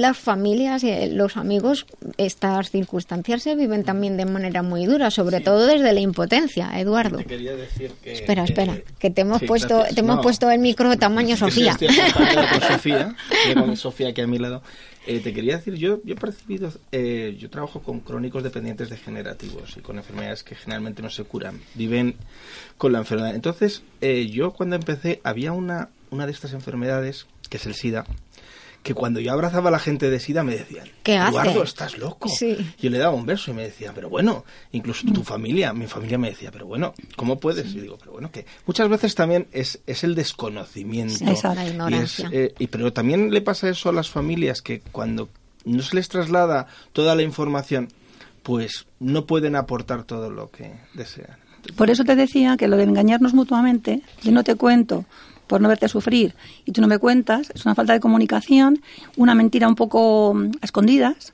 las 0.00 0.16
familias 0.18 0.82
y 0.84 1.06
los 1.10 1.36
amigos, 1.36 1.86
estas 2.16 2.70
circunstancias 2.70 3.42
se 3.42 3.54
viven 3.56 3.84
también 3.84 4.16
de 4.16 4.24
manera 4.24 4.62
muy 4.62 4.86
dura, 4.86 5.10
sobre 5.10 5.40
todo 5.40 5.66
desde 5.66 5.92
la 5.92 6.00
impotencia, 6.00 6.70
Eduardo. 6.80 7.18
Te 7.18 7.24
quería 7.24 7.54
decir 7.54 7.92
que... 8.02 8.12
Espera, 8.12 8.44
espera, 8.44 8.74
eh, 8.74 8.84
que 8.98 9.10
te 9.10 9.20
hemos 9.22 9.40
sí, 9.40 9.46
puesto, 9.46 9.74
gracias. 9.76 9.94
te 9.94 10.00
hemos 10.00 10.16
No. 10.16 10.22
puesto 10.22 10.50
el 10.50 10.58
micro 10.60 10.96
tamaño 10.96 11.34
Es 11.34 11.40
que 11.42 11.50
Sofía. 11.50 11.72
estoy 11.72 11.88
acompañado 11.88 12.46
con 12.58 12.60
Sofía, 12.72 13.16
Sofía 13.76 14.08
aquí 14.08 14.20
a 14.20 14.26
mi 14.26 14.38
lado. 14.38 14.62
Eh, 15.06 15.18
te 15.18 15.32
quería 15.34 15.56
decir, 15.56 15.74
yo, 15.74 16.00
yo 16.04 16.14
he 16.14 16.16
percibido, 16.16 16.72
eh, 16.92 17.36
yo 17.38 17.50
trabajo 17.50 17.82
con 17.82 18.00
crónicos 18.00 18.44
dependientes 18.44 18.88
degenerativos 18.88 19.76
y 19.76 19.80
con 19.80 19.96
enfermedades 19.98 20.44
que 20.44 20.54
generalmente 20.54 21.02
no 21.02 21.10
se 21.10 21.24
curan, 21.24 21.60
viven 21.74 22.14
con 22.78 22.92
la 22.92 22.98
enfermedad. 22.98 23.34
Entonces, 23.34 23.82
eh, 24.00 24.28
yo 24.30 24.52
cuando 24.52 24.76
empecé, 24.76 25.20
había 25.24 25.50
una, 25.52 25.88
una 26.10 26.26
de 26.26 26.32
estas 26.32 26.52
enfermedades, 26.52 27.26
que 27.50 27.56
es 27.56 27.66
el 27.66 27.74
SIDA, 27.74 28.06
que 28.82 28.94
cuando 28.94 29.20
yo 29.20 29.32
abrazaba 29.32 29.68
a 29.68 29.72
la 29.72 29.78
gente 29.78 30.10
de 30.10 30.18
SIDA 30.18 30.42
me 30.42 30.56
decían, 30.56 30.88
¿Qué 31.04 31.16
hace? 31.16 31.30
Eduardo, 31.30 31.62
estás 31.62 31.98
loco. 31.98 32.28
Sí. 32.28 32.56
Yo 32.80 32.90
le 32.90 32.98
daba 32.98 33.14
un 33.14 33.24
beso 33.26 33.50
y 33.52 33.54
me 33.54 33.62
decía, 33.62 33.92
pero 33.94 34.08
bueno, 34.08 34.44
incluso 34.72 35.06
tu 35.12 35.22
familia, 35.22 35.72
mi 35.72 35.86
familia 35.86 36.18
me 36.18 36.30
decía, 36.30 36.50
pero 36.50 36.66
bueno, 36.66 36.92
¿cómo 37.16 37.38
puedes? 37.38 37.72
Y 37.74 37.80
digo, 37.80 37.96
pero 37.98 38.12
bueno, 38.12 38.30
que 38.32 38.44
muchas 38.66 38.88
veces 38.88 39.14
también 39.14 39.46
es, 39.52 39.80
es 39.86 40.02
el 40.02 40.14
desconocimiento. 40.16 41.14
Sí, 41.14 41.24
esa 41.28 41.54
la 41.54 41.62
Y 41.64 41.66
es, 41.68 41.72
ignorancia. 41.72 42.28
eh, 42.32 42.54
y- 42.58 42.66
pero 42.66 42.92
también 42.92 43.32
le 43.32 43.40
pasa 43.40 43.68
eso 43.68 43.88
a 43.88 43.92
las 43.92 44.10
familias 44.10 44.62
que 44.62 44.80
cuando 44.92 45.28
no 45.64 45.80
se 45.82 45.94
les 45.94 46.08
traslada 46.08 46.66
toda 46.92 47.14
la 47.14 47.22
información, 47.22 47.88
pues 48.42 48.86
no 48.98 49.26
pueden 49.26 49.54
aportar 49.54 50.02
todo 50.02 50.28
lo 50.30 50.50
que 50.50 50.72
desean. 50.94 51.36
Por 51.76 51.90
eso 51.90 52.02
te 52.02 52.16
decía 52.16 52.56
que 52.56 52.66
lo 52.66 52.76
de 52.76 52.82
engañarnos 52.82 53.34
mutuamente, 53.34 54.02
yo 54.24 54.32
no 54.32 54.42
te 54.42 54.56
cuento 54.56 55.04
por 55.46 55.60
no 55.60 55.68
verte 55.68 55.88
sufrir 55.88 56.34
y 56.64 56.72
tú 56.72 56.80
no 56.80 56.86
me 56.86 56.98
cuentas, 56.98 57.50
es 57.54 57.64
una 57.66 57.74
falta 57.74 57.92
de 57.92 58.00
comunicación, 58.00 58.80
una 59.16 59.34
mentira 59.34 59.68
un 59.68 59.74
poco 59.74 60.32
mm, 60.34 60.50
a 60.60 60.64
escondidas. 60.64 61.32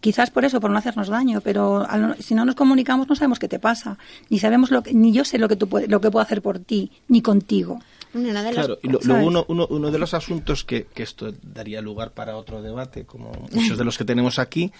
Quizás 0.00 0.30
por 0.30 0.44
eso, 0.44 0.60
por 0.60 0.70
no 0.70 0.76
hacernos 0.76 1.08
daño, 1.08 1.40
pero 1.40 1.88
al- 1.88 2.16
si 2.22 2.34
no 2.34 2.44
nos 2.44 2.54
comunicamos 2.56 3.08
no 3.08 3.14
sabemos 3.16 3.38
qué 3.38 3.48
te 3.48 3.58
pasa, 3.58 3.96
ni 4.28 4.38
sabemos 4.38 4.70
lo 4.70 4.82
que, 4.82 4.92
ni 4.92 5.12
yo 5.12 5.24
sé 5.24 5.38
lo 5.38 5.48
que 5.48 5.56
tú 5.56 5.66
puede- 5.66 5.88
lo 5.88 6.00
que 6.02 6.10
puedo 6.10 6.22
hacer 6.22 6.42
por 6.42 6.58
ti, 6.58 6.90
ni 7.08 7.22
contigo. 7.22 7.80
Una 8.12 8.28
de 8.28 8.32
las 8.34 8.52
Claro, 8.54 8.78
y 8.82 8.88
lo- 8.88 9.00
¿sabes? 9.00 9.06
luego 9.08 9.26
uno, 9.26 9.44
uno, 9.48 9.66
uno 9.70 9.90
de 9.90 9.98
los 9.98 10.12
asuntos 10.14 10.62
que, 10.62 10.84
que 10.94 11.02
esto 11.02 11.32
daría 11.42 11.80
lugar 11.80 12.12
para 12.12 12.36
otro 12.36 12.60
debate, 12.62 13.04
como 13.06 13.32
muchos 13.50 13.76
de 13.78 13.84
los 13.84 13.96
que 13.98 14.04
tenemos 14.04 14.38
aquí, 14.38 14.72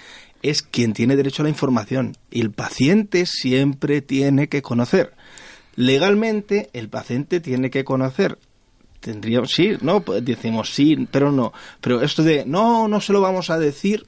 es 0.42 0.62
quién 0.62 0.92
tiene 0.92 1.16
derecho 1.16 1.42
a 1.42 1.44
la 1.44 1.48
información. 1.48 2.16
Y 2.30 2.42
el 2.42 2.50
paciente 2.50 3.24
siempre 3.26 4.02
tiene 4.02 4.48
que 4.48 4.60
conocer. 4.62 5.14
Legalmente, 5.76 6.70
el 6.72 6.88
paciente 6.88 7.40
tiene 7.40 7.70
que 7.70 7.84
conocer. 7.84 8.38
Tendríamos, 9.01 9.51
sí, 9.51 9.72
no, 9.82 10.01
pues 10.01 10.24
decimos 10.24 10.72
sí, 10.74 11.06
pero 11.10 11.30
no. 11.30 11.52
Pero 11.80 12.01
esto 12.02 12.22
de 12.22 12.44
no, 12.46 12.88
no 12.88 13.01
se 13.01 13.12
lo 13.12 13.20
vamos 13.20 13.51
a 13.51 13.59
decir, 13.59 14.06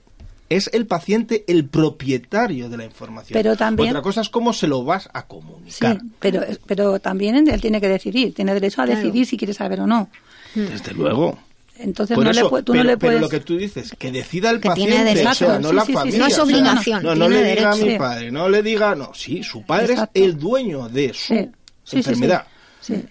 es 0.49 0.71
el 0.73 0.87
paciente 0.87 1.45
el 1.49 1.67
propietario 1.67 2.69
de 2.71 2.77
la 2.79 2.85
información. 2.85 3.35
Pero 3.35 3.57
también- 3.57 3.91
Otra 3.91 4.01
cosa 4.03 4.21
es 4.23 4.29
cómo 4.31 4.53
se 4.53 4.67
lo 4.69 4.85
vas 4.85 5.09
a 5.13 5.27
comunicar. 5.27 5.99
Sí, 6.01 6.07
pero, 6.19 6.43
pero 6.67 6.99
también 7.01 7.49
él 7.49 7.61
tiene 7.61 7.81
que 7.81 7.89
decidir, 7.89 8.33
tiene 8.33 8.55
derecho 8.55 8.81
a 8.81 8.87
Claro. 8.87 9.01
decidir 9.01 9.27
si 9.27 9.37
quiere 9.37 9.53
saber 9.53 9.81
o 9.81 9.87
no. 9.87 10.09
Desde 10.55 10.95
luego. 10.95 11.39
Entonces 11.79 12.17
no 12.17 12.31
eso, 12.31 12.43
le, 12.57 12.63
tú 12.63 12.73
pero, 12.73 12.85
no 12.85 12.91
le 12.91 12.97
pero 12.97 12.99
puedes... 13.13 13.21
lo 13.21 13.29
que 13.29 13.41
tú 13.41 13.57
dices, 13.57 13.95
que 13.99 14.11
decida 14.11 14.51
el 14.51 14.61
Que 14.61 14.71
tiene 14.71 14.93
paciente, 14.97 15.15
derecho. 15.21 15.31
o 15.31 15.35
sea, 15.35 15.59
no 15.59 15.69
Sí, 15.71 15.75
la 15.75 15.85
sí, 15.85 15.93
familia. 15.93 16.13
sí. 16.13 16.19
No 16.19 16.27
es 16.27 16.33
o 16.33 16.37
sea, 16.37 16.45
obligación, 16.45 17.03
no, 17.19 17.29
le 17.29 17.45
diga 17.55 17.73
a 17.73 17.77
mi 17.77 17.99
padre, 17.99 18.31
no 18.31 18.49
le 18.49 18.63
diga, 18.63 18.95
no, 18.95 19.13
sí, 19.15 19.43
su 19.43 19.63
padre 19.65 19.93
Exacto. 19.95 20.19
es 20.21 20.25
el 20.27 20.39
dueño 20.39 20.89
de 20.89 21.09
su 21.13 21.35
Sí, 21.35 21.35
sí, 21.37 21.51
sí, 21.85 21.97
enfermedad. 21.99 22.47
sí, 22.81 22.95
sí. 22.97 23.05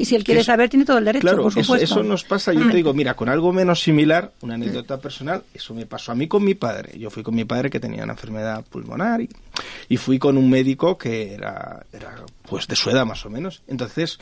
Y 0.00 0.04
si 0.04 0.14
él 0.14 0.22
quiere 0.22 0.44
saber, 0.44 0.70
tiene 0.70 0.84
todo 0.84 0.98
el 0.98 1.04
derecho, 1.06 1.22
Claro, 1.22 1.42
por 1.42 1.50
eso, 1.50 1.60
supuesto. 1.64 1.84
eso 1.84 2.02
nos 2.04 2.22
pasa, 2.22 2.52
yo 2.52 2.68
te 2.70 2.76
digo, 2.76 2.94
mira, 2.94 3.14
con 3.14 3.28
algo 3.28 3.52
menos 3.52 3.80
similar, 3.82 4.32
una 4.42 4.54
anécdota 4.54 4.98
personal, 5.00 5.42
eso 5.52 5.74
me 5.74 5.86
pasó 5.86 6.12
a 6.12 6.14
mí 6.14 6.28
con 6.28 6.44
mi 6.44 6.54
padre. 6.54 6.96
Yo 6.96 7.10
fui 7.10 7.24
con 7.24 7.34
mi 7.34 7.44
padre 7.44 7.68
que 7.68 7.80
tenía 7.80 8.04
una 8.04 8.12
enfermedad 8.12 8.64
pulmonar 8.70 9.20
y, 9.22 9.28
y 9.88 9.96
fui 9.96 10.20
con 10.20 10.38
un 10.38 10.48
médico 10.48 10.96
que 10.96 11.34
era, 11.34 11.84
era 11.92 12.14
pues 12.48 12.68
de 12.68 12.76
su 12.76 12.90
edad 12.90 13.04
más 13.06 13.26
o 13.26 13.30
menos. 13.30 13.62
Entonces, 13.66 14.20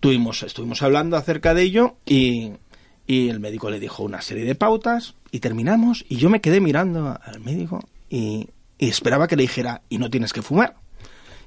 tuvimos, 0.00 0.42
estuvimos 0.42 0.82
hablando 0.82 1.16
acerca 1.16 1.54
de 1.54 1.62
ello 1.62 1.94
y, 2.04 2.50
y 3.10 3.28
el 3.28 3.40
médico 3.40 3.70
le 3.70 3.80
dijo 3.80 4.04
una 4.04 4.22
serie 4.22 4.44
de 4.44 4.54
pautas 4.54 5.14
y 5.32 5.40
terminamos 5.40 6.04
y 6.08 6.18
yo 6.18 6.30
me 6.30 6.40
quedé 6.40 6.60
mirando 6.60 7.18
al 7.20 7.40
médico 7.40 7.84
y, 8.08 8.46
y 8.78 8.88
esperaba 8.88 9.26
que 9.26 9.34
le 9.34 9.42
dijera, 9.42 9.82
y 9.88 9.98
no 9.98 10.10
tienes 10.10 10.32
que 10.32 10.42
fumar. 10.42 10.76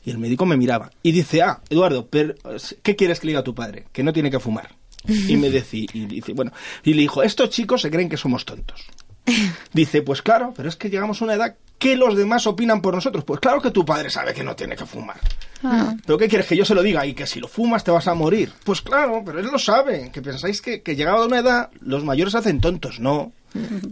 Y 0.03 0.11
el 0.11 0.17
médico 0.17 0.45
me 0.45 0.57
miraba 0.57 0.91
y 1.01 1.13
dice, 1.13 1.41
ah, 1.41 1.61
Eduardo, 1.69 2.07
pero, 2.07 2.35
¿qué 2.81 2.97
quieres 2.97 3.21
que 3.21 3.27
le 3.27 3.31
diga 3.31 3.39
a 3.39 3.45
tu 3.45 3.55
padre? 3.55 3.85
Que 3.93 4.03
no 4.03 4.11
tiene 4.11 4.29
que 4.29 4.41
fumar. 4.41 4.75
Y 5.07 5.37
me 5.37 5.49
decía, 5.49 5.85
y 5.93 6.05
dice, 6.05 6.33
bueno, 6.33 6.51
y 6.83 6.95
le 6.95 7.03
dijo, 7.03 7.23
estos 7.23 7.49
chicos 7.49 7.81
se 7.81 7.89
creen 7.89 8.09
que 8.09 8.17
somos 8.17 8.43
tontos. 8.43 8.85
Dice, 9.73 10.01
pues 10.01 10.21
claro, 10.21 10.53
pero 10.55 10.67
es 10.67 10.75
que 10.75 10.89
llegamos 10.89 11.21
a 11.21 11.25
una 11.25 11.33
edad 11.33 11.55
que 11.77 11.95
los 11.97 12.15
demás 12.15 12.47
opinan 12.47 12.81
por 12.81 12.93
nosotros. 12.95 13.23
Pues 13.25 13.39
claro 13.39 13.61
que 13.61 13.71
tu 13.71 13.85
padre 13.85 14.09
sabe 14.09 14.33
que 14.33 14.43
no 14.43 14.55
tiene 14.55 14.75
que 14.75 14.85
fumar. 14.85 15.17
Ah. 15.63 15.93
¿Pero 16.05 16.17
qué 16.17 16.27
quieres 16.29 16.47
que 16.47 16.55
yo 16.55 16.63
se 16.65 16.75
lo 16.75 16.81
diga? 16.81 17.05
Y 17.05 17.13
que 17.13 17.27
si 17.27 17.39
lo 17.39 17.47
fumas 17.47 17.83
te 17.83 17.91
vas 17.91 18.07
a 18.07 18.13
morir. 18.13 18.51
Pues 18.63 18.81
claro, 18.81 19.21
pero 19.25 19.39
él 19.39 19.47
lo 19.51 19.59
sabe. 19.59 20.09
Que 20.11 20.21
pensáis 20.21 20.61
que, 20.61 20.81
que 20.81 20.95
llegado 20.95 21.23
a 21.23 21.25
una 21.25 21.39
edad 21.39 21.71
los 21.81 22.03
mayores 22.05 22.35
hacen 22.35 22.61
tontos. 22.61 22.99
No. 22.99 23.33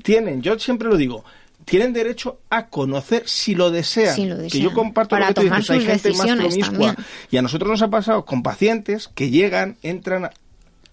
Tienen, 0.03 0.41
yo 0.41 0.57
siempre 0.57 0.87
lo 0.89 0.97
digo, 0.97 1.23
tienen 1.65 1.93
derecho 1.93 2.39
a 2.49 2.67
conocer 2.67 3.23
si 3.27 3.53
lo 3.55 3.69
desean. 3.69 4.15
Si 4.15 4.25
lo 4.25 4.37
Que 4.37 4.43
desean. 4.43 4.63
yo 4.63 4.73
comparto 4.73 5.09
Para 5.15 5.27
lo 5.29 5.33
que 5.35 5.41
tú 5.41 5.47
tomar 5.47 5.59
dices, 5.59 5.75
hay 5.77 5.85
gente 5.85 6.13
más 6.13 6.27
promiscua. 6.27 6.65
también. 6.69 6.95
Y 7.29 7.37
a 7.37 7.41
nosotros 7.41 7.69
nos 7.69 7.81
ha 7.83 7.89
pasado 7.89 8.25
con 8.25 8.41
pacientes 8.41 9.09
que 9.13 9.29
llegan, 9.29 9.77
entran, 9.83 10.29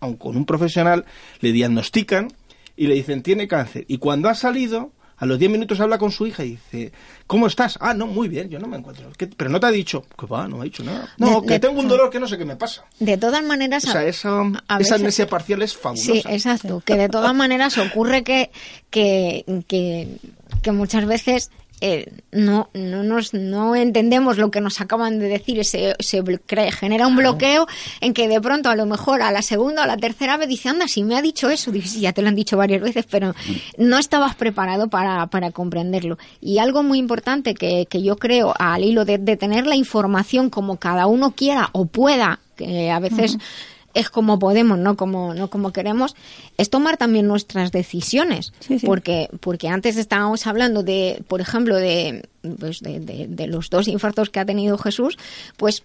aun 0.01 0.17
con 0.17 0.37
un 0.37 0.45
profesional, 0.45 1.07
le 1.41 1.53
diagnostican 1.53 2.29
y 2.77 2.87
le 2.89 2.95
dicen, 2.95 3.23
tiene 3.23 3.49
cáncer. 3.49 3.85
Y 3.89 3.99
cuando 3.99 4.29
ha 4.29 4.35
salido, 4.35 4.93
a 5.19 5.27
los 5.27 5.39
10 5.39 5.51
minutos 5.51 5.81
habla 5.81 5.99
con 5.99 6.13
su 6.13 6.27
hija 6.27 6.45
y 6.45 6.51
dice, 6.51 6.93
¿cómo 7.27 7.47
estás? 7.47 7.77
Ah, 7.81 7.93
no, 7.95 8.07
muy 8.07 8.29
bien, 8.29 8.49
yo 8.49 8.59
no 8.59 8.67
me 8.69 8.77
encuentro. 8.77 9.11
¿Qué- 9.17 9.27
Pero 9.27 9.51
no 9.51 9.59
te 9.61 9.67
ha 9.67 9.71
dicho, 9.71 10.05
que 10.19 10.27
va, 10.27 10.47
no 10.49 10.61
ha 10.61 10.65
dicho 10.65 10.83
nada. 10.85 11.09
No, 11.19 11.41
De- 11.41 11.47
que 11.47 11.53
de- 11.55 11.61
tengo 11.61 11.81
un 11.81 11.89
dolor 11.89 12.09
que 12.11 12.21
no 12.21 12.29
sé 12.29 12.39
qué 12.39 12.45
me 12.45 12.57
pasa. 12.57 12.85
De 13.01 13.17
todas 13.19 13.43
maneras, 13.45 13.85
O 13.85 13.91
sea, 13.91 14.05
esa, 14.05 14.41
a 14.69 14.79
esa 14.81 14.95
amnesia 14.95 15.27
parcial 15.29 15.63
es 15.63 15.77
fabulosa. 15.77 16.13
Sí, 16.13 16.23
exacto. 16.29 16.83
Que 16.85 16.97
de 16.97 17.09
todas 17.09 17.35
maneras 17.35 17.79
ocurre 17.79 18.23
que, 18.23 18.51
que, 18.91 19.45
que, 19.67 20.09
que 20.63 20.73
muchas 20.73 21.05
veces 21.07 21.51
eh, 21.81 22.13
no, 22.33 22.71
no, 22.75 23.03
nos, 23.03 23.35
no 23.35 23.77
entendemos 23.77 24.39
lo 24.39 24.51
que 24.51 24.61
nos 24.61 24.81
acaban 24.81 25.19
de 25.19 25.29
decir. 25.29 25.65
Se, 25.65 25.95
se 25.99 26.23
genera 26.73 27.07
un 27.07 27.17
bloqueo 27.17 27.67
en 28.01 28.15
que 28.15 28.29
de 28.29 28.41
pronto 28.41 28.69
a 28.69 28.77
lo 28.77 28.87
mejor 28.87 29.23
a 29.23 29.31
la 29.31 29.43
segunda 29.43 29.83
o 29.83 29.85
a 29.85 29.87
la 29.87 29.97
tercera 29.97 30.37
vez 30.37 30.49
dice, 30.49 30.69
anda, 30.69 30.89
si 30.89 31.05
me 31.05 31.17
ha 31.17 31.23
dicho 31.23 31.51
eso, 31.51 31.71
dice, 31.71 31.89
sí, 31.89 32.01
ya 32.01 32.13
te 32.13 32.23
lo 32.23 32.29
han 32.29 32.35
dicho 32.35 32.57
varias 32.57 32.83
veces, 32.83 33.07
pero 33.09 33.35
no 33.77 33.99
estabas 33.99 34.35
preparado 34.35 34.89
para, 34.89 35.27
para 35.29 35.51
comprenderlo. 35.51 36.19
Y 36.41 36.59
algo 36.59 36.83
muy 36.83 36.99
importante 36.99 37.55
que, 37.55 37.87
que 37.87 38.03
yo 38.03 38.17
creo 38.17 38.55
al 38.59 38.85
hilo 38.85 39.05
de, 39.05 39.19
de 39.19 39.37
tener 39.37 39.67
la 39.67 39.77
información 39.77 40.51
como 40.51 40.79
cada 40.79 41.07
uno 41.07 41.33
quiera 41.33 41.71
o 41.73 41.87
pueda, 41.87 42.41
que 42.57 42.91
a 42.91 42.99
veces 42.99 43.39
es 43.99 44.11
como 44.11 44.39
podemos, 44.39 44.79
no 44.79 44.97
como 44.97 45.35
no 45.35 45.49
como 45.51 45.73
queremos, 45.73 46.15
es 46.57 46.71
tomar 46.71 46.97
también 46.97 47.27
nuestras 47.27 47.73
decisiones, 47.73 48.53
porque 48.87 49.29
porque 49.41 49.69
antes 49.69 49.97
estábamos 49.97 50.47
hablando 50.47 50.83
de, 50.83 51.23
por 51.29 51.41
ejemplo, 51.41 51.77
de 51.77 52.29
pues 52.59 52.81
de, 52.81 53.01
de- 53.01 53.27
de 53.29 53.47
los 53.47 53.69
dos 53.71 53.89
infartos 53.89 54.31
que 54.31 54.41
ha 54.41 54.47
tenido 54.47 54.79
Jesús, 54.79 55.19
pues 55.57 55.83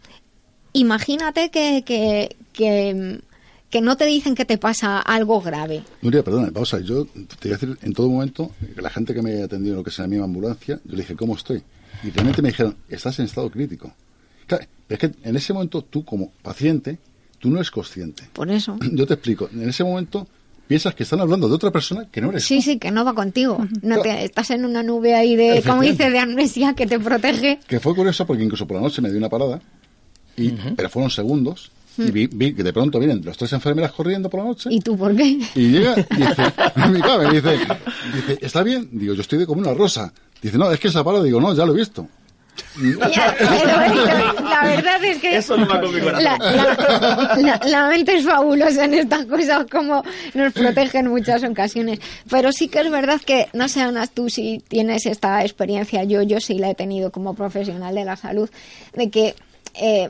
imagínate 0.73 1.49
que 1.51 1.83
que, 1.85 2.35
que 2.53 3.19
que 3.69 3.81
no 3.81 3.97
te 3.97 4.05
dicen 4.05 4.35
que 4.35 4.45
te 4.45 4.59
pasa 4.59 4.99
algo 4.99 5.41
grave. 5.41 5.81
Nuria, 6.03 6.23
perdona, 6.23 6.51
pausa. 6.51 6.79
Yo 6.79 7.05
te 7.05 7.49
voy 7.49 7.51
a 7.53 7.57
decir 7.57 7.75
en 7.81 7.93
todo 7.93 8.07
momento, 8.07 8.51
que 8.75 8.79
la 8.83 8.91
gente 8.91 9.15
que 9.15 9.23
me 9.23 9.41
ha 9.41 9.45
atendido 9.45 9.73
en 9.73 9.77
lo 9.77 9.83
que 9.83 9.89
es 9.89 9.97
en 9.97 10.03
la 10.03 10.07
misma 10.09 10.25
ambulancia, 10.25 10.79
yo 10.85 10.91
le 10.95 11.01
dije, 11.01 11.15
¿cómo 11.15 11.35
estoy? 11.35 11.63
Y 12.03 12.11
realmente 12.11 12.43
me 12.43 12.49
dijeron, 12.49 12.75
estás 12.87 13.17
en 13.17 13.25
estado 13.25 13.49
crítico. 13.49 13.91
Claro, 14.45 14.65
pero 14.87 15.01
es 15.07 15.11
que 15.11 15.27
en 15.27 15.35
ese 15.37 15.53
momento 15.53 15.81
tú, 15.81 16.05
como 16.05 16.29
paciente, 16.43 16.99
tú 17.43 17.49
no 17.49 17.57
eres 17.57 17.71
consciente. 17.71 18.23
Por 18.31 18.49
eso. 18.49 18.77
Yo 18.93 19.05
te 19.05 19.15
explico. 19.15 19.49
En 19.51 19.67
ese 19.67 19.83
momento 19.83 20.25
piensas 20.65 20.95
que 20.95 21.03
están 21.03 21.19
hablando 21.19 21.49
de 21.49 21.55
otra 21.55 21.71
persona 21.71 22.07
que 22.09 22.21
no 22.21 22.29
eres 22.29 22.45
Sí, 22.45 22.61
sí, 22.61 22.79
que 22.79 22.89
no 22.89 23.03
va 23.03 23.13
contigo. 23.13 23.67
No 23.81 23.99
te, 23.99 24.23
estás 24.23 24.51
en 24.51 24.63
una 24.63 24.81
nube 24.81 25.13
ahí 25.13 25.35
de, 25.35 25.61
como 25.61 25.81
dice, 25.81 26.09
de 26.09 26.19
amnesia 26.19 26.73
que 26.73 26.87
te 26.87 26.97
protege. 26.99 27.59
Que 27.67 27.81
fue 27.81 27.93
curioso 27.93 28.25
porque 28.25 28.43
incluso 28.43 28.65
por 28.65 28.77
la 28.77 28.83
noche 28.83 29.01
me 29.01 29.09
dio 29.09 29.17
una 29.17 29.27
parada, 29.27 29.59
y, 30.37 30.51
pero 30.51 30.89
fueron 30.89 31.11
segundos, 31.11 31.69
y 31.97 32.11
vi, 32.11 32.27
vi 32.27 32.53
que 32.53 32.63
de 32.63 32.71
pronto 32.71 32.97
vienen 32.97 33.21
los 33.25 33.37
tres 33.37 33.51
enfermeras 33.51 33.91
corriendo 33.91 34.29
por 34.29 34.39
la 34.39 34.45
noche. 34.45 34.69
¿Y 34.71 34.79
tú 34.79 34.97
por 34.97 35.13
qué? 35.13 35.37
Y 35.53 35.67
llega 35.67 35.95
y 35.99 36.15
dice, 36.15 36.43
mi 36.91 37.01
padre 37.01 37.27
me 37.27 37.33
dice, 37.41 37.59
dice, 38.15 38.37
¿está 38.39 38.63
bien? 38.63 38.87
Digo, 38.93 39.13
yo 39.15 39.21
estoy 39.21 39.39
de 39.39 39.45
como 39.45 39.59
una 39.59 39.73
rosa. 39.73 40.13
Dice, 40.41 40.57
no, 40.57 40.71
es 40.71 40.79
que 40.79 40.87
esa 40.87 41.03
parada. 41.03 41.25
Digo, 41.25 41.41
no, 41.41 41.53
ya 41.53 41.65
lo 41.65 41.73
he 41.73 41.77
visto. 41.77 42.07
La 42.77 44.61
verdad 44.65 45.03
es 45.03 45.17
que 45.19 45.37
Eso 45.37 45.57
no 45.57 45.67
va 45.67 45.79
con 45.81 45.93
mi 45.93 46.01
corazón. 46.01 46.23
la, 46.23 46.37
la- 46.37 47.35
la- 47.37 47.61
la 47.65 47.87
mente 47.87 48.15
es 48.17 48.25
fabulosa 48.25 48.85
en 48.85 48.93
estas 48.95 49.25
cosas, 49.25 49.65
como 49.71 50.03
nos 50.33 50.53
protege 50.53 50.99
en 50.99 51.07
muchas 51.09 51.43
ocasiones. 51.43 51.99
Pero 52.29 52.51
sí 52.51 52.67
que 52.67 52.79
es 52.79 52.89
verdad 52.91 53.21
que, 53.23 53.47
no 53.53 53.67
sé, 53.67 53.81
Ana, 53.81 54.07
tú 54.07 54.29
si 54.29 54.59
tienes 54.67 55.05
esta 55.05 55.43
experiencia, 55.43 56.03
yo, 56.03 56.21
yo 56.23 56.39
sí 56.39 56.55
la 56.59 56.69
he 56.71 56.75
tenido 56.75 57.11
como 57.11 57.33
profesional 57.35 57.93
de 57.95 58.05
la 58.05 58.15
salud, 58.15 58.49
de 58.93 59.09
que 59.09 59.35
eh, 59.75 60.09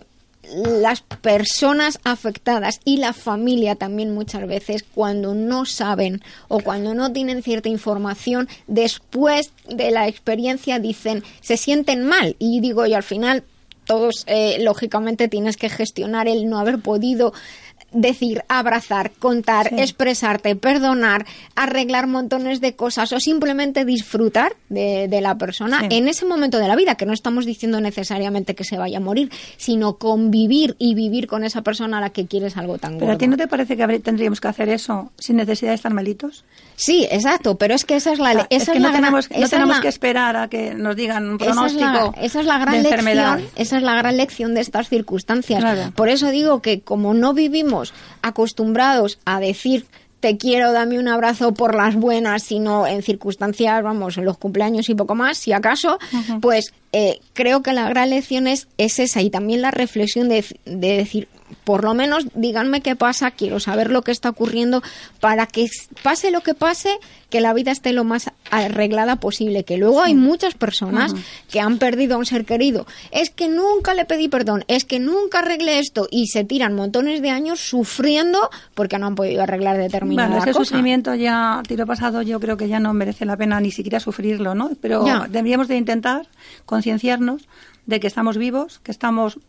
las 0.55 1.01
personas 1.01 1.99
afectadas 2.03 2.79
y 2.83 2.97
la 2.97 3.13
familia 3.13 3.75
también 3.75 4.13
muchas 4.13 4.45
veces 4.47 4.83
cuando 4.83 5.33
no 5.33 5.65
saben 5.65 6.21
o 6.47 6.59
cuando 6.59 6.93
no 6.93 7.11
tienen 7.11 7.43
cierta 7.43 7.69
información 7.69 8.49
después 8.67 9.51
de 9.69 9.91
la 9.91 10.07
experiencia 10.07 10.79
dicen 10.79 11.23
se 11.41 11.57
sienten 11.57 12.05
mal. 12.05 12.35
Y 12.39 12.59
digo 12.59 12.85
yo 12.85 12.97
al 12.97 13.03
final 13.03 13.43
todos 13.85 14.23
eh, 14.27 14.57
lógicamente 14.61 15.27
tienes 15.27 15.57
que 15.57 15.69
gestionar 15.69 16.27
el 16.27 16.49
no 16.49 16.59
haber 16.59 16.79
podido 16.79 17.33
decir, 17.93 18.43
abrazar, 18.47 19.11
contar, 19.19 19.69
expresarte, 19.77 20.55
perdonar, 20.55 21.25
arreglar 21.55 22.07
montones 22.07 22.61
de 22.61 22.75
cosas 22.75 23.11
o 23.13 23.19
simplemente 23.19 23.85
disfrutar 23.85 24.55
de, 24.69 25.07
de 25.07 25.21
la 25.21 25.37
persona 25.37 25.81
Sí. 25.81 25.87
en 25.91 26.07
ese 26.07 26.25
momento 26.25 26.57
de 26.59 26.67
la 26.67 26.75
vida, 26.75 26.95
que 26.95 27.05
no 27.05 27.13
estamos 27.13 27.45
diciendo 27.45 27.79
necesariamente 27.81 28.55
que 28.55 28.63
se 28.63 28.77
vaya 28.77 28.97
a 28.97 29.01
morir, 29.01 29.31
sino 29.57 29.97
convivir 29.97 30.75
y 30.79 30.95
vivir 30.95 31.27
con 31.27 31.43
esa 31.43 31.61
persona 31.61 31.97
a 31.97 32.01
la 32.01 32.09
que 32.09 32.25
quieres 32.27 32.57
algo 32.57 32.77
tan 32.77 32.93
¿Pero 32.93 33.05
a 33.05 33.07
gordo. 33.09 33.17
ti 33.19 33.27
no 33.27 33.37
te 33.37 33.47
parece 33.47 33.77
que 33.77 33.99
tendríamos 33.99 34.41
que 34.41 34.47
hacer 34.47 34.69
eso 34.69 35.11
sin 35.17 35.37
necesidad 35.37 35.71
de 35.71 35.75
estar 35.75 35.93
malitos? 35.93 36.45
Sí, 36.75 37.07
exacto, 37.11 37.55
pero 37.57 37.75
es 37.75 37.85
que 37.85 37.95
esa 37.95 38.13
es 38.13 38.19
la... 38.19 38.31
Sea, 38.33 38.47
esa 38.49 38.63
es 38.63 38.69
que 38.69 38.77
es 38.77 38.81
no 38.81 38.87
la 38.87 38.91
gran- 38.91 39.01
tenemos, 39.03 39.29
no 39.31 39.47
tenemos 39.49 39.75
la- 39.77 39.81
que 39.81 39.87
esperar 39.87 40.35
a 40.37 40.47
que 40.47 40.73
nos 40.73 40.95
digan 40.95 41.29
un 41.29 41.35
Esa 41.35 41.45
es, 41.45 41.51
pronóstico 41.51 42.13
la, 42.15 42.23
esa 42.23 42.39
es 42.39 42.45
la 42.45 42.57
gran 42.57 42.73
de 42.73 42.79
enfermedad. 42.89 43.37
lección, 43.37 43.51
esa 43.61 43.77
es 43.77 43.83
la 43.83 43.95
gran 43.95 44.17
lección 44.17 44.53
de 44.53 44.61
estas 44.61 44.89
circunstancias. 44.89 45.59
Claro. 45.59 45.91
Por 45.95 46.09
eso 46.09 46.29
digo 46.29 46.61
que 46.61 46.81
como 46.81 47.13
no 47.13 47.33
vivimos 47.33 47.82
acostumbrados 48.21 49.19
a 49.25 49.39
decir 49.39 49.87
te 50.23 50.37
quiero, 50.37 50.71
dame 50.71 50.99
un 50.99 51.09
abrazo 51.09 51.53
por 51.53 51.75
las 51.75 51.95
buenas, 51.95 52.43
sino 52.43 52.87
en 52.87 53.03
circunstancias, 53.03 53.83
vamos, 53.83 54.17
en 54.17 54.23
los 54.23 54.37
cumpleaños 54.37 54.87
y 54.87 54.95
poco 54.95 55.15
más, 55.15 55.37
si 55.37 55.51
acaso, 55.51 55.99
pues 56.39 56.73
eh, 56.93 57.19
creo 57.33 57.61
que 57.61 57.73
la 57.73 57.89
gran 57.89 58.09
lección 58.09 58.47
es, 58.47 58.69
es 58.77 58.99
esa 58.99 59.21
y 59.21 59.29
también 59.29 59.61
la 59.61 59.71
reflexión 59.71 60.29
de, 60.29 60.45
de 60.63 60.95
decir, 60.95 61.27
por 61.63 61.83
lo 61.83 61.93
menos 61.93 62.25
díganme 62.35 62.81
qué 62.81 62.95
pasa, 62.95 63.31
quiero 63.31 63.59
saber 63.59 63.89
lo 63.91 64.01
que 64.01 64.11
está 64.11 64.29
ocurriendo 64.29 64.81
para 65.19 65.45
que 65.47 65.67
pase 66.03 66.31
lo 66.31 66.41
que 66.41 66.53
pase, 66.53 66.97
que 67.29 67.41
la 67.41 67.53
vida 67.53 67.71
esté 67.71 67.93
lo 67.93 68.03
más 68.03 68.31
arreglada 68.51 69.15
posible, 69.17 69.63
que 69.63 69.77
luego 69.77 70.01
hay 70.03 70.13
muchas 70.15 70.53
personas 70.53 71.13
que 71.49 71.59
han 71.59 71.79
perdido 71.79 72.15
a 72.15 72.17
un 72.19 72.25
ser 72.25 72.45
querido. 72.45 72.85
Es 73.11 73.29
que 73.31 73.47
nunca 73.49 73.93
le 73.93 74.05
pedí 74.05 74.27
perdón, 74.27 74.63
es 74.67 74.85
que 74.85 74.99
nunca 74.99 75.39
arreglé 75.39 75.79
esto 75.79 76.07
y 76.11 76.27
se 76.27 76.43
tiran 76.43 76.75
montones 76.75 77.21
de 77.21 77.29
años 77.31 77.59
sufriendo 77.59 78.49
porque 78.75 78.99
no 78.99 79.07
han 79.07 79.15
podido 79.15 79.41
arreglar 79.41 79.77
determinada 79.77 80.27
Bueno, 80.29 80.43
ese 80.43 80.51
cosa. 80.53 80.65
sufrimiento 80.65 81.15
ya, 81.15 81.61
tiro 81.67 81.85
pasado, 81.87 82.21
yo 82.21 82.39
creo 82.39 82.57
que 82.57 82.67
ya 82.67 82.79
no 82.79 82.93
merece 82.93 83.25
la 83.25 83.37
pena 83.37 83.59
ni 83.59 83.71
siquiera 83.71 83.99
sufrirlo, 83.99 84.53
¿no? 84.55 84.71
Pero 84.81 85.05
Ya. 85.05 85.27
deberíamos 85.29 85.67
de 85.67 85.77
intentar 85.77 86.27
concienciarnos 86.65 87.47
de 87.85 87.99
que 87.99 88.07
estamos 88.07 88.37
vivos, 88.37 88.79
que 88.79 88.91
estamos 88.91 89.39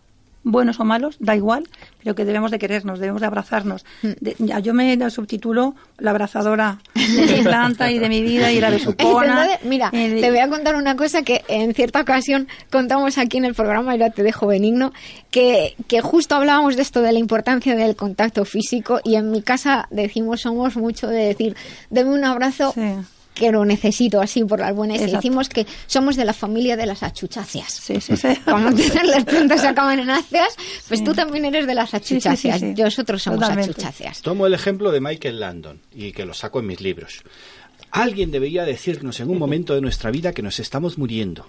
buenos 0.44 0.78
o 0.78 0.84
malos, 0.84 1.16
da 1.18 1.34
igual, 1.34 1.66
pero 2.02 2.14
que 2.14 2.24
debemos 2.24 2.50
de 2.50 2.58
querernos, 2.58 3.00
debemos 3.00 3.20
de 3.20 3.26
abrazarnos. 3.26 3.84
Mm. 4.02 4.08
De- 4.20 4.36
ya, 4.38 4.58
yo 4.60 4.74
me 4.74 4.96
subtitulo 5.10 5.74
la 5.98 6.10
abrazadora 6.10 6.78
de 6.94 7.36
mi 7.36 7.42
planta 7.42 7.90
y 7.90 7.98
de 7.98 8.08
mi 8.08 8.22
vida 8.22 8.52
y 8.52 8.60
la 8.60 8.70
besucona. 8.70 9.24
Entonces, 9.44 9.58
mira, 9.64 9.90
de- 9.90 10.20
te 10.20 10.30
voy 10.30 10.38
a 10.40 10.48
contar 10.48 10.76
una 10.76 10.96
cosa 10.96 11.22
que 11.22 11.42
en 11.48 11.74
cierta 11.74 12.00
ocasión 12.02 12.46
contamos 12.70 13.18
aquí 13.18 13.38
en 13.38 13.46
el 13.46 13.54
programa, 13.54 13.96
y 13.96 14.00
ahora 14.02 14.12
te 14.14 14.22
dejo 14.22 14.46
benigno, 14.46 14.92
que, 15.30 15.74
que 15.88 16.00
justo 16.00 16.34
hablábamos 16.36 16.76
de 16.76 16.82
esto, 16.82 17.00
de 17.00 17.12
la 17.12 17.18
importancia 17.18 17.74
del 17.74 17.96
contacto 17.96 18.44
físico, 18.44 19.00
y 19.02 19.16
en 19.16 19.30
mi 19.30 19.42
casa 19.42 19.88
decimos, 19.90 20.42
somos 20.42 20.76
mucho 20.76 21.08
de 21.08 21.24
decir, 21.26 21.56
deme 21.90 22.10
un 22.10 22.24
abrazo. 22.24 22.74
Que 23.34 23.50
lo 23.50 23.64
necesito 23.64 24.20
así 24.20 24.44
por 24.44 24.60
las 24.60 24.74
buenas. 24.74 24.98
Y 24.98 25.04
Exacto. 25.04 25.18
decimos 25.18 25.48
que 25.48 25.66
somos 25.86 26.14
de 26.16 26.24
la 26.24 26.32
familia 26.32 26.76
de 26.76 26.86
las 26.86 27.02
achucháceas. 27.02 27.72
Sí, 27.72 28.00
sí, 28.00 28.16
sí. 28.16 28.28
Como 28.44 28.70
todas 28.76 29.06
las 29.06 29.24
plantas 29.24 29.60
se 29.60 29.66
acaban 29.68 29.98
en 29.98 30.10
áceas, 30.10 30.54
pues 30.86 31.02
tú 31.02 31.12
también 31.14 31.44
eres 31.44 31.66
de 31.66 31.74
las 31.74 31.90
sí, 31.90 31.96
sí, 32.02 32.14
achucháceas. 32.14 32.60
sí. 32.60 32.74
Nosotros 32.78 33.22
somos 33.22 33.40
Totalmente. 33.40 33.72
achucháceas. 33.72 34.22
Tomo 34.22 34.46
el 34.46 34.54
ejemplo 34.54 34.92
de 34.92 35.00
Michael 35.00 35.40
Landon 35.40 35.80
y 35.92 36.12
que 36.12 36.24
lo 36.24 36.32
saco 36.32 36.60
en 36.60 36.66
mis 36.66 36.80
libros. 36.80 37.22
Alguien 37.90 38.30
debería 38.30 38.64
decirnos 38.64 39.18
en 39.20 39.30
un 39.30 39.38
momento 39.38 39.74
de 39.74 39.80
nuestra 39.80 40.10
vida 40.10 40.32
que 40.32 40.42
nos 40.42 40.58
estamos 40.60 40.96
muriendo 40.98 41.48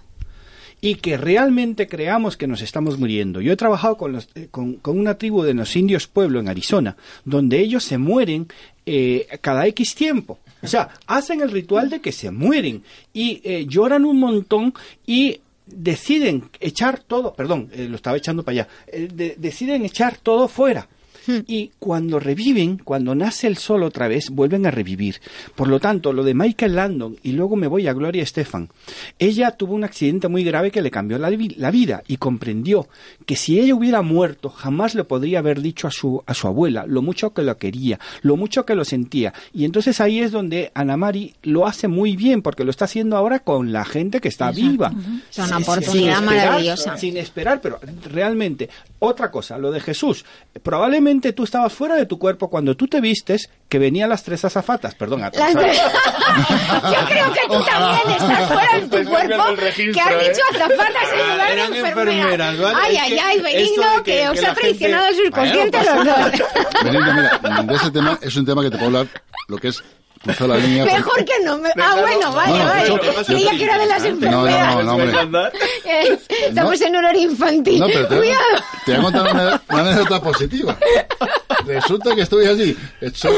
y 0.82 0.96
que 0.96 1.18
realmente 1.18 1.88
creamos 1.88 2.36
que 2.38 2.48
nos 2.48 2.62
estamos 2.62 3.00
muriendo. 3.00 3.42
Yo 3.42 3.54
he 3.54 3.56
trabajado 3.56 3.98
con, 3.98 4.12
los- 4.12 4.30
eh, 4.36 4.48
con, 4.52 4.76
con 4.76 5.00
una 5.00 5.18
tribu 5.18 5.42
de 5.44 5.54
los 5.54 5.76
indios 5.76 6.08
pueblo 6.08 6.40
en 6.40 6.48
Arizona, 6.50 6.98
donde 7.24 7.60
ellos 7.60 7.84
se 7.84 7.98
mueren 7.98 8.48
eh, 8.86 9.28
cada 9.42 9.66
X 9.68 9.96
tiempo. 9.96 10.40
O 10.66 10.68
sea, 10.70 10.90
hacen 11.08 11.42
el 11.42 11.52
ritual 11.52 11.90
de 11.90 12.02
que 12.02 12.12
se 12.12 12.32
mueren 12.32 12.84
y 13.14 13.42
eh, 13.44 13.66
lloran 13.68 14.04
un 14.06 14.20
montón 14.20 14.74
y 15.08 15.40
deciden 15.66 16.50
echar 16.60 17.00
todo, 17.00 17.34
perdón, 17.34 17.70
eh, 17.74 17.88
lo 17.90 17.96
estaba 17.96 18.18
echando 18.18 18.44
para 18.44 18.54
allá, 18.54 18.68
eh, 18.88 19.08
de- 19.12 19.36
deciden 19.38 19.84
echar 19.86 20.18
todo 20.18 20.48
fuera. 20.48 20.88
Y 21.48 21.72
cuando 21.80 22.20
reviven, 22.20 22.78
cuando 22.78 23.16
nace 23.16 23.48
el 23.48 23.58
sol 23.58 23.84
otra 23.84 24.08
vez, 24.08 24.30
vuelven 24.30 24.66
a 24.66 24.72
revivir. 24.72 25.22
Por 25.56 25.68
lo 25.68 25.80
tanto, 25.80 26.14
lo 26.14 26.24
de 26.24 26.34
Michael 26.34 26.76
Landon, 26.76 27.18
y 27.24 27.32
luego 27.32 27.56
me 27.56 27.68
voy 27.68 27.88
a 27.88 27.94
Gloria 27.94 28.22
Estefan, 28.24 28.70
ella 29.20 29.52
tuvo 29.52 29.74
un 29.74 29.84
accidente 29.84 30.28
muy 30.28 30.44
grave 30.44 30.72
que 30.72 30.82
le 30.82 30.92
cambió 30.92 31.18
la, 31.18 31.30
vi- 31.30 31.56
la 31.58 31.72
vida 31.72 32.04
y 32.08 32.18
comprendió 32.18 32.88
que 33.26 33.36
si 33.36 33.60
ella 33.60 33.76
hubiera 33.76 34.02
muerto, 34.02 34.50
jamás 34.50 34.94
le 34.96 35.04
podría 35.04 35.40
haber 35.40 35.62
dicho 35.62 35.88
a 35.88 35.92
su, 35.92 36.22
a 36.26 36.34
su 36.34 36.48
abuela 36.48 36.86
lo 36.88 37.02
mucho 37.02 37.34
que 37.34 37.42
lo 37.42 37.58
quería, 37.58 38.00
lo 38.22 38.36
mucho 38.38 38.66
que 38.66 38.76
lo 38.76 38.86
sentía. 38.86 39.34
Y 39.54 39.66
entonces 39.66 40.00
ahí 40.02 40.20
es 40.20 40.32
donde 40.32 40.72
Ana 40.74 40.98
Mari 40.98 41.34
lo 41.44 41.66
hace 41.68 41.88
muy 41.88 42.16
bien, 42.16 42.42
porque 42.42 42.64
lo 42.64 42.72
está 42.72 42.86
haciendo 42.86 43.18
ahora 43.18 43.40
con 43.40 43.72
la 43.72 43.86
gente 43.86 44.22
que 44.22 44.28
está 44.28 44.52
viva. 44.52 44.94
Es 45.30 45.38
una 45.40 45.58
oportunidad 45.58 45.92
sin 45.92 46.10
esperar, 46.10 46.24
maravillosa. 46.24 46.98
Sin 46.98 47.18
esperar, 47.18 47.62
pero 47.62 47.80
realmente, 48.12 48.70
Otra 49.06 49.32
cosa, 49.32 49.58
lo 49.58 49.72
de 49.72 49.80
Jesús. 49.80 50.26
Probablemente 50.64 51.34
tú 51.34 51.44
estabas 51.44 51.74
fuera 51.74 51.96
de 51.96 52.06
tu 52.06 52.18
cuerpo 52.20 52.50
cuando 52.50 52.76
tú 52.76 52.88
te 52.88 53.02
vistes 53.02 53.50
que 53.70 53.80
venían 53.80 54.10
las 54.10 54.24
tres 54.24 54.44
azafatas. 54.46 54.96
Perdón, 54.96 55.22
Las 55.22 55.30
atrasadas. 55.30 55.78
Yo 56.84 57.08
creo 57.08 57.34
que 57.34 57.40
tú 57.48 57.64
también 57.66 58.18
estás 58.18 58.48
fuera 58.54 58.80
de 58.80 58.82
tu 59.04 59.10
cuerpo, 59.10 59.44
que 59.56 60.02
has 60.02 60.12
¿eh? 60.12 60.30
dicho 60.30 60.42
azafatas 60.52 61.12
en 61.14 61.20
lugar 61.30 61.48
de 61.48 61.54
Eran 61.54 61.74
enfermeras. 61.76 62.56
Ay, 62.76 62.96
Es 62.96 63.02
ay, 63.02 63.20
ay, 63.24 63.40
Benigno, 63.42 64.04
que, 64.04 64.12
que- 64.12 64.30
os 64.30 64.40
que 64.40 64.46
ha 64.46 64.50
la 64.50 64.56
gente- 64.56 64.62
traicionado 64.62 65.08
el 65.08 65.16
subconsciente 65.26 65.78
Bueno, 65.78 66.04
los 66.04 66.06
dos. 66.06 66.84
Benigno, 66.84 67.14
mira, 67.14 67.64
de 67.64 67.76
ese 67.76 67.92
tema 67.92 68.20
es 68.22 68.36
un 68.36 68.46
tema 68.46 68.62
que 68.64 68.70
te 68.70 68.78
puedo 68.78 68.88
hablar 68.98 69.08
lo 69.48 69.58
que 69.58 69.68
es 69.70 69.84
cruzar 70.26 70.50
la 70.50 70.58
línea. 70.58 70.84
porque- 70.86 70.98
Mejor 70.98 71.26
que 71.26 71.34
no 71.44 71.58
me... 71.60 71.70
Ah, 71.82 71.96
bueno, 72.02 72.34
vale, 72.34 72.52
No, 72.52 72.58
no, 72.60 72.66
vale. 72.66 72.88
yo- 72.90 73.26
Creía 73.26 73.52
que 73.52 73.64
era 73.64 73.78
de 73.78 73.86
las 73.86 74.02
No, 74.02 74.08
enfermeras. 74.10 74.76
no, 74.76 74.84
no, 74.84 74.96
hombre. 74.96 75.50
Eh, 75.86 76.20
Estamos 76.48 76.82
en 76.82 76.96
horario 76.96 77.22
infantil. 77.22 77.80
No, 77.80 77.88
pero 77.88 78.08
te, 78.08 78.18
Cuidado. 78.18 78.42
te 78.86 78.92
voy 78.92 79.00
a 79.00 79.04
contar 79.04 79.32
una, 79.34 79.62
una 79.70 79.82
anécdota 79.92 80.22
positiva. 80.22 80.78
Resulta 81.66 82.14
que 82.16 82.22
estoy 82.22 82.46
allí, 82.48 82.78
hecho, 83.02 83.30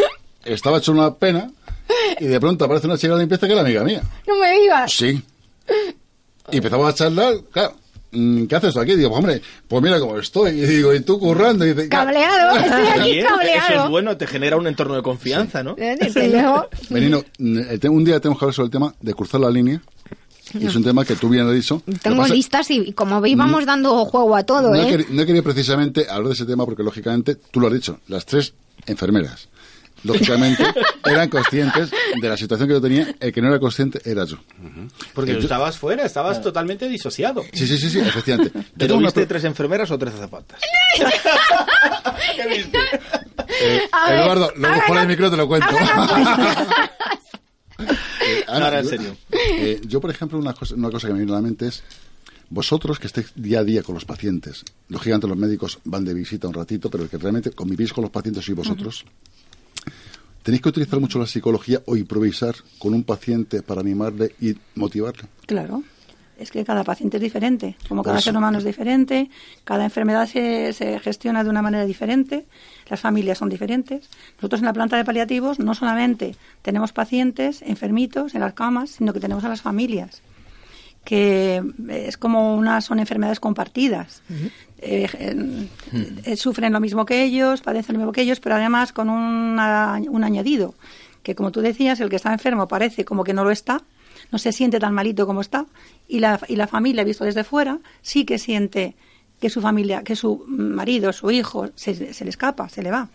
estaba 0.44 0.78
hecho 0.80 0.92
una 0.92 1.14
pena, 1.14 1.50
y 2.20 2.26
de 2.26 2.40
pronto 2.40 2.66
aparece 2.66 2.88
una 2.88 2.98
chica 2.98 3.14
de 3.14 3.20
limpieza 3.20 3.46
que 3.48 3.54
era 3.54 3.62
amiga 3.62 3.84
mía. 3.84 4.02
No 4.28 4.36
me 4.36 4.52
digas. 4.60 4.92
Sí. 4.94 5.22
Y 6.52 6.58
empezamos 6.58 6.90
a 6.90 6.94
charlar, 6.94 7.36
claro. 7.52 7.76
Mm, 8.18 8.46
¿Qué 8.48 8.56
haces 8.56 8.74
tú 8.74 8.80
aquí? 8.80 8.96
Digo, 8.96 9.10
pues 9.10 9.20
hombre, 9.20 9.42
pues 9.68 9.84
mira 9.84 10.00
cómo 10.00 10.18
estoy. 10.18 10.52
Y 10.52 10.66
digo, 10.66 10.94
¿y 10.94 11.02
tú 11.02 11.20
currando? 11.20 11.66
Y 11.66 11.74
dice, 11.74 11.90
Cableado, 11.90 12.58
estoy 12.64 12.88
aquí 12.88 13.12
Bien, 13.12 13.26
Eso 13.26 13.36
cableado. 13.36 13.84
es 13.86 13.90
bueno, 13.90 14.18
te 14.18 14.28
genera 14.28 14.58
un 14.58 14.68
entorno 14.68 14.96
de 14.96 15.02
confianza, 15.04 15.64
¿no? 15.64 15.76
Eh. 15.78 15.98
Menino, 16.90 17.24
mm, 17.40 17.58
eh, 17.60 17.78
te- 17.78 17.90
un 17.90 18.04
día 18.04 18.20
tenemos 18.20 18.40
que 18.40 18.46
hablar 18.46 18.54
sobre 18.56 18.66
el 18.68 18.72
tema 18.72 18.94
de 19.00 19.14
cruzar 19.14 19.42
la 19.42 19.50
línea. 19.50 19.82
Y 20.54 20.66
es 20.66 20.76
un 20.78 20.84
tema 20.84 21.04
que 21.04 21.16
tú 21.18 21.28
bien 21.28 21.46
has 21.46 21.54
dicho. 21.54 21.82
Tengo 22.02 22.22
pasa- 22.22 22.34
listas 22.34 22.72
y 22.72 22.94
como 22.94 23.20
veis 23.20 23.36
vamos 23.36 23.66
dando 23.66 24.06
juego 24.06 24.34
a 24.34 24.44
todo, 24.44 24.70
no, 24.70 24.76
¿eh? 24.76 24.88
queri- 24.90 25.10
no 25.10 25.22
he 25.22 25.26
querido 25.26 25.44
precisamente 25.44 26.08
hablar 26.10 26.30
de 26.30 26.34
ese 26.36 26.46
tema 26.46 26.66
porque, 26.66 26.84
lógicamente, 26.84 27.36
tú 27.36 27.60
lo 27.60 27.68
has 27.68 27.74
dicho, 27.74 28.00
las 28.08 28.26
tres 28.26 28.54
enfermeras, 28.86 29.50
lógicamente, 30.04 30.64
eran 31.06 31.30
conscientes 31.30 31.90
de 32.22 32.30
la 32.30 32.38
situación 32.38 32.68
que 32.68 32.74
yo 32.76 32.82
tenía. 32.82 33.16
El 33.20 33.32
que 33.34 33.42
no 33.42 33.48
era 33.50 33.60
consciente 33.60 34.00
era 34.10 34.26
yo. 34.26 34.38
Porque 35.14 35.32
Eh, 35.32 35.36
tú 35.36 35.42
estabas 35.42 35.78
fuera, 35.78 36.06
estabas 36.06 36.42
totalmente 36.42 36.88
disociado. 36.88 37.44
Sí, 37.54 37.68
sí, 37.68 37.78
sí, 37.78 37.90
sí, 37.90 38.00
efectivamente. 38.00 38.52
¿Te 38.78 38.86
una 38.86 38.94
tuviste 38.96 39.22
pro- 39.22 39.28
tres 39.28 39.44
enfermeras 39.44 39.92
o 39.92 39.98
tres 39.98 40.14
azafatas? 40.14 40.60
eh, 43.62 43.82
A 43.92 44.10
ver, 44.10 44.20
Eduardo, 44.20 44.52
luego 44.56 44.74
hagan 44.76 44.88
fuera 44.88 45.02
del 45.02 45.10
micro 45.10 45.30
te 45.32 45.38
lo 45.38 45.48
cuento. 45.48 45.68
Eh, 47.80 48.44
Ana, 48.48 48.66
Ahora, 48.66 48.80
en 48.80 48.84
yo- 48.86 48.90
serio. 48.90 49.18
eh, 49.32 49.80
yo, 49.86 50.02
por 50.02 50.10
ejemplo, 50.10 50.40
una 50.40 50.54
cosa, 50.54 50.74
una 50.74 50.90
cosa 50.90 51.08
que 51.08 51.14
me 51.14 51.20
viene 51.20 51.32
a 51.32 51.36
la 51.36 51.42
mente 51.42 51.68
es 51.68 51.84
vosotros 52.50 52.98
que 53.00 53.06
estéis 53.08 53.32
día 53.36 53.60
a 53.60 53.64
día 53.64 53.84
con 53.84 53.94
los 53.94 54.04
pacientes. 54.04 54.66
Lógicamente 54.90 55.28
los 55.28 55.38
médicos 55.38 55.78
van 55.86 56.04
de 56.04 56.14
visita 56.16 56.48
un 56.48 56.56
ratito, 56.56 56.90
pero 56.90 57.04
el 57.04 57.10
que 57.10 57.18
realmente 57.20 57.52
convivís 57.52 57.94
con 57.94 58.02
los 58.02 58.10
pacientes 58.12 58.44
sois 58.44 58.58
vosotros. 58.58 59.06
¿Tenéis 60.48 60.62
que 60.62 60.70
utilizar 60.70 61.02
mucho 61.02 61.20
la 61.20 61.26
psicología 61.26 61.82
o 61.88 61.98
improvisar 61.98 62.56
con 62.80 62.94
un 62.94 63.04
paciente 63.04 63.62
para 63.62 63.82
animarle 63.82 64.32
y 64.40 64.56
motivarle? 64.76 65.24
Claro. 65.46 65.84
Es 66.40 66.52
que 66.52 66.64
cada 66.64 66.86
paciente 66.86 67.18
es 67.18 67.24
diferente. 67.24 67.76
Como 67.90 68.02
cada 68.02 68.14
Por 68.14 68.20
eso. 68.20 68.30
ser 68.30 68.38
humano 68.38 68.58
es 68.60 68.64
diferente, 68.64 69.30
cada 69.66 69.84
enfermedad 69.84 70.26
se, 70.26 70.72
se 70.72 71.00
gestiona 71.00 71.44
de 71.44 71.50
una 71.50 71.62
manera 71.62 71.84
diferente, 71.84 72.46
las 72.88 73.02
familias 73.02 73.40
son 73.40 73.50
diferentes. 73.50 74.10
Nosotros 74.38 74.62
en 74.62 74.68
la 74.68 74.72
planta 74.72 74.96
de 74.96 75.04
paliativos 75.04 75.60
no 75.60 75.76
solamente 75.76 76.38
tenemos 76.62 76.94
pacientes 76.94 77.62
enfermitos 77.62 78.34
en 78.34 78.40
las 78.40 78.54
camas, 78.54 78.92
sino 78.92 79.12
que 79.12 79.20
tenemos 79.20 79.44
a 79.44 79.50
las 79.50 79.62
familias 79.62 80.22
que 81.08 81.64
es 81.88 82.18
como 82.18 82.58
unas 82.58 82.84
son 82.84 83.00
enfermedades 83.00 83.40
compartidas. 83.40 84.22
Eh, 84.30 84.52
eh, 84.80 85.68
eh, 86.26 86.36
sufren 86.36 86.74
lo 86.74 86.80
mismo 86.80 87.06
que 87.06 87.24
ellos, 87.24 87.62
padecen 87.62 87.94
lo 87.94 88.00
mismo 88.00 88.12
que 88.12 88.22
ellos, 88.22 88.40
pero 88.40 88.56
además 88.56 88.94
con 88.94 89.10
una- 89.10 90.00
un 90.10 90.24
añadido, 90.24 90.76
que 91.24 91.36
como 91.36 91.52
tú 91.52 91.62
decías, 91.62 92.00
el 92.00 92.10
que 92.10 92.16
está 92.18 92.32
enfermo 92.32 92.68
parece 92.68 93.04
como 93.06 93.24
que 93.24 93.34
no 93.34 93.44
lo 93.44 93.52
está, 93.52 93.82
no 94.32 94.38
se 94.40 94.52
siente 94.52 94.80
tan 94.80 94.94
malito 94.94 95.26
como 95.26 95.42
está, 95.42 95.66
y 96.08 96.20
la, 96.20 96.40
y 96.48 96.56
la 96.56 96.68
familia, 96.68 97.04
visto 97.04 97.24
desde 97.26 97.44
fuera, 97.44 97.80
sí 98.02 98.26
que 98.26 98.38
siente 98.38 98.96
que 99.40 99.50
su 99.50 99.62
familia, 99.62 100.04
que 100.04 100.16
su 100.16 100.44
marido, 100.48 101.14
su 101.14 101.30
hijo, 101.32 101.70
se, 101.76 102.14
se 102.14 102.24
le 102.24 102.30
escapa, 102.30 102.70
se 102.70 102.82
le 102.82 102.92
va. 102.92 103.10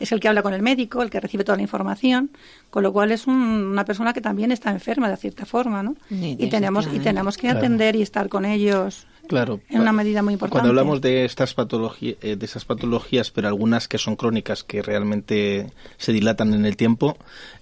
Es 0.00 0.12
el 0.12 0.20
que 0.20 0.28
habla 0.28 0.42
con 0.42 0.52
el 0.52 0.60
médico, 0.60 1.02
el 1.02 1.08
que 1.08 1.18
recibe 1.18 1.44
toda 1.44 1.56
la 1.56 1.62
información, 1.62 2.30
con 2.68 2.82
lo 2.82 2.92
cual 2.92 3.10
es 3.10 3.26
un- 3.26 3.34
una 3.36 3.84
persona 3.86 4.12
que 4.12 4.20
también 4.20 4.52
está 4.52 4.70
enferma 4.70 5.08
de 5.08 5.16
cierta 5.16 5.46
forma, 5.46 5.82
¿no? 5.82 5.94
Y 6.38 6.48
tenemos, 6.50 6.86
y 6.92 6.98
tenemos 7.00 7.38
que 7.38 7.48
atender 7.58 7.96
y 7.96 8.02
estar 8.02 8.28
con 8.28 8.44
ellos 8.44 9.06
Claro. 9.28 9.60
en 9.68 9.80
una 9.80 9.92
medida 9.92 10.22
muy 10.22 10.34
importante. 10.34 10.52
Cuando 10.60 10.68
hablamos 10.70 11.00
de 11.00 11.24
estas 11.24 11.54
patologías, 11.54 12.18
de 12.20 12.38
esas 12.40 12.64
patologías, 12.64 13.30
pero 13.30 13.48
algunas 13.48 13.88
que 13.88 13.98
son 13.98 14.16
crónicas, 14.16 14.62
que 14.64 14.82
realmente 14.82 15.72
se 15.96 16.12
dilatan 16.12 16.54
en 16.54 16.66
el 16.66 16.76
tiempo, 16.76 17.16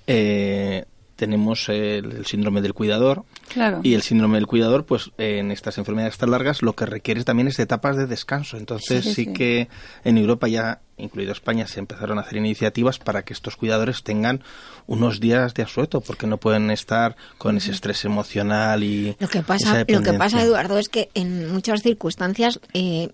eh, 0.07 0.85
tenemos 1.21 1.69
el, 1.69 2.13
el 2.13 2.27
síndrome 2.27 2.63
del 2.63 2.73
cuidador. 2.73 3.25
Claro. 3.49 3.81
Y 3.83 3.93
el 3.93 4.01
síndrome 4.01 4.39
del 4.39 4.47
cuidador, 4.47 4.87
pues 4.87 5.11
en 5.19 5.51
estas 5.51 5.77
enfermedades 5.77 6.17
tan 6.17 6.31
largas, 6.31 6.63
lo 6.63 6.75
que 6.75 6.87
requiere 6.87 7.25
también 7.25 7.47
es 7.47 7.59
etapas 7.59 7.97
de 7.99 8.07
descanso. 8.07 8.57
Entonces 8.57 9.05
Sí, 9.05 9.11
sí, 9.11 9.15
sí, 9.15 9.25
sí. 9.27 9.33
que 9.35 9.69
en 10.05 10.17
Europa 10.17 10.49
ya, 10.49 10.81
incluido 11.01 11.33
España, 11.33 11.67
se 11.67 11.81
empezaron 11.81 12.19
a 12.19 12.23
hacer 12.23 12.39
iniciativas 12.39 12.99
para 12.99 13.23
que 13.23 13.33
estos 13.33 13.57
cuidadores 13.57 14.03
tengan 14.03 14.43
unos 14.87 15.21
días 15.21 15.55
de 15.55 15.63
asueto, 15.63 16.01
porque 16.01 16.27
no 16.27 16.39
pueden 16.39 16.71
estar 16.71 17.17
con 17.39 17.57
ese 17.57 17.71
estrés 17.71 18.05
emocional 18.05 18.83
y 18.83 19.17
Lo 19.19 19.29
que 19.29 19.39
esa 19.39 19.47
pasa, 19.47 19.85
lo 19.87 20.03
que 20.03 20.13
pasa, 20.15 20.43
Eduardo, 20.43 20.79
es 20.79 20.89
que 20.89 21.11
en 21.15 21.53
muchas 21.53 21.83
circunstancias 21.83 22.61
eh, 22.75 23.11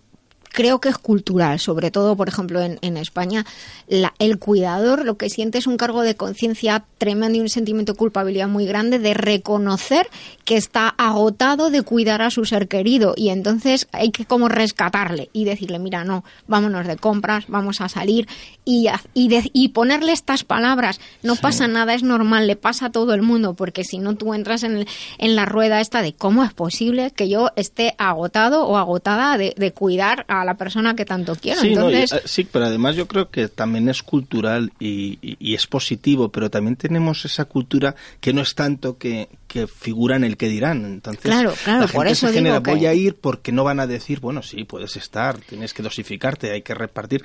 creo 0.56 0.80
que 0.80 0.88
es 0.88 0.96
cultural, 0.96 1.60
sobre 1.60 1.90
todo, 1.90 2.16
por 2.16 2.28
ejemplo, 2.28 2.62
en, 2.62 2.78
en 2.80 2.96
España, 2.96 3.44
la- 3.88 4.14
el 4.18 4.38
cuidador 4.38 5.04
lo 5.04 5.18
que 5.18 5.28
siente 5.28 5.58
es 5.58 5.66
un 5.66 5.76
cargo 5.76 6.00
de 6.00 6.14
conciencia 6.16 6.82
tremendo 6.96 7.36
y 7.36 7.42
un 7.42 7.50
sentimiento 7.50 7.92
de 7.92 7.98
culpabilidad 7.98 8.48
muy 8.48 8.64
grande 8.64 8.98
de 8.98 9.12
reconocer 9.12 10.08
que 10.46 10.56
está 10.56 10.88
agotado 10.96 11.68
de 11.68 11.82
cuidar 11.82 12.22
a 12.22 12.30
su 12.30 12.46
ser 12.46 12.68
querido. 12.68 13.12
Y 13.18 13.28
entonces 13.28 13.86
hay 13.92 14.10
que 14.12 14.24
como 14.24 14.48
rescatarle 14.48 15.28
y 15.34 15.44
decirle, 15.44 15.78
mira, 15.78 16.04
no, 16.04 16.24
vámonos 16.46 16.86
de 16.86 16.96
compras, 16.96 17.44
vamos 17.48 17.82
a 17.82 17.90
salir 17.90 18.26
y, 18.64 18.86
haz- 18.86 19.08
y, 19.12 19.28
de- 19.28 19.50
y 19.52 19.68
ponerle 19.68 20.12
estas 20.12 20.42
palabras, 20.42 21.00
no 21.22 21.36
pasa 21.36 21.68
nada, 21.68 21.92
es 21.92 22.02
normal, 22.02 22.46
le 22.46 22.56
pasa 22.56 22.86
a 22.86 22.90
todo 22.92 23.12
el 23.12 23.20
mundo, 23.20 23.52
porque 23.52 23.84
si 23.84 23.98
no 23.98 24.14
tú 24.16 24.32
entras 24.32 24.62
en, 24.62 24.78
el- 24.78 24.88
en 25.18 25.36
la 25.36 25.44
rueda 25.44 25.82
esta 25.82 26.00
de 26.00 26.14
cómo 26.14 26.44
es 26.44 26.54
posible 26.54 27.10
que 27.10 27.28
yo 27.28 27.50
esté 27.56 27.94
agotado 27.98 28.66
o 28.66 28.78
agotada 28.78 29.36
de, 29.36 29.52
de 29.58 29.72
cuidar 29.72 30.24
a 30.28 30.45
la 30.46 30.56
persona 30.56 30.94
que 30.96 31.04
tanto 31.04 31.34
quiero. 31.36 31.60
Sí, 31.60 31.74
no, 31.74 31.90
y, 31.90 31.94
Entonces, 31.96 32.12
eh, 32.12 32.22
sí, 32.24 32.48
pero 32.50 32.64
además 32.66 32.96
yo 32.96 33.06
creo 33.06 33.30
que 33.30 33.48
también 33.48 33.88
es 33.90 34.02
cultural 34.02 34.72
y, 34.80 35.18
y- 35.20 35.36
y 35.38 35.54
es 35.54 35.66
positivo, 35.66 36.30
pero 36.30 36.48
también 36.50 36.76
tenemos 36.76 37.24
esa 37.26 37.44
cultura 37.44 37.94
que 38.20 38.32
no 38.32 38.40
es 38.40 38.54
tanto 38.54 38.96
que, 38.96 39.28
que 39.60 39.66
figura 39.66 40.16
en 40.16 40.24
el 40.24 40.36
que 40.36 40.48
dirán. 40.48 40.84
Entonces, 40.84 41.22
Claro, 41.22 41.52
claro, 41.64 41.80
la 41.80 41.86
por 41.86 41.92
gente 42.06 42.12
eso 42.12 42.26
se 42.26 42.32
digo 42.32 42.44
genera, 42.44 42.62
que- 42.62 42.70
voy 42.70 42.86
a 42.86 42.94
ir 42.94 43.14
porque 43.16 43.52
no 43.52 43.64
van 43.64 43.80
a 43.80 43.86
decir, 43.86 44.20
bueno, 44.20 44.42
sí, 44.42 44.64
puedes 44.64 44.96
estar, 44.96 45.38
tienes 45.38 45.72
que 45.74 45.82
dosificarte, 45.82 46.50
hay 46.52 46.62
que 46.62 46.74
repartir. 46.74 47.24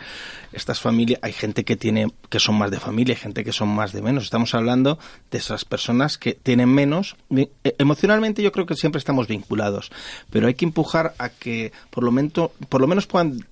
Estas 0.54 0.80
familias, 0.80 1.20
hay 1.24 1.34
gente 1.34 1.64
que 1.64 1.76
tiene 1.76 2.08
que 2.30 2.40
son 2.40 2.56
más 2.56 2.72
de 2.72 2.80
familia, 2.80 3.16
hay 3.16 3.22
gente 3.22 3.44
que 3.44 3.52
son 3.54 3.70
más 3.70 3.92
de 3.94 4.02
menos. 4.02 4.24
Estamos 4.26 4.54
hablando 4.56 5.00
de 5.32 5.38
esas 5.38 5.66
personas 5.66 6.18
que 6.18 6.34
tienen 6.34 6.70
menos. 6.70 7.16
Eh, 7.36 7.50
Emocionalmente 7.78 8.42
yo 8.44 8.52
creo 8.52 8.66
que 8.66 8.76
siempre 8.76 9.00
estamos 9.00 9.28
vinculados, 9.28 9.92
pero 10.30 10.48
hay 10.48 10.54
que 10.54 10.66
empujar 10.66 11.14
a 11.18 11.30
que 11.30 11.72
por 11.90 12.04
lo 12.04 12.12
menos, 12.12 12.32
por 12.70 12.82
lo 12.82 12.88
menos 12.88 13.08
puedan 13.08 13.46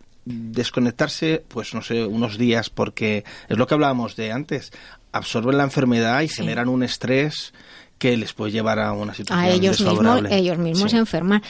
desconectarse, 0.53 1.43
pues 1.47 1.73
no 1.73 1.81
sé, 1.81 2.06
unos 2.06 2.38
días, 2.38 2.69
porque 2.69 3.23
es 3.47 3.57
lo 3.57 3.65
que 3.68 3.73
hablábamos 3.73 4.15
de 4.15 4.31
antes, 4.31 4.72
absorben 5.11 5.57
la 5.57 5.64
enfermedad 5.64 6.22
y 6.22 6.27
generan 6.27 6.69
un 6.69 6.84
estrés 6.84 7.53
que 7.99 8.17
les 8.17 8.34
puede 8.34 8.51
llevar 8.51 8.80
a 8.80 8.93
una 8.93 9.13
situación 9.13 9.45
a 9.45 9.49
ellos 9.49 9.80
mismos, 9.80 9.93
desfavorable. 9.95 10.35
ellos 10.38 10.57
mismos 10.57 10.93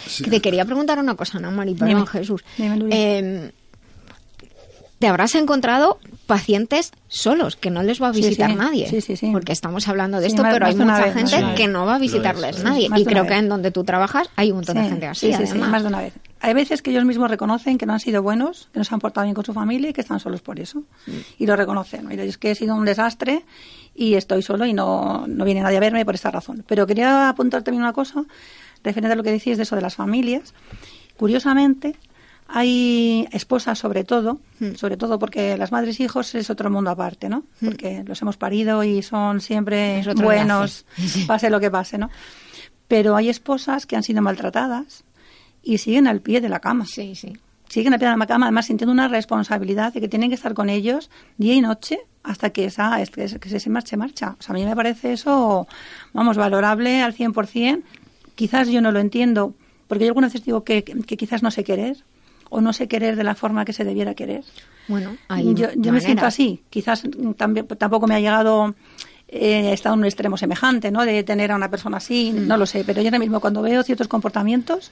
Sí. 0.08 0.24
Te 0.26 0.42
quería 0.42 0.66
preguntar 0.66 1.00
una 1.00 1.16
cosa, 1.16 1.38
Ana 1.38 1.52
Mari, 1.52 1.76
perdón, 1.76 1.96
Dime. 1.96 2.08
Jesús. 2.08 2.44
Dime. 2.58 2.88
Eh, 2.92 3.52
te 4.98 5.08
habrás 5.08 5.34
encontrado 5.36 5.98
pacientes 6.26 6.92
solos, 7.08 7.56
que 7.56 7.70
no 7.70 7.84
les 7.84 8.02
va 8.02 8.08
a 8.10 8.12
visitar 8.12 8.50
sí. 8.50 8.56
nadie. 8.58 8.90
Sí, 8.90 9.00
sí, 9.00 9.16
sí. 9.16 9.30
Porque 9.32 9.54
estamos 9.54 9.88
hablando 9.88 10.18
de 10.20 10.26
Sí, 10.26 10.32
esto, 10.34 10.44
más- 10.44 10.54
pero 10.54 10.66
hay 10.66 10.76
más 10.76 10.88
mucha 11.00 11.06
vez, 11.06 11.32
gente 11.32 11.56
que 11.56 11.68
no 11.68 11.86
va 11.86 11.96
a 11.96 12.00
visitarles 12.00 12.64
nadie. 12.64 12.90
Más 12.90 13.00
Y 13.00 13.06
creo 13.06 13.26
que 13.26 13.36
en 13.36 13.48
donde 13.48 13.72
tú 13.72 13.84
trabajas 13.86 14.28
hay 14.36 14.50
un 14.52 14.58
montón 14.58 14.76
de 14.76 14.90
gente 14.90 15.08
así, 15.08 15.28
sí, 15.28 15.34
sí, 15.38 15.44
sí, 15.46 15.50
además. 15.52 15.70
más 15.70 15.82
de 15.84 15.88
una 15.88 16.00
vez. 16.02 16.14
Hay 16.42 16.54
veces 16.54 16.82
que 16.82 16.92
ellos 16.92 17.04
mismos 17.06 17.30
reconocen 17.30 17.78
que 17.78 17.86
no 17.86 17.94
han 17.94 18.00
sido 18.00 18.22
buenos, 18.24 18.70
que 18.72 18.80
no 18.80 18.86
se 18.86 18.94
han 18.94 19.00
portado 19.02 19.26
bien 19.26 19.34
con 19.36 19.44
su 19.44 19.54
familia 19.54 19.90
y 19.90 19.94
que 19.94 20.02
están 20.02 20.20
solos 20.22 20.42
por 20.42 20.60
eso. 20.60 20.84
Y 21.38 21.46
lo 21.46 21.56
reconocen. 21.56 22.08
Mira, 22.08 22.24
es 22.24 22.38
que 22.38 22.52
he 22.52 22.56
sido 22.56 22.76
un 22.76 22.86
desastre 22.86 23.44
y 23.94 24.14
estoy 24.16 24.42
solo 24.42 24.66
y 24.66 24.72
no, 24.74 25.26
no 25.28 25.44
viene 25.46 25.62
nadie 25.62 25.78
a 25.78 25.82
verme 25.82 26.06
por 26.06 26.16
esta 26.16 26.32
razón. 26.32 26.64
Pero 26.68 26.88
quería 26.88 27.28
apuntar 27.30 27.64
también 27.64 27.84
una 27.84 27.92
cosa, 27.94 28.24
referente 28.84 29.12
a 29.14 29.16
lo 29.18 29.24
que 29.24 29.32
decís 29.32 29.58
de 29.58 29.64
eso 29.64 29.76
de 29.76 29.82
las 29.82 29.96
familias. 29.96 30.54
Curiosamente, 31.18 31.98
hay 32.48 33.28
esposas 33.32 33.78
sobre 33.78 34.04
todo, 34.04 34.40
Hmm. 34.60 34.76
sobre 34.76 34.98
todo 34.98 35.20
porque 35.20 35.58
las 35.58 35.72
madres 35.72 36.00
e 36.00 36.04
hijos 36.04 36.34
es 36.36 36.50
otro 36.50 36.70
mundo 36.70 36.90
aparte, 36.90 37.30
¿no? 37.30 37.44
Porque 37.64 38.04
los 38.06 38.22
hemos 38.22 38.38
parido 38.38 38.84
y 38.84 39.02
son 39.04 39.40
siempre 39.42 40.04
buenos, 40.16 40.86
enlace. 40.98 41.26
pase 41.28 41.50
lo 41.50 41.60
que 41.60 41.70
pase, 41.72 41.98
¿no? 41.98 42.10
Pero 42.88 43.16
hay 43.16 43.30
esposas 43.30 43.86
que 43.86 43.96
han 43.96 44.04
sido 44.04 44.22
maltratadas 44.22 45.04
y 45.74 45.78
siguen 45.78 46.08
al 46.08 46.22
pie 46.22 46.42
de 46.42 46.50
la 46.50 46.60
cama. 46.60 46.86
Sí, 46.86 47.16
sí. 47.16 47.34
siguen 47.70 47.94
a 47.94 48.00
pie 48.00 48.08
de 48.10 48.18
la 48.18 48.26
cama, 48.26 48.48
además 48.48 48.66
sintiendo 48.66 48.92
una 48.92 49.08
responsabilidad 49.08 49.94
de 49.94 50.02
que 50.02 50.08
tienen 50.08 50.30
que 50.30 50.36
estar 50.36 50.56
con 50.56 50.70
ellos 50.70 51.12
día 51.38 51.54
y 51.54 51.62
noche 51.62 52.00
hasta 52.24 52.50
que 52.50 52.66
esa 52.66 53.00
es- 53.00 53.12
que 53.12 53.28
se- 53.28 53.70
marche, 53.70 53.96
marcha. 53.96 54.36
O 54.40 54.42
sea, 54.42 54.54
a 54.54 54.58
mí 54.58 54.66
me 54.66 54.76
parece 54.76 55.14
eso, 55.14 55.68
vamos, 56.12 56.36
valorable 56.38 57.02
al 57.04 57.14
100%. 57.14 57.84
Quizás 58.34 58.70
yo 58.70 58.82
no 58.82 58.92
lo 58.92 59.00
entiendo, 59.00 59.54
porque 59.88 60.06
yo 60.06 60.10
algunas 60.10 60.34
veces 60.34 60.46
digo 60.48 60.64
que, 60.64 60.84
que 60.84 61.16
quizás 61.16 61.44
no 61.44 61.52
sé 61.52 61.64
querer 61.64 61.98
o 62.50 62.60
no 62.60 62.74
sé 62.74 62.88
querer 62.88 63.16
de 63.16 63.24
la 63.24 63.36
forma 63.36 63.66
que 63.66 63.74
se 63.74 63.84
debiera 63.84 64.16
querer. 64.16 64.44
Bueno, 64.88 65.16
hay 65.28 65.54
yo 65.54 65.68
yo 65.76 65.92
me 65.94 66.02
siento 66.02 66.26
así. 66.26 66.64
Quizás 66.72 67.04
también, 67.38 67.68
tampoco 67.68 68.08
me 68.08 68.16
ha 68.16 68.20
llegado 68.20 68.74
eh, 69.28 69.70
he 69.70 69.74
estado 69.74 69.94
en 69.94 70.00
un 70.00 70.06
extremo 70.08 70.38
semejante, 70.38 70.90
¿no? 70.90 71.06
De 71.06 71.22
tener 71.24 71.52
a 71.52 71.56
una 71.56 71.70
persona 71.70 71.98
así, 71.98 72.32
no 72.34 72.58
lo 72.58 72.66
sé. 72.66 72.84
Pero 72.84 73.02
yo 73.04 73.10
ahora 73.10 73.20
mismo 73.20 73.40
cuando 73.40 73.62
veo 73.62 73.84
ciertos 73.84 74.08
comportamientos 74.08 74.90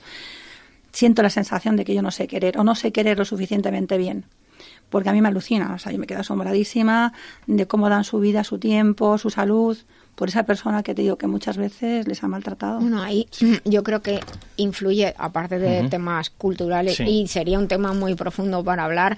siento 0.98 1.22
la 1.22 1.30
sensación 1.30 1.76
de 1.76 1.86
que 1.86 1.94
yo 1.94 2.02
no 2.02 2.10
sé 2.10 2.28
querer 2.28 2.58
o 2.58 2.64
no 2.64 2.74
sé 2.74 2.92
querer 2.92 3.20
lo 3.20 3.26
suficientemente 3.26 3.98
bien. 4.00 4.26
Porque 4.90 5.10
a 5.10 5.14
mí 5.14 5.22
me 5.22 5.28
alucina, 5.28 5.74
o 5.76 5.78
sea, 5.78 5.92
yo 5.92 6.00
me 6.00 6.08
quedo 6.08 6.22
asombradísima 6.22 7.14
de 7.46 7.68
cómo 7.68 7.88
dan 7.90 8.04
su 8.04 8.20
vida, 8.20 8.44
su 8.44 8.58
tiempo, 8.58 9.18
su 9.20 9.30
salud 9.30 9.78
por 10.16 10.30
esa 10.30 10.44
persona 10.44 10.82
que 10.82 10.96
te 10.96 11.04
digo 11.04 11.18
que 11.18 11.28
muchas 11.28 11.58
veces 11.58 12.08
les 12.08 12.24
ha 12.24 12.28
maltratado. 12.28 12.80
Bueno, 12.80 13.04
ahí 13.04 13.28
yo 13.66 13.84
creo 13.84 14.02
que 14.02 14.20
influye, 14.56 15.14
aparte 15.20 15.60
de 15.60 15.88
temas 15.90 16.32
culturales, 16.32 16.96
Sí. 16.96 17.04
y 17.04 17.28
sería 17.28 17.60
un 17.60 17.68
tema 17.68 17.94
muy 17.94 18.16
profundo 18.16 18.64
para 18.64 18.86
hablar, 18.86 19.18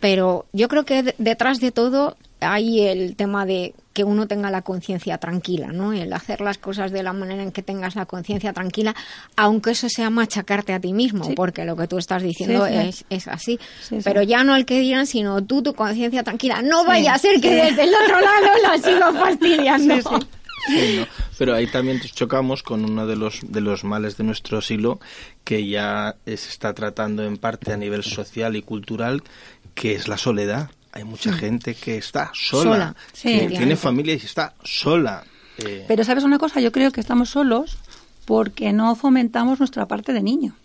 pero 0.00 0.46
yo 0.54 0.68
creo 0.68 0.84
que 0.86 1.02
de- 1.02 1.14
detrás 1.18 1.60
de 1.60 1.72
todo 1.72 2.16
hay 2.40 2.80
el 2.86 3.16
tema 3.16 3.44
de 3.46 3.74
que 3.92 4.04
uno 4.04 4.28
tenga 4.28 4.50
la 4.50 4.62
conciencia 4.62 5.18
tranquila, 5.18 5.68
¿no? 5.72 5.92
El 5.92 6.12
hacer 6.12 6.40
las 6.40 6.56
cosas 6.58 6.92
de 6.92 7.02
la 7.02 7.12
manera 7.12 7.42
en 7.42 7.50
que 7.50 7.62
tengas 7.64 7.96
la 7.96 8.06
conciencia 8.06 8.52
tranquila, 8.52 8.94
aunque 9.36 9.72
eso 9.72 9.88
sea 9.88 10.08
machacarte 10.08 10.72
a 10.72 10.78
ti 10.80 10.92
mismo, 10.92 11.24
Sí. 11.24 11.32
porque 11.34 11.64
lo 11.64 11.76
que 11.76 11.88
tú 11.88 11.98
estás 11.98 12.22
diciendo 12.22 12.64
Sí, 12.66 12.72
sí. 12.72 12.78
Es, 12.88 13.04
es 13.10 13.28
así. 13.28 13.58
Sí, 13.80 13.96
sí. 13.96 14.00
Pero 14.04 14.22
ya 14.22 14.44
no 14.44 14.54
el 14.54 14.66
que 14.66 14.78
dirán, 14.80 15.06
sino 15.08 15.42
tú, 15.44 15.62
tu 15.62 15.74
conciencia 15.74 16.22
tranquila. 16.22 16.62
No 16.62 16.84
vaya 16.84 17.14
a 17.14 17.18
ser 17.18 17.40
que 17.40 17.50
desde 17.52 17.82
el 17.84 17.90
otro 18.04 18.20
lado 18.20 18.46
la 18.62 18.78
siga 18.78 19.12
fastidiando. 19.20 20.20
Sí. 20.68 21.04
Pero 21.38 21.54
ahí 21.54 21.66
también 21.66 22.00
chocamos 22.00 22.62
con 22.62 22.84
uno 22.84 23.06
de 23.06 23.16
los, 23.16 23.40
de 23.48 23.60
los 23.60 23.82
males 23.84 24.16
de 24.16 24.24
nuestro 24.24 24.60
siglo 24.60 25.00
que 25.44 25.66
ya 25.66 26.16
se 26.24 26.34
está 26.34 26.74
tratando 26.74 27.24
en 27.24 27.36
parte 27.36 27.72
a 27.72 27.76
nivel 27.76 28.02
social 28.04 28.54
y 28.56 28.62
cultural, 28.62 29.22
que 29.74 29.94
es 29.94 30.06
la 30.08 30.18
soledad. 30.18 30.70
Hay 30.98 31.04
mucha 31.04 31.32
gente 31.32 31.74
que 31.74 31.96
está 31.96 32.32
sola, 32.34 32.62
Sola, 32.62 32.96
sí, 33.12 33.38
que 33.38 33.48
tiene 33.50 33.76
familia 33.76 34.14
y 34.14 34.16
está 34.16 34.54
sola. 34.64 35.24
Eh, 35.58 35.84
Pero 35.86 36.02
sabes 36.02 36.24
una 36.24 36.38
cosa, 36.38 36.60
yo 36.60 36.72
creo 36.72 36.90
que 36.90 37.00
estamos 37.00 37.30
solos 37.30 37.78
porque 38.24 38.72
no 38.72 38.96
fomentamos 38.96 39.60
nuestra 39.60 39.86
parte 39.86 40.12
de 40.12 40.22
niño. 40.22 40.56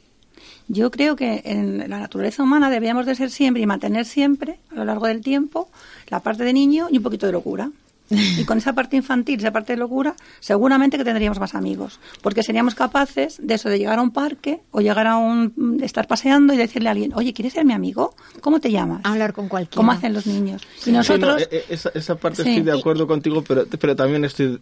Yo 0.68 0.90
creo 0.90 1.16
que 1.16 1.44
en 1.46 1.88
la 1.88 2.00
naturaleza 2.00 2.42
humana 2.42 2.72
deberíamos 2.72 3.06
de 3.06 3.14
ser 3.14 3.30
siempre 3.30 3.62
y 3.62 3.68
mantener 3.68 4.06
siempre, 4.06 4.58
a 4.72 4.76
lo 4.76 4.86
largo 4.86 5.06
del 5.06 5.22
tiempo, 5.22 5.70
la 6.08 6.20
parte 6.20 6.44
de 6.44 6.54
niño 6.54 6.88
y 6.90 6.98
un 6.98 7.04
poquito 7.04 7.28
de 7.28 7.32
locura. 7.32 7.70
Y 8.38 8.46
con 8.46 8.58
esa 8.58 8.74
parte 8.74 8.96
infantil, 8.96 9.40
esa 9.40 9.52
parte 9.52 9.74
de 9.74 9.78
locura, 9.78 10.16
seguramente 10.40 10.98
que 10.98 11.04
tendríamos 11.04 11.40
más 11.40 11.56
amigos. 11.56 12.00
Porque 12.22 12.44
seríamos 12.44 12.76
capaces 12.76 13.40
de 13.42 13.54
eso, 13.56 13.70
de 13.70 13.78
llegar 13.80 14.00
a 14.00 14.02
un 14.02 14.12
parque 14.12 14.62
o 14.72 14.82
llegar 14.82 15.08
a 15.08 15.18
un. 15.18 15.80
estar 15.84 16.08
paseando 16.08 16.54
y 16.54 16.58
decirle 16.58 16.90
a 16.90 16.92
alguien, 16.92 17.14
oye, 17.16 17.34
¿quieres 17.34 17.54
ser 17.54 17.66
mi 17.66 17.74
amigo? 17.74 18.16
¿Cómo 18.42 18.60
te 18.60 18.72
llamas? 18.72 19.02
Hablar 19.04 19.34
con 19.34 19.48
cualquiera. 19.50 19.76
¿Cómo 19.78 19.92
hacen 19.92 20.14
los 20.14 20.26
niños? 20.26 20.62
Y 20.78 20.82
Sí, 20.86 20.92
no, 20.92 20.98
nosotros. 21.00 21.42
eh, 21.42 21.48
eh, 21.52 21.66
esa, 21.70 21.90
esa 21.94 22.16
parte 22.16 22.44
Sí. 22.44 22.50
estoy 22.50 22.64
de 22.64 22.78
acuerdo 22.78 23.08
contigo, 23.08 23.44
pero, 23.44 23.66
pero 23.80 23.96
también 23.96 24.26
estoy 24.26 24.60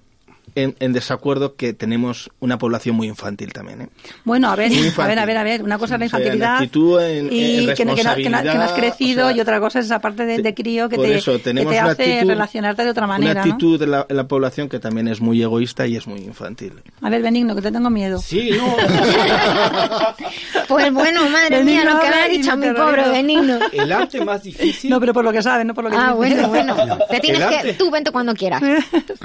en, 0.56 0.76
en 0.80 0.92
desacuerdo 0.92 1.56
que 1.56 1.72
tenemos 1.74 2.30
una 2.42 2.58
población 2.58 2.96
muy 2.96 3.08
infantil 3.08 3.54
también. 3.54 3.84
¿eh? 3.84 3.88
Bueno, 4.26 4.50
a 4.52 4.56
ver, 4.58 4.70
a 4.98 5.08
ver, 5.08 5.20
a 5.20 5.26
ver, 5.26 5.38
a 5.38 5.44
ver, 5.44 5.64
una 5.64 5.78
cosa 5.78 5.96
es 5.96 6.00
la 6.02 6.06
O 6.06 6.10
sea, 6.10 6.18
en 6.20 6.24
infantilidad 6.26 6.56
actitud, 6.56 7.02
en- 7.02 7.32
y 7.32 7.70
en 7.70 7.74
que, 7.76 7.86
no- 7.86 7.96
que 7.96 8.04
no, 8.04 8.16
que 8.16 8.30
no- 8.30 8.42
que 8.42 8.54
no 8.56 8.62
has 8.64 8.74
crecido 8.74 9.28
o 9.28 9.30
sea, 9.30 9.38
y 9.38 9.40
otra 9.40 9.60
cosa 9.62 9.80
es 9.80 9.86
esa 9.86 10.00
parte 10.00 10.26
de, 10.26 10.42
de 10.42 10.54
crío 10.54 10.90
que 10.90 10.98
te, 10.98 11.16
eso 11.16 11.34
que 11.42 11.54
te 11.54 11.80
hace 11.80 12.14
actitud, 12.16 12.30
relacionarte 12.30 12.84
de 12.84 12.90
otra 12.90 13.08
manera, 13.08 13.32
Una 13.32 13.46
¿no? 13.46 13.52
actitud 13.54 13.80
de 13.80 13.88
la, 13.88 14.06
en 14.10 14.18
la 14.18 14.28
población 14.28 14.68
que 14.68 14.80
también 14.80 15.08
es 15.08 15.22
muy 15.22 15.42
egoísta 15.42 15.88
y 15.88 15.96
es 15.96 16.06
muy 16.06 16.20
infantil. 16.20 16.74
A 17.02 17.10
ver, 17.10 17.22
Benigno, 17.22 17.56
que 17.56 17.62
te 17.62 17.72
tengo 17.72 17.90
miedo. 17.90 18.20
Sí, 18.20 18.52
no. 18.52 18.76
Pues 20.68 20.92
bueno, 20.94 21.28
madre 21.30 21.64
mía, 21.64 21.84
lo 21.84 22.00
que 22.00 22.10
me 22.10 22.16
ha 22.16 22.28
dicho 22.28 22.56
mi 22.56 22.70
pobre 22.72 23.10
Benigno. 23.10 23.60
El 23.72 23.92
arte 23.92 24.24
más 24.24 24.44
difícil. 24.44 24.90
No, 24.90 25.00
pero 25.00 25.14
por 25.14 25.24
lo 25.24 25.32
que 25.32 25.42
sabes, 25.42 25.66
no 25.66 25.74
por 25.74 25.84
lo 25.86 25.90
que 25.90 25.98
Ah, 25.98 26.16
dices. 26.18 26.48
bueno, 26.48 26.76
bueno. 26.76 26.98
Te 27.10 27.20
tienes 27.20 27.42
El 27.42 27.50
que... 27.50 27.56
arte. 27.56 27.74
Tú 27.74 27.92
vente 27.92 28.12
cuando 28.12 28.34
quieras. 28.34 28.62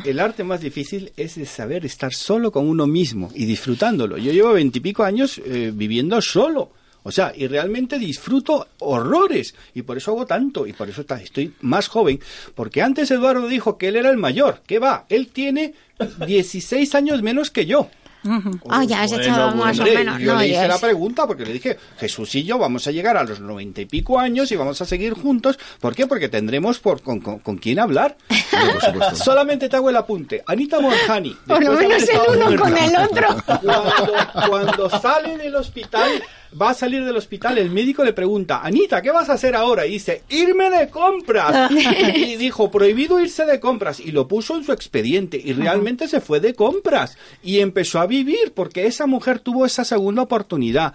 El 0.04 0.18
arte 0.20 0.42
más 0.44 0.60
difícil 0.60 1.05
es 1.16 1.36
el 1.36 1.46
saber 1.46 1.84
estar 1.84 2.12
solo 2.12 2.50
con 2.50 2.68
uno 2.68 2.86
mismo 2.86 3.30
y 3.34 3.44
disfrutándolo. 3.44 4.16
Yo 4.18 4.32
llevo 4.32 4.52
veintipico 4.52 5.04
años 5.04 5.40
eh, 5.44 5.72
viviendo 5.74 6.20
solo. 6.20 6.70
O 7.02 7.12
sea, 7.12 7.32
y 7.36 7.46
realmente 7.46 8.00
disfruto 8.00 8.66
horrores. 8.80 9.54
Y 9.74 9.82
por 9.82 9.96
eso 9.96 10.10
hago 10.10 10.26
tanto. 10.26 10.66
Y 10.66 10.72
por 10.72 10.88
eso 10.88 11.04
estoy 11.08 11.52
más 11.60 11.86
joven. 11.86 12.18
Porque 12.54 12.82
antes 12.82 13.10
Eduardo 13.12 13.46
dijo 13.46 13.78
que 13.78 13.88
él 13.88 13.96
era 13.96 14.10
el 14.10 14.16
mayor. 14.16 14.62
¿Qué 14.66 14.80
va? 14.80 15.06
Él 15.08 15.28
tiene 15.28 15.74
16 16.26 16.94
años 16.96 17.22
menos 17.22 17.50
que 17.52 17.64
yo. 17.64 17.88
Ah, 18.68 18.84
ya 18.84 19.02
has 19.02 19.12
echado 19.12 19.54
más 19.54 19.78
o 19.78 19.84
menos. 19.84 20.18
Yo 20.20 20.34
No, 20.34 20.40
le 20.40 20.48
hice 20.48 20.68
la 20.68 20.78
pregunta 20.78 21.26
porque 21.26 21.44
le 21.44 21.52
dije, 21.52 21.78
Jesús 21.98 22.34
y 22.34 22.44
yo 22.44 22.58
vamos 22.58 22.86
a 22.86 22.90
llegar 22.90 23.16
a 23.16 23.24
los 23.24 23.40
noventa 23.40 23.80
y 23.80 23.86
pico 23.86 24.18
años 24.18 24.50
y 24.52 24.56
vamos 24.56 24.80
a 24.80 24.84
seguir 24.84 25.14
juntos. 25.14 25.58
¿Por 25.80 25.94
qué? 25.94 26.06
Porque 26.06 26.28
tendremos 26.28 26.78
por, 26.78 27.02
con, 27.02 27.20
con, 27.20 27.38
con 27.38 27.56
quién 27.58 27.78
hablar. 27.78 28.16
Solamente 29.14 29.68
te 29.68 29.76
hago 29.76 29.90
el 29.90 29.96
apunte. 29.96 30.42
Anita 30.46 30.80
Morjani. 30.80 31.36
Por 31.46 31.62
lo 31.64 31.72
menos 31.72 32.02
el 32.08 32.18
uno 32.36 32.60
con 32.62 32.76
el 32.76 32.96
otro. 32.96 33.36
Cuando, 33.46 33.92
cuando 34.48 34.90
sale 34.90 35.36
del 35.38 35.54
hospital, 35.56 36.22
va 36.60 36.70
a 36.70 36.74
salir 36.74 37.04
del 37.04 37.16
hospital, 37.16 37.58
el 37.58 37.70
médico 37.70 38.02
le 38.04 38.12
pregunta, 38.12 38.60
Anita, 38.62 39.02
¿qué 39.02 39.10
vas 39.10 39.28
a 39.28 39.34
hacer 39.34 39.54
ahora? 39.54 39.86
Y 39.86 39.92
dice, 39.92 40.22
irme 40.30 40.70
de 40.70 40.88
compras. 40.88 41.70
y 42.16 42.36
dijo, 42.36 42.70
prohibido 42.70 43.20
irse 43.20 43.44
de 43.44 43.60
compras. 43.60 44.00
Y 44.00 44.12
lo 44.12 44.26
puso 44.26 44.56
en 44.56 44.64
su 44.64 44.72
expediente. 44.72 45.40
Y 45.42 45.52
realmente 45.52 46.08
se 46.08 46.20
fue 46.20 46.40
de 46.40 46.54
compras. 46.54 47.16
Y 47.42 47.60
empezó 47.60 48.00
a 48.00 48.06
vivir 48.06 48.52
porque 48.54 48.86
esa 48.86 49.06
mujer 49.06 49.38
tuvo 49.40 49.66
esa 49.66 49.84
segunda 49.84 50.22
oportunidad. 50.22 50.94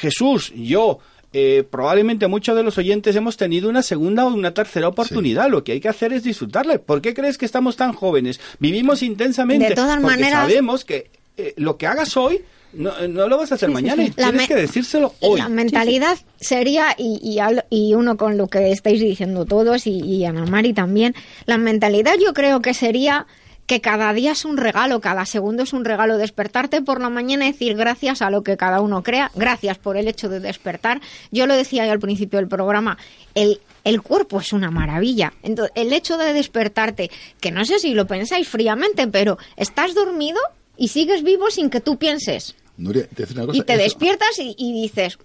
Jesús, 0.00 0.52
yo... 0.54 0.98
eh, 1.32 1.64
probablemente 1.70 2.28
muchos 2.28 2.56
de 2.56 2.62
los 2.62 2.78
oyentes 2.78 3.14
hemos 3.16 3.36
tenido 3.36 3.68
una 3.68 3.82
segunda 3.82 4.24
o 4.24 4.28
una 4.32 4.54
tercera 4.54 4.88
oportunidad. 4.88 5.50
Lo 5.50 5.62
que 5.64 5.72
hay 5.72 5.80
que 5.80 5.88
hacer 5.88 6.12
es 6.14 6.22
disfrutarle. 6.22 6.78
¿Por 6.78 7.02
qué 7.02 7.12
crees 7.12 7.36
que 7.36 7.44
estamos 7.44 7.76
tan 7.76 7.92
jóvenes? 7.92 8.40
Vivimos 8.58 9.02
intensamente. 9.02 9.68
De 9.70 9.74
todas 9.74 10.00
porque 10.00 10.16
maneras- 10.16 10.48
sabemos 10.48 10.84
que 10.86 11.10
eh, 11.36 11.52
lo 11.58 11.76
que 11.76 11.86
hagas 11.86 12.16
hoy 12.16 12.40
no, 12.76 12.92
no 13.08 13.28
lo 13.28 13.38
vas 13.38 13.52
a 13.52 13.56
hacer 13.56 13.70
mañana 13.70 14.04
y 14.04 14.12
La 14.16 14.28
tienes 14.30 14.48
que 14.48 14.54
decírselo 14.54 15.14
hoy. 15.20 15.38
La 15.40 15.48
mentalidad 15.48 16.18
sería, 16.40 16.94
y, 16.96 17.18
y, 17.22 17.38
al- 17.38 17.64
y 17.70 17.94
uno 17.94 18.16
con 18.16 18.36
lo 18.36 18.46
que 18.48 18.70
estáis 18.72 19.00
diciendo 19.00 19.44
todos, 19.44 19.86
y, 19.86 19.98
y 20.00 20.24
Ana 20.24 20.44
Mari 20.46 20.72
también, 20.72 21.14
la 21.46 21.58
mentalidad 21.58 22.14
yo 22.24 22.32
creo 22.34 22.60
que 22.62 22.74
sería 22.74 23.26
que 23.66 23.80
cada 23.80 24.12
día 24.12 24.30
es 24.30 24.44
un 24.44 24.56
regalo, 24.58 25.00
cada 25.00 25.26
segundo 25.26 25.64
es 25.64 25.72
un 25.72 25.84
regalo. 25.84 26.18
Despertarte 26.18 26.82
por 26.82 27.00
la 27.00 27.10
mañana 27.10 27.48
y 27.48 27.52
decir 27.52 27.74
gracias 27.76 28.22
a 28.22 28.30
lo 28.30 28.44
que 28.44 28.56
cada 28.56 28.80
uno 28.80 29.02
crea, 29.02 29.32
gracias 29.34 29.76
por 29.76 29.96
el 29.96 30.06
hecho 30.06 30.28
de 30.28 30.38
despertar. 30.38 31.00
Yo 31.32 31.48
lo 31.48 31.54
decía 31.56 31.84
ya 31.84 31.90
al 31.90 31.98
principio 31.98 32.38
del 32.38 32.46
programa, 32.48 32.96
el, 33.34 33.60
el 33.82 34.02
cuerpo 34.02 34.38
es 34.38 34.52
una 34.52 34.70
maravilla. 34.70 35.32
Entonces, 35.42 35.72
el 35.74 35.92
hecho 35.92 36.16
de 36.16 36.32
despertarte, 36.32 37.10
que 37.40 37.50
no 37.50 37.64
sé 37.64 37.80
si 37.80 37.92
lo 37.92 38.06
pensáis 38.06 38.46
fríamente, 38.46 39.08
pero 39.08 39.36
estás 39.56 39.94
dormido 39.96 40.38
y 40.76 40.86
sigues 40.88 41.24
vivo 41.24 41.50
sin 41.50 41.68
que 41.68 41.80
tú 41.80 41.96
pienses. 41.96 42.54
Nuria, 42.78 43.02
te 43.08 43.14
voy 43.14 43.16
a 43.16 43.26
decir 43.26 43.36
una 43.38 43.46
cosa. 43.46 43.58
Y 43.58 43.62
te 43.62 43.72
eso- 43.74 43.82
despiertas 43.82 44.38
y, 44.38 44.54
y 44.58 44.82
dices, 44.82 45.18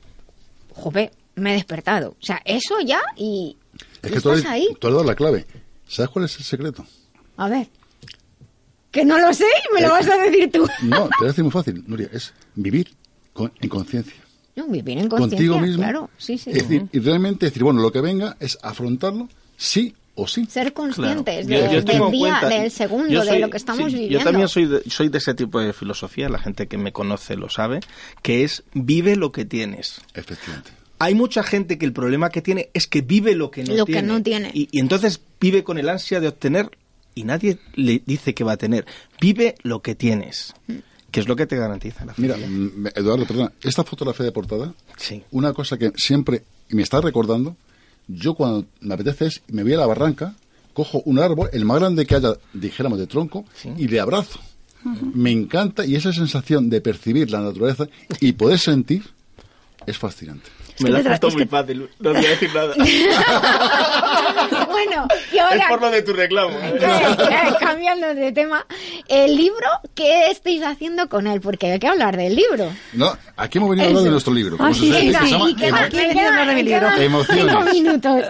jope, 0.73 1.11
me 1.35 1.51
he 1.51 1.53
despertado. 1.55 2.11
O 2.11 2.23
sea, 2.23 2.41
eso 2.45 2.79
ya 2.81 3.01
y... 3.17 3.57
Es 4.01 4.11
que 4.11 4.21
tú 4.21 4.31
has, 4.31 4.45
ahí. 4.45 4.67
tú 4.79 4.87
has 4.87 4.93
dado 4.93 5.03
la 5.05 5.15
clave. 5.15 5.45
¿Sabes 5.87 6.09
cuál 6.11 6.25
es 6.25 6.37
el 6.37 6.43
secreto? 6.43 6.85
A 7.37 7.49
ver. 7.49 7.67
Que 8.91 9.05
no 9.05 9.17
lo 9.19 9.33
sé 9.33 9.45
y 9.69 9.73
me 9.73 9.81
lo 9.81 9.89
vas 9.89 10.07
a 10.07 10.17
decir 10.17 10.51
tú. 10.51 10.67
No, 10.83 11.07
te 11.19 11.25
a 11.25 11.27
decir 11.27 11.43
muy 11.43 11.51
fácil, 11.51 11.83
Nuria. 11.87 12.09
Es 12.11 12.33
vivir 12.55 12.93
con- 13.33 13.51
en 13.61 13.69
conciencia. 13.69 14.15
No, 14.55 14.67
vivir 14.67 14.97
en 14.97 15.07
conciencia, 15.07 15.37
Contigo 15.37 15.59
mismo. 15.59 15.77
claro. 15.83 16.09
Sí, 16.17 16.37
sí. 16.37 16.49
Es 16.51 16.67
decir, 16.67 16.87
y 16.91 16.99
realmente 16.99 17.45
decir, 17.45 17.63
bueno, 17.63 17.81
lo 17.81 17.91
que 17.91 18.01
venga 18.01 18.35
es 18.39 18.57
afrontarlo 18.61 19.29
sí 19.55 19.95
o 20.15 20.27
sí. 20.27 20.45
Ser 20.45 20.73
conscientes 20.73 21.47
de- 21.47 21.55
yo 21.55 21.81
del 21.81 21.85
día, 21.85 21.99
cuenta- 21.99 22.49
del 22.49 22.71
segundo, 22.71 23.23
de 23.23 23.39
lo 23.39 23.49
que 23.49 23.57
estamos 23.57 23.87
sí, 23.91 23.93
viviendo. 23.97 24.19
Yo 24.19 24.23
también 24.23 24.47
soy 24.47 24.65
de, 24.65 24.81
soy 24.89 25.09
de 25.09 25.17
ese 25.17 25.33
tipo 25.33 25.59
de 25.59 25.73
filosofía, 25.73 26.27
la 26.29 26.39
gente 26.39 26.67
que 26.67 26.77
me 26.77 26.91
conoce 26.91 27.35
lo 27.35 27.49
sabe, 27.49 27.79
que 28.21 28.43
es 28.43 28.63
vive 28.73 29.15
lo 29.15 29.31
que 29.31 29.45
tienes. 29.45 30.01
Efectivamente. 30.13 30.71
Hay 30.99 31.15
mucha 31.15 31.41
gente 31.41 31.77
que 31.79 31.85
el 31.85 31.93
problema 31.93 32.29
que 32.29 32.41
tiene 32.41 32.69
es 32.73 32.85
que 32.87 33.01
vive 33.01 33.33
lo 33.35 33.49
que 33.49 33.63
no 33.63 33.73
Lo 33.73 33.85
que 33.85 33.93
tiene. 33.93 34.07
no 34.07 34.21
tiene. 34.21 34.51
Y, 34.53 34.69
y 34.71 34.79
entonces 34.79 35.19
vive 35.39 35.63
con 35.63 35.77
el 35.79 35.89
ansia 35.89 36.19
de 36.19 36.27
obtener 36.27 36.69
y 37.15 37.23
nadie 37.23 37.57
le 37.73 38.03
dice 38.05 38.33
que 38.35 38.43
va 38.43 38.51
a 38.51 38.57
tener. 38.57 38.85
Vive 39.19 39.55
lo 39.63 39.81
que 39.81 39.95
tienes, 39.95 40.53
que 41.09 41.19
es 41.21 41.27
lo 41.27 41.35
que 41.35 41.47
te 41.47 41.55
garantiza 41.57 42.05
la 42.05 42.13
Mira, 42.17 42.35
felicidad. 42.35 42.93
Eduardo, 42.95 43.25
perdona, 43.25 43.51
esta 43.63 43.83
fotografía 43.83 44.25
de 44.27 44.31
portada, 44.31 44.73
Sí. 44.97 45.23
una 45.31 45.53
cosa 45.53 45.77
que 45.77 45.91
siempre 45.95 46.43
me 46.69 46.83
está 46.83 47.01
recordando, 47.01 47.55
yo 48.13 48.33
cuando 48.33 48.65
me 48.81 48.93
apetece 48.93 49.25
es, 49.27 49.41
me 49.47 49.63
voy 49.63 49.73
a 49.73 49.77
la 49.77 49.85
barranca, 49.85 50.33
cojo 50.73 51.01
un 51.05 51.19
árbol, 51.19 51.49
el 51.53 51.65
más 51.65 51.79
grande 51.79 52.05
que 52.05 52.15
haya, 52.15 52.33
dijéramos, 52.53 52.99
de 52.99 53.07
tronco, 53.07 53.45
y 53.77 53.87
le 53.87 53.99
abrazo. 53.99 54.39
Me 55.13 55.31
encanta 55.31 55.85
y 55.85 55.95
esa 55.95 56.11
sensación 56.11 56.69
de 56.69 56.81
percibir 56.81 57.29
la 57.29 57.39
naturaleza 57.39 57.87
y 58.19 58.31
poder 58.31 58.57
sentir 58.57 59.03
es 59.85 59.97
fascinante. 59.97 60.49
Me 60.79 60.89
la 60.89 60.99
has 60.99 61.05
puesto 61.05 61.27
es 61.27 61.33
muy 61.35 61.43
que- 61.43 61.49
fácil, 61.49 61.89
no 61.99 62.13
voy 62.13 62.25
a 62.25 62.29
decir 62.29 62.49
nada. 62.55 62.73
bueno, 64.69 65.07
y 65.31 65.37
ahora... 65.37 65.55
es 65.55 65.67
por 65.67 65.81
lo 65.81 65.91
de 65.91 66.01
tu 66.01 66.13
reclamo. 66.13 66.57
Eh, 66.57 66.79
eh, 66.81 67.53
cambiando 67.59 68.15
de 68.15 68.31
tema, 68.31 68.65
el 69.11 69.35
libro, 69.35 69.67
¿qué 69.93 70.31
estáis 70.31 70.63
haciendo 70.63 71.07
con 71.09 71.27
él? 71.27 71.41
Porque 71.41 71.71
hay 71.71 71.79
que 71.79 71.87
hablar 71.87 72.17
del 72.17 72.35
libro. 72.35 72.71
No, 72.93 73.15
aquí 73.37 73.57
hemos 73.57 73.69
venido 73.71 73.85
a 73.85 73.89
hablar 73.89 74.03
de 74.05 74.09
nuestro 74.11 74.33
libro. 74.33 74.55
Ah, 74.55 74.63
como 74.63 74.73
sí, 74.73 74.91
se 74.91 74.99
sí, 75.01 75.07
dice, 75.07 75.19
que 75.19 75.25
sí. 75.25 75.25
se 75.25 75.31
llama 75.37 75.49
Y 75.49 75.55
queda- 75.55 75.67
Emo- 75.69 75.85
Aquí 75.85 75.97
he 75.97 76.07
venido 76.07 76.25
a 76.25 76.29
hablar 76.29 76.47
de 76.47 76.55
mi 76.55 76.63
me 76.63 76.69
quedan 76.69 76.83
libro. 76.97 77.03
Emociones. 77.03 77.45
cinco 77.53 77.73
minutos. 77.73 78.23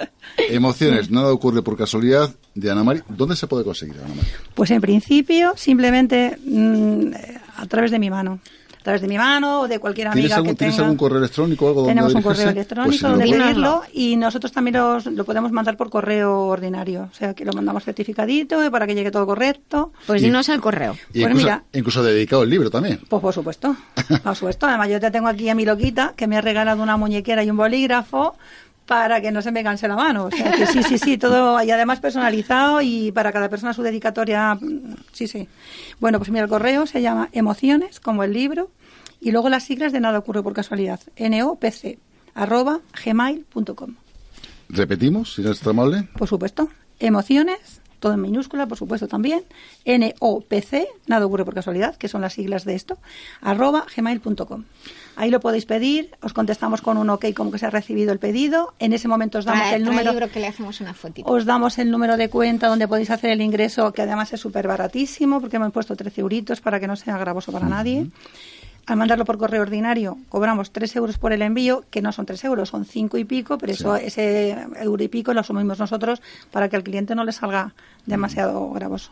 Emociones, 0.49 1.11
nada 1.11 1.31
ocurre 1.31 1.61
por 1.61 1.77
casualidad, 1.77 2.29
de 2.55 2.71
Ana 2.71 2.83
Mari. 2.83 3.01
¿Dónde 3.09 3.35
se 3.35 3.47
puede 3.47 3.63
conseguir, 3.63 3.95
Ana 4.03 4.15
Mari? 4.15 4.27
Pues 4.55 4.71
en 4.71 4.81
principio, 4.81 5.53
simplemente 5.55 6.37
mm, 6.43 7.13
eh, 7.13 7.37
a 7.57 7.65
través 7.67 7.91
de 7.91 7.99
mi 7.99 8.09
mano. 8.09 8.39
A 8.81 8.83
través 8.83 9.01
de 9.01 9.07
mi 9.07 9.15
mano 9.17 9.61
o 9.61 9.67
de 9.67 9.77
cualquier 9.77 10.07
¿Tienes 10.11 10.23
amiga 10.25 10.35
algún, 10.37 10.49
que 10.49 10.55
¿tienes 10.55 10.75
tenga. 10.75 10.85
algún 10.87 10.97
correo 10.97 11.19
electrónico 11.19 11.65
o 11.65 11.67
algo 11.67 11.81
donde 11.81 11.91
Tenemos 11.93 12.15
un 12.15 12.21
correo 12.23 12.49
electrónico 12.49 12.87
Pues 12.89 12.97
si 12.99 13.05
donde 13.05 13.25
lo- 13.27 13.43
pedirlo 13.45 13.81
y 13.93 14.15
nosotros 14.15 14.51
también 14.51 14.77
los- 14.77 15.05
lo 15.05 15.23
podemos 15.23 15.51
mandar 15.51 15.77
por 15.77 15.91
correo 15.91 16.47
ordinario. 16.47 17.07
O 17.11 17.13
sea, 17.15 17.35
que 17.35 17.45
lo 17.45 17.53
mandamos 17.53 17.83
certificadito 17.83 18.65
y 18.65 18.71
para 18.71 18.87
que 18.87 18.95
llegue 18.95 19.11
todo 19.11 19.27
correcto. 19.27 19.93
Pues 20.07 20.23
dinos 20.23 20.49
el 20.49 20.59
correo. 20.61 20.93
Y 21.13 21.21
Pues 21.21 21.25
incluso, 21.25 21.45
mira. 21.45 21.63
incluso 21.73 22.03
dedicado 22.03 22.41
el 22.41 22.49
libro 22.49 22.71
también. 22.71 22.99
Pues 23.07 23.21
por 23.21 23.33
supuesto, 23.35 23.75
por 24.23 24.35
supuesto. 24.35 24.65
Además 24.65 24.89
yo 24.89 24.99
te 24.99 25.11
tengo 25.11 25.27
aquí 25.27 25.47
a 25.49 25.53
mi 25.53 25.63
loquita 25.63 26.13
que 26.15 26.25
me 26.25 26.37
ha 26.37 26.41
regalado 26.41 26.81
una 26.81 26.97
muñequera 26.97 27.43
y 27.43 27.51
un 27.51 27.57
bolígrafo 27.57 28.35
para 28.85 29.21
que 29.21 29.31
no 29.31 29.41
se 29.41 29.51
me 29.51 29.63
canse 29.63 29.87
la 29.87 29.95
mano. 29.95 30.25
O 30.25 30.31
sea 30.31 30.51
que 30.51 30.65
sí, 30.65 30.83
sí, 30.83 30.97
sí, 30.97 31.17
todo 31.17 31.61
y 31.63 31.71
además 31.71 31.99
personalizado 31.99 32.81
y 32.81 33.11
para 33.11 33.31
cada 33.31 33.49
persona 33.49 33.73
su 33.73 33.83
dedicatoria. 33.83 34.55
mm, 34.55 34.95
Sí, 35.13 35.27
sí. 35.27 35.47
Bueno, 35.99 36.17
pues 36.19 36.29
mira, 36.29 36.43
el 36.43 36.49
correo 36.49 36.85
se 36.85 37.01
llama 37.01 37.29
Emociones, 37.31 37.99
como 37.99 38.23
el 38.23 38.33
libro, 38.33 38.69
y 39.21 39.31
luego 39.31 39.49
las 39.49 39.63
siglas 39.63 39.91
de 39.93 39.99
Nada 39.99 40.19
ocurre 40.19 40.41
por 40.43 40.53
casualidad. 40.53 40.99
NOPC, 41.17 41.99
arroba 42.33 42.79
gmail.com. 43.05 43.95
Repetimos, 44.69 45.33
si 45.35 45.41
no 45.41 45.51
es 45.51 45.59
tan 45.59 45.71
amable. 45.71 46.07
Por 46.17 46.27
supuesto. 46.27 46.69
Emociones, 46.99 47.81
todo 47.99 48.13
en 48.13 48.21
minúscula, 48.21 48.67
por 48.67 48.77
supuesto 48.77 49.07
también. 49.07 49.43
N-O-P-C, 49.85 50.87
nada 51.07 51.25
ocurre 51.25 51.45
por 51.45 51.53
casualidad, 51.53 51.95
que 51.95 52.07
son 52.07 52.21
las 52.21 52.33
siglas 52.33 52.63
de 52.65 52.75
esto, 52.75 52.97
arroba 53.41 53.85
gmail.com. 53.95 54.63
Ahí 55.15 55.29
lo 55.29 55.39
podéis 55.39 55.65
pedir, 55.65 56.09
os 56.21 56.33
contestamos 56.33 56.81
con 56.81 56.97
un 56.97 57.09
ok 57.09 57.25
como 57.35 57.51
que 57.51 57.57
se 57.57 57.65
ha 57.65 57.69
recibido 57.69 58.11
el 58.11 58.19
pedido. 58.19 58.73
En 58.79 58.93
ese 58.93 59.07
momento 59.07 59.39
os 59.39 59.45
damos 59.45 59.71
el 59.73 59.83
número. 59.83 60.11
libro 60.11 60.29
que 60.29 60.39
le 60.39 60.47
hacemos 60.47 60.79
una 60.81 60.93
fotito. 60.93 61.29
Os 61.29 61.45
damos 61.45 61.77
el 61.79 61.91
número 61.91 62.17
de 62.17 62.29
cuenta 62.29 62.67
donde 62.67 62.87
podéis 62.87 63.11
hacer 63.11 63.31
el 63.31 63.41
ingreso, 63.41 63.91
que 63.91 64.01
además 64.01 64.31
es 64.33 64.39
súper 64.39 64.67
baratísimo, 64.67 65.41
porque 65.41 65.57
hemos 65.57 65.71
puesto 65.71 65.95
13 65.95 66.21
euritos 66.21 66.61
para 66.61 66.79
que 66.79 66.87
no 66.87 66.95
sea 66.95 67.17
gravoso 67.17 67.51
para 67.51 67.67
nadie. 67.67 68.07
Al 68.87 68.97
mandarlo 68.97 69.25
por 69.25 69.37
correo 69.37 69.61
ordinario, 69.61 70.17
cobramos 70.29 70.71
3 70.71 70.95
euros 70.95 71.17
por 71.17 71.33
el 71.33 71.41
envío, 71.43 71.83
que 71.91 72.01
no 72.01 72.11
son 72.11 72.25
3 72.25 72.43
euros, 72.45 72.69
son 72.69 72.85
5 72.85 73.17
y 73.17 73.25
pico, 73.25 73.57
pero 73.57 73.73
eso, 73.73 73.95
ese 73.95 74.57
euro 74.79 75.03
y 75.03 75.07
pico 75.07 75.33
lo 75.33 75.41
asumimos 75.41 75.77
nosotros 75.77 76.21
para 76.51 76.67
que 76.67 76.77
al 76.77 76.83
cliente 76.83 77.13
no 77.15 77.23
le 77.23 77.31
salga 77.31 77.73
demasiado 78.05 78.71
gravoso. 78.71 79.11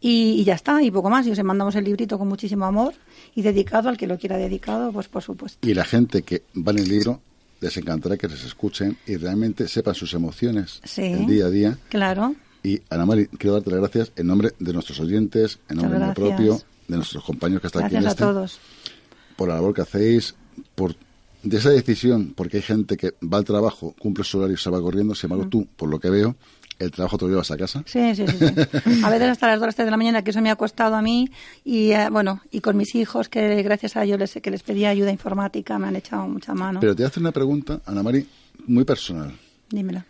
Y, 0.00 0.40
y 0.40 0.44
ya 0.44 0.54
está, 0.54 0.82
y 0.82 0.90
poco 0.90 1.10
más. 1.10 1.26
Y 1.26 1.30
os 1.30 1.44
mandamos 1.44 1.76
el 1.76 1.84
librito 1.84 2.18
con 2.18 2.26
muchísimo 2.26 2.64
amor 2.64 2.94
y 3.34 3.42
dedicado 3.42 3.88
al 3.88 3.96
que 3.96 4.06
lo 4.06 4.18
quiera 4.18 4.36
dedicado, 4.36 4.92
pues 4.92 5.08
por 5.08 5.22
supuesto. 5.22 5.66
Y 5.66 5.74
la 5.74 5.84
gente 5.84 6.22
que 6.22 6.42
va 6.56 6.72
en 6.72 6.78
el 6.78 6.88
libro 6.88 7.20
les 7.60 7.76
encantará 7.76 8.16
que 8.16 8.26
les 8.28 8.42
escuchen 8.44 8.96
y 9.06 9.16
realmente 9.16 9.68
sepan 9.68 9.94
sus 9.94 10.14
emociones 10.14 10.80
Sí. 10.84 11.02
el 11.02 11.26
día 11.26 11.46
a 11.46 11.50
día. 11.50 11.78
Claro. 11.90 12.34
Y 12.62 12.80
Ana 12.90 13.06
Mari, 13.06 13.26
quiero 13.26 13.54
darte 13.54 13.70
las 13.70 13.80
gracias 13.80 14.12
en 14.16 14.26
nombre 14.26 14.52
de 14.58 14.72
nuestros 14.72 15.00
oyentes, 15.00 15.58
en 15.68 15.76
nombre 15.78 15.98
mío 15.98 16.14
propio, 16.14 16.60
de 16.88 16.96
nuestros 16.96 17.24
compañeros 17.24 17.60
que 17.62 17.66
están 17.68 17.84
aquí 17.84 17.94
Gracias 17.94 18.04
en 18.04 18.08
a 18.08 18.10
este, 18.10 18.34
todos. 18.34 18.58
por 19.36 19.48
la 19.48 19.54
labor 19.54 19.74
que 19.74 19.82
hacéis, 19.82 20.34
por 20.74 20.94
de 21.42 21.56
esa 21.56 21.70
decisión, 21.70 22.34
porque 22.36 22.58
hay 22.58 22.62
gente 22.62 22.98
que 22.98 23.14
va 23.22 23.38
al 23.38 23.44
trabajo, 23.44 23.94
cumple 23.98 24.24
su 24.24 24.38
horario 24.38 24.54
y 24.54 24.58
se 24.58 24.68
va 24.68 24.78
corriendo, 24.82 25.14
sin 25.14 25.30
embargo 25.30 25.48
tú, 25.50 25.66
por 25.76 25.88
lo 25.88 25.98
que 25.98 26.10
veo, 26.10 26.36
el 26.80 26.90
trabajo 26.90 27.16
te 27.18 27.26
lo 27.26 27.30
llevas 27.30 27.50
a 27.50 27.56
casa. 27.56 27.82
Sí, 27.86 28.14
sí, 28.16 28.24
sí, 28.26 28.36
sí. 28.38 28.44
A 29.04 29.10
veces 29.10 29.28
hasta 29.28 29.46
las 29.46 29.60
2 29.60 29.66
las 29.66 29.76
3 29.76 29.86
de 29.86 29.90
la 29.90 29.96
mañana, 29.96 30.22
que 30.22 30.30
eso 30.30 30.40
me 30.40 30.50
ha 30.50 30.56
costado 30.56 30.96
a 30.96 31.02
mí. 31.02 31.30
Y 31.64 31.92
eh, 31.92 32.08
bueno, 32.10 32.40
y 32.50 32.60
con 32.60 32.76
mis 32.76 32.94
hijos, 32.94 33.28
que 33.28 33.62
gracias 33.62 33.96
a 33.96 34.04
ellos 34.04 34.18
les, 34.18 34.32
que 34.32 34.50
les 34.50 34.62
pedía 34.62 34.88
ayuda 34.90 35.10
informática, 35.12 35.78
me 35.78 35.86
han 35.88 35.96
echado 35.96 36.26
mucha 36.26 36.54
mano. 36.54 36.80
Pero 36.80 36.96
te 36.96 37.04
hace 37.04 37.20
una 37.20 37.32
pregunta, 37.32 37.80
Ana 37.86 38.02
Mari, 38.02 38.26
muy 38.66 38.84
personal. 38.84 39.32
Dímelo. 39.70 40.02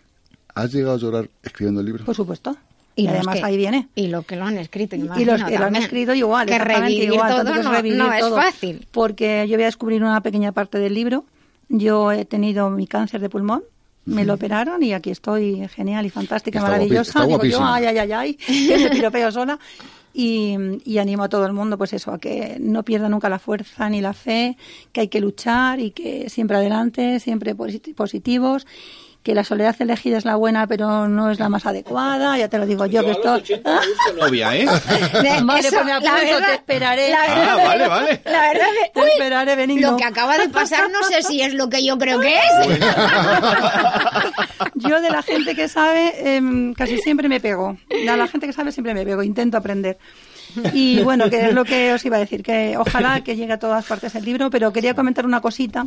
¿Has 0.54 0.72
llegado 0.72 0.94
a 0.94 0.98
llorar 0.98 1.28
escribiendo 1.42 1.80
el 1.80 1.86
libro? 1.86 2.04
Por 2.04 2.14
supuesto. 2.14 2.56
Y 2.96 3.04
Y, 3.04 3.06
además 3.08 3.36
que- 3.38 3.44
ahí 3.44 3.56
viene. 3.56 3.88
Y 3.94 4.08
lo 4.08 4.22
que 4.22 4.36
lo 4.36 4.44
han 4.44 4.58
escrito, 4.58 4.96
Y 4.96 5.00
los 5.24 5.42
que 5.44 5.58
lo 5.58 5.64
han 5.66 5.76
escrito 5.76 6.12
igual, 6.14 6.46
Que 6.48 6.58
revivir 6.58 7.04
igual. 7.12 7.44
todo 7.44 7.62
no, 7.62 7.70
revivir 7.72 7.98
no 7.98 8.12
es 8.12 8.20
todo. 8.20 8.36
fácil. 8.36 8.86
Porque 8.90 9.46
yo 9.48 9.56
voy 9.56 9.62
a 9.62 9.66
descubrir 9.66 10.02
una 10.02 10.20
pequeña 10.22 10.52
parte 10.52 10.78
del 10.78 10.94
libro. 10.94 11.24
Yo 11.68 12.10
he 12.12 12.24
tenido 12.24 12.68
mi 12.70 12.86
cáncer 12.86 13.20
de 13.20 13.28
pulmón. 13.30 13.62
Me 14.14 14.24
lo 14.24 14.34
operaron 14.34 14.82
y 14.82 14.92
aquí 14.92 15.10
estoy 15.10 15.66
genial 15.68 16.04
y 16.06 16.10
fantástica, 16.10 16.58
Está 16.58 16.70
maravillosa. 16.70 17.12
Digo 17.26 17.38
yo, 17.44 17.58
ay, 17.64 17.86
ay, 17.86 17.98
ay, 17.98 18.12
ay, 18.12 18.34
que 18.68 18.78
me 18.78 18.90
piropeo 18.90 19.30
sola. 19.32 19.58
Y, 20.12 20.56
y 20.84 20.98
animo 20.98 21.22
a 21.22 21.28
todo 21.28 21.46
el 21.46 21.52
mundo, 21.52 21.78
pues 21.78 21.92
eso, 21.92 22.10
a 22.12 22.18
que 22.18 22.56
no 22.60 22.82
pierda 22.82 23.08
nunca 23.08 23.28
la 23.28 23.38
fuerza 23.38 23.88
ni 23.88 24.00
la 24.00 24.12
fe, 24.12 24.56
que 24.92 25.02
hay 25.02 25.08
que 25.08 25.20
luchar 25.20 25.78
y 25.78 25.92
que 25.92 26.28
siempre 26.28 26.56
adelante, 26.56 27.20
siempre 27.20 27.54
posit- 27.56 27.94
positivos, 27.94 28.66
que 29.22 29.34
la 29.34 29.44
soledad 29.44 29.76
elegida 29.80 30.16
es 30.16 30.24
la 30.24 30.36
buena, 30.36 30.66
pero 30.66 31.06
no 31.06 31.30
es 31.30 31.38
la 31.38 31.50
más 31.50 31.66
adecuada. 31.66 32.38
Ya 32.38 32.48
te 32.48 32.56
lo 32.58 32.64
digo 32.64 32.86
yo, 32.86 33.04
que 33.04 33.10
estoy. 33.10 33.42
novia, 34.18 34.56
¿eh? 34.56 34.64
De- 35.22 35.42
Vale, 35.42 35.60
eso, 35.60 35.70
pues 35.76 35.84
me 35.84 35.92
apunto, 35.92 36.14
verdad- 36.14 36.46
te 36.46 36.54
esperaré. 36.54 37.10
la 37.10 37.20
verdad- 37.20 37.48
Ah, 37.50 37.56
vale, 37.66 37.88
vale. 37.88 38.22
La 38.24 38.40
verdad 38.48 38.66
que 38.82 38.90
Te 38.94 39.00
uy, 39.00 39.08
esperaré, 39.12 39.56
Benigno. 39.56 39.90
lo 39.90 39.96
que 39.98 40.04
acaba 40.04 40.38
de 40.38 40.48
pasar 40.48 40.90
no 40.90 41.02
sé 41.02 41.22
si 41.22 41.42
es 41.42 41.52
lo 41.52 41.68
que 41.68 41.84
yo 41.84 41.98
creo 41.98 42.18
que 42.20 42.34
es. 42.34 42.80
Yo 44.74 45.00
de 45.00 45.10
la 45.10 45.22
gente 45.22 45.54
que 45.54 45.68
sabe, 45.68 46.36
em, 46.36 46.72
casi 46.74 46.98
siempre 46.98 47.28
me 47.28 47.40
pego. 47.40 47.76
De 47.88 48.04
la 48.16 48.26
gente 48.26 48.46
que 48.46 48.52
sabe 48.52 48.72
siempre 48.72 48.94
me 48.94 49.04
pego, 49.04 49.22
intento 49.22 49.56
aprender. 49.56 49.98
Y 50.74 51.02
bueno, 51.02 51.28
que 51.30 51.48
es 51.48 51.54
lo 51.54 51.64
que 51.64 51.92
os 51.92 52.04
iba 52.04 52.16
a 52.16 52.20
decir, 52.20 52.42
que 52.42 52.76
ojalá 52.76 53.22
que 53.22 53.36
llegue 53.36 53.52
a 53.52 53.58
todas 53.58 53.84
partes 53.86 54.14
el 54.14 54.24
libro, 54.24 54.50
pero 54.50 54.72
quería 54.72 54.94
comentar 54.94 55.24
una 55.26 55.40
cosita, 55.40 55.86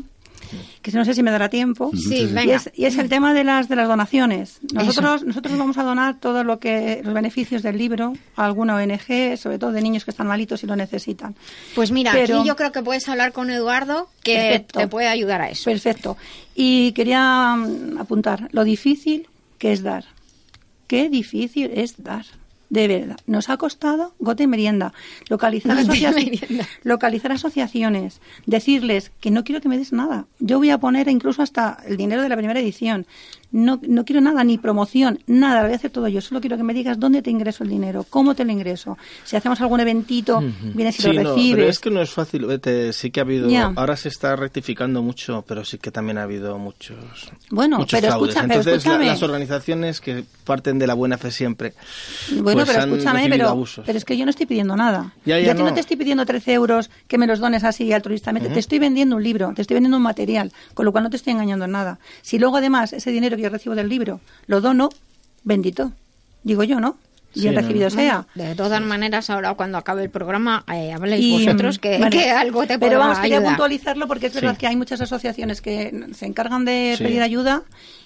que 0.84 0.92
no 0.92 1.04
sé 1.04 1.14
si 1.16 1.24
me 1.24 1.32
dará 1.32 1.50
tiempo. 1.50 1.90
Sí, 1.96 2.16
Y 2.18 2.26
venga. 2.28 2.56
es, 2.56 2.70
y 2.76 2.86
es 2.86 2.98
el 2.98 3.10
tema 3.10 3.34
de 3.34 3.44
las 3.44 3.70
de 3.70 3.76
las 3.76 3.88
donaciones. 3.88 4.60
Nosotros 4.74 5.24
nosotros 5.24 5.58
vamos 5.58 5.78
a 5.78 5.84
donar 5.84 6.20
todo 6.20 6.44
lo 6.44 6.60
que 6.60 7.02
los 7.04 7.14
beneficios 7.14 7.64
del 7.64 7.78
libro 7.78 8.14
a 8.36 8.46
alguna 8.46 8.76
ONG, 8.76 9.38
sobre 9.38 9.58
todo 9.58 9.72
de 9.72 9.82
niños 9.82 10.06
que 10.06 10.12
están 10.12 10.28
malitos 10.28 10.62
y 10.64 10.68
lo 10.68 10.76
necesitan. 10.76 11.34
Pues 11.74 11.92
mira, 11.92 12.12
Pero- 12.14 12.40
aquí 12.40 12.48
yo 12.48 12.56
creo 12.56 12.72
que 12.72 12.84
puedes 12.84 13.08
hablar 13.10 13.32
con 13.32 13.50
Eduardo, 13.50 14.10
que 14.22 14.36
Perfecto. 14.36 14.80
te 14.80 14.88
puede 14.88 15.08
ayudar 15.08 15.42
a 15.42 15.50
eso. 15.50 15.66
Perfecto. 15.72 16.18
Y 16.56 16.92
quería 16.92 17.56
mm, 17.56 17.98
apuntar 18.00 18.48
lo 18.52 18.64
difícil 18.64 19.28
que 19.58 19.72
es 19.74 19.82
dar. 19.82 20.06
Qué 20.88 21.10
difícil 21.10 21.72
es 21.74 21.96
dar. 22.04 22.26
De 22.74 22.88
verdad. 22.88 23.18
Nos 23.28 23.50
ha 23.52 23.58
costado 23.58 24.16
gota 24.18 24.42
y 24.42 24.48
merienda. 24.48 24.94
Localizar, 25.30 25.78
asocia- 25.78 26.12
merienda. 26.12 26.68
localizar 26.84 27.32
asociaciones. 27.32 28.20
Decirles 28.48 29.12
que 29.20 29.30
no 29.30 29.44
quiero 29.44 29.62
que 29.62 29.70
me 29.70 29.78
des 29.78 29.94
nada. 29.94 30.26
Yo 30.40 30.58
voy 30.58 30.72
a 30.72 30.80
poner 30.80 31.08
incluso 31.08 31.44
hasta 31.44 31.78
el 31.86 31.98
dinero 31.98 32.24
de 32.24 32.30
la 32.30 32.36
primera 32.36 32.60
edición. 32.60 33.06
No, 33.54 33.80
no 33.88 34.04
quiero 34.04 34.20
nada, 34.20 34.44
ni 34.44 34.58
promoción, 34.58 35.20
nada. 35.28 35.62
Lo 35.62 35.68
voy 35.68 35.74
a 35.74 35.76
hacer 35.76 35.92
todo 35.92 36.08
yo. 36.08 36.20
Solo 36.22 36.42
quiero 36.42 36.58
que 36.58 36.64
me 36.64 36.74
digas 36.74 37.00
dónde 37.00 37.22
te 37.22 37.30
ingreso 37.30 37.64
el 37.64 37.70
dinero, 37.70 38.04
cómo 38.10 38.34
te 38.34 38.44
lo 38.44 38.52
ingreso. 38.52 38.98
Si 39.24 39.36
hacemos 39.36 39.62
algún 39.62 39.80
eventito, 39.80 40.42
vienes 40.74 41.00
y 41.00 41.04
Sí, 41.04 41.14
lo 41.14 41.22
no, 41.24 41.36
recibes. 41.36 41.56
pero 41.56 41.70
es 41.70 41.80
que 41.80 41.90
no 41.92 42.02
es 42.02 42.10
fácil. 42.10 42.46
Vete, 42.48 42.92
sí 42.94 43.12
que 43.12 43.20
ha 43.20 43.24
habido. 43.24 43.48
Ahora 43.76 43.96
se 43.96 44.10
está 44.10 44.36
rectificando 44.36 45.04
mucho, 45.04 45.46
pero 45.48 45.64
sí 45.64 45.78
que 45.78 45.92
también 45.92 46.18
ha 46.18 46.24
habido 46.24 46.58
muchos. 46.58 46.98
Bueno, 47.52 47.78
muchos 47.78 48.02
pero 48.02 48.14
Entonces, 48.14 48.66
la- 48.66 48.72
escúchame. 48.76 49.06
las 49.06 49.22
organizaciones 49.22 50.02
que 50.02 50.26
parten 50.46 50.80
de 50.80 50.88
la 50.88 50.96
buena 50.96 51.20
fe 51.20 51.30
siempre. 51.30 51.74
Bueno, 52.42 52.64
pues 52.66 52.76
pero 52.76 52.86
escúchame, 52.86 53.30
pero, 53.30 53.64
es 53.86 54.04
que 54.06 54.18
yo 54.18 54.26
no 54.26 54.32
estoy 54.32 54.48
pidiendo 54.48 54.76
nada. 54.76 55.14
Ya, 55.26 55.38
yo 55.40 55.46
ya 55.46 55.52
a 55.52 55.56
ti 55.56 55.62
no. 55.62 55.70
no. 55.70 55.74
te 55.76 55.80
estoy 55.82 55.96
pidiendo 55.98 56.26
13 56.26 56.54
euros 56.54 56.90
que 57.08 57.18
me 57.20 57.28
los 57.28 57.40
dones 57.40 57.64
así 57.64 57.94
altruistamente. 57.94 58.48
Ujú. 58.48 58.54
Te 58.56 58.60
estoy 58.60 58.80
vendiendo 58.80 59.16
un 59.16 59.24
libro, 59.24 59.52
te 59.56 59.62
estoy 59.62 59.76
vendiendo 59.76 59.98
un 59.98 60.04
material, 60.04 60.52
con 60.74 60.86
lo 60.86 60.92
cual 60.92 61.04
no 61.04 61.10
te 61.12 61.18
estoy 61.18 61.34
engañando 61.34 61.66
en 61.66 61.72
nada. 61.72 62.00
Si 62.24 62.40
luego 62.40 62.58
además 62.58 62.94
ese 62.94 63.12
dinero 63.12 63.38
que 63.38 63.43
yo 63.44 63.50
recibo 63.50 63.76
del 63.76 63.90
libro 63.90 64.20
lo 64.48 64.62
dono, 64.62 64.90
bendito. 65.44 65.92
Digo 66.44 66.64
yo, 66.64 66.80
¿no? 66.80 66.98
Bien 67.36 67.54
Sí, 67.54 67.60
recibido 67.62 67.86
no. 67.90 67.96
sea. 67.96 68.28
De 68.36 68.54
todas 68.54 68.82
maneras, 68.84 69.30
ahora 69.32 69.56
cuando 69.56 69.78
acabe 69.80 70.04
el 70.04 70.10
programa, 70.12 70.64
eh, 70.72 70.94
habléis 70.94 71.26
Y, 71.26 71.32
vosotros 71.46 71.80
que, 71.80 71.96
algo 72.32 72.62
te 72.68 72.78
Pero 72.78 72.80
pueda 72.80 72.98
vamos, 73.00 73.20
quería 73.20 73.38
ayudar. 73.38 73.54
puntualizarlo 73.54 74.08
porque 74.08 74.28
es 74.28 74.34
verdad 74.36 74.52
Sí. 74.54 74.58
que 74.60 74.68
hay 74.68 74.76
muchas 74.76 75.02
asociaciones 75.02 75.62
que 75.62 76.06
se 76.14 76.26
encargan 76.28 76.64
de 76.64 76.94
Sí. 76.98 77.04
pedir 77.04 77.22
ayuda 77.24 77.64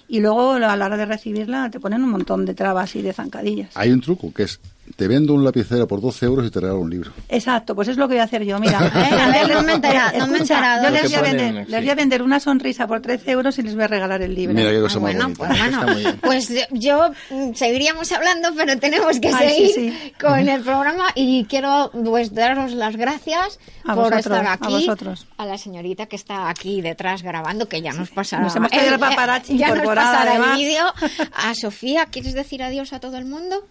y 0.08 0.20
luego 0.20 0.52
a 0.52 0.76
la 0.76 0.86
hora 0.86 0.96
de 0.96 1.04
recibirla 1.04 1.68
te 1.70 1.78
ponen 1.78 2.02
un 2.02 2.10
montón 2.10 2.46
de 2.46 2.54
trabas 2.54 2.96
y 2.96 3.02
de 3.02 3.12
zancadillas. 3.12 3.70
Hay 3.76 3.90
un 3.90 4.00
truco 4.00 4.32
que 4.32 4.44
es 4.44 4.60
te 4.96 5.08
vendo 5.08 5.34
un 5.34 5.44
lapicero 5.44 5.86
por 5.86 6.00
12 6.00 6.26
euros 6.26 6.46
y 6.46 6.50
te 6.50 6.60
regalo 6.60 6.80
un 6.80 6.90
libro. 6.90 7.12
Exacto, 7.28 7.74
pues 7.74 7.88
es 7.88 7.96
lo 7.96 8.08
que 8.08 8.14
voy 8.14 8.20
a 8.20 8.24
hacer 8.24 8.44
yo, 8.44 8.58
mira. 8.58 8.78
Eh, 8.86 9.14
a 9.20 9.28
ver, 9.30 9.48
no 9.50 9.62
me 9.62 9.78
no 10.18 10.26
me 10.26 10.38
enterado. 10.38 10.84
Yo 10.84 10.90
les 10.90 11.02
voy, 11.04 11.14
a 11.14 11.22
vender, 11.22 11.48
ponen, 11.48 11.70
les 11.70 11.80
voy 11.80 11.90
a 11.90 11.94
vender 11.94 12.22
una 12.22 12.40
sonrisa 12.40 12.86
por 12.86 13.00
13 13.00 13.30
euros 13.30 13.58
y 13.58 13.62
les 13.62 13.74
voy 13.74 13.84
a 13.84 13.88
regalar 13.88 14.22
el 14.22 14.34
libro. 14.34 14.54
Mira 14.54 14.70
qué 14.70 14.80
cosa 14.80 14.98
Ah, 14.98 15.00
más 15.00 15.14
bueno, 15.14 15.24
bonita. 15.36 16.16
pues 16.20 16.48
bueno, 16.48 16.68
pues 16.68 16.68
yo 16.72 17.10
mm, 17.30 17.54
seguiríamos 17.54 18.10
hablando, 18.12 18.50
pero 18.56 18.78
tenemos 18.78 19.20
que 19.20 19.28
Ay, 19.28 19.48
seguir 19.48 19.74
sí. 19.74 20.12
con 20.20 20.48
el 20.48 20.62
programa 20.62 21.06
y 21.14 21.44
quiero 21.44 21.90
pues 22.04 22.34
daros 22.34 22.72
las 22.72 22.96
gracias 22.96 23.58
A 23.84 23.94
por 23.94 24.04
vosotros, 24.10 24.26
estar 24.26 24.46
a 24.46 24.52
aquí. 24.54 24.72
vosotros. 24.72 25.26
A 25.36 25.46
la 25.46 25.58
señorita 25.58 26.06
que 26.06 26.16
está 26.16 26.48
aquí 26.48 26.80
detrás 26.80 27.22
grabando, 27.22 27.68
que 27.68 27.80
ya 27.82 27.92
nos 27.92 28.10
pasará. 28.10 28.42
Nos 28.42 28.56
hemos 28.56 28.70
traído 28.70 28.94
el 28.94 29.00
paparazzi 29.00 29.56
ya 29.58 29.74
nos 29.74 29.86
pasará 29.86 30.22
el 30.34 30.42
además. 30.42 30.58
vídeo. 30.58 30.84
A 31.34 31.54
Sofía, 31.54 32.06
¿quieres 32.06 32.34
decir 32.34 32.62
adiós 32.62 32.92
a 32.92 33.00
todo 33.00 33.16
el 33.16 33.24
mundo? 33.24 33.64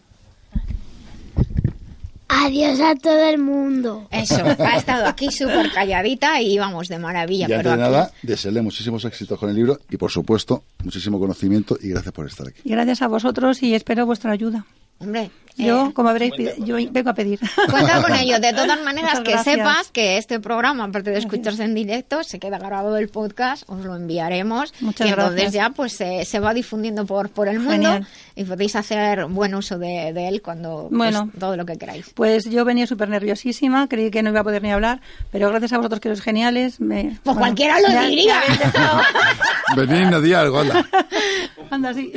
Adiós 2.30 2.80
a 2.82 2.96
todo 2.96 3.24
el 3.30 3.38
mundo. 3.38 4.08
Eso, 4.12 4.44
ha 4.60 4.76
estado 4.78 5.06
aquí 5.06 5.32
súper 5.32 5.72
calladita 5.72 6.42
y 6.42 6.58
vamos 6.60 6.88
de 6.90 7.00
maravilla. 7.00 7.48
Y 7.48 7.54
antes 7.54 7.58
pero 7.60 7.70
de 7.78 7.84
aquí- 7.84 7.92
nada, 7.94 8.12
desearle 8.22 8.62
muchísimos 8.62 9.06
éxitos 9.06 9.40
con 9.40 9.50
el 9.50 9.56
libro 9.56 9.80
y, 9.90 9.98
por 9.98 10.12
supuesto, 10.12 10.64
muchísimo 10.84 11.20
conocimiento 11.20 11.78
y 11.82 11.90
gracias 11.90 12.14
por 12.14 12.28
estar 12.28 12.48
aquí. 12.48 12.60
Y 12.66 12.70
gracias 12.72 13.02
a 13.02 13.08
vosotros 13.08 13.64
y 13.64 13.74
espero 13.76 14.06
vuestra 14.06 14.32
ayuda. 14.32 14.66
Hombre, 15.00 15.30
Yo, 15.56 15.90
eh, 15.90 15.94
como 15.94 16.10
habréis 16.10 16.34
yo 16.58 16.76
vengo 16.92 17.12
a 17.12 17.14
pedir. 17.14 17.40
Cuenta 17.70 18.02
con 18.02 18.16
ello. 18.16 18.40
De 18.40 18.52
todas 18.52 18.82
maneras, 18.84 19.20
que 19.20 19.38
sepas 19.38 19.92
que 19.92 20.18
este 20.18 20.40
programa, 20.40 20.86
aparte 20.86 21.12
de 21.12 21.20
escucharse 21.20 21.64
en 21.66 21.76
directo, 21.76 22.24
se 22.24 22.40
queda 22.40 22.58
grabado 22.58 22.96
del 22.96 23.08
podcast, 23.08 23.62
os 23.70 23.86
lo 23.86 23.96
enviaremos. 23.96 24.74
Muchas 24.82 25.06
y 25.06 25.10
entonces 25.12 25.34
gracias. 25.36 25.54
ya 25.54 25.70
pues 25.70 25.94
se 25.94 26.26
se 26.26 26.40
va 26.40 26.52
difundiendo 26.56 27.06
por, 27.06 27.30
por 27.30 27.48
el 27.48 27.60
mundo 27.60 27.74
Genial. 27.74 28.08
Y 28.38 28.44
podéis 28.44 28.76
hacer 28.76 29.26
buen 29.26 29.56
uso 29.56 29.80
de, 29.80 30.14
de 30.14 30.28
él 30.28 30.42
cuando 30.44 30.88
pues, 30.90 30.98
Bueno. 30.98 31.32
todo 31.40 31.58
lo 31.58 31.66
que 31.66 31.76
queráis. 31.78 32.12
Pues 32.14 32.46
yo 32.50 32.64
venía 32.66 32.86
súper 32.86 33.10
nerviosísima, 33.10 33.88
creí 33.88 34.12
que 34.12 34.22
no 34.22 34.30
iba 34.30 34.42
a 34.42 34.44
poder 34.44 34.62
ni 34.62 34.72
hablar, 34.72 35.02
pero 35.32 35.50
gracias 35.50 35.74
a 35.74 35.78
vosotros 35.78 36.00
que 36.00 36.10
sois 36.10 36.22
geniales. 36.22 36.80
Me, 36.80 37.18
Pues 37.24 37.36
cualquiera 37.36 37.80
lo 37.82 37.90
me 37.90 38.08
diría. 38.08 38.40
Venid 39.76 40.14
a 40.14 40.22
día 40.22 40.42
algo, 40.42 40.60
anda. 40.60 40.86
Anda 41.70 41.90
así. 41.90 42.14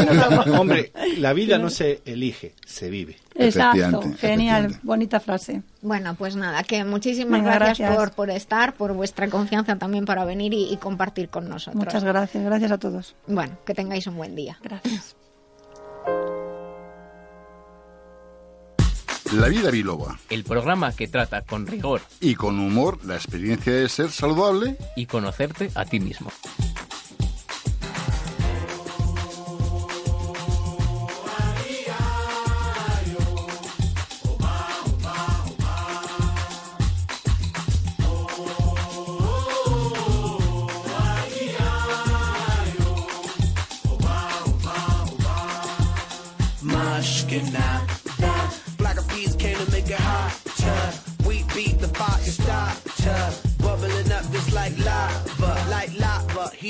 Hombre, 0.56 0.92
la 1.18 1.32
vida 1.32 1.58
no 1.58 1.70
se 1.70 2.02
elige, 2.04 2.54
se 2.64 2.88
vive. 2.88 3.16
Exacto, 3.34 4.00
genial, 4.20 4.76
bonita 4.84 5.18
frase. 5.18 5.62
Bueno, 5.80 6.14
pues 6.14 6.36
nada, 6.36 6.62
que 6.62 6.84
muchísimas 6.84 7.40
Venga, 7.40 7.54
gracias, 7.56 7.78
gracias. 7.88 7.96
Por, 7.96 8.12
por 8.12 8.30
estar, 8.30 8.74
por 8.74 8.92
vuestra 8.92 9.28
confianza 9.28 9.74
también 9.74 10.04
para 10.04 10.24
venir 10.24 10.54
y, 10.54 10.72
y 10.72 10.76
compartir 10.76 11.30
con 11.30 11.48
nosotros. 11.48 11.84
Muchas 11.84 12.04
gracias, 12.04 12.44
gracias 12.44 12.70
a 12.70 12.78
todos. 12.78 13.16
Bueno, 13.26 13.56
que 13.66 13.74
tengáis 13.74 14.06
un 14.06 14.16
buen 14.16 14.36
día. 14.36 14.56
Gracias. 14.62 15.16
La 19.32 19.48
vida 19.48 19.70
biloba. 19.70 20.18
El 20.28 20.44
programa 20.44 20.92
que 20.92 21.08
trata 21.08 21.40
con 21.40 21.66
rigor 21.66 22.02
Y 22.20 22.34
con 22.34 22.58
humor 22.58 22.98
la 23.04 23.14
experiencia 23.14 23.72
de 23.72 23.88
ser 23.88 24.10
saludable 24.10 24.76
y 24.94 25.06
conocerte 25.06 25.70
a 25.74 25.86
ti 25.86 26.00
mismo. 26.00 26.30
Mushkina. 46.60 47.61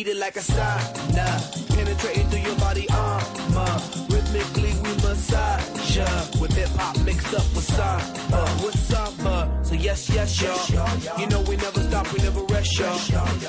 Lava, 0.03 0.09
heated 0.09 0.17
like 0.19 0.37
a 0.37 0.41
sauna. 0.41 1.69
Penetrating 1.75 2.29
through 2.29 2.41
your 2.41 2.57
body 2.57 2.87
armor. 2.91 3.81
Rhythmically 4.09 4.73
we 4.83 4.95
massage 5.03 5.97
ya. 5.97 6.07
With 6.41 6.55
hip 6.55 6.69
hop 6.77 6.99
mixed 7.05 7.35
up 7.35 7.47
with 7.55 7.65
samba. 7.65 8.43
With 8.65 8.79
samba. 8.79 9.61
So 9.65 9.75
yes, 9.75 10.11
yes, 10.11 10.41
y'all. 10.41 11.21
You 11.21 11.27
know 11.29 11.41
we 11.43 11.57
never 11.57 11.81
stop, 11.81 12.13
we 12.13 12.19
never 12.19 12.43
rest, 12.45 12.79
y'all. 12.79 12.99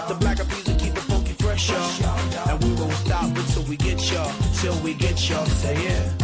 The 0.08 0.18
black 0.20 0.40
of 0.40 0.50
will 0.50 0.76
keep 0.78 0.94
it 0.94 1.06
funky 1.10 1.34
fresh, 1.34 1.70
y'all. 1.70 2.50
And 2.50 2.64
we 2.64 2.74
won't 2.74 2.94
stop 2.94 3.26
until 3.26 3.64
we 3.64 3.78
get 3.78 4.12
y'all. 4.12 4.32
Till 4.62 4.78
we 4.84 4.94
get 4.94 5.30
y'all. 5.30 5.46
Say 5.46 5.84
yeah. 5.84 6.23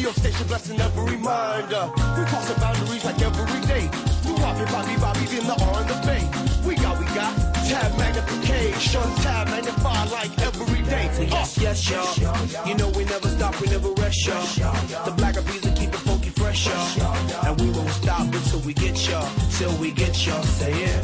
Radio 0.00 0.12
station 0.12 0.46
blessing 0.46 0.80
every 0.80 1.16
mind. 1.18 1.68
We 1.68 2.24
crossing 2.24 2.56
boundaries 2.56 3.04
like 3.04 3.20
every 3.20 3.60
day. 3.66 3.84
We 4.24 4.32
popping 4.40 4.72
Bobby 4.72 4.96
Bobby 4.96 5.24
in 5.36 5.44
the 5.46 5.56
R 5.60 5.80
and 5.80 5.90
the 5.90 5.98
Bay. 6.06 6.24
We 6.66 6.74
got, 6.76 6.98
we 6.98 7.04
got 7.12 7.36
tab 7.68 7.98
magnification, 7.98 9.02
tab 9.20 9.48
magnify 9.48 10.04
like 10.04 10.32
every 10.40 10.82
day. 10.84 11.10
So 11.12 11.22
yes, 11.22 11.58
yes, 11.58 11.88
y'all. 12.18 12.66
You 12.66 12.76
know 12.76 12.88
we 12.96 13.04
never 13.04 13.28
stop, 13.28 13.60
we 13.60 13.66
never 13.68 13.92
rest, 13.92 14.26
y'all. 14.26 14.72
The 15.04 15.12
black 15.18 15.36
of 15.36 15.46
bees 15.46 15.62
will 15.62 15.76
keep 15.76 15.90
it 15.90 16.02
funky 16.08 16.30
fresh, 16.30 16.66
y'all. 16.66 17.46
And 17.46 17.60
we 17.60 17.68
won't 17.70 17.90
stop 17.90 18.22
until 18.22 18.60
we 18.60 18.72
get 18.72 18.96
y'all, 19.06 19.28
till 19.58 19.76
we 19.76 19.90
get 19.90 20.26
y'all. 20.26 20.42
Say 20.42 20.80
yeah. 20.80 20.99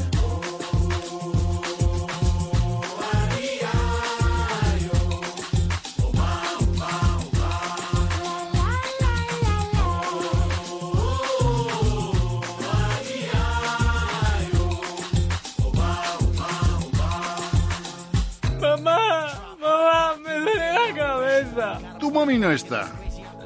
Mami 22.36 22.48
no 22.48 22.52
está. 22.52 22.86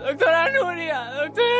Doctora 0.04 0.50
Nuria, 0.50 1.04
doctora 1.14 1.59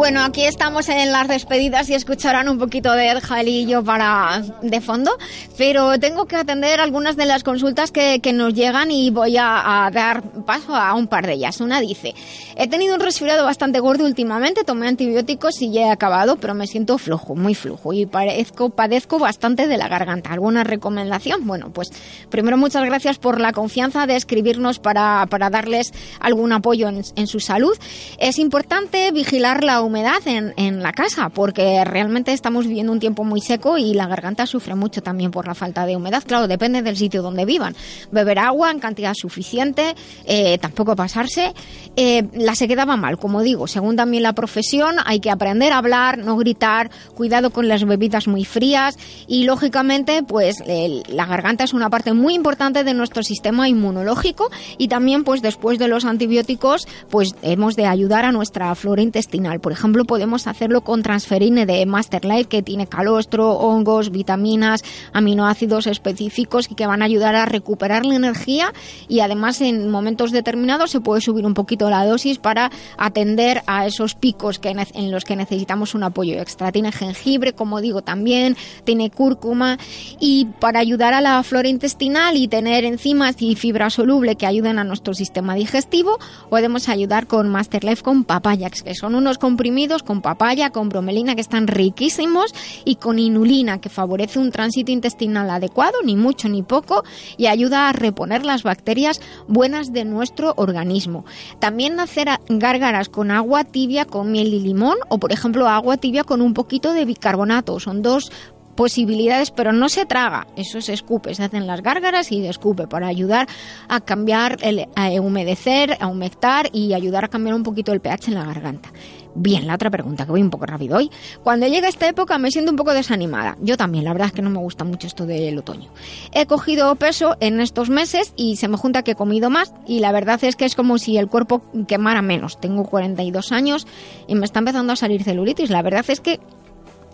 Bueno, 0.00 0.22
aquí 0.22 0.44
estamos 0.44 0.88
en 0.88 1.12
las 1.12 1.28
despedidas 1.28 1.90
y 1.90 1.94
escucharán 1.94 2.48
un 2.48 2.58
poquito 2.58 2.90
de 2.94 3.10
Ed 3.10 3.18
Jalillo 3.22 3.84
para 3.84 4.42
de 4.62 4.80
fondo, 4.80 5.10
pero 5.58 6.00
tengo 6.00 6.24
que 6.24 6.36
atender 6.36 6.80
algunas 6.80 7.16
de 7.16 7.26
las 7.26 7.44
consultas 7.44 7.92
que, 7.92 8.20
que 8.20 8.32
nos 8.32 8.54
llegan 8.54 8.90
y 8.90 9.10
voy 9.10 9.36
a, 9.36 9.84
a 9.84 9.90
dar 9.90 10.22
paso 10.46 10.74
a 10.74 10.94
un 10.94 11.06
par 11.06 11.26
de 11.26 11.34
ellas. 11.34 11.60
Una 11.60 11.82
dice, 11.82 12.14
he 12.56 12.66
tenido 12.66 12.94
un 12.94 13.00
resfriado 13.00 13.44
bastante 13.44 13.78
gordo 13.78 14.06
últimamente, 14.06 14.64
tomé 14.64 14.88
antibióticos 14.88 15.60
y 15.60 15.70
ya 15.70 15.82
he 15.82 15.90
acabado, 15.90 16.36
pero 16.36 16.54
me 16.54 16.66
siento 16.66 16.96
flojo, 16.96 17.36
muy 17.36 17.54
flojo 17.54 17.92
y 17.92 18.06
parezco, 18.06 18.70
padezco 18.70 19.18
bastante 19.18 19.66
de 19.66 19.76
la 19.76 19.88
garganta. 19.88 20.30
¿Alguna 20.30 20.64
recomendación? 20.64 21.46
Bueno, 21.46 21.74
pues 21.74 21.90
primero 22.30 22.56
muchas 22.56 22.86
gracias 22.86 23.18
por 23.18 23.38
la 23.38 23.52
confianza 23.52 24.06
de 24.06 24.16
escribirnos 24.16 24.78
para, 24.78 25.26
para 25.26 25.50
darles 25.50 25.92
algún 26.20 26.54
apoyo 26.54 26.88
en, 26.88 27.02
en 27.16 27.26
su 27.26 27.38
salud. 27.38 27.76
Es 28.18 28.38
importante 28.38 29.12
vigilar 29.12 29.62
la 29.62 29.82
humedad 29.90 30.26
en, 30.26 30.54
en 30.56 30.82
la 30.82 30.92
casa 30.92 31.28
porque 31.28 31.84
realmente 31.84 32.32
estamos 32.32 32.66
viviendo 32.66 32.92
un 32.92 33.00
tiempo 33.00 33.24
muy 33.24 33.40
seco 33.40 33.76
y 33.76 33.92
la 33.94 34.06
garganta 34.06 34.46
sufre 34.46 34.74
mucho 34.76 35.02
también 35.02 35.30
por 35.32 35.46
la 35.46 35.54
falta 35.54 35.84
de 35.84 35.96
humedad. 35.96 36.22
Claro, 36.26 36.46
depende 36.48 36.80
del 36.82 36.96
sitio 36.96 37.22
donde 37.22 37.44
vivan. 37.44 37.74
Beber 38.12 38.38
agua 38.38 38.70
en 38.70 38.78
cantidad 38.78 39.12
suficiente, 39.14 39.94
eh, 40.24 40.58
tampoco 40.58 40.94
pasarse. 40.96 41.52
Eh, 41.96 42.22
la 42.34 42.54
sequedad 42.54 42.88
va 42.88 42.96
mal, 42.96 43.18
como 43.18 43.42
digo, 43.42 43.66
según 43.66 43.96
también 43.96 44.22
la 44.22 44.32
profesión, 44.32 44.96
hay 45.04 45.18
que 45.20 45.30
aprender 45.30 45.72
a 45.72 45.78
hablar, 45.78 46.18
no 46.18 46.36
gritar, 46.36 46.90
cuidado 47.14 47.50
con 47.50 47.66
las 47.68 47.84
bebidas 47.84 48.28
muy 48.28 48.44
frías 48.44 48.96
y 49.26 49.44
lógicamente 49.44 50.22
pues 50.22 50.62
el- 50.66 51.02
la 51.08 51.26
garganta 51.26 51.64
es 51.64 51.72
una 51.74 51.90
parte 51.90 52.12
muy 52.12 52.34
importante 52.34 52.84
de 52.84 52.94
nuestro 52.94 53.22
sistema 53.24 53.68
inmunológico 53.68 54.50
y 54.78 54.86
también 54.88 55.24
pues 55.24 55.42
después 55.42 55.78
de 55.78 55.88
los 55.88 56.04
antibióticos 56.04 56.86
pues 57.10 57.34
hemos 57.42 57.74
de 57.74 57.86
ayudar 57.86 58.24
a 58.24 58.32
nuestra 58.32 58.72
flora 58.76 59.02
intestinal. 59.02 59.58
Por 59.70 59.78
ejemplo, 59.78 60.04
podemos 60.04 60.48
hacerlo 60.48 60.80
con 60.80 61.00
transferine 61.04 61.64
de 61.64 61.86
Master 61.86 62.24
Life, 62.24 62.46
que 62.46 62.60
tiene 62.60 62.88
calostro, 62.88 63.52
hongos, 63.52 64.10
vitaminas, 64.10 64.82
aminoácidos 65.12 65.86
específicos 65.86 66.68
y 66.68 66.74
que 66.74 66.88
van 66.88 67.02
a 67.02 67.04
ayudar 67.04 67.36
a 67.36 67.46
recuperar 67.46 68.04
la 68.04 68.16
energía 68.16 68.72
y 69.06 69.20
además 69.20 69.60
en 69.60 69.88
momentos 69.88 70.32
determinados 70.32 70.90
se 70.90 71.00
puede 71.00 71.20
subir 71.20 71.46
un 71.46 71.54
poquito 71.54 71.88
la 71.88 72.04
dosis 72.04 72.38
para 72.38 72.72
atender 72.98 73.62
a 73.68 73.86
esos 73.86 74.16
picos 74.16 74.58
que 74.58 74.70
en 74.70 75.12
los 75.12 75.22
que 75.22 75.36
necesitamos 75.36 75.94
un 75.94 76.02
apoyo 76.02 76.40
extra. 76.40 76.72
Tiene 76.72 76.90
jengibre, 76.90 77.52
como 77.52 77.80
digo, 77.80 78.02
también, 78.02 78.56
tiene 78.82 79.08
cúrcuma 79.08 79.78
y 80.18 80.46
para 80.58 80.80
ayudar 80.80 81.14
a 81.14 81.20
la 81.20 81.40
flora 81.44 81.68
intestinal 81.68 82.36
y 82.36 82.48
tener 82.48 82.84
enzimas 82.84 83.36
y 83.38 83.54
fibra 83.54 83.88
soluble 83.88 84.34
que 84.34 84.46
ayuden 84.46 84.80
a 84.80 84.84
nuestro 84.84 85.14
sistema 85.14 85.54
digestivo, 85.54 86.18
podemos 86.48 86.88
ayudar 86.88 87.28
con 87.28 87.48
Master 87.48 87.84
Life 87.84 88.02
con 88.02 88.24
papaya, 88.24 88.68
que 88.68 88.96
son 88.96 89.14
unos 89.14 89.38
comprimidos 89.60 90.02
con 90.02 90.22
papaya, 90.22 90.70
con 90.70 90.88
bromelina 90.88 91.34
que 91.34 91.42
están 91.42 91.66
riquísimos 91.66 92.54
y 92.86 92.94
con 92.94 93.18
inulina 93.18 93.78
que 93.78 93.90
favorece 93.90 94.38
un 94.38 94.52
tránsito 94.52 94.90
intestinal 94.90 95.50
adecuado, 95.50 95.98
ni 96.02 96.16
mucho 96.16 96.48
ni 96.48 96.62
poco, 96.62 97.04
y 97.36 97.44
ayuda 97.44 97.90
a 97.90 97.92
reponer 97.92 98.46
las 98.46 98.62
bacterias 98.62 99.20
buenas 99.48 99.92
de 99.92 100.06
nuestro 100.06 100.54
organismo. 100.56 101.26
También 101.58 102.00
hacer 102.00 102.30
gárgaras 102.48 103.10
con 103.10 103.30
agua 103.30 103.64
tibia 103.64 104.06
con 104.06 104.32
miel 104.32 104.54
y 104.54 104.60
limón 104.60 104.96
o 105.10 105.18
por 105.18 105.30
ejemplo 105.30 105.68
agua 105.68 105.98
tibia 105.98 106.24
con 106.24 106.40
un 106.40 106.54
poquito 106.54 106.94
de 106.94 107.04
bicarbonato. 107.04 107.78
Son 107.80 108.00
dos 108.00 108.32
posibilidades, 108.80 109.50
pero 109.50 109.74
no 109.74 109.90
se 109.90 110.06
traga, 110.06 110.46
eso 110.56 110.80
se 110.80 110.94
escupe, 110.94 111.34
se 111.34 111.44
hacen 111.44 111.66
las 111.66 111.82
gárgaras 111.82 112.32
y 112.32 112.40
se 112.40 112.48
escupe 112.48 112.86
para 112.86 113.08
ayudar 113.08 113.46
a 113.90 114.00
cambiar, 114.00 114.56
el, 114.62 114.88
a 114.96 115.10
humedecer, 115.20 115.98
a 116.00 116.06
humectar 116.06 116.70
y 116.72 116.94
ayudar 116.94 117.26
a 117.26 117.28
cambiar 117.28 117.56
un 117.56 117.62
poquito 117.62 117.92
el 117.92 118.00
pH 118.00 118.28
en 118.28 118.36
la 118.36 118.46
garganta. 118.46 118.90
Bien, 119.34 119.66
la 119.66 119.74
otra 119.74 119.90
pregunta, 119.90 120.24
que 120.24 120.32
voy 120.32 120.40
un 120.40 120.48
poco 120.48 120.64
rápido 120.64 120.96
hoy. 120.96 121.10
Cuando 121.42 121.66
llega 121.66 121.88
esta 121.88 122.08
época 122.08 122.38
me 122.38 122.50
siento 122.50 122.70
un 122.70 122.78
poco 122.78 122.94
desanimada. 122.94 123.58
Yo 123.60 123.76
también, 123.76 124.04
la 124.04 124.12
verdad 124.12 124.28
es 124.28 124.32
que 124.32 124.40
no 124.40 124.48
me 124.48 124.58
gusta 124.58 124.84
mucho 124.84 125.06
esto 125.06 125.26
del 125.26 125.58
otoño. 125.58 125.90
He 126.32 126.46
cogido 126.46 126.96
peso 126.96 127.36
en 127.40 127.60
estos 127.60 127.90
meses 127.90 128.32
y 128.34 128.56
se 128.56 128.66
me 128.66 128.78
junta 128.78 129.02
que 129.02 129.10
he 129.10 129.14
comido 129.14 129.50
más 129.50 129.74
y 129.86 130.00
la 130.00 130.10
verdad 130.10 130.42
es 130.42 130.56
que 130.56 130.64
es 130.64 130.74
como 130.74 130.96
si 130.96 131.18
el 131.18 131.28
cuerpo 131.28 131.62
quemara 131.86 132.22
menos. 132.22 132.58
Tengo 132.58 132.84
42 132.84 133.52
años 133.52 133.86
y 134.26 134.36
me 134.36 134.46
está 134.46 134.60
empezando 134.60 134.94
a 134.94 134.96
salir 134.96 135.22
celulitis. 135.22 135.68
La 135.68 135.82
verdad 135.82 136.06
es 136.08 136.20
que 136.20 136.40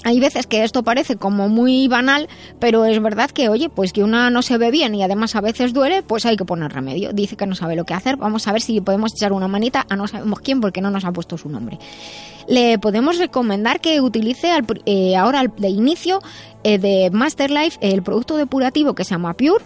hay 0.07 0.21
veces 0.21 0.47
que 0.47 0.63
esto 0.63 0.85
parece 0.85 1.17
como 1.17 1.49
muy 1.49 1.89
banal, 1.89 2.29
pero 2.61 2.85
es 2.85 3.03
verdad 3.03 3.29
que, 3.29 3.49
oye, 3.49 3.69
pues 3.69 3.93
que 3.93 4.05
una 4.05 4.31
no 4.31 4.41
se 4.41 4.57
ve 4.57 4.71
bien 4.71 4.95
y 4.95 5.03
además 5.03 5.35
a 5.35 5.41
veces 5.41 5.73
duele, 5.73 6.05
pues 6.05 6.25
hay 6.27 6.37
que 6.37 6.45
poner 6.45 6.73
remedio. 6.73 7.13
Dice 7.13 7.37
que 7.37 7.45
no 7.45 7.57
sabe 7.57 7.75
lo 7.75 7.85
que 7.85 7.93
hacer, 7.93 8.17
vamos 8.17 8.47
a 8.47 8.53
ver 8.53 8.63
si 8.63 8.81
podemos 8.81 9.13
echar 9.13 9.33
una 9.33 9.49
manita 9.49 9.85
a 9.91 9.97
no 9.97 10.07
sabemos 10.07 10.39
quién 10.39 10.61
porque 10.61 10.81
no 10.81 10.93
nos 10.93 11.05
ha 11.05 11.11
puesto 11.11 11.37
su 11.37 11.49
nombre. 11.49 11.81
Le 12.47 12.79
podemos 12.79 13.19
recomendar 13.19 13.81
que 13.81 14.01
utilice 14.01 14.53
eh, 14.85 15.17
ahora 15.17 15.43
de 15.45 15.69
inicio 15.71 16.21
eh, 16.63 16.79
de 16.79 17.11
Master 17.11 17.51
Life 17.51 17.77
el 17.81 18.05
producto 18.05 18.37
depurativo 18.37 18.95
que 18.95 19.03
se 19.03 19.11
llama 19.11 19.35
Pure, 19.35 19.65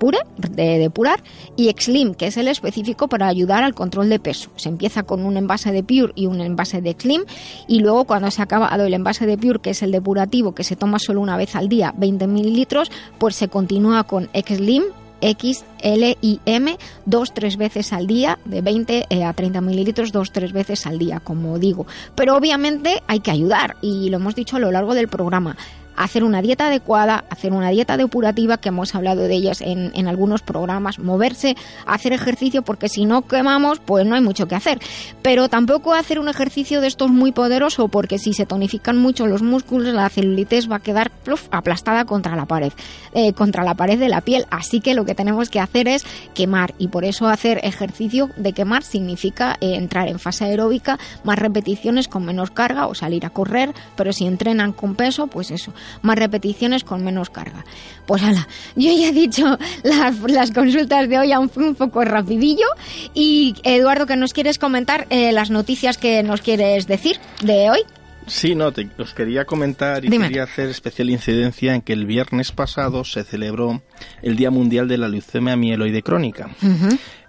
Pure, 0.00 0.18
de 0.38 0.78
depurar, 0.78 1.22
y 1.56 1.68
Exlim, 1.68 2.14
que 2.14 2.26
es 2.26 2.38
el 2.38 2.48
específico 2.48 3.06
para 3.06 3.28
ayudar 3.28 3.62
al 3.62 3.74
control 3.74 4.08
de 4.08 4.18
peso. 4.18 4.50
Se 4.56 4.70
empieza 4.70 5.02
con 5.02 5.26
un 5.26 5.36
envase 5.36 5.72
de 5.72 5.82
Pure 5.82 6.14
y 6.14 6.24
un 6.24 6.40
envase 6.40 6.80
de 6.80 6.88
Exlim, 6.88 7.24
y 7.68 7.80
luego 7.80 8.06
cuando 8.06 8.30
se 8.30 8.40
ha 8.40 8.44
acabado 8.44 8.86
el 8.86 8.94
envase 8.94 9.26
de 9.26 9.36
Pure, 9.36 9.60
que 9.60 9.70
es 9.70 9.82
el 9.82 9.92
depurativo, 9.92 10.54
que 10.54 10.64
se 10.64 10.74
toma 10.74 10.98
solo 10.98 11.20
una 11.20 11.36
vez 11.36 11.54
al 11.54 11.68
día, 11.68 11.92
20 11.98 12.26
mililitros, 12.28 12.90
pues 13.18 13.36
se 13.36 13.48
continúa 13.48 14.04
con 14.04 14.30
Exlim, 14.32 14.84
X, 15.20 15.64
L 15.82 16.16
y 16.22 16.40
M 16.46 16.78
dos, 17.04 17.34
tres 17.34 17.58
veces 17.58 17.92
al 17.92 18.06
día, 18.06 18.38
de 18.46 18.62
20 18.62 19.06
eh, 19.10 19.24
a 19.24 19.34
30 19.34 19.60
mililitros, 19.60 20.12
dos, 20.12 20.32
tres 20.32 20.52
veces 20.52 20.86
al 20.86 20.98
día, 20.98 21.20
como 21.20 21.58
digo. 21.58 21.86
Pero 22.14 22.36
obviamente 22.36 23.02
hay 23.06 23.20
que 23.20 23.30
ayudar 23.30 23.76
y 23.82 24.08
lo 24.08 24.16
hemos 24.16 24.34
dicho 24.34 24.56
a 24.56 24.60
lo 24.60 24.70
largo 24.70 24.94
del 24.94 25.08
programa 25.08 25.58
hacer 25.96 26.24
una 26.24 26.42
dieta 26.42 26.66
adecuada, 26.66 27.24
hacer 27.30 27.52
una 27.52 27.70
dieta 27.70 27.96
depurativa, 27.96 28.58
que 28.58 28.68
hemos 28.68 28.94
hablado 28.94 29.22
de 29.22 29.34
ellas 29.34 29.60
en, 29.60 29.92
en 29.94 30.08
algunos 30.08 30.42
programas, 30.42 30.98
moverse, 30.98 31.56
hacer 31.86 32.12
ejercicio, 32.12 32.62
porque 32.62 32.88
si 32.88 33.04
no 33.04 33.22
quemamos, 33.22 33.80
pues 33.80 34.06
no 34.06 34.14
hay 34.14 34.20
mucho 34.20 34.48
que 34.48 34.54
hacer. 34.54 34.78
Pero 35.22 35.48
tampoco 35.48 35.94
hacer 35.94 36.18
un 36.18 36.28
ejercicio 36.28 36.80
de 36.80 36.86
estos 36.86 37.10
muy 37.10 37.32
poderoso, 37.32 37.88
porque 37.88 38.18
si 38.18 38.32
se 38.32 38.46
tonifican 38.46 38.96
mucho 38.96 39.26
los 39.26 39.42
músculos, 39.42 39.92
la 39.94 40.08
celulitis 40.08 40.70
va 40.70 40.76
a 40.76 40.80
quedar 40.80 41.10
aplastada 41.50 42.04
contra 42.04 42.36
la 42.36 42.46
pared, 42.46 42.72
eh, 43.14 43.32
contra 43.32 43.64
la 43.64 43.74
pared 43.74 43.98
de 43.98 44.08
la 44.08 44.20
piel. 44.20 44.46
Así 44.50 44.80
que 44.80 44.94
lo 44.94 45.04
que 45.04 45.14
tenemos 45.14 45.50
que 45.50 45.60
hacer 45.60 45.88
es 45.88 46.04
quemar, 46.34 46.74
y 46.78 46.88
por 46.88 47.04
eso 47.04 47.28
hacer 47.28 47.60
ejercicio 47.62 48.30
de 48.36 48.52
quemar 48.52 48.82
significa 48.82 49.56
eh, 49.60 49.74
entrar 49.74 50.08
en 50.08 50.18
fase 50.18 50.44
aeróbica, 50.44 50.98
más 51.24 51.38
repeticiones 51.38 52.08
con 52.08 52.24
menos 52.24 52.50
carga 52.50 52.86
o 52.86 52.94
salir 52.94 53.26
a 53.26 53.30
correr, 53.30 53.72
pero 53.96 54.12
si 54.12 54.26
entrenan 54.26 54.72
con 54.72 54.94
peso, 54.94 55.26
pues 55.26 55.50
eso, 55.50 55.72
más 56.02 56.18
repeticiones 56.18 56.84
con 56.84 57.04
menos 57.04 57.30
carga. 57.30 57.64
Pues 58.06 58.22
hala, 58.22 58.48
yo 58.76 58.92
ya 58.92 59.08
he 59.08 59.12
dicho 59.12 59.58
las, 59.82 60.50
consultas 60.50 61.08
de 61.08 61.18
hoy 61.18 61.32
un, 61.34 61.50
un 61.56 61.74
poco 61.74 62.04
rapidillo 62.04 62.66
y 63.14 63.54
Eduardo, 63.62 64.06
que 64.06 64.16
nos 64.16 64.32
quieres 64.32 64.58
comentar 64.58 65.06
eh, 65.10 65.32
las 65.32 65.50
noticias 65.50 65.98
que 65.98 66.22
nos 66.22 66.40
quieres 66.40 66.86
decir 66.86 67.18
de 67.42 67.70
hoy. 67.70 67.80
Sí, 68.26 68.54
no, 68.54 68.70
te, 68.72 68.88
os 68.98 69.12
quería 69.12 69.44
comentar 69.44 70.04
y 70.04 70.08
quería 70.08 70.44
hacer 70.44 70.68
especial 70.68 71.10
incidencia 71.10 71.74
en 71.74 71.82
que 71.82 71.92
el 71.92 72.06
viernes 72.06 72.52
pasado 72.52 73.04
se 73.04 73.24
celebró 73.24 73.82
el 74.22 74.36
Día 74.36 74.52
Mundial 74.52 74.86
de 74.86 74.98
la 74.98 75.08
Leucemia 75.08 75.56
Mieloide 75.56 76.02
Crónica. 76.02 76.50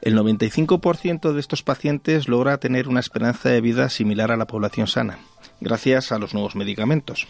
El 0.01 0.15
95% 0.15 1.33
de 1.33 1.39
estos 1.39 1.63
pacientes 1.63 2.27
logra 2.27 2.59
tener 2.59 2.87
una 2.87 2.99
esperanza 2.99 3.49
de 3.49 3.61
vida 3.61 3.89
similar 3.89 4.31
a 4.31 4.37
la 4.37 4.45
población 4.45 4.85
sana, 4.85 5.17
gracias 5.59 6.11
a 6.11 6.19
los 6.19 6.33
nuevos 6.35 6.55
medicamentos. 6.55 7.27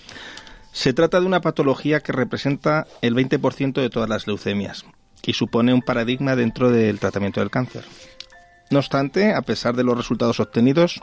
Se 0.72 0.94
trata 0.94 1.20
de 1.20 1.26
una 1.26 1.42
patología 1.42 2.00
que 2.00 2.12
representa 2.12 2.88
el 3.02 3.16
20% 3.16 3.74
de 3.74 3.90
todas 3.90 4.10
las 4.10 4.28
leucemias 4.28 4.86
y 5.24 5.34
supone 5.34 5.74
un 5.74 5.82
paradigma 5.82 6.36
dentro 6.36 6.72
del 6.72 7.00
tratamiento 7.00 7.40
del 7.40 7.52
cáncer. 7.52 7.84
No 8.70 8.80
obstante, 8.80 9.34
a 9.34 9.42
pesar 9.42 9.76
de 9.76 9.84
los 9.84 9.98
resultados 9.98 10.40
obtenidos, 10.40 11.02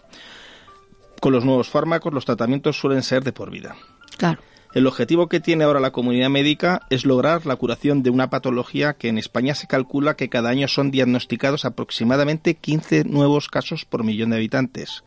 con 1.21 1.33
los 1.33 1.45
nuevos 1.45 1.69
fármacos 1.69 2.15
los 2.15 2.25
tratamientos 2.25 2.79
suelen 2.79 3.03
ser 3.03 3.23
de 3.25 3.33
por 3.33 3.51
vida. 3.51 3.77
Claro. 4.17 4.41
El 4.75 4.87
objetivo 4.87 5.29
que 5.29 5.41
tiene 5.41 5.65
ahora 5.65 5.81
la 5.81 5.93
comunidad 5.93 6.29
médica 6.29 6.83
es 6.91 7.07
lograr 7.07 7.47
la 7.47 7.57
curación 7.57 8.03
de 8.03 8.11
una 8.11 8.29
patología 8.29 8.95
que 8.95 9.09
en 9.09 9.17
España 9.17 9.55
se 9.55 9.67
calcula 9.67 10.15
que 10.15 10.29
cada 10.29 10.51
año 10.51 10.69
son 10.69 10.91
diagnosticados 10.91 11.65
aproximadamente 11.65 12.55
15 12.55 13.05
nuevos 13.05 13.49
casos 13.49 13.87
por 13.87 14.05
millón 14.05 14.31
de 14.31 14.37
habitantes 14.37 15.05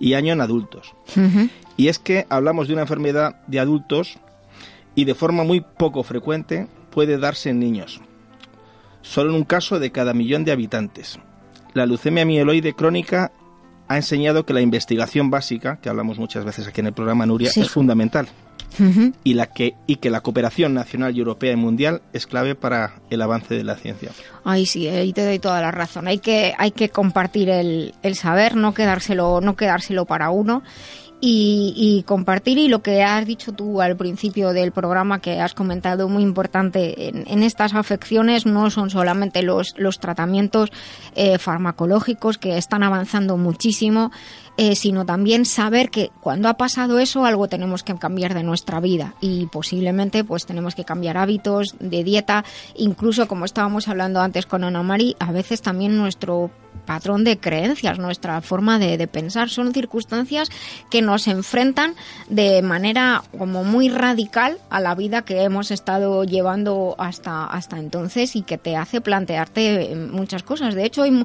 y 0.00 0.14
año 0.14 0.32
en 0.32 0.40
adultos. 0.40 0.94
Y 1.76 1.88
es 1.88 1.98
que 1.98 2.26
hablamos 2.28 2.68
de 2.68 2.74
una 2.74 2.82
enfermedad 2.82 3.36
de 3.46 3.60
adultos 3.60 4.18
y 4.94 5.04
de 5.04 5.14
forma 5.14 5.44
muy 5.44 5.60
poco 5.60 6.02
frecuente 6.02 6.68
puede 6.90 7.18
darse 7.18 7.50
en 7.50 7.58
niños. 7.58 8.00
Solo 9.02 9.30
en 9.30 9.36
un 9.36 9.44
caso 9.44 9.78
de 9.78 9.90
cada 9.90 10.14
millón 10.14 10.44
de 10.44 10.52
habitantes. 10.52 11.18
La 11.74 11.86
leucemia 11.86 12.24
mieloide 12.24 12.74
crónica 12.74 13.32
ha 13.88 13.96
enseñado 13.96 14.46
que 14.46 14.54
la 14.54 14.60
investigación 14.60 15.30
básica, 15.30 15.78
que 15.80 15.88
hablamos 15.88 16.18
muchas 16.18 16.44
veces 16.44 16.66
aquí 16.66 16.80
en 16.80 16.86
el 16.86 16.92
programa 16.92 17.26
Nuria, 17.26 17.50
es 17.54 17.70
fundamental. 17.70 18.28
y, 19.22 19.34
la 19.34 19.46
que, 19.46 19.74
y 19.86 19.96
que 19.96 20.10
la 20.10 20.20
cooperación 20.20 20.74
nacional 20.74 21.14
y 21.14 21.20
europea 21.20 21.52
y 21.52 21.56
mundial 21.56 22.02
es 22.12 22.26
clave 22.26 22.54
para 22.54 22.94
el 23.10 23.22
avance 23.22 23.54
de 23.54 23.62
la 23.62 23.76
ciencia. 23.76 24.10
Ay, 24.44 24.66
sí, 24.66 24.88
ahí 24.88 25.12
te 25.12 25.24
doy 25.24 25.38
toda 25.38 25.60
la 25.60 25.70
razón. 25.70 26.08
Hay 26.08 26.18
que, 26.18 26.54
hay 26.58 26.72
que 26.72 26.88
compartir 26.88 27.50
el, 27.50 27.94
el 28.02 28.16
saber, 28.16 28.56
no 28.56 28.74
quedárselo, 28.74 29.40
no 29.40 29.54
quedárselo 29.54 30.06
para 30.06 30.30
uno 30.30 30.62
y, 31.26 32.02
compartir 32.06 32.58
y 32.58 32.68
lo 32.68 32.82
que 32.82 33.02
has 33.02 33.26
dicho 33.26 33.52
tú 33.52 33.80
al 33.80 33.96
principio 33.96 34.52
del 34.52 34.72
programa 34.72 35.20
que 35.20 35.40
has 35.40 35.54
comentado 35.54 36.08
muy 36.08 36.22
importante 36.22 37.08
en, 37.08 37.42
estas 37.42 37.74
afecciones 37.74 38.46
no 38.46 38.70
son 38.70 38.90
solamente 38.90 39.42
los, 39.42 39.74
los 39.78 40.00
tratamientos 40.00 40.70
eh, 41.14 41.38
farmacológicos 41.38 42.36
que 42.38 42.58
están 42.58 42.82
avanzando 42.82 43.36
muchísimo 43.36 44.10
eh, 44.56 44.76
sino 44.76 45.04
también 45.04 45.46
saber 45.46 45.90
que 45.90 46.10
cuando 46.20 46.48
ha 46.48 46.54
pasado 46.54 47.00
eso 47.00 47.24
algo 47.24 47.48
tenemos 47.48 47.82
que 47.82 47.96
cambiar 47.96 48.34
de 48.34 48.44
nuestra 48.44 48.78
vida. 48.78 49.14
Y 49.20 49.46
posiblemente 49.46 50.22
pues 50.22 50.46
tenemos 50.46 50.76
que 50.76 50.84
cambiar 50.84 51.16
hábitos 51.16 51.74
de 51.80 52.04
dieta, 52.04 52.44
incluso 52.76 53.26
como 53.26 53.46
estábamos 53.46 53.88
hablando 53.88 54.20
antes 54.20 54.46
con 54.46 54.62
Ana 54.62 54.84
Mari, 54.84 55.16
a 55.18 55.32
veces 55.32 55.60
también 55.60 55.96
nuestro 55.96 56.52
patrón 56.84 57.24
de 57.24 57.38
creencias, 57.38 57.98
nuestra 57.98 58.40
forma 58.40 58.78
de, 58.78 59.04
pensar. 59.06 59.50
Son 59.50 59.72
circunstancias 59.72 60.48
que 60.90 61.02
nos 61.02 61.28
enfrentan 61.28 61.94
de 62.28 62.62
manera 62.62 63.22
como 63.36 63.64
muy 63.64 63.88
radical 63.88 64.58
a 64.70 64.80
la 64.80 64.94
vida 64.94 65.22
que 65.22 65.42
hemos 65.42 65.70
estado 65.70 66.24
llevando 66.24 66.94
hasta, 66.98 67.46
hasta 67.46 67.78
entonces 67.78 68.34
y 68.36 68.42
que 68.42 68.58
te 68.58 68.76
hace 68.76 69.00
plantearte 69.00 69.94
muchas 69.94 70.42
cosas. 70.42 70.74
De 70.74 70.84
hecho, 70.84 71.02
hay, 71.02 71.24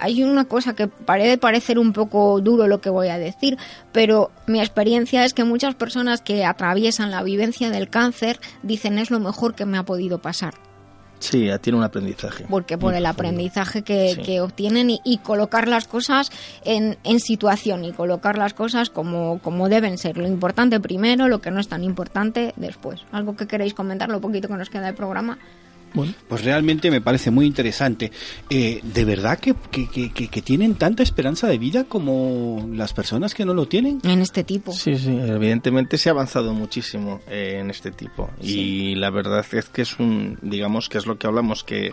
hay 0.00 0.22
una 0.22 0.44
cosa 0.46 0.74
que 0.74 0.88
parece 0.88 1.38
parecer 1.38 1.78
un 1.78 1.92
poco 1.92 2.40
duro 2.40 2.66
lo 2.66 2.80
que 2.80 2.90
voy 2.90 3.08
a 3.08 3.18
decir, 3.18 3.58
pero 3.92 4.30
mi 4.46 4.60
experiencia 4.60 5.24
es 5.24 5.34
que 5.34 5.44
muchas 5.44 5.74
personas 5.74 6.20
que 6.22 6.44
atraviesan 6.44 7.10
la 7.10 7.22
vivencia 7.22 7.70
del 7.70 7.88
cáncer 7.90 8.40
dicen 8.62 8.98
es 8.98 9.10
lo 9.10 9.20
mejor 9.20 9.54
que 9.54 9.66
me 9.66 9.78
ha 9.78 9.84
podido 9.84 10.18
pasar 10.18 10.67
Sí, 11.20 11.48
tiene 11.60 11.78
un 11.78 11.84
aprendizaje. 11.84 12.46
Porque 12.48 12.78
por 12.78 12.94
el 12.94 13.04
aprendizaje 13.06 13.82
que, 13.82 14.14
Sí. 14.14 14.22
que 14.22 14.40
obtienen 14.40 14.90
y, 14.90 15.00
y 15.04 15.18
colocar 15.18 15.68
las 15.68 15.86
cosas 15.88 16.30
en, 16.64 16.96
en 17.04 17.20
situación 17.20 17.84
y 17.84 17.92
colocar 17.92 18.38
las 18.38 18.54
cosas 18.54 18.90
como, 18.90 19.38
como 19.40 19.68
deben 19.68 19.98
ser. 19.98 20.16
Lo 20.16 20.26
importante 20.26 20.80
primero, 20.80 21.28
lo 21.28 21.40
que 21.40 21.50
no 21.50 21.60
es 21.60 21.68
tan 21.68 21.82
importante 21.84 22.52
después. 22.56 23.00
¿Algo 23.12 23.36
que 23.36 23.46
queréis 23.46 23.74
comentar, 23.74 24.08
lo 24.08 24.20
poquito 24.20 24.48
que 24.48 24.54
nos 24.54 24.70
queda 24.70 24.86
de 24.86 24.92
programa? 24.92 25.38
Pues 26.28 26.44
realmente 26.44 26.90
me 26.90 27.00
parece 27.00 27.30
muy 27.30 27.46
interesante. 27.46 28.12
Eh, 28.50 28.80
¿De 28.82 29.04
verdad 29.04 29.38
que, 29.38 29.54
que, 29.70 29.88
que- 29.88 30.12
que- 30.12 30.28
que 30.28 30.42
tienen 30.42 30.74
tanta 30.74 31.02
esperanza 31.02 31.48
de 31.48 31.58
vida 31.58 31.84
como 31.84 32.68
las 32.72 32.92
personas 32.92 33.34
que 33.34 33.44
no 33.44 33.54
lo 33.54 33.66
tienen? 33.66 34.00
En 34.04 34.20
este 34.20 34.44
tipo. 34.44 34.72
Sí, 34.72 34.96
sí, 34.96 35.10
evidentemente 35.10 35.98
se 35.98 36.08
ha 36.08 36.12
avanzado 36.12 36.52
muchísimo 36.54 37.20
eh, 37.28 37.58
en 37.60 37.70
este 37.70 37.90
tipo. 37.90 38.30
Y 38.40 38.94
la 38.96 39.10
verdad 39.10 39.44
es 39.52 39.64
que 39.66 39.82
es 39.82 39.98
un, 39.98 40.38
digamos 40.42 40.88
que 40.88 40.98
es 40.98 41.06
lo 41.06 41.18
que 41.18 41.26
hablamos, 41.26 41.64
que 41.64 41.92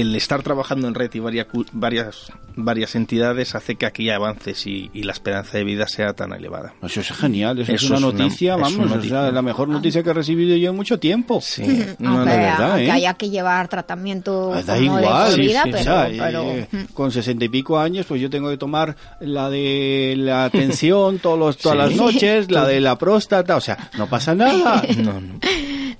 el 0.00 0.14
estar 0.16 0.42
trabajando 0.42 0.88
en 0.88 0.94
red 0.94 1.10
y 1.14 1.18
varias, 1.20 1.46
varias, 1.72 2.32
varias 2.56 2.94
entidades 2.94 3.54
hace 3.54 3.76
que 3.76 3.86
aquí 3.86 4.10
avances 4.10 4.66
y, 4.66 4.90
y 4.92 5.02
la 5.04 5.12
esperanza 5.12 5.58
de 5.58 5.64
vida 5.64 5.86
sea 5.88 6.12
tan 6.14 6.32
elevada. 6.32 6.74
Eso 6.82 7.00
es 7.00 7.12
genial, 7.12 7.58
eso, 7.58 7.72
Eso 7.72 7.84
es 7.86 7.90
una 7.90 8.00
noticia, 8.00 8.56
vamos, 8.56 8.74
una 8.74 8.84
o 8.84 8.88
sea, 8.88 8.96
noticia. 8.96 9.30
la 9.30 9.42
mejor 9.42 9.68
noticia 9.68 10.02
que 10.02 10.10
he 10.10 10.14
recibido 10.14 10.56
yo 10.56 10.70
en 10.70 10.76
mucho 10.76 10.98
tiempo. 10.98 11.40
Sí, 11.40 11.62
aunque, 12.04 12.30
de 12.30 12.36
verdad, 12.36 12.70
aunque 12.72 12.86
¿eh? 12.86 12.90
haya 12.90 13.14
que 13.14 13.30
llevar 13.30 13.68
tratamiento 13.68 14.52
Ah, 14.54 14.62
Da 14.62 14.74
de 14.74 14.84
igual, 14.84 15.36
vida, 15.38 15.62
sí, 15.64 15.70
sí, 15.72 15.78
pero, 15.84 16.06
pero- 16.18 16.42
eh, 16.50 16.68
con 16.92 17.10
sesenta 17.10 17.44
y 17.44 17.48
pico 17.48 17.78
años, 17.78 18.06
pues 18.06 18.20
yo 18.20 18.28
tengo 18.30 18.50
que 18.50 18.56
tomar 18.56 18.96
la 19.20 19.48
de 19.50 20.14
la 20.16 20.50
tensión 20.52 21.18
todos 21.18 21.38
los, 21.38 21.56
todas 21.58 21.74
Sí. 21.90 21.96
las 21.96 21.96
noches, 21.96 22.50
la 22.50 22.66
de 22.66 22.80
la 22.80 22.96
próstata, 22.98 23.56
o 23.56 23.60
sea, 23.60 23.90
no 23.98 24.06
pasa 24.08 24.34
nada. 24.34 24.82
No, 24.96 25.20
no. 25.20 25.38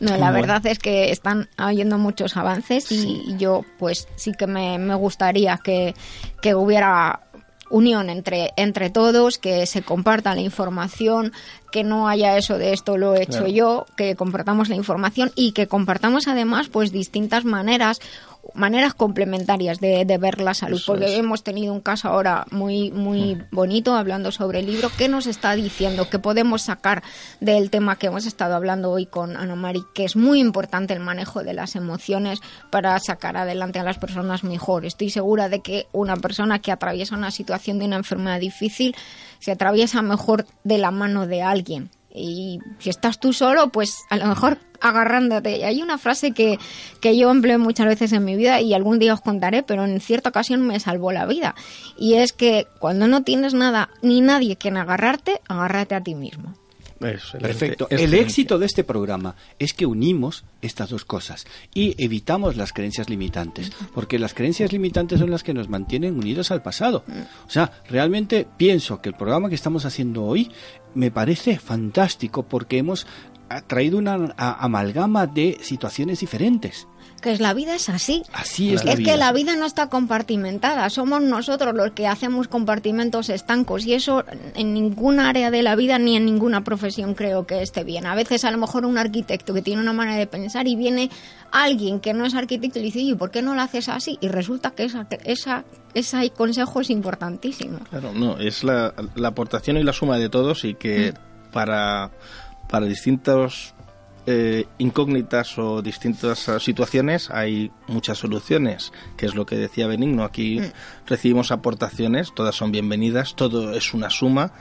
No, 0.00 0.12
la 0.12 0.30
Bueno. 0.30 0.32
verdad 0.34 0.66
es 0.66 0.78
que 0.78 1.10
están 1.10 1.48
habiendo 1.56 1.98
muchos 1.98 2.36
avances 2.36 2.90
y 2.92 3.36
yo 3.38 3.64
pues 3.78 4.08
sí 4.16 4.32
que 4.32 4.46
me, 4.46 4.78
me 4.78 4.94
gustaría 4.94 5.58
que, 5.62 5.94
que 6.40 6.54
hubiera 6.54 7.20
unión 7.70 8.10
entre, 8.10 8.52
entre 8.56 8.90
todos, 8.90 9.38
que 9.38 9.66
se 9.66 9.82
comparta 9.82 10.34
la 10.34 10.42
información, 10.42 11.32
que 11.72 11.82
no 11.82 12.06
haya 12.08 12.36
eso 12.36 12.58
de 12.58 12.72
esto 12.72 12.96
lo 12.98 13.14
he 13.16 13.22
hecho 13.22 13.38
Claro. 13.38 13.48
yo, 13.48 13.86
que 13.96 14.14
compartamos 14.14 14.68
la 14.68 14.76
información 14.76 15.32
y 15.34 15.52
que 15.52 15.66
compartamos 15.66 16.28
además 16.28 16.68
pues 16.68 16.92
distintas 16.92 17.44
maneras 17.44 18.00
maneras 18.54 18.94
complementarias 18.94 19.80
de, 19.80 20.04
de 20.04 20.18
ver 20.18 20.40
la 20.40 20.54
salud 20.54 20.76
Eso 20.76 20.92
porque 20.92 21.06
es. 21.06 21.18
hemos 21.18 21.42
tenido 21.42 21.72
un 21.72 21.80
caso 21.80 22.08
ahora 22.08 22.46
muy 22.50 22.90
muy 22.90 23.40
bonito 23.50 23.94
hablando 23.94 24.30
sobre 24.32 24.60
el 24.60 24.66
libro. 24.66 24.90
Que 24.96 25.08
nos 25.08 25.26
está 25.26 25.54
diciendo 25.54 26.08
que 26.10 26.18
podemos 26.18 26.62
sacar 26.62 27.02
del 27.40 27.70
tema 27.70 27.96
que 27.96 28.08
hemos 28.08 28.26
estado 28.26 28.54
hablando 28.54 28.90
hoy 28.90 29.06
con 29.06 29.36
Ana 29.36 29.54
Mari 29.54 29.82
que 29.94 30.04
es 30.04 30.16
muy 30.16 30.40
importante 30.40 30.92
el 30.94 31.00
manejo 31.00 31.42
de 31.42 31.54
las 31.54 31.76
emociones 31.76 32.40
para 32.70 32.98
sacar 32.98 33.36
adelante 33.36 33.78
a 33.78 33.84
las 33.84 33.98
personas 33.98 34.44
mejor 34.44 34.84
estoy 34.84 35.10
segura 35.10 35.48
de 35.48 35.60
que 35.60 35.86
una 35.92 36.16
persona 36.16 36.58
que 36.58 36.72
atraviesa 36.72 37.16
una 37.16 37.30
situación 37.30 37.78
de 37.78 37.86
una 37.86 37.96
enfermedad 37.96 38.40
difícil 38.40 38.94
se 39.38 39.52
atraviesa 39.52 40.02
mejor 40.02 40.46
de 40.64 40.78
la 40.78 40.90
mano 40.90 41.26
de 41.26 41.42
alguien 41.42 41.90
y 42.14 42.60
si 42.78 42.90
estás 42.90 43.18
tú 43.18 43.32
solo, 43.32 43.70
pues 43.70 44.04
a 44.08 44.16
lo 44.16 44.26
mejor 44.26 44.58
agarrándote. 44.80 45.64
Hay 45.64 45.82
una 45.82 45.98
frase 45.98 46.32
que, 46.32 46.58
que 47.00 47.16
yo 47.18 47.30
empleo 47.30 47.58
muchas 47.58 47.86
veces 47.86 48.12
en 48.12 48.24
mi 48.24 48.36
vida 48.36 48.60
y 48.60 48.72
algún 48.72 49.00
día 49.00 49.14
os 49.14 49.20
contaré, 49.20 49.64
pero 49.64 49.84
en 49.84 50.00
cierta 50.00 50.28
ocasión 50.28 50.64
me 50.64 50.78
salvó 50.78 51.10
la 51.10 51.26
vida. 51.26 51.56
Y 51.98 52.14
es 52.14 52.32
que 52.32 52.68
cuando 52.78 53.08
no 53.08 53.24
tienes 53.24 53.52
nada 53.52 53.90
ni 54.00 54.20
nadie 54.20 54.56
quien 54.56 54.76
agarrarte, 54.76 55.40
agárrate 55.48 55.96
a 55.96 56.02
ti 56.02 56.14
mismo. 56.14 56.54
Perfecto. 56.98 57.86
El 57.90 58.14
éxito 58.14 58.58
de 58.58 58.66
este 58.66 58.84
programa 58.84 59.34
es 59.58 59.74
que 59.74 59.86
unimos 59.86 60.44
estas 60.62 60.90
dos 60.90 61.04
cosas 61.04 61.46
y 61.74 61.94
evitamos 62.02 62.56
las 62.56 62.72
creencias 62.72 63.10
limitantes, 63.10 63.72
porque 63.94 64.18
las 64.18 64.34
creencias 64.34 64.72
limitantes 64.72 65.20
son 65.20 65.30
las 65.30 65.42
que 65.42 65.54
nos 65.54 65.68
mantienen 65.68 66.16
unidos 66.16 66.50
al 66.50 66.62
pasado. 66.62 67.04
O 67.46 67.50
sea, 67.50 67.82
realmente 67.88 68.46
pienso 68.56 69.00
que 69.00 69.08
el 69.08 69.14
programa 69.14 69.48
que 69.48 69.54
estamos 69.54 69.84
haciendo 69.84 70.24
hoy 70.24 70.50
me 70.94 71.10
parece 71.10 71.58
fantástico 71.58 72.44
porque 72.44 72.78
hemos 72.78 73.06
traído 73.66 73.98
una 73.98 74.34
amalgama 74.36 75.26
de 75.26 75.58
situaciones 75.60 76.20
diferentes. 76.20 76.86
Que 77.24 77.32
es 77.32 77.40
la 77.40 77.54
vida 77.54 77.74
es 77.74 77.88
así. 77.88 78.22
Así 78.34 78.74
es 78.74 78.84
la 78.84 78.96
vida. 78.96 79.12
que 79.12 79.16
la 79.16 79.32
vida 79.32 79.56
no 79.56 79.64
está 79.64 79.88
compartimentada, 79.88 80.90
somos 80.90 81.22
nosotros 81.22 81.74
los 81.74 81.92
que 81.92 82.06
hacemos 82.06 82.48
compartimentos 82.48 83.30
estancos 83.30 83.86
y 83.86 83.94
eso 83.94 84.24
en 84.54 84.74
ningún 84.74 85.20
área 85.20 85.50
de 85.50 85.62
la 85.62 85.74
vida 85.74 85.98
ni 85.98 86.18
en 86.18 86.26
ninguna 86.26 86.64
profesión 86.64 87.14
creo 87.14 87.46
que 87.46 87.62
esté 87.62 87.82
bien. 87.82 88.04
A 88.04 88.14
veces 88.14 88.44
a 88.44 88.50
lo 88.50 88.58
mejor 88.58 88.84
un 88.84 88.98
arquitecto 88.98 89.54
que 89.54 89.62
tiene 89.62 89.80
una 89.80 89.94
manera 89.94 90.18
de 90.18 90.26
pensar 90.26 90.68
y 90.68 90.76
viene 90.76 91.08
alguien 91.50 91.98
que 91.98 92.12
no 92.12 92.26
es 92.26 92.34
arquitecto 92.34 92.78
y 92.78 92.82
le 92.82 92.86
dice, 92.88 93.00
"¿Y 93.00 93.14
por 93.14 93.30
qué 93.30 93.40
no 93.40 93.54
lo 93.54 93.62
haces 93.62 93.88
así? 93.88 94.18
Y 94.20 94.28
resulta 94.28 94.72
que 94.72 94.84
esa, 94.84 95.06
esa, 95.24 95.64
ese 95.94 96.28
consejo 96.28 96.82
es 96.82 96.90
importantísimo. 96.90 97.78
Claro, 97.88 98.12
no, 98.12 98.36
es 98.36 98.64
la, 98.64 98.92
la 99.14 99.28
aportación 99.28 99.78
y 99.78 99.82
la 99.82 99.94
suma 99.94 100.18
de 100.18 100.28
todos 100.28 100.64
y 100.64 100.74
que 100.74 101.14
para, 101.52 102.10
para 102.68 102.84
distintos 102.84 103.73
eh, 104.26 104.66
incógnitas 104.78 105.58
o 105.58 105.82
distintas 105.82 106.50
situaciones 106.58 107.30
hay 107.30 107.70
muchas 107.88 108.18
soluciones, 108.18 108.92
que 109.16 109.26
es 109.26 109.34
lo 109.34 109.46
que 109.46 109.56
decía 109.56 109.86
Benigno. 109.86 110.24
Aquí 110.24 110.60
recibimos 111.06 111.50
aportaciones, 111.50 112.32
todas 112.34 112.54
son 112.54 112.72
bienvenidas, 112.72 113.34
todo 113.34 113.74
es 113.74 113.92
una 113.92 114.10
suma, 114.10 114.52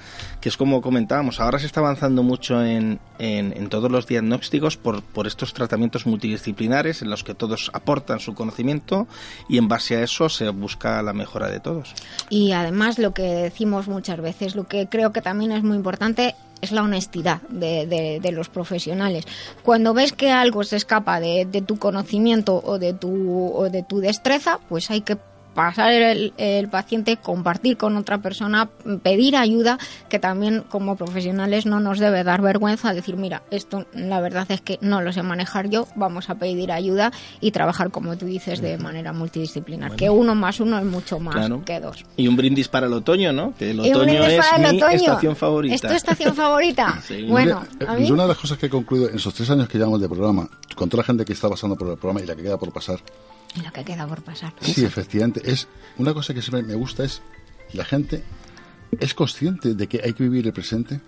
que 0.42 0.50
es 0.50 0.58
como 0.58 0.82
comentábamos, 0.82 1.40
ahora 1.40 1.60
se 1.60 1.66
está 1.66 1.80
avanzando 1.80 2.24
mucho 2.24 2.64
en, 2.64 3.00
en, 3.20 3.54
en 3.56 3.70
todos 3.70 3.90
los 3.90 4.08
diagnósticos 4.08 4.78
por, 4.78 5.02
por 5.02 5.28
estos 5.28 5.54
tratamientos 5.54 6.06
multidisciplinares 6.06 7.02
en 7.02 7.10
los 7.10 7.24
que 7.24 7.34
todos 7.34 7.72
aportan 7.74 8.20
su 8.20 8.34
conocimiento 8.34 9.08
y 9.48 9.58
en 9.58 9.68
base 9.68 9.96
a 9.96 10.04
eso 10.04 10.30
se 10.30 10.50
busca 10.50 11.02
la 11.02 11.14
mejora 11.14 11.50
de 11.50 11.60
todos. 11.60 11.94
Y 12.30 12.52
además 12.52 13.00
lo 13.00 13.14
que 13.14 13.24
decimos 13.24 13.88
muchas 13.88 14.20
veces, 14.22 14.56
lo 14.56 14.68
que 14.68 14.88
creo 14.88 15.12
que 15.12 15.22
también 15.22 15.52
es 15.52 15.64
muy 15.64 15.78
importante 15.78 16.36
es 16.64 16.72
la 16.72 16.82
honestidad 16.84 17.42
de, 17.50 17.86
de- 17.86 18.32
los 18.32 18.50
profesionales. 18.50 19.26
Cuando 19.64 19.94
ves 19.94 20.12
que 20.14 20.32
algo 20.32 20.64
se 20.64 20.78
escapa 20.78 21.20
de, 21.20 21.46
de 21.46 21.62
tu 21.62 21.78
conocimiento 21.78 22.62
o 22.66 22.80
de 22.80 22.94
tu, 22.94 23.52
o 23.54 23.70
de 23.70 23.84
tu 23.84 24.00
destreza, 24.00 24.60
pues 24.70 24.90
hay 24.90 25.02
que 25.02 25.18
pasar 25.54 25.92
el, 25.92 26.34
el 26.38 26.68
paciente, 26.70 27.18
compartir 27.18 27.78
con 27.78 27.96
otra 27.98 28.18
persona, 28.20 28.70
pedir 29.04 29.36
ayuda, 29.36 29.78
que 30.10 30.20
también 30.20 30.64
como 30.70 30.96
profesionales 30.96 31.66
no 31.66 31.80
nos 31.80 32.00
debe 32.00 32.24
dar 32.24 32.42
vergüenza 32.42 32.94
decir, 32.94 33.16
mira, 33.18 33.44
esto 33.52 33.86
la 33.94 34.20
verdad 34.22 34.46
es 34.50 34.62
que 34.62 34.78
no 34.82 35.02
lo 35.02 35.12
sé 35.14 35.24
manejar 35.24 35.70
yo, 35.70 35.88
vamos 35.96 36.30
a 36.30 36.36
pedir 36.36 36.72
ayuda 36.72 37.12
y 37.42 37.52
trabajar, 37.52 37.92
como 37.92 38.18
tú 38.18 38.26
dices, 38.26 38.62
de 38.62 38.78
manera 38.78 39.14
multidisciplinar, 39.14 39.90
Bueno. 39.90 39.98
que 39.98 40.10
uno 40.10 40.36
más 40.36 40.60
uno 40.60 40.78
es 40.80 40.86
mucho 40.86 41.20
más 41.20 41.36
Claro. 41.36 41.64
que 41.66 41.80
dos. 41.80 42.04
Y 42.18 42.28
un 42.28 42.36
brindis 42.36 42.68
para 42.68 42.88
el 42.88 42.94
otoño, 42.94 43.32
¿no? 43.34 43.54
Que 43.58 43.72
el 43.72 43.80
otoño 43.80 44.24
es 44.26 44.46
el 44.56 44.62
mi 44.62 44.78
otoño. 44.78 44.90
estación 44.96 45.36
favorita. 45.36 45.76
¿Es 45.76 45.82
tu 45.82 45.88
estación 45.94 46.36
favorita? 46.36 47.00
Sí. 47.08 47.24
Bueno, 47.24 47.64
a 47.88 47.96
eh, 47.98 48.00
mí... 48.00 48.12
Una 48.12 48.24
de 48.24 48.30
las 48.30 48.38
cosas 48.38 48.58
que 48.58 48.68
he 48.68 48.70
concluido 48.70 49.10
en 49.10 49.16
esos 49.16 49.34
tres 49.34 49.50
años 49.50 49.68
que 49.68 49.78
llevamos 49.78 50.00
de 50.02 50.08
programa, 50.08 50.48
con 50.76 50.90
toda 50.90 51.02
la 51.02 51.08
gente 51.08 51.26
que 51.26 51.34
está 51.34 51.50
pasando 51.50 51.76
por 51.76 51.88
el 51.90 51.98
programa 51.98 52.22
y 52.22 52.26
la 52.26 52.36
que 52.36 52.44
queda 52.44 52.58
por 52.58 52.72
pasar, 52.72 53.00
Lo 53.62 53.72
que 53.72 53.84
queda 53.84 54.08
por 54.08 54.24
pasar. 54.24 54.54
sí, 54.62 54.84
efectivamente, 54.84 55.42
es 55.46 55.68
una 55.98 56.14
cosa 56.14 56.34
que 56.34 56.42
siempre 56.42 56.64
me 56.64 56.76
gusta 56.76 57.04
es 57.04 57.22
la 57.74 57.86
gente 57.86 58.24
es 59.00 59.14
consciente 59.14 59.74
de 59.74 59.88
que 59.88 60.02
hay 60.04 60.14
que 60.14 60.24
vivir 60.24 60.46
el 60.46 60.54
presente 60.54 61.02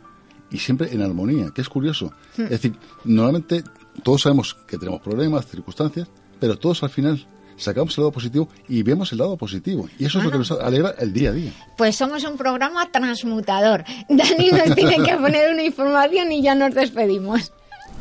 y 0.51 0.57
siempre 0.57 0.91
en 0.93 1.01
armonía, 1.01 1.51
que 1.53 1.61
es 1.61 1.69
curioso. 1.69 2.13
Hmm. 2.37 2.43
Es 2.43 2.49
decir, 2.49 2.75
normalmente 3.03 3.63
todos 4.03 4.21
sabemos 4.21 4.55
que 4.67 4.77
tenemos 4.77 5.01
problemas, 5.01 5.47
circunstancias, 5.47 6.07
pero 6.39 6.57
todos 6.57 6.83
al 6.83 6.89
final 6.89 7.25
sacamos 7.57 7.97
el 7.97 8.03
lado 8.03 8.11
positivo 8.11 8.49
y 8.67 8.83
vemos 8.83 9.11
el 9.11 9.19
lado 9.19 9.37
positivo. 9.37 9.87
Y 9.97 10.05
eso 10.05 10.19
es 10.19 10.25
lo 10.25 10.31
que 10.31 10.37
nos 10.37 10.51
alegra 10.51 10.95
el 10.99 11.13
día 11.13 11.29
a 11.29 11.33
día. 11.33 11.51
Pues 11.77 11.95
somos 11.95 12.23
un 12.23 12.37
programa 12.37 12.89
transmutador. 12.91 13.83
Dani 14.09 14.51
nos 14.51 14.75
tiene 14.75 15.03
que 15.03 15.15
poner 15.17 15.51
una 15.51 15.63
información 15.63 16.31
y 16.31 16.41
ya 16.41 16.55
nos 16.55 16.73
despedimos. 16.73 17.51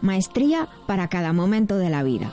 maestría 0.00 0.68
para 0.86 1.08
cada 1.08 1.32
momento 1.32 1.78
de 1.78 1.90
la 1.90 2.02
vida. 2.02 2.32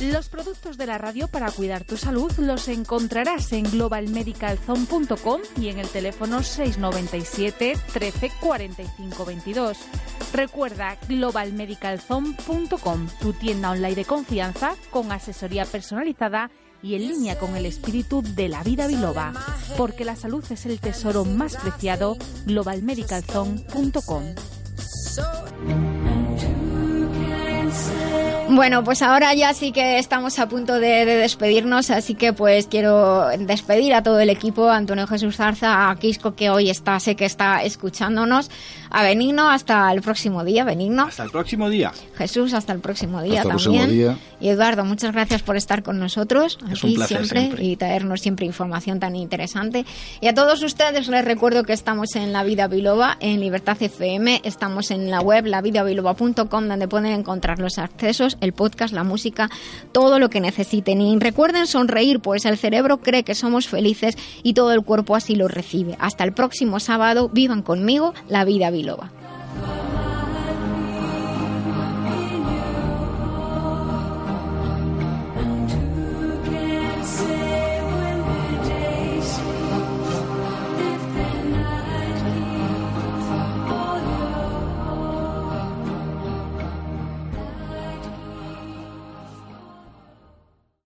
Los 0.00 0.28
productos 0.28 0.78
de 0.78 0.86
la 0.86 0.96
radio 0.96 1.26
para 1.26 1.50
cuidar 1.50 1.82
tu 1.82 1.96
salud 1.96 2.30
los 2.38 2.68
encontrarás 2.68 3.52
en 3.52 3.64
globalmedicalzone.com 3.64 5.40
y 5.60 5.68
en 5.68 5.80
el 5.80 5.88
teléfono 5.88 6.44
697 6.44 7.76
13 7.92 8.30
45 8.40 9.24
22. 9.24 9.76
Recuerda 10.32 10.96
globalmedicalzone.com, 11.08 13.08
tu 13.20 13.32
tienda 13.32 13.72
online 13.72 13.96
de 13.96 14.04
confianza 14.04 14.76
con 14.90 15.10
asesoría 15.10 15.64
personalizada 15.64 16.48
y 16.48 16.67
en 16.82 17.08
línea 17.08 17.38
con 17.38 17.56
el 17.56 17.66
espíritu 17.66 18.22
de 18.22 18.48
la 18.48 18.62
vida 18.62 18.86
biloba, 18.86 19.32
porque 19.76 20.04
la 20.04 20.16
salud 20.16 20.44
es 20.50 20.66
el 20.66 20.78
tesoro 20.78 21.24
más 21.24 21.56
preciado, 21.56 22.16
globalmedicalzone.com. 22.46 24.24
Bueno, 28.50 28.82
pues 28.82 29.02
ahora 29.02 29.34
ya 29.34 29.52
sí 29.52 29.72
que 29.72 29.98
estamos 29.98 30.38
a 30.38 30.48
punto 30.48 30.80
de, 30.80 31.04
de 31.04 31.16
despedirnos, 31.16 31.90
así 31.90 32.14
que 32.14 32.32
pues 32.32 32.66
quiero 32.66 33.28
despedir 33.38 33.92
a 33.92 34.02
todo 34.02 34.20
el 34.20 34.30
equipo, 34.30 34.70
a 34.70 34.76
Antonio 34.76 35.06
Jesús 35.06 35.36
Zarza, 35.36 35.90
a 35.90 35.96
Quisco 35.96 36.34
que 36.34 36.48
hoy 36.48 36.70
está, 36.70 36.98
sé 36.98 37.14
que 37.14 37.26
está 37.26 37.62
escuchándonos, 37.62 38.50
a 38.90 39.02
Benigno 39.02 39.50
hasta 39.50 39.90
el 39.92 40.02
próximo 40.02 40.44
día, 40.44 40.64
Benigno. 40.64 41.04
Hasta 41.04 41.22
el 41.24 41.30
próximo 41.30 41.68
día. 41.68 41.92
Jesús, 42.16 42.54
hasta 42.54 42.72
el 42.72 42.80
próximo 42.80 43.22
día 43.22 43.42
Hasta 43.42 43.52
el 43.54 43.62
también. 43.62 43.82
próximo 43.84 44.02
día. 44.12 44.18
Y 44.40 44.48
Eduardo, 44.48 44.84
muchas 44.84 45.12
gracias 45.12 45.42
por 45.42 45.56
estar 45.56 45.82
con 45.82 45.98
nosotros 45.98 46.58
Es 46.70 46.78
aquí 46.78 46.88
un 46.88 46.94
placer 46.94 47.18
siempre, 47.18 47.40
siempre. 47.40 47.64
y 47.64 47.76
traernos 47.76 48.20
siempre 48.20 48.46
información 48.46 49.00
tan 49.00 49.16
interesante. 49.16 49.84
Y 50.20 50.28
a 50.28 50.34
todos 50.34 50.62
ustedes 50.62 51.08
les 51.08 51.24
recuerdo 51.24 51.64
que 51.64 51.72
estamos 51.72 52.14
en 52.16 52.32
La 52.32 52.44
Vida 52.44 52.68
Biloba, 52.68 53.16
en 53.20 53.40
Libertad 53.40 53.76
FM, 53.80 54.42
estamos 54.44 54.90
en 54.90 55.10
la 55.10 55.20
web 55.20 55.46
lavidabiloba.com 55.46 56.68
donde 56.68 56.88
pueden 56.88 57.12
encontrar 57.12 57.58
los 57.58 57.78
accesos, 57.78 58.36
el 58.40 58.52
podcast, 58.52 58.94
la 58.94 59.04
música, 59.04 59.50
todo 59.92 60.18
lo 60.18 60.30
que 60.30 60.40
necesiten. 60.40 61.00
Y 61.00 61.18
recuerden 61.18 61.66
sonreír, 61.66 62.20
pues 62.20 62.44
el 62.44 62.56
cerebro 62.58 62.98
cree 62.98 63.24
que 63.24 63.34
somos 63.34 63.68
felices 63.68 64.16
y 64.42 64.54
todo 64.54 64.72
el 64.72 64.82
cuerpo 64.82 65.16
así 65.16 65.34
lo 65.34 65.48
recibe. 65.48 65.96
Hasta 65.98 66.24
el 66.24 66.32
próximo 66.32 66.80
sábado, 66.80 67.28
vivan 67.28 67.62
conmigo 67.62 68.14
la 68.28 68.44
vida 68.44 68.70
Biloba. 68.78 69.10